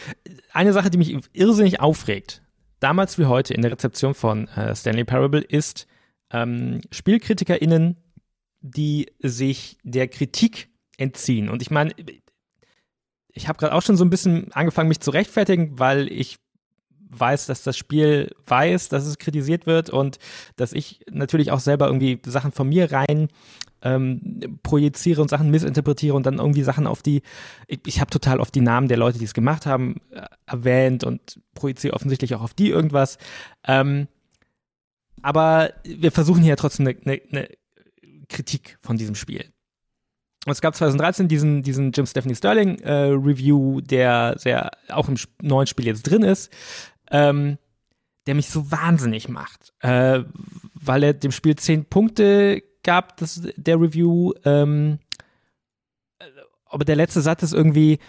eine 0.54 0.74
Sache, 0.74 0.90
die 0.90 0.98
mich 0.98 1.16
irrsinnig 1.34 1.80
aufregt, 1.80 2.42
damals 2.82 3.18
wie 3.18 3.26
heute 3.26 3.54
in 3.54 3.62
der 3.62 3.72
Rezeption 3.72 4.14
von 4.14 4.50
äh, 4.50 4.76
Stanley 4.76 5.06
Parable 5.06 5.42
ist 5.42 5.88
ähm, 6.32 6.82
SpielkritikerInnen, 6.92 7.96
die 8.60 9.12
sich 9.20 9.78
der 9.84 10.08
Kritik 10.08 10.70
entziehen. 10.98 11.50
Und 11.50 11.62
ich 11.62 11.72
meine, 11.72 11.94
ich 13.30 13.48
habe 13.48 13.58
gerade 13.58 13.74
auch 13.74 13.82
schon 13.82 13.98
so 13.98 14.04
ein 14.04 14.10
bisschen 14.10 14.52
angefangen, 14.52 14.90
mich 14.90 15.00
zu 15.00 15.12
rechtfertigen, 15.12 15.80
weil 15.80 16.12
ich 16.12 16.38
weiß, 17.12 17.46
dass 17.46 17.64
das 17.64 17.78
Spiel 17.78 18.34
weiß, 18.48 18.90
dass 18.90 19.06
es 19.06 19.18
kritisiert 19.18 19.66
wird 19.66 19.90
und 19.90 20.18
dass 20.56 20.74
ich 20.74 21.02
natürlich 21.12 21.52
auch 21.52 21.60
selber 21.60 21.88
irgendwie 21.88 22.20
Sachen 22.26 22.52
von 22.52 22.70
mir 22.70 22.92
rein 22.92 23.28
ähm, 23.82 24.60
projiziere 24.64 25.22
und 25.22 25.30
Sachen 25.30 25.50
missinterpretiere 25.50 26.16
und 26.16 26.26
dann 26.26 26.38
irgendwie 26.38 26.64
Sachen 26.64 26.88
auf 26.88 27.02
die, 27.02 27.22
ich, 27.68 27.80
ich 27.86 28.00
habe 28.00 28.12
total 28.12 28.40
oft 28.40 28.54
die 28.54 28.62
Namen 28.62 28.88
der 28.88 28.98
Leute, 28.98 29.20
die 29.20 29.26
es 29.26 29.34
gemacht 29.34 29.66
haben, 29.66 29.98
äh, 30.12 30.26
erwähnt 30.46 31.04
und 31.04 31.40
projiziere 31.56 31.94
offensichtlich 31.94 32.36
auch 32.36 32.42
auf 32.42 32.54
die 32.54 32.70
irgendwas. 32.70 33.18
Ähm, 33.68 34.08
aber 35.22 35.72
wir 35.84 36.12
versuchen 36.12 36.44
hier 36.44 36.58
trotzdem 36.58 36.88
eine, 36.88 36.98
eine, 37.04 37.22
eine 37.32 37.50
Kritik 38.30 38.78
von 38.82 38.98
diesem 38.98 39.16
Spiel. 39.16 39.46
Und 40.46 40.54
es 40.54 40.62
gab 40.62 40.76
2013 40.76 41.28
diesen, 41.28 41.62
diesen 41.62 41.92
Jim 41.92 42.08
Stephanie 42.08 42.36
Sterling 42.36 42.80
äh, 42.80 43.12
Review, 43.12 43.80
der 43.82 44.36
sehr 44.38 44.72
auch 44.90 45.08
im 45.08 45.16
neuen 45.42 45.68
Spiel 45.68 45.86
jetzt 45.86 46.04
drin 46.04 46.24
ist, 46.24 46.52
ähm, 47.12 47.58
der 48.28 48.36
mich 48.36 48.50
so 48.50 48.72
wahnsinnig 48.72 49.30
macht, 49.30 49.74
äh, 49.80 50.24
weil 50.74 51.04
er 51.04 51.14
dem 51.14 51.32
Spiel 51.32 51.56
zehn 51.56 51.86
Punkte 51.86 52.64
gab, 52.84 53.18
das, 53.18 53.42
der 53.56 53.80
Review. 53.80 54.34
Ähm, 54.46 55.00
aber 56.66 56.86
der 56.86 56.96
letzte 56.96 57.22
Satz 57.22 57.44
ist 57.44 57.54
irgendwie, 57.54 58.00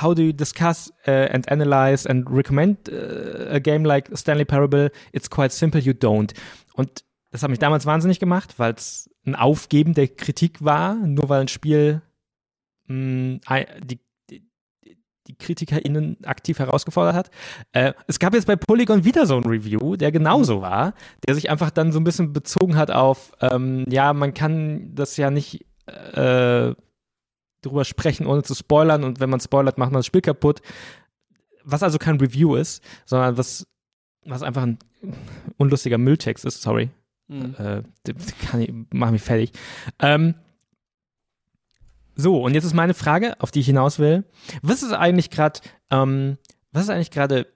how 0.00 0.14
do 0.14 0.22
you 0.22 0.32
discuss 0.32 0.92
uh, 1.06 1.28
and 1.32 1.50
analyze 1.50 2.08
and 2.08 2.28
recommend 2.30 2.88
uh, 2.88 3.54
a 3.54 3.58
game 3.58 3.84
like 3.84 4.10
Stanley 4.16 4.44
Parable? 4.44 4.90
It's 5.12 5.28
quite 5.28 5.52
simple, 5.52 5.80
you 5.80 5.92
don't. 5.92 6.32
Und 6.74 7.04
das 7.30 7.42
hat 7.42 7.50
mich 7.50 7.58
damals 7.58 7.86
wahnsinnig 7.86 8.20
gemacht, 8.20 8.58
weil 8.58 8.74
es 8.74 9.10
ein 9.24 9.34
Aufgeben 9.34 9.94
der 9.94 10.08
Kritik 10.08 10.64
war, 10.64 10.94
nur 10.94 11.28
weil 11.28 11.42
ein 11.42 11.48
Spiel 11.48 12.02
mh, 12.88 13.40
hm, 13.46 13.66
die, 13.84 14.00
die, 15.40 15.44
KritikerInnen 15.44 16.18
aktiv 16.24 16.58
herausgefordert 16.58 17.14
hat. 17.14 17.30
Äh, 17.72 17.92
es 18.06 18.18
gab 18.18 18.34
jetzt 18.34 18.46
bei 18.46 18.56
Polygon 18.56 19.04
wieder 19.04 19.26
so 19.26 19.36
ein 19.36 19.44
Review, 19.44 19.96
der 19.96 20.12
genauso 20.12 20.58
mhm. 20.58 20.62
war, 20.62 20.94
der 21.26 21.34
sich 21.34 21.50
einfach 21.50 21.70
dann 21.70 21.92
so 21.92 22.00
ein 22.00 22.04
bisschen 22.04 22.32
bezogen 22.32 22.76
hat 22.76 22.90
auf, 22.90 23.32
ähm, 23.40 23.84
ja, 23.88 24.12
man 24.12 24.34
kann 24.34 24.94
das 24.94 25.16
ja 25.16 25.30
nicht 25.30 25.64
äh, 25.86 26.74
drüber 27.62 27.84
sprechen, 27.84 28.26
ohne 28.26 28.42
zu 28.42 28.54
spoilern 28.54 29.04
und 29.04 29.20
wenn 29.20 29.30
man 29.30 29.40
spoilert, 29.40 29.78
macht 29.78 29.92
man 29.92 30.00
das 30.00 30.06
Spiel 30.06 30.20
kaputt. 30.20 30.60
Was 31.64 31.82
also 31.82 31.98
kein 31.98 32.16
Review 32.16 32.56
ist, 32.56 32.82
sondern 33.04 33.38
was, 33.38 33.66
was 34.24 34.42
einfach 34.42 34.62
ein 34.62 34.78
unlustiger 35.58 35.98
Mülltext 35.98 36.44
ist, 36.44 36.62
sorry, 36.62 36.90
Mhm. 37.32 37.54
Äh, 37.58 37.82
kann 38.46 38.60
ich, 38.60 38.72
mach 38.92 39.10
mich 39.10 39.22
fertig. 39.22 39.52
Ähm, 39.98 40.34
so, 42.14 42.42
und 42.42 42.54
jetzt 42.54 42.64
ist 42.64 42.74
meine 42.74 42.94
Frage, 42.94 43.40
auf 43.40 43.50
die 43.50 43.60
ich 43.60 43.66
hinaus 43.66 43.98
will. 43.98 44.24
Was 44.62 44.82
ist 44.82 44.92
eigentlich 44.92 45.30
gerade, 45.30 45.60
ähm, 45.90 46.38
was 46.72 46.84
ist 46.84 46.90
eigentlich 46.90 47.10
gerade 47.10 47.46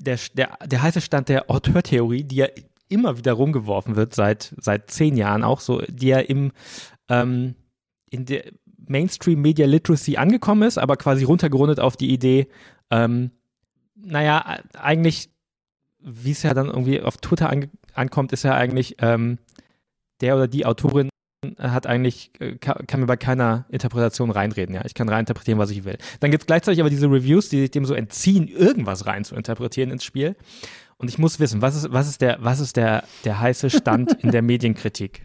der, 0.00 0.18
der, 0.34 0.58
der 0.64 0.82
heiße 0.82 1.00
Stand 1.00 1.28
der 1.28 1.50
Auteurtheorie, 1.50 2.24
die 2.24 2.36
ja 2.36 2.46
immer 2.88 3.18
wieder 3.18 3.32
rumgeworfen 3.32 3.96
wird, 3.96 4.14
seit, 4.14 4.54
seit 4.58 4.90
zehn 4.90 5.16
Jahren 5.16 5.42
auch 5.42 5.60
so, 5.60 5.82
die 5.88 6.08
ja 6.08 6.18
im, 6.18 6.52
ähm, 7.08 7.54
in 8.10 8.24
der 8.24 8.44
Mainstream 8.88 9.40
Media 9.42 9.66
Literacy 9.66 10.16
angekommen 10.16 10.62
ist, 10.62 10.78
aber 10.78 10.96
quasi 10.96 11.24
runtergerundet 11.24 11.80
auf 11.80 11.96
die 11.96 12.12
Idee, 12.12 12.46
ähm, 12.90 13.32
naja, 13.96 14.60
eigentlich, 14.78 15.30
wie 15.98 16.30
es 16.30 16.42
ja 16.42 16.54
dann 16.54 16.66
irgendwie 16.66 17.00
auf 17.00 17.16
Twitter 17.16 17.52
ankommt, 17.94 18.32
ist 18.32 18.44
ja 18.44 18.54
eigentlich, 18.54 18.96
ähm, 19.00 19.38
der 20.20 20.36
oder 20.36 20.48
die 20.48 20.64
Autorin 20.64 21.08
hat 21.58 21.86
eigentlich, 21.86 22.30
äh, 22.40 22.56
kann, 22.56 22.86
kann, 22.86 23.00
mir 23.00 23.06
bei 23.06 23.16
keiner 23.16 23.66
Interpretation 23.68 24.30
reinreden, 24.30 24.74
ja. 24.74 24.82
Ich 24.84 24.94
kann 24.94 25.08
reininterpretieren, 25.08 25.58
was 25.58 25.70
ich 25.70 25.84
will. 25.84 25.98
Dann 26.20 26.30
gibt 26.30 26.42
es 26.42 26.46
gleichzeitig 26.46 26.80
aber 26.80 26.90
diese 26.90 27.06
Reviews, 27.06 27.48
die 27.48 27.60
sich 27.60 27.70
dem 27.70 27.84
so 27.84 27.94
entziehen, 27.94 28.48
irgendwas 28.48 29.06
rein 29.06 29.24
zu 29.24 29.34
interpretieren 29.34 29.90
ins 29.90 30.04
Spiel. 30.04 30.36
Und 30.98 31.08
ich 31.08 31.18
muss 31.18 31.38
wissen, 31.40 31.62
was 31.62 31.76
ist, 31.76 31.92
was 31.92 32.08
ist 32.08 32.20
der, 32.22 32.38
was 32.40 32.60
ist 32.60 32.76
der, 32.76 33.04
der 33.24 33.38
heiße 33.40 33.70
Stand 33.70 34.12
in 34.22 34.30
der 34.30 34.42
Medienkritik? 34.42 35.22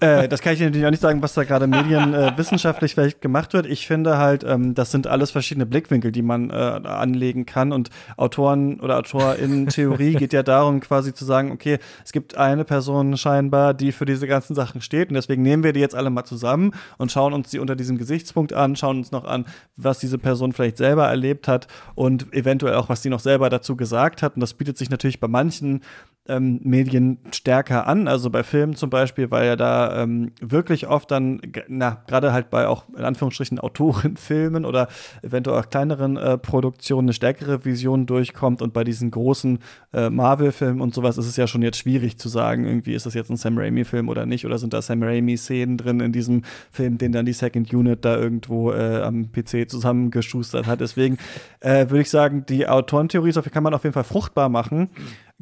Äh, 0.00 0.28
das 0.28 0.40
kann 0.40 0.54
ich 0.54 0.60
natürlich 0.60 0.86
auch 0.86 0.90
nicht 0.90 1.02
sagen, 1.02 1.22
was 1.22 1.34
da 1.34 1.44
gerade 1.44 1.66
medienwissenschaftlich 1.66 2.92
äh, 2.92 2.94
vielleicht 2.94 3.20
gemacht 3.20 3.52
wird. 3.52 3.66
Ich 3.66 3.86
finde 3.86 4.18
halt, 4.18 4.44
ähm, 4.44 4.74
das 4.74 4.90
sind 4.90 5.06
alles 5.06 5.30
verschiedene 5.30 5.66
Blickwinkel, 5.66 6.12
die 6.12 6.22
man 6.22 6.50
äh, 6.50 6.52
anlegen 6.52 7.46
kann. 7.46 7.72
Und 7.72 7.90
Autoren 8.16 8.80
oder 8.80 8.98
AutorInnen 8.98 9.68
Theorie 9.68 10.14
geht 10.18 10.32
ja 10.32 10.42
darum, 10.42 10.80
quasi 10.80 11.14
zu 11.14 11.24
sagen, 11.24 11.52
okay, 11.52 11.78
es 12.04 12.12
gibt 12.12 12.36
eine 12.36 12.64
Person 12.64 13.16
scheinbar, 13.16 13.74
die 13.74 13.92
für 13.92 14.04
diese 14.04 14.26
ganzen 14.26 14.54
Sachen 14.54 14.80
steht. 14.80 15.08
Und 15.08 15.14
deswegen 15.14 15.42
nehmen 15.42 15.62
wir 15.62 15.72
die 15.72 15.80
jetzt 15.80 15.94
alle 15.94 16.10
mal 16.10 16.24
zusammen 16.24 16.72
und 16.98 17.12
schauen 17.12 17.32
uns 17.32 17.50
die 17.50 17.58
unter 17.58 17.76
diesem 17.76 17.98
Gesichtspunkt 17.98 18.52
an, 18.52 18.76
schauen 18.76 18.98
uns 18.98 19.12
noch 19.12 19.24
an, 19.24 19.46
was 19.76 19.98
diese 19.98 20.18
Person 20.18 20.52
vielleicht 20.52 20.76
selber 20.76 21.06
erlebt 21.06 21.48
hat 21.48 21.68
und 21.94 22.32
eventuell 22.32 22.74
auch, 22.74 22.88
was 22.88 23.02
die 23.02 23.10
noch 23.10 23.20
selber 23.20 23.50
dazu 23.50 23.76
gesagt 23.76 24.22
hat. 24.22 24.34
Und 24.34 24.40
das 24.40 24.54
bietet 24.54 24.78
sich 24.78 24.90
natürlich 24.90 25.20
bei 25.20 25.28
manchen 25.28 25.82
ähm, 26.28 26.60
Medien 26.62 27.18
stärker 27.32 27.86
an. 27.86 28.08
Also 28.08 28.30
bei 28.30 28.42
Filmen 28.42 28.74
zum 28.74 28.90
Beispiel, 28.90 29.30
weil 29.30 29.46
ja 29.46 29.56
da 29.56 30.02
ähm, 30.02 30.32
wirklich 30.40 30.86
oft 30.86 31.10
dann, 31.10 31.40
na, 31.68 32.02
gerade 32.06 32.32
halt 32.32 32.50
bei 32.50 32.66
auch 32.66 32.84
in 32.96 33.04
Anführungsstrichen 33.04 33.58
Autorenfilmen 33.58 34.64
oder 34.64 34.88
eventuell 35.22 35.58
auch 35.58 35.68
kleineren 35.70 36.16
äh, 36.16 36.38
Produktionen 36.38 37.08
eine 37.08 37.12
stärkere 37.12 37.64
Vision 37.64 38.06
durchkommt 38.06 38.62
und 38.62 38.72
bei 38.72 38.84
diesen 38.84 39.10
großen 39.10 39.58
äh, 39.92 40.10
Marvel-Filmen 40.10 40.80
und 40.80 40.94
sowas 40.94 41.18
ist 41.18 41.26
es 41.26 41.36
ja 41.36 41.46
schon 41.46 41.62
jetzt 41.62 41.78
schwierig 41.78 42.18
zu 42.18 42.28
sagen, 42.28 42.64
irgendwie 42.64 42.94
ist 42.94 43.06
das 43.06 43.14
jetzt 43.14 43.30
ein 43.30 43.36
Sam 43.36 43.58
Raimi-Film 43.58 44.08
oder 44.08 44.26
nicht 44.26 44.46
oder 44.46 44.58
sind 44.58 44.72
da 44.72 44.82
Sam 44.82 45.02
Raimi-Szenen 45.02 45.76
drin 45.76 46.00
in 46.00 46.12
diesem 46.12 46.42
Film, 46.70 46.98
den 46.98 47.12
dann 47.12 47.26
die 47.26 47.32
Second 47.32 47.72
Unit 47.72 48.04
da 48.04 48.16
irgendwo 48.16 48.72
äh, 48.72 49.02
am 49.02 49.30
PC 49.30 49.68
zusammengeschustert 49.68 50.66
hat. 50.66 50.80
Deswegen 50.80 51.18
äh, 51.60 51.88
würde 51.90 52.00
ich 52.00 52.10
sagen, 52.10 52.44
die 52.48 52.68
Autorentheorie 52.68 53.32
kann 53.32 53.62
man 53.62 53.74
auf 53.74 53.84
jeden 53.84 53.94
Fall 53.94 54.04
fruchtbar 54.04 54.48
machen. 54.48 54.88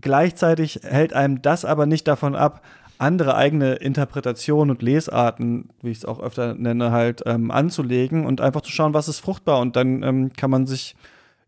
Gleichzeitig 0.04 0.80
hält 0.82 1.14
einem 1.14 1.40
das 1.40 1.64
aber 1.64 1.86
nicht 1.86 2.06
davon 2.06 2.36
ab, 2.36 2.60
andere 2.98 3.36
eigene 3.36 3.76
Interpretationen 3.76 4.70
und 4.70 4.82
Lesarten, 4.82 5.70
wie 5.80 5.92
ich 5.92 5.96
es 5.96 6.04
auch 6.04 6.20
öfter 6.20 6.52
nenne, 6.52 6.92
halt 6.92 7.22
ähm, 7.24 7.50
anzulegen 7.50 8.26
und 8.26 8.42
einfach 8.42 8.60
zu 8.60 8.70
schauen, 8.70 8.92
was 8.92 9.08
ist 9.08 9.20
fruchtbar. 9.20 9.60
Und 9.60 9.76
dann 9.76 10.02
ähm, 10.02 10.30
kann 10.34 10.50
man 10.50 10.66
sich 10.66 10.94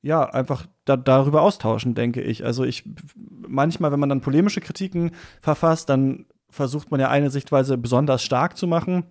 ja 0.00 0.24
einfach 0.24 0.64
da, 0.86 0.96
darüber 0.96 1.42
austauschen, 1.42 1.94
denke 1.94 2.22
ich. 2.22 2.46
Also 2.46 2.64
ich 2.64 2.84
manchmal, 3.46 3.92
wenn 3.92 4.00
man 4.00 4.08
dann 4.08 4.22
polemische 4.22 4.62
Kritiken 4.62 5.10
verfasst, 5.42 5.90
dann 5.90 6.24
versucht 6.48 6.90
man 6.90 6.98
ja 6.98 7.10
eine 7.10 7.28
Sichtweise 7.28 7.76
besonders 7.76 8.22
stark 8.22 8.56
zu 8.56 8.66
machen 8.66 9.04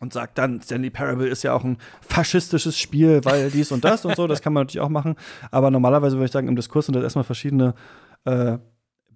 und 0.00 0.12
sagt 0.12 0.36
dann, 0.36 0.60
Stanley 0.60 0.90
Parable 0.90 1.28
ist 1.28 1.44
ja 1.44 1.52
auch 1.52 1.62
ein 1.62 1.78
faschistisches 2.00 2.76
Spiel, 2.76 3.20
weil 3.24 3.52
dies 3.52 3.70
und 3.70 3.84
das 3.84 4.04
und 4.04 4.16
so, 4.16 4.26
das 4.26 4.42
kann 4.42 4.52
man 4.52 4.62
natürlich 4.62 4.84
auch 4.84 4.88
machen. 4.88 5.14
Aber 5.52 5.70
normalerweise 5.70 6.16
würde 6.16 6.26
ich 6.26 6.32
sagen, 6.32 6.48
im 6.48 6.56
Diskurs 6.56 6.86
sind 6.86 6.96
das 6.96 7.04
erstmal 7.04 7.24
verschiedene 7.24 7.74
äh, 8.24 8.58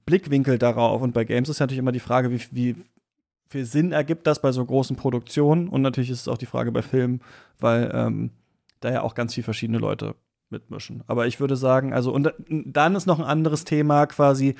Blickwinkel 0.07 0.59
darauf. 0.59 1.03
Und 1.03 1.13
bei 1.13 1.25
Games 1.25 1.49
ist 1.49 1.61
natürlich 1.61 1.79
immer 1.79 1.93
die 1.93 2.01
Frage, 2.01 2.31
wie, 2.31 2.41
wie 2.51 2.77
viel 3.49 3.65
Sinn 3.65 3.93
ergibt 3.93 4.27
das 4.27 4.41
bei 4.41 4.53
so 4.53 4.65
großen 4.65 4.97
Produktionen. 4.97 5.69
Und 5.69 5.83
natürlich 5.83 6.11
ist 6.11 6.23
es 6.23 6.29
auch 6.29 6.39
die 6.39 6.47
Frage 6.47 6.73
bei 6.73 6.83
Filmen, 6.83 7.21
weil 7.59 7.91
ähm, 7.95 8.31
da 8.81 8.93
ja 8.93 9.03
auch 9.03 9.15
ganz 9.15 9.35
viele 9.35 9.45
verschiedene 9.45 9.79
Leute 9.79 10.15
mitmischen. 10.51 11.03
Aber 11.07 11.27
ich 11.27 11.41
würde 11.41 11.57
sagen, 11.57 11.93
also, 11.93 12.13
und 12.13 12.33
dann 12.49 12.95
ist 12.95 13.07
noch 13.07 13.19
ein 13.19 13.25
anderes 13.25 13.65
Thema 13.65 14.07
quasi, 14.07 14.55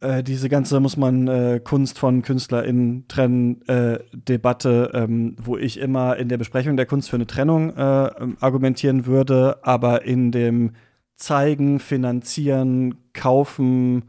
äh, 0.00 0.22
diese 0.22 0.48
ganze 0.48 0.80
muss 0.80 0.96
man 0.96 1.28
äh, 1.28 1.60
Kunst 1.62 1.98
von 1.98 2.22
KünstlerInnen 2.22 3.06
trennen 3.08 3.62
äh, 3.68 4.00
Debatte, 4.12 4.90
ähm, 4.94 5.36
wo 5.40 5.56
ich 5.56 5.78
immer 5.78 6.16
in 6.16 6.28
der 6.28 6.38
Besprechung 6.38 6.76
der 6.76 6.86
Kunst 6.86 7.10
für 7.10 7.16
eine 7.16 7.26
Trennung 7.26 7.76
äh, 7.76 8.10
argumentieren 8.40 9.06
würde, 9.06 9.58
aber 9.62 10.02
in 10.02 10.32
dem 10.32 10.72
Zeigen, 11.18 11.80
Finanzieren, 11.80 12.94
Kaufen, 13.12 14.04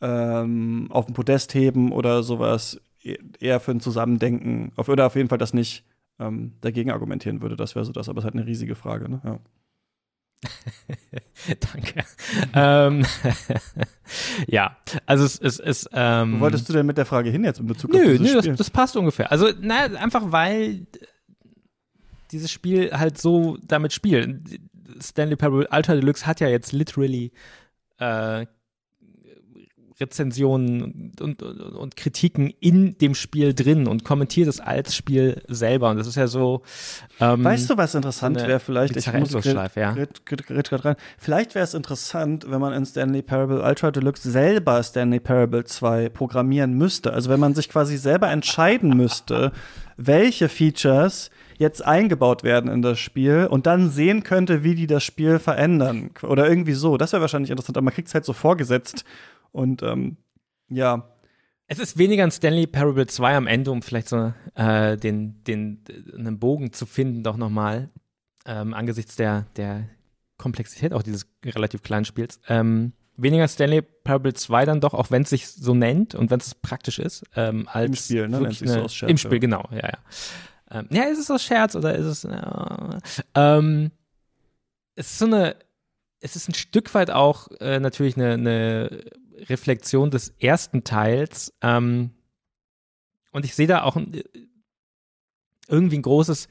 ähm, 0.00 0.88
auf 0.90 1.06
dem 1.06 1.14
Podest 1.14 1.54
heben 1.54 1.92
oder 1.92 2.22
sowas 2.22 2.80
e-, 3.02 3.18
eher 3.38 3.60
für 3.60 3.70
ein 3.70 3.80
Zusammendenken 3.80 4.72
auf, 4.76 4.88
oder 4.88 5.06
auf 5.06 5.14
jeden 5.14 5.28
Fall 5.28 5.38
das 5.38 5.54
nicht 5.54 5.84
ähm, 6.18 6.52
dagegen 6.60 6.90
argumentieren 6.90 7.42
würde. 7.42 7.56
Das 7.56 7.74
wäre 7.74 7.84
so 7.84 7.92
das, 7.92 8.08
aber 8.08 8.18
es 8.18 8.22
ist 8.22 8.26
halt 8.26 8.34
eine 8.34 8.46
riesige 8.46 8.74
Frage. 8.74 9.10
Ne? 9.10 9.20
Ja. 9.24 9.38
Danke. 11.72 12.04
ähm, 12.54 13.06
ja, 14.46 14.76
also 15.06 15.24
es 15.24 15.36
ist. 15.36 15.60
Es, 15.60 15.88
ähm, 15.92 16.36
Wo 16.36 16.40
wolltest 16.40 16.68
du 16.68 16.72
denn 16.72 16.86
mit 16.86 16.98
der 16.98 17.06
Frage 17.06 17.30
hin 17.30 17.44
jetzt 17.44 17.60
in 17.60 17.66
Bezug 17.66 17.92
nö, 17.92 17.98
auf 17.98 18.04
dieses 18.04 18.20
nö, 18.20 18.38
Spiel? 18.40 18.50
Das, 18.52 18.58
das 18.58 18.70
passt 18.70 18.96
ungefähr. 18.96 19.30
Also, 19.30 19.50
na, 19.60 19.84
einfach 19.84 20.32
weil 20.32 20.86
dieses 22.30 22.50
Spiel 22.50 22.90
halt 22.92 23.18
so 23.18 23.58
damit 23.66 23.92
spielt. 23.92 24.60
Stanley 25.00 25.36
Parable 25.36 25.68
Ultra 25.70 25.94
Deluxe 25.94 26.26
hat 26.26 26.40
ja 26.40 26.48
jetzt 26.48 26.72
literally 26.72 27.32
äh, 27.98 28.46
Rezensionen 30.00 31.12
und, 31.20 31.42
und, 31.42 31.42
und, 31.42 31.96
Kritiken 31.96 32.52
in 32.60 32.98
dem 32.98 33.14
Spiel 33.14 33.54
drin 33.54 33.86
und 33.86 34.04
kommentiert 34.04 34.48
es 34.48 34.58
als 34.58 34.96
Spiel 34.96 35.42
selber. 35.46 35.90
Und 35.90 35.98
das 35.98 36.08
ist 36.08 36.16
ja 36.16 36.26
so. 36.26 36.62
Ähm, 37.20 37.44
weißt 37.44 37.70
du, 37.70 37.76
was 37.76 37.94
interessant 37.94 38.36
wäre 38.36 38.58
vielleicht? 38.58 38.96
Ich 38.96 39.12
muss 39.12 39.32
ja. 39.44 39.94
rein. 40.84 40.96
Vielleicht 41.16 41.54
wäre 41.54 41.64
es 41.64 41.74
interessant, 41.74 42.46
wenn 42.48 42.60
man 42.60 42.72
in 42.72 42.84
Stanley 42.84 43.22
Parable 43.22 43.62
Ultra 43.62 43.92
Deluxe 43.92 44.28
selber 44.28 44.82
Stanley 44.82 45.20
Parable 45.20 45.64
2 45.64 46.08
programmieren 46.08 46.74
müsste. 46.74 47.12
Also 47.12 47.30
wenn 47.30 47.40
man 47.40 47.54
sich 47.54 47.68
quasi 47.68 47.96
selber 47.96 48.30
entscheiden 48.30 48.96
müsste, 48.96 49.52
welche 49.96 50.48
Features 50.48 51.30
jetzt 51.58 51.84
eingebaut 51.84 52.42
werden 52.42 52.70
in 52.70 52.82
das 52.82 52.98
Spiel 52.98 53.46
und 53.50 53.66
dann 53.66 53.90
sehen 53.90 54.22
könnte, 54.22 54.64
wie 54.64 54.74
die 54.74 54.86
das 54.86 55.04
Spiel 55.04 55.38
verändern. 55.38 56.10
Oder 56.22 56.48
irgendwie 56.48 56.72
so. 56.72 56.96
Das 56.96 57.12
wäre 57.12 57.20
wahrscheinlich 57.22 57.50
interessant, 57.50 57.76
aber 57.76 57.84
man 57.84 57.94
kriegt 57.94 58.08
es 58.08 58.14
halt 58.14 58.24
so 58.24 58.32
vorgesetzt 58.32 59.04
und 59.52 59.82
ähm, 59.82 60.16
ja. 60.68 61.08
Es 61.66 61.78
ist 61.78 61.96
weniger 61.96 62.24
ein 62.24 62.30
Stanley 62.30 62.66
Parable 62.66 63.06
2 63.06 63.36
am 63.36 63.46
Ende, 63.46 63.70
um 63.70 63.80
vielleicht 63.80 64.08
so 64.08 64.34
äh, 64.54 64.96
den, 64.96 65.42
den, 65.44 65.82
einen 66.14 66.38
Bogen 66.38 66.72
zu 66.72 66.84
finden, 66.84 67.22
doch 67.22 67.38
nochmal, 67.38 67.88
ähm, 68.44 68.74
angesichts 68.74 69.16
der, 69.16 69.46
der 69.56 69.88
Komplexität 70.36 70.92
auch 70.92 71.02
dieses 71.02 71.26
relativ 71.44 71.82
kleinen 71.82 72.04
Spiels. 72.04 72.40
Ähm, 72.48 72.92
weniger 73.16 73.48
Stanley 73.48 73.82
Parable 73.82 74.34
2 74.34 74.64
dann 74.66 74.80
doch, 74.80 74.94
auch 74.94 75.10
wenn 75.10 75.22
es 75.22 75.30
sich 75.30 75.48
so 75.48 75.74
nennt 75.74 76.14
und 76.14 76.30
wenn 76.30 76.40
es 76.40 76.54
praktisch 76.54 76.98
ist, 76.98 77.24
ähm, 77.36 77.68
als 77.70 77.86
im 77.86 77.94
Spiel, 77.94 78.28
ne? 78.28 78.52
Sich 78.52 78.68
so 78.68 79.06
Im 79.06 79.16
Spiel, 79.16 79.38
genau, 79.38 79.68
ja, 79.70 79.88
ja. 79.88 79.98
Ähm, 80.74 80.88
ja, 80.90 81.04
ist 81.04 81.18
es 81.18 81.30
aus 81.30 81.42
Scherz 81.42 81.76
oder 81.76 81.94
ist 81.94 82.06
es, 82.06 82.24
äh, 82.24 82.98
ähm, 83.36 83.92
es 84.96 85.12
ist 85.12 85.18
so 85.18 85.26
eine, 85.26 85.56
es 86.20 86.36
ist 86.36 86.48
ein 86.48 86.54
Stück 86.54 86.92
weit 86.94 87.10
auch 87.10 87.48
äh, 87.60 87.78
natürlich 87.78 88.16
eine, 88.16 88.32
eine 88.32 89.04
Reflexion 89.48 90.10
des 90.10 90.34
ersten 90.40 90.82
Teils. 90.82 91.54
Ähm, 91.62 92.10
und 93.30 93.44
ich 93.44 93.54
sehe 93.54 93.66
da 93.66 93.82
auch 93.82 93.96
ein, 93.96 94.20
irgendwie 95.68 95.98
ein 95.98 96.02
großes. 96.02 96.48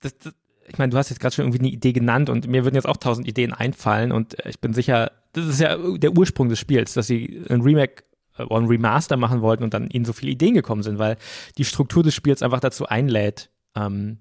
Das, 0.00 0.18
das, 0.18 0.34
ich 0.68 0.78
meine, 0.78 0.90
du 0.90 0.98
hast 0.98 1.10
jetzt 1.10 1.20
gerade 1.20 1.34
schon 1.34 1.44
irgendwie 1.44 1.60
eine 1.60 1.68
Idee 1.68 1.92
genannt 1.92 2.28
und 2.28 2.48
mir 2.48 2.64
würden 2.64 2.74
jetzt 2.74 2.88
auch 2.88 2.96
tausend 2.96 3.28
Ideen 3.28 3.52
einfallen 3.52 4.10
und 4.10 4.36
ich 4.46 4.60
bin 4.60 4.72
sicher, 4.72 5.12
das 5.32 5.46
ist 5.46 5.60
ja 5.60 5.76
der 5.76 6.16
Ursprung 6.16 6.48
des 6.48 6.58
Spiels, 6.58 6.94
dass 6.94 7.06
sie 7.06 7.44
ein 7.48 7.60
Remake 7.60 8.02
äh, 8.38 8.42
ein 8.42 8.66
Remaster 8.66 9.16
machen 9.16 9.40
wollten 9.42 9.64
und 9.64 9.74
dann 9.74 9.88
ihnen 9.90 10.04
so 10.04 10.12
viele 10.12 10.32
Ideen 10.32 10.54
gekommen 10.54 10.82
sind, 10.82 10.98
weil 10.98 11.16
die 11.58 11.64
Struktur 11.64 12.02
des 12.02 12.14
Spiels 12.14 12.42
einfach 12.42 12.60
dazu 12.60 12.86
einlädt, 12.86 13.50
ähm, 13.74 14.18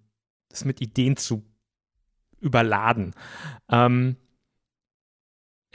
das 0.50 0.66
mit 0.66 0.82
Ideen 0.82 1.18
zu 1.18 1.44
überladen. 2.40 3.14
Ähm, 3.70 4.18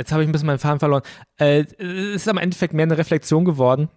Jetzt 0.01 0.13
habe 0.13 0.23
ich 0.23 0.31
ein 0.31 0.33
bisschen 0.33 0.47
meinen 0.47 0.59
Faden 0.59 0.79
verloren. 0.79 1.03
Äh, 1.37 1.67
es 1.79 2.23
ist 2.23 2.29
am 2.29 2.39
Endeffekt 2.39 2.73
mehr 2.73 2.85
eine 2.85 2.97
Reflexion 2.97 3.45
geworden. 3.45 3.91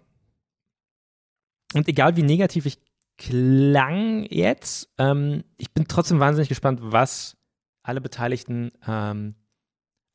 Und 1.73 1.87
egal 1.87 2.17
wie 2.17 2.23
negativ 2.23 2.65
ich 2.65 2.77
klang 3.17 4.25
jetzt, 4.29 4.89
ähm, 4.97 5.45
ich 5.55 5.71
bin 5.71 5.87
trotzdem 5.87 6.19
wahnsinnig 6.19 6.49
gespannt, 6.49 6.79
was 6.81 7.37
alle 7.83 8.01
Beteiligten 8.01 8.71
ähm, 8.85 9.35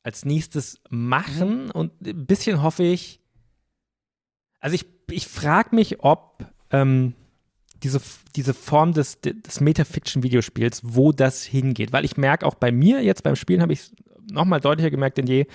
als 0.03 0.25
nächstes 0.25 0.79
machen. 0.91 1.65
Mhm. 1.65 1.71
Und 1.71 2.01
ein 2.05 2.27
bisschen 2.27 2.61
hoffe 2.61 2.83
ich, 2.83 3.19
also 4.59 4.75
ich, 4.75 4.85
ich 5.09 5.27
frage 5.27 5.75
mich, 5.75 6.03
ob 6.03 6.45
ähm, 6.71 7.13
diese, 7.83 8.01
diese 8.35 8.53
Form 8.53 8.93
des, 8.93 9.21
des 9.21 9.61
Metafiction-Videospiels, 9.61 10.81
wo 10.83 11.11
das 11.11 11.43
hingeht. 11.43 11.93
Weil 11.93 12.05
ich 12.05 12.17
merke 12.17 12.45
auch 12.45 12.55
bei 12.55 12.71
mir 12.71 13.01
jetzt 13.01 13.23
beim 13.23 13.35
Spielen 13.35 13.61
habe 13.61 13.73
ich 13.73 13.91
nochmal 14.31 14.59
deutlicher 14.59 14.91
gemerkt 14.91 15.17
denn 15.17 15.27
je, 15.27 15.47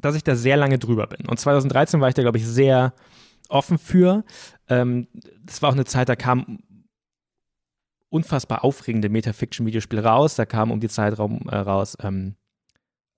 dass 0.00 0.16
ich 0.16 0.24
da 0.24 0.36
sehr 0.36 0.56
lange 0.56 0.78
drüber 0.78 1.06
bin. 1.06 1.26
Und 1.28 1.38
2013 1.38 2.00
war 2.00 2.08
ich 2.08 2.14
da, 2.14 2.22
glaube 2.22 2.38
ich, 2.38 2.46
sehr 2.46 2.94
offen 3.48 3.78
für. 3.78 4.24
Ähm, 4.68 5.08
das 5.42 5.60
war 5.62 5.70
auch 5.70 5.74
eine 5.74 5.84
Zeit, 5.84 6.08
da 6.08 6.16
kam 6.16 6.60
unfassbar 8.08 8.64
aufregende 8.64 9.08
Metafiction-Videospiele 9.08 10.02
raus. 10.02 10.36
Da 10.36 10.46
kam 10.46 10.70
um 10.70 10.80
die 10.80 10.88
Zeitraum 10.88 11.48
äh, 11.48 11.56
raus 11.56 11.96
ähm, 12.00 12.36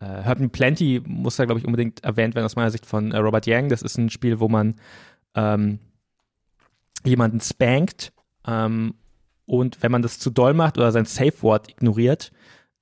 äh, 0.00 0.24
Hurt 0.24 0.40
Me 0.40 0.48
Plenty, 0.48 1.02
muss 1.06 1.36
da, 1.36 1.44
glaube 1.44 1.60
ich, 1.60 1.66
unbedingt 1.66 2.02
erwähnt 2.04 2.34
werden 2.34 2.46
aus 2.46 2.56
meiner 2.56 2.70
Sicht 2.70 2.86
von 2.86 3.12
äh, 3.12 3.18
Robert 3.18 3.46
Yang. 3.46 3.68
Das 3.68 3.82
ist 3.82 3.98
ein 3.98 4.10
Spiel, 4.10 4.40
wo 4.40 4.48
man 4.48 4.74
ähm, 5.34 5.78
jemanden 7.04 7.40
spankt 7.40 8.12
ähm, 8.46 8.94
und 9.46 9.82
wenn 9.82 9.92
man 9.92 10.02
das 10.02 10.18
zu 10.18 10.30
doll 10.30 10.54
macht 10.54 10.78
oder 10.78 10.92
sein 10.92 11.06
Safe-Wort 11.06 11.70
ignoriert, 11.70 12.32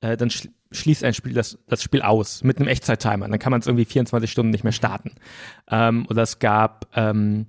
äh, 0.01 0.17
dann 0.17 0.31
sch 0.31 0.49
schließt 0.71 1.03
ein 1.03 1.15
Spiel 1.15 1.33
das, 1.33 1.59
das 1.67 1.83
Spiel 1.83 2.03
aus 2.03 2.45
mit 2.45 2.59
einem 2.59 2.69
Echtzeit-Timer. 2.69 3.27
Dann 3.27 3.39
kann 3.39 3.53
man 3.53 3.61
es 3.61 3.67
irgendwie 3.67 3.87
24 3.87 4.31
Stunden 4.31 4.51
nicht 4.51 4.65
mehr 4.65 4.73
starten. 4.73 5.13
Ähm, 5.71 6.05
oder 6.11 6.25
es 6.25 6.41
gab 6.41 6.87
ähm, 6.95 7.47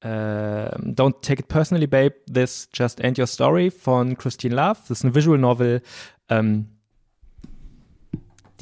äh, 0.00 0.08
Don't 0.08 1.20
Take 1.22 1.42
It 1.42 1.48
Personally, 1.48 1.86
Babe, 1.86 2.16
This 2.26 2.68
Just 2.74 2.98
End 2.98 3.16
Your 3.16 3.28
Story 3.28 3.70
von 3.70 4.18
Christine 4.18 4.56
Love. 4.56 4.80
Das 4.88 4.90
ist 4.90 5.04
eine 5.04 5.14
Visual 5.14 5.38
Novel, 5.38 5.82
ähm, 6.28 6.66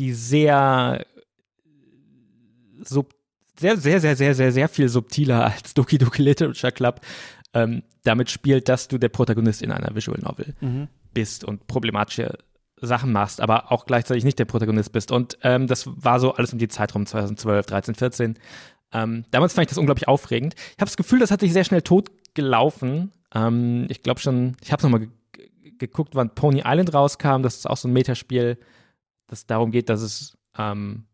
die 0.01 0.13
sehr 0.13 1.07
sub 2.83 3.15
sehr, 3.59 3.77
sehr, 3.77 4.01
sehr, 4.01 4.17
sehr, 4.17 4.35
sehr, 4.35 4.53
sehr 4.53 4.69
viel 4.69 4.89
subtiler 4.89 5.45
als 5.45 5.75
Doki 5.75 5.99
Doki 5.99 6.23
Literature 6.23 6.73
Club 6.73 7.03
ähm, 7.53 7.83
damit 8.05 8.31
spielt, 8.31 8.69
dass 8.71 8.89
du 8.89 8.97
der 8.97 9.11
Protagonist 9.11 9.61
in 9.61 9.71
einer 9.71 9.95
Visual 9.95 10.19
Novel 10.19 10.55
mhm. 10.61 10.89
bist 11.13 11.45
und 11.45 11.67
problematische 11.67 12.39
Sachen 12.81 13.13
machst, 13.13 13.43
aber 13.43 13.71
auch 13.71 13.85
gleichzeitig 13.85 14.25
nicht 14.25 14.39
der 14.39 14.47
Protagonist 14.47 14.93
bist. 14.93 15.13
Und 15.13 15.37
ähm, 15.43 15.67
das 15.67 15.87
war 15.87 16.19
so 16.19 16.35
alles 16.35 16.55
um 16.55 16.59
die 16.59 16.69
Zeit 16.69 16.95
rum, 16.95 17.05
2012, 17.05 17.67
13, 17.67 17.95
14. 17.95 18.39
Ähm, 18.93 19.25
damals 19.31 19.53
fand 19.53 19.65
ich 19.65 19.69
das 19.69 19.79
unglaublich 19.79 20.09
aufregend. 20.09 20.55
Ich 20.55 20.79
habe 20.79 20.87
das 20.87 20.97
Gefühl, 20.97 21.19
das 21.19 21.31
hat 21.31 21.41
sich 21.41 21.53
sehr 21.53 21.65
schnell 21.65 21.83
totgelaufen. 21.83 23.13
Ähm, 23.35 23.87
ich 23.91 24.03
glaube 24.03 24.21
schon, 24.21 24.57
ich 24.63 24.73
habe 24.73 24.83
nochmal 24.83 25.01
ge 25.01 25.11
geguckt, 25.79 26.15
wann 26.15 26.35
Pony 26.35 26.63
Island 26.65 26.93
rauskam. 26.93 27.43
Das 27.43 27.57
ist 27.57 27.69
auch 27.69 27.77
so 27.77 27.89
ein 27.89 27.93
Metaspiel, 27.93 28.59
das 29.31 29.47
darum 29.47 29.70
geht, 29.70 29.89
dass 29.89 30.02
es, 30.02 30.36
ähm, 30.59 31.05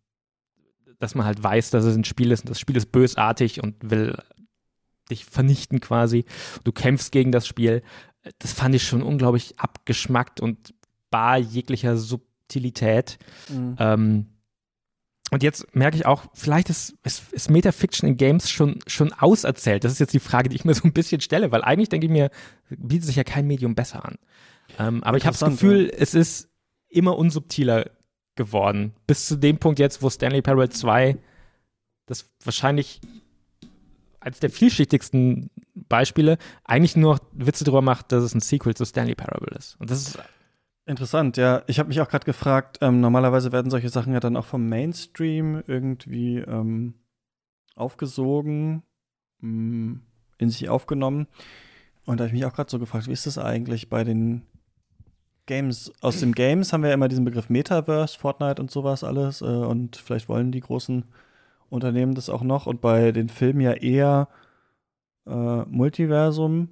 dass 0.98 1.14
man 1.14 1.26
halt 1.26 1.42
weiß, 1.42 1.70
dass 1.70 1.84
es 1.84 1.94
ein 1.94 2.04
Spiel 2.04 2.32
ist 2.32 2.40
und 2.40 2.50
das 2.50 2.58
Spiel 2.58 2.76
ist 2.76 2.90
bösartig 2.90 3.62
und 3.62 3.74
will 3.90 4.16
dich 5.10 5.26
vernichten 5.26 5.80
quasi. 5.80 6.24
Du 6.64 6.72
kämpfst 6.72 7.12
gegen 7.12 7.30
das 7.30 7.46
Spiel. 7.46 7.82
Das 8.38 8.54
fand 8.54 8.74
ich 8.74 8.82
schon 8.84 9.02
unglaublich 9.02 9.60
abgeschmackt 9.60 10.40
und 10.40 10.74
bar 11.10 11.36
jeglicher 11.36 11.96
Subtilität. 11.96 13.18
Mhm. 13.50 13.76
Ähm, 13.78 14.26
und 15.30 15.42
jetzt 15.42 15.74
merke 15.74 15.96
ich 15.96 16.06
auch, 16.06 16.24
vielleicht 16.32 16.70
ist, 16.70 16.96
ist, 17.02 17.32
ist 17.32 17.50
Metafiction 17.50 18.08
in 18.08 18.16
Games 18.16 18.48
schon, 18.48 18.78
schon 18.86 19.12
auserzählt. 19.12 19.84
Das 19.84 19.92
ist 19.92 19.98
jetzt 19.98 20.14
die 20.14 20.20
Frage, 20.20 20.48
die 20.48 20.56
ich 20.56 20.64
mir 20.64 20.74
so 20.74 20.84
ein 20.84 20.92
bisschen 20.92 21.20
stelle, 21.20 21.52
weil 21.52 21.62
eigentlich 21.62 21.90
denke 21.90 22.06
ich 22.06 22.12
mir, 22.12 22.30
bietet 22.70 23.04
sich 23.04 23.16
ja 23.16 23.24
kein 23.24 23.46
Medium 23.46 23.74
besser 23.74 24.04
an. 24.04 24.16
Ähm, 24.78 25.04
aber 25.04 25.18
ich 25.18 25.26
habe 25.26 25.36
das 25.36 25.48
Gefühl, 25.48 25.86
ja. 25.86 25.98
es 25.98 26.14
ist 26.14 26.48
immer 26.88 27.18
unsubtiler 27.18 27.90
geworden. 28.36 28.94
Bis 29.06 29.26
zu 29.26 29.36
dem 29.36 29.58
Punkt 29.58 29.78
jetzt, 29.78 30.02
wo 30.02 30.10
Stanley 30.10 30.42
Parable 30.42 30.68
2 30.68 31.16
das 32.06 32.26
wahrscheinlich 32.44 33.00
als 34.20 34.40
der 34.40 34.50
vielschichtigsten 34.50 35.50
Beispiele 35.74 36.38
eigentlich 36.64 36.96
nur 36.96 37.20
Witze 37.32 37.64
darüber 37.64 37.82
macht, 37.82 38.12
dass 38.12 38.24
es 38.24 38.34
ein 38.34 38.40
Sequel 38.40 38.74
zu 38.74 38.84
Stanley 38.84 39.14
Parable 39.14 39.56
ist. 39.56 39.76
Und 39.80 39.90
das 39.90 40.02
ist 40.02 40.18
Interessant, 40.88 41.36
ja. 41.36 41.64
Ich 41.66 41.80
habe 41.80 41.88
mich 41.88 42.00
auch 42.00 42.08
gerade 42.08 42.24
gefragt, 42.24 42.78
ähm, 42.80 43.00
normalerweise 43.00 43.50
werden 43.50 43.72
solche 43.72 43.88
Sachen 43.88 44.12
ja 44.12 44.20
dann 44.20 44.36
auch 44.36 44.44
vom 44.44 44.68
Mainstream 44.68 45.60
irgendwie 45.66 46.38
ähm, 46.38 46.94
aufgesogen, 47.74 48.84
mh, 49.40 49.50
mm, 49.50 50.02
in 50.38 50.50
sich 50.50 50.68
aufgenommen. 50.68 51.26
Und 52.04 52.18
da 52.18 52.22
habe 52.22 52.28
ich 52.28 52.34
mich 52.34 52.44
auch 52.44 52.54
gerade 52.54 52.70
so 52.70 52.78
gefragt, 52.78 53.08
wie 53.08 53.12
ist 53.12 53.26
das 53.26 53.36
eigentlich 53.36 53.88
bei 53.88 54.04
den 54.04 54.42
Games? 55.46 55.92
Aus 56.00 56.20
den 56.20 56.32
Games 56.32 56.72
haben 56.72 56.82
wir 56.82 56.88
ja 56.90 56.94
immer 56.94 57.08
diesen 57.08 57.24
Begriff 57.24 57.48
Metaverse, 57.48 58.18
Fortnite 58.18 58.60
und 58.60 58.70
sowas 58.70 59.04
alles. 59.04 59.40
Äh, 59.40 59.44
und 59.44 59.96
vielleicht 59.96 60.28
wollen 60.28 60.52
die 60.52 60.60
großen 60.60 61.04
Unternehmen 61.70 62.14
das 62.14 62.28
auch 62.28 62.42
noch. 62.42 62.66
Und 62.66 62.80
bei 62.80 63.12
den 63.12 63.28
Filmen 63.28 63.60
ja 63.60 63.72
eher 63.72 64.28
äh, 65.26 65.62
Multiversum. 65.64 66.68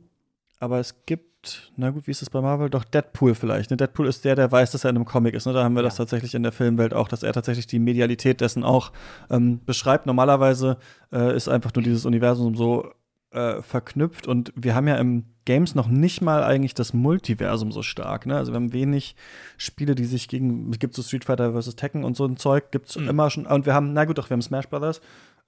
Aber 0.59 0.79
es 0.79 1.05
gibt 1.07 1.35
na 1.77 1.91
gut, 1.91 2.07
wie 2.07 2.11
ist 2.11 2.23
das 2.23 2.31
bei 2.31 2.41
Marvel? 2.41 2.71
Doch 2.71 2.85
Deadpool 2.85 3.35
vielleicht. 3.35 3.71
Ne? 3.71 3.77
Deadpool 3.77 4.07
ist 4.07 4.25
der, 4.25 4.37
der 4.37 4.51
weiß, 4.51 4.73
dass 4.73 4.85
er 4.85 4.91
in 4.91 4.97
einem 4.97 5.05
Comic 5.05 5.35
ist. 5.35 5.47
Ne? 5.47 5.53
Da 5.53 5.65
haben 5.65 5.75
wir 5.75 5.83
ja. 5.83 5.89
das 5.89 5.97
tatsächlich 5.97 6.35
in 6.35 6.43
der 6.43 6.53
Filmwelt 6.53 6.95
auch, 6.95 7.09
dass 7.09 7.23
er 7.23 7.33
tatsächlich 7.33 7.67
die 7.67 7.79
Medialität 7.79 8.41
dessen 8.41 8.65
auch 8.65 8.93
ähm, 9.31 9.61
beschreibt. 9.65 10.07
Normalerweise 10.07 10.79
äh, 11.13 11.37
ist 11.37 11.49
einfach 11.49 11.73
nur 11.75 11.83
dieses 11.83 12.07
Universum 12.07 12.55
so 12.55 12.91
äh, 13.35 13.63
verknüpft 13.63 14.27
und 14.27 14.53
wir 14.57 14.75
haben 14.75 14.89
ja 14.89 14.97
im 14.97 15.25
Games 15.45 15.75
noch 15.75 15.89
nicht 15.89 16.23
mal 16.23 16.43
eigentlich 16.43 16.75
das 16.75 16.95
Multiversum 16.95 17.73
so 17.73 17.83
stark. 17.83 18.27
Ne? 18.27 18.37
Also 18.37 18.53
wir 18.53 18.57
haben 18.57 18.73
wenig 18.73 19.17
Spiele, 19.59 19.95
die 19.95 20.05
sich 20.05 20.29
gegen, 20.29 20.71
es 20.71 20.79
gibt 20.79 20.95
so 20.95 21.03
Street 21.03 21.25
Fighter 21.25 21.61
vs. 21.61 21.77
Tekken 21.77 22.05
und 22.05 22.17
so 22.17 22.25
ein 22.25 22.37
Zeug, 22.37 22.71
gibt 22.71 22.89
es 22.89 22.97
mhm. 22.97 23.09
immer 23.09 23.31
schon. 23.31 23.47
Und 23.47 23.67
wir 23.67 23.75
haben, 23.75 23.93
na 23.93 24.05
gut, 24.05 24.19
doch, 24.19 24.31
wir 24.31 24.35
haben 24.35 24.43
Smash 24.43 24.69
Brothers. 24.69 25.01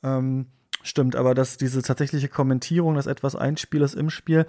Ähm, 0.03 0.47
stimmt, 0.83 1.17
aber 1.17 1.35
dass 1.35 1.57
diese 1.57 1.81
tatsächliche 1.83 2.29
Kommentierung, 2.29 2.95
dass 2.95 3.07
etwas 3.07 3.37
ein 3.37 3.57
Spiel 3.57 3.83
ist 3.83 3.95
im 3.95 4.11
Spiel, 4.11 4.47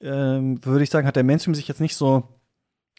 ähm, 0.00 0.62
würde 0.64 0.84
ich 0.84 0.90
sagen, 0.90 1.06
hat 1.06 1.16
der 1.16 1.24
Mainstream 1.24 1.54
sich 1.54 1.68
jetzt 1.68 1.80
nicht 1.80 1.96
so 1.96 2.28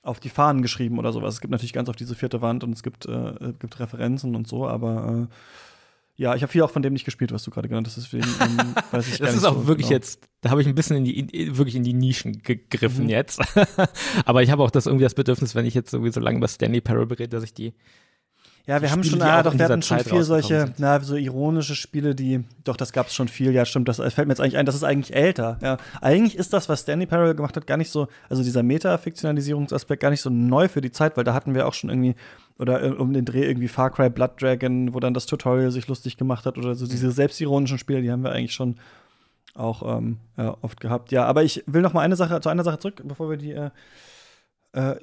auf 0.01 0.19
die 0.19 0.29
Fahnen 0.29 0.61
geschrieben 0.61 0.97
oder 0.97 1.13
sowas. 1.13 1.35
Es 1.35 1.41
gibt 1.41 1.51
natürlich 1.51 1.73
ganz 1.73 1.89
auf 1.89 1.95
diese 1.95 2.15
vierte 2.15 2.41
Wand 2.41 2.63
und 2.63 2.73
es 2.73 2.83
gibt, 2.83 3.05
äh, 3.05 3.53
gibt 3.59 3.79
Referenzen 3.79 4.35
und 4.35 4.47
so, 4.47 4.67
aber 4.67 5.27
äh, 5.29 5.33
ja, 6.15 6.35
ich 6.35 6.43
habe 6.43 6.51
viel 6.51 6.61
auch 6.61 6.69
von 6.69 6.83
dem 6.83 6.93
nicht 6.93 7.05
gespielt, 7.05 7.31
was 7.31 7.43
du 7.43 7.49
gerade 7.49 7.67
genannt 7.67 7.87
hast, 7.87 7.97
deswegen 7.97 8.27
ähm, 8.39 8.75
weiß 8.91 9.07
ich 9.07 9.17
Das 9.17 9.33
ist 9.33 9.43
auch 9.45 9.55
so 9.55 9.67
wirklich 9.67 9.87
genau. 9.87 9.97
jetzt, 9.97 10.21
da 10.41 10.51
habe 10.51 10.61
ich 10.61 10.67
ein 10.67 10.75
bisschen 10.75 10.97
in 10.97 11.05
die, 11.05 11.19
in, 11.19 11.57
wirklich 11.57 11.75
in 11.75 11.83
die 11.83 11.93
Nischen 11.93 12.43
gegriffen 12.43 13.05
mhm. 13.05 13.09
jetzt. 13.09 13.41
aber 14.25 14.43
ich 14.43 14.51
habe 14.51 14.61
auch 14.61 14.69
das 14.69 14.85
irgendwie 14.85 15.03
das 15.03 15.15
Bedürfnis, 15.15 15.55
wenn 15.55 15.65
ich 15.65 15.73
jetzt 15.73 15.93
irgendwie 15.93 16.11
so 16.11 16.19
lange 16.19 16.37
über 16.37 16.47
Stanley 16.47 16.81
Parable 16.81 17.17
rede, 17.17 17.29
dass 17.29 17.43
ich 17.43 17.53
die 17.53 17.73
ja, 18.65 18.81
wir 18.81 18.91
haben 18.91 19.03
schon, 19.03 19.21
ah, 19.21 19.43
doch, 19.43 19.57
wir 19.57 19.65
hatten 19.65 19.81
schon 19.81 19.99
viel 19.99 20.23
solche, 20.23 20.73
na, 20.77 20.99
so 21.01 21.15
ironische 21.15 21.75
Spiele, 21.75 22.15
die, 22.15 22.45
doch, 22.63 22.77
das 22.77 22.93
gab 22.93 23.07
es 23.07 23.13
schon 23.13 23.27
viel, 23.27 23.51
ja, 23.51 23.65
stimmt, 23.65 23.89
das 23.89 23.97
fällt 23.97 24.27
mir 24.27 24.31
jetzt 24.31 24.39
eigentlich 24.39 24.57
ein, 24.57 24.65
das 24.65 24.75
ist 24.75 24.83
eigentlich 24.83 25.13
älter, 25.13 25.57
ja. 25.61 25.77
Eigentlich 25.99 26.37
ist 26.37 26.53
das, 26.53 26.69
was 26.69 26.81
Stanley 26.81 27.05
Parable 27.05 27.35
gemacht 27.35 27.57
hat, 27.57 27.67
gar 27.67 27.75
nicht 27.75 27.91
so, 27.91 28.07
also 28.29 28.41
dieser 28.41 28.63
Meta-Fiktionalisierungsaspekt 28.63 30.01
gar 30.01 30.11
nicht 30.11 30.21
so 30.21 30.29
neu 30.29 30.69
für 30.69 30.79
die 30.79 30.91
Zeit, 30.91 31.17
weil 31.17 31.25
da 31.25 31.33
hatten 31.33 31.55
wir 31.55 31.67
auch 31.67 31.73
schon 31.73 31.89
irgendwie, 31.89 32.15
oder 32.57 32.97
um 32.99 33.11
den 33.11 33.25
Dreh 33.25 33.45
irgendwie 33.45 33.67
Far 33.67 33.89
Cry 33.89 34.09
Blood 34.09 34.41
Dragon, 34.41 34.93
wo 34.93 35.01
dann 35.01 35.13
das 35.13 35.25
Tutorial 35.25 35.71
sich 35.71 35.87
lustig 35.89 36.15
gemacht 36.15 36.45
hat, 36.45 36.57
oder 36.57 36.73
so 36.75 36.87
diese 36.87 37.11
selbstironischen 37.11 37.79
Spiele, 37.79 38.01
die 38.01 38.11
haben 38.11 38.23
wir 38.23 38.31
eigentlich 38.31 38.53
schon 38.53 38.77
auch 39.55 39.97
ähm, 39.97 40.19
ja, 40.37 40.55
oft 40.61 40.79
gehabt. 40.79 41.11
Ja, 41.11 41.25
aber 41.25 41.43
ich 41.43 41.63
will 41.67 41.81
noch 41.81 41.93
mal 41.93 42.01
eine 42.01 42.15
Sache, 42.15 42.39
zu 42.39 42.49
einer 42.49 42.63
Sache 42.63 42.79
zurück, 42.79 43.01
bevor 43.03 43.29
wir 43.29 43.37
die 43.37 43.51
äh, 43.51 43.69
äh, 44.71 44.95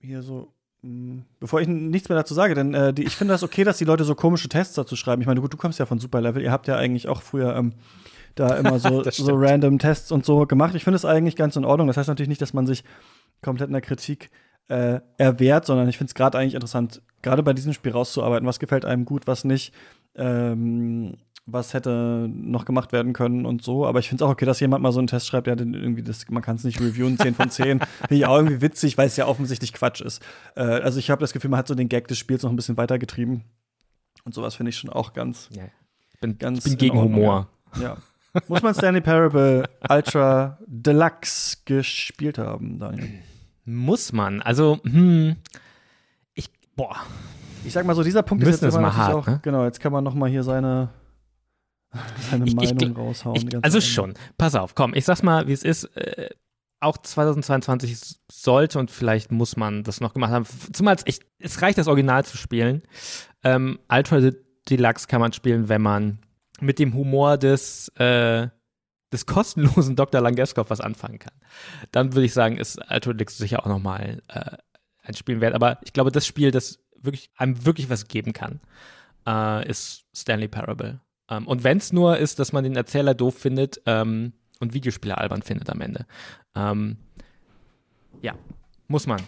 hier 0.00 0.22
so 0.22 0.52
bevor 0.82 1.60
ich 1.60 1.68
nichts 1.68 2.08
mehr 2.08 2.18
dazu 2.18 2.34
sage, 2.34 2.54
denn 2.54 2.72
äh, 2.74 2.94
die, 2.94 3.04
ich 3.04 3.16
finde 3.16 3.34
das 3.34 3.42
okay, 3.42 3.64
dass 3.64 3.78
die 3.78 3.84
Leute 3.84 4.04
so 4.04 4.14
komische 4.14 4.48
Tests 4.48 4.74
dazu 4.74 4.96
schreiben. 4.96 5.20
Ich 5.20 5.26
meine, 5.26 5.40
gut, 5.40 5.52
du 5.52 5.56
kommst 5.56 5.78
ja 5.78 5.86
von 5.86 5.98
Superlevel, 5.98 6.42
ihr 6.42 6.52
habt 6.52 6.68
ja 6.68 6.76
eigentlich 6.76 7.08
auch 7.08 7.22
früher 7.22 7.56
ähm, 7.56 7.72
da 8.34 8.56
immer 8.56 8.78
so, 8.78 9.02
so 9.10 9.32
random 9.34 9.78
Tests 9.78 10.12
und 10.12 10.24
so 10.24 10.46
gemacht. 10.46 10.74
Ich 10.74 10.84
finde 10.84 10.96
es 10.96 11.04
eigentlich 11.04 11.36
ganz 11.36 11.56
in 11.56 11.64
Ordnung. 11.64 11.88
Das 11.88 11.96
heißt 11.96 12.08
natürlich 12.08 12.28
nicht, 12.28 12.42
dass 12.42 12.54
man 12.54 12.66
sich 12.66 12.84
komplett 13.42 13.68
in 13.68 13.72
der 13.72 13.82
Kritik 13.82 14.30
äh, 14.68 15.00
erwehrt, 15.16 15.66
sondern 15.66 15.88
ich 15.88 15.98
finde 15.98 16.10
es 16.10 16.14
gerade 16.14 16.38
eigentlich 16.38 16.54
interessant, 16.54 17.02
gerade 17.22 17.42
bei 17.42 17.54
diesem 17.54 17.72
Spiel 17.72 17.92
rauszuarbeiten, 17.92 18.46
was 18.46 18.58
gefällt 18.58 18.84
einem 18.84 19.04
gut, 19.04 19.26
was 19.26 19.44
nicht. 19.44 19.74
Ähm, 20.14 21.16
was 21.50 21.72
hätte 21.72 22.28
noch 22.30 22.64
gemacht 22.64 22.92
werden 22.92 23.12
können 23.14 23.46
und 23.46 23.62
so. 23.62 23.86
Aber 23.86 23.98
ich 23.98 24.08
finde 24.08 24.22
es 24.22 24.26
auch 24.28 24.32
okay, 24.32 24.44
dass 24.44 24.60
jemand 24.60 24.82
mal 24.82 24.92
so 24.92 24.98
einen 24.98 25.06
Test 25.06 25.26
schreibt, 25.26 25.46
ja, 25.46 25.54
irgendwie 25.54 26.02
das, 26.02 26.28
man 26.28 26.42
kann 26.42 26.56
es 26.56 26.64
nicht 26.64 26.80
reviewen, 26.80 27.18
10 27.18 27.34
von 27.34 27.50
10. 27.50 27.80
finde 28.00 28.14
ich 28.14 28.26
auch 28.26 28.36
irgendwie 28.36 28.60
witzig, 28.60 28.98
weil 28.98 29.06
es 29.06 29.16
ja 29.16 29.26
offensichtlich 29.26 29.72
Quatsch 29.72 30.02
ist. 30.02 30.22
Äh, 30.56 30.62
also 30.62 30.98
ich 30.98 31.10
habe 31.10 31.20
das 31.20 31.32
Gefühl, 31.32 31.50
man 31.50 31.58
hat 31.58 31.68
so 31.68 31.74
den 31.74 31.88
Gag 31.88 32.06
des 32.08 32.18
Spiels 32.18 32.42
noch 32.42 32.50
ein 32.50 32.56
bisschen 32.56 32.76
weitergetrieben. 32.76 33.44
Und 34.24 34.34
sowas 34.34 34.54
finde 34.56 34.70
ich 34.70 34.76
schon 34.76 34.90
auch 34.90 35.14
ganz. 35.14 35.48
Ja. 35.52 35.64
Ich 36.12 36.20
bin, 36.20 36.38
ganz 36.38 36.58
ich 36.58 36.64
bin 36.64 36.78
gegen 36.78 37.00
Humor. 37.00 37.48
Ja. 37.80 37.96
Muss 38.48 38.62
man 38.62 38.74
Stanley 38.74 39.00
Parable 39.00 39.64
Ultra 39.88 40.58
Deluxe 40.66 41.58
gespielt 41.64 42.38
haben, 42.38 42.78
Daniel? 42.78 43.08
Muss 43.64 44.12
man. 44.12 44.42
Also, 44.42 44.80
hm, 44.84 45.36
ich, 46.34 46.50
boah. 46.76 46.96
Ich 47.64 47.72
sag 47.72 47.86
mal 47.86 47.94
so, 47.94 48.02
dieser 48.02 48.22
Punkt 48.22 48.44
ist 48.44 48.62
jetzt 48.62 48.74
immer 48.74 48.82
mal 48.82 48.96
hart, 48.96 49.14
auch, 49.14 49.26
ne? 49.26 49.40
genau, 49.42 49.64
jetzt 49.64 49.80
kann 49.80 49.92
man 49.92 50.04
noch 50.04 50.14
mal 50.14 50.28
hier 50.28 50.42
seine 50.42 50.90
seine 52.30 52.46
ich, 52.46 52.54
Meinung 52.54 52.90
ich, 52.92 52.96
raushauen. 52.96 53.36
Ich, 53.36 53.64
also 53.64 53.80
schon. 53.80 54.14
Pass 54.36 54.54
auf, 54.54 54.74
komm, 54.74 54.94
ich 54.94 55.04
sag's 55.04 55.22
mal, 55.22 55.46
wie 55.46 55.52
es 55.52 55.62
ist. 55.62 55.84
Äh, 55.96 56.30
auch 56.80 56.96
2022 56.96 58.20
sollte 58.30 58.78
und 58.78 58.90
vielleicht 58.90 59.32
muss 59.32 59.56
man 59.56 59.82
das 59.82 60.00
noch 60.00 60.14
gemacht 60.14 60.30
haben. 60.30 60.46
Zumal 60.72 60.94
es 60.94 61.06
echt, 61.06 61.24
es 61.38 61.60
reicht, 61.60 61.78
das 61.78 61.88
Original 61.88 62.24
zu 62.24 62.36
spielen. 62.36 62.82
Ähm, 63.42 63.80
Ultra 63.90 64.30
Deluxe 64.70 65.08
kann 65.08 65.20
man 65.20 65.32
spielen, 65.32 65.68
wenn 65.68 65.82
man 65.82 66.20
mit 66.60 66.78
dem 66.78 66.94
Humor 66.94 67.36
des, 67.36 67.88
äh, 67.96 68.48
des 69.12 69.26
kostenlosen 69.26 69.96
Dr. 69.96 70.20
Langeskov 70.20 70.70
was 70.70 70.80
anfangen 70.80 71.18
kann. 71.18 71.34
Dann 71.90 72.12
würde 72.12 72.26
ich 72.26 72.32
sagen, 72.32 72.58
ist 72.58 72.78
Ultra 72.90 73.12
Deluxe 73.12 73.38
sicher 73.38 73.60
auch 73.60 73.68
nochmal 73.68 74.22
äh, 74.28 74.56
ein 75.02 75.14
Spiel 75.14 75.40
wert. 75.40 75.54
Aber 75.54 75.78
ich 75.82 75.92
glaube, 75.92 76.12
das 76.12 76.26
Spiel, 76.26 76.52
das 76.52 76.78
wirklich, 77.00 77.30
einem 77.36 77.64
wirklich 77.64 77.90
was 77.90 78.06
geben 78.06 78.32
kann, 78.32 78.60
äh, 79.26 79.68
ist 79.68 80.04
Stanley 80.14 80.48
Parable. 80.48 81.00
Ähm, 81.30 81.46
und 81.46 81.64
wenn 81.64 81.78
es 81.78 81.92
nur 81.92 82.18
ist, 82.18 82.38
dass 82.38 82.52
man 82.52 82.64
den 82.64 82.76
Erzähler 82.76 83.14
doof 83.14 83.36
findet 83.36 83.80
ähm, 83.86 84.32
und 84.60 84.74
Videospiele 84.74 85.16
albern 85.16 85.42
findet 85.42 85.70
am 85.70 85.80
Ende. 85.80 86.06
Ähm, 86.54 86.96
ja, 88.22 88.34
muss 88.88 89.06
man. 89.06 89.20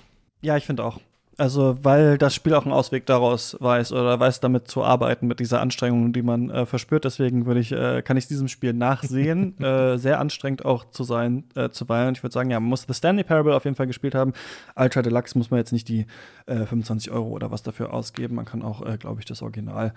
Ja, 0.43 0.57
ich 0.57 0.67
finde 0.67 0.85
auch. 0.85 1.01
Also, 1.41 1.79
weil 1.83 2.19
das 2.19 2.35
Spiel 2.35 2.53
auch 2.53 2.65
einen 2.65 2.75
Ausweg 2.75 3.07
daraus 3.07 3.57
weiß 3.61 3.93
oder 3.93 4.21
weiß 4.21 4.41
damit 4.41 4.69
zu 4.69 4.85
arbeiten 4.85 5.27
mit 5.27 5.41
dieser 5.41 5.63
Anstrengung, 5.63 6.13
die 6.13 6.21
man 6.21 6.51
äh, 6.51 6.67
verspürt. 6.67 7.07
Deswegen 7.07 7.47
würde 7.47 7.61
ich, 7.61 7.73
äh, 7.73 8.03
kann 8.03 8.19
ich 8.19 8.29
diesem 8.29 8.47
Spiel 8.47 8.75
nachsehen, 8.75 9.59
äh, 9.63 9.97
sehr 9.97 10.21
anstrengend 10.21 10.67
auch 10.67 10.91
zu 10.91 11.03
sein, 11.03 11.45
äh, 11.55 11.71
zuweilen. 11.71 12.15
Ich 12.15 12.23
würde 12.23 12.35
sagen, 12.35 12.51
ja, 12.51 12.61
man 12.61 12.69
muss 12.69 12.85
The 12.87 12.93
Stanley 12.93 13.25
Parable 13.25 13.57
auf 13.57 13.65
jeden 13.65 13.75
Fall 13.75 13.87
gespielt 13.87 14.15
haben. 14.15 14.35
Ultra 14.77 15.01
Deluxe 15.01 15.39
muss 15.39 15.51
man 15.51 15.57
jetzt 15.57 15.73
nicht 15.73 15.89
die 15.89 16.07
25 16.47 17.09
äh, 17.09 17.15
Euro 17.15 17.29
oder 17.29 17.51
was 17.51 17.63
dafür 17.63 17.95
ausgeben. 17.95 18.35
Man 18.35 18.45
kann 18.45 18.61
auch, 18.61 18.85
äh, 18.85 18.99
glaube 18.99 19.21
ich, 19.21 19.25
das 19.25 19.41
Original 19.41 19.95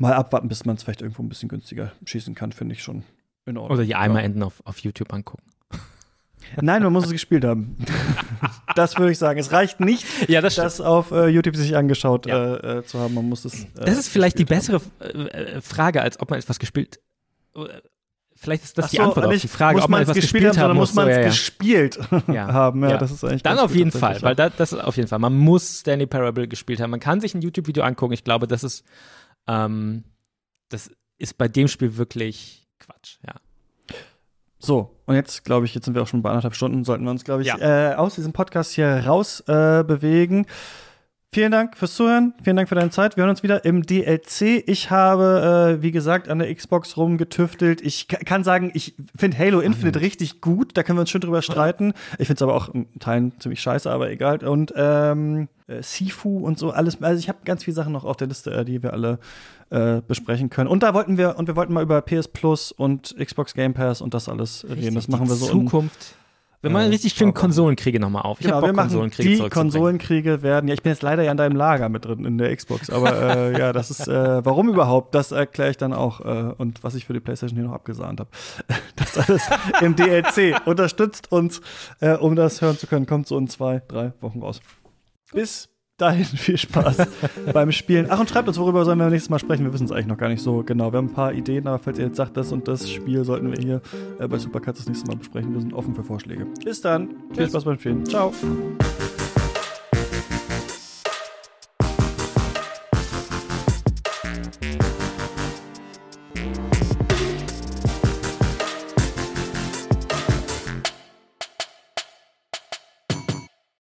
mal 0.00 0.14
abwarten, 0.14 0.48
bis 0.48 0.64
man 0.64 0.76
es 0.76 0.82
vielleicht 0.82 1.02
irgendwo 1.02 1.22
ein 1.22 1.28
bisschen 1.28 1.48
günstiger 1.48 1.92
schießen 2.04 2.34
kann, 2.34 2.52
finde 2.52 2.74
ich 2.74 2.82
schon 2.82 3.04
in 3.44 3.56
Ordnung. 3.56 3.78
Oder 3.78 3.86
die 3.86 3.94
Eimerenden 3.94 4.42
auf, 4.42 4.62
auf 4.64 4.78
YouTube 4.78 5.12
angucken. 5.12 5.44
Nein, 6.60 6.82
man 6.82 6.92
muss 6.92 7.04
es 7.04 7.12
gespielt 7.12 7.44
haben. 7.44 7.76
das 8.74 8.98
würde 8.98 9.12
ich 9.12 9.18
sagen. 9.18 9.38
Es 9.38 9.52
reicht 9.52 9.80
nicht, 9.80 10.04
ja, 10.28 10.40
das, 10.40 10.54
das 10.54 10.80
auf 10.80 11.10
äh, 11.10 11.28
YouTube 11.28 11.54
sich 11.54 11.76
angeschaut 11.76 12.26
ja. 12.26 12.54
äh, 12.54 12.78
äh 12.78 12.84
zu 12.84 12.98
haben. 12.98 13.14
Man 13.14 13.28
muss 13.28 13.44
es. 13.44 13.64
Äh, 13.64 13.66
das 13.74 13.98
ist 13.98 14.08
vielleicht 14.08 14.38
die 14.38 14.46
bessere 14.46 14.80
äh, 15.00 15.60
Frage, 15.60 16.00
als 16.00 16.18
ob 16.18 16.30
man 16.30 16.38
etwas 16.38 16.58
gespielt. 16.58 16.98
Äh, 17.54 17.60
vielleicht 18.34 18.64
ist 18.64 18.78
das 18.78 18.90
so, 18.90 18.96
die 18.96 19.00
Antwort 19.00 19.26
auf 19.26 19.36
die 19.36 19.48
Frage, 19.48 19.82
ob 19.82 19.90
man 19.90 20.00
etwas 20.00 20.14
gespielt, 20.14 20.44
gespielt 20.44 20.58
haben, 20.58 20.70
haben 20.70 20.76
muss. 20.78 20.94
man 20.94 21.08
es 21.08 21.16
ja, 21.16 21.22
gespielt 21.24 22.00
haben. 22.26 22.88
Ja, 22.88 22.96
das 22.96 23.10
ist 23.10 23.22
eigentlich 23.22 23.42
Dann 23.42 23.58
auf 23.58 23.74
jeden 23.74 23.92
Fall, 23.92 24.22
weil 24.22 24.34
da, 24.34 24.48
das 24.48 24.72
ist 24.72 24.78
auf 24.78 24.96
jeden 24.96 25.08
Fall. 25.08 25.18
Man 25.18 25.36
muss 25.36 25.80
Stanley 25.80 26.06
Parable 26.06 26.48
gespielt 26.48 26.80
haben. 26.80 26.90
Man 26.90 27.00
kann 27.00 27.20
sich 27.20 27.34
ein 27.34 27.42
YouTube-Video 27.42 27.84
angucken. 27.84 28.14
Ich 28.14 28.24
glaube, 28.24 28.46
das 28.46 28.64
ist 28.64 28.82
ähm, 29.46 30.04
das 30.68 30.90
ist 31.18 31.36
bei 31.38 31.48
dem 31.48 31.68
Spiel 31.68 31.96
wirklich 31.96 32.66
Quatsch, 32.78 33.18
ja. 33.26 33.34
So, 34.62 34.94
und 35.06 35.14
jetzt 35.14 35.44
glaube 35.44 35.64
ich, 35.64 35.74
jetzt 35.74 35.86
sind 35.86 35.94
wir 35.94 36.02
auch 36.02 36.06
schon 36.06 36.22
bei 36.22 36.28
anderthalb 36.30 36.54
Stunden, 36.54 36.84
sollten 36.84 37.04
wir 37.04 37.10
uns, 37.10 37.24
glaube 37.24 37.42
ich, 37.42 37.48
Ja. 37.48 37.92
äh, 37.92 37.94
aus 37.94 38.14
diesem 38.16 38.32
Podcast 38.32 38.72
hier 38.72 39.04
raus 39.06 39.40
äh, 39.48 39.82
bewegen. 39.84 40.46
Vielen 41.32 41.52
Dank 41.52 41.76
fürs 41.78 41.94
Zuhören, 41.94 42.34
vielen 42.42 42.56
Dank 42.56 42.68
für 42.68 42.74
deine 42.74 42.90
Zeit. 42.90 43.16
Wir 43.16 43.22
hören 43.22 43.30
uns 43.30 43.42
wieder 43.44 43.64
im 43.64 43.86
DLC. 43.86 44.64
Ich 44.66 44.90
habe, 44.90 45.76
äh, 45.78 45.82
wie 45.82 45.92
gesagt, 45.92 46.28
an 46.28 46.40
der 46.40 46.52
Xbox 46.54 46.96
rumgetüftelt. 46.96 47.80
Ich 47.80 48.08
ka- 48.08 48.18
kann 48.18 48.42
sagen, 48.44 48.72
ich 48.74 48.96
finde 49.16 49.38
Halo 49.38 49.60
Infinite 49.60 50.00
richtig 50.00 50.40
gut. 50.40 50.76
Da 50.76 50.82
können 50.82 50.98
wir 50.98 51.02
uns 51.02 51.10
schön 51.10 51.20
drüber 51.20 51.40
streiten. 51.40 51.92
Ich 52.18 52.26
finde 52.26 52.34
es 52.34 52.42
aber 52.42 52.54
auch 52.54 52.68
in 52.74 52.86
Teilen 52.98 53.38
ziemlich 53.38 53.62
scheiße, 53.62 53.88
aber 53.90 54.10
egal. 54.10 54.44
Und 54.44 54.72
ähm, 54.76 55.48
äh, 55.70 55.82
Sifu 55.82 56.38
und 56.38 56.58
so 56.58 56.70
alles. 56.70 57.00
Also 57.02 57.18
ich 57.18 57.28
habe 57.28 57.38
ganz 57.44 57.64
viele 57.64 57.74
Sachen 57.74 57.92
noch 57.92 58.04
auf 58.04 58.16
der 58.16 58.28
Liste, 58.28 58.50
äh, 58.52 58.64
die 58.64 58.82
wir 58.82 58.92
alle 58.92 59.18
äh, 59.70 60.00
besprechen 60.06 60.50
können. 60.50 60.68
Und 60.68 60.82
da 60.82 60.94
wollten 60.94 61.16
wir, 61.16 61.38
und 61.38 61.46
wir 61.46 61.56
wollten 61.56 61.72
mal 61.72 61.82
über 61.82 62.00
PS 62.02 62.28
Plus 62.28 62.72
und 62.72 63.14
Xbox 63.18 63.54
Game 63.54 63.74
Pass 63.74 64.00
und 64.00 64.14
das 64.14 64.28
alles 64.28 64.66
reden. 64.68 64.94
Das 64.94 65.08
machen 65.08 65.28
wir 65.28 65.34
so 65.36 65.46
in 65.46 65.52
Zukunft. 65.66 66.14
Wir 66.62 66.70
machen 66.70 66.86
äh, 66.86 66.88
richtig 66.88 67.14
schön. 67.14 67.32
Konsolenkriege 67.32 67.98
nochmal 67.98 68.22
auf. 68.22 68.38
Ich 68.40 68.44
Genau, 68.44 68.56
hab 68.56 68.62
wir 68.64 68.68
Bock, 68.68 68.76
machen 68.76 68.88
Konsolenkriege 68.88 69.44
die. 69.44 69.48
Konsolenkriege 69.48 70.42
werden. 70.42 70.68
Ja, 70.68 70.74
ich 70.74 70.82
bin 70.82 70.92
jetzt 70.92 71.02
leider 71.02 71.22
ja 71.22 71.30
in 71.30 71.38
deinem 71.38 71.56
Lager 71.56 71.88
mit 71.88 72.04
drin 72.04 72.26
in 72.26 72.36
der 72.36 72.54
Xbox, 72.54 72.90
aber 72.90 73.36
äh, 73.36 73.58
ja, 73.58 73.72
das 73.72 73.90
ist 73.90 74.08
äh, 74.08 74.44
warum 74.44 74.68
überhaupt? 74.68 75.14
Das 75.14 75.32
erkläre 75.32 75.70
ich 75.70 75.78
dann 75.78 75.94
auch 75.94 76.20
äh, 76.20 76.52
und 76.58 76.84
was 76.84 76.94
ich 76.94 77.06
für 77.06 77.14
die 77.14 77.20
PlayStation 77.20 77.58
hier 77.58 77.66
noch 77.66 77.74
abgesahnt 77.74 78.20
habe. 78.20 78.30
Das 78.96 79.16
alles 79.16 79.48
im 79.80 79.96
DLC. 79.96 80.60
Unterstützt 80.66 81.32
uns, 81.32 81.62
äh, 82.00 82.16
um 82.16 82.36
das 82.36 82.60
hören 82.60 82.76
zu 82.76 82.86
können. 82.86 83.06
Kommt 83.06 83.26
so 83.26 83.38
in 83.38 83.48
zwei, 83.48 83.80
drei 83.88 84.12
Wochen 84.20 84.40
raus. 84.40 84.60
Bis 85.32 85.68
dahin 85.96 86.24
viel 86.24 86.56
Spaß 86.56 86.96
beim 87.52 87.72
Spielen. 87.72 88.06
Ach, 88.08 88.20
und 88.20 88.28
schreibt 88.28 88.48
uns, 88.48 88.58
worüber 88.58 88.84
sollen 88.84 88.98
wir 88.98 89.10
nächstes 89.10 89.30
Mal 89.30 89.38
sprechen. 89.38 89.64
Wir 89.64 89.72
wissen 89.72 89.84
es 89.84 89.92
eigentlich 89.92 90.06
noch 90.06 90.16
gar 90.16 90.28
nicht 90.28 90.42
so 90.42 90.62
genau. 90.64 90.92
Wir 90.92 90.98
haben 90.98 91.08
ein 91.08 91.12
paar 91.12 91.32
Ideen, 91.32 91.66
aber 91.66 91.78
falls 91.78 91.98
ihr 91.98 92.06
jetzt 92.06 92.16
sagt, 92.16 92.36
das 92.36 92.52
und 92.52 92.68
das 92.68 92.90
Spiel 92.90 93.24
sollten 93.24 93.50
wir 93.50 93.58
hier 93.58 93.82
äh, 94.18 94.26
bei 94.26 94.38
Supercuts 94.38 94.78
das 94.78 94.88
nächste 94.88 95.06
Mal 95.08 95.16
besprechen. 95.16 95.52
Wir 95.52 95.60
sind 95.60 95.74
offen 95.74 95.94
für 95.94 96.04
Vorschläge. 96.04 96.46
Bis 96.64 96.80
dann. 96.80 97.08
Viel 97.08 97.36
Tschüss. 97.36 97.50
Spaß 97.50 97.64
beim 97.64 97.78
Spielen. 97.78 98.06
Ciao. 98.06 98.32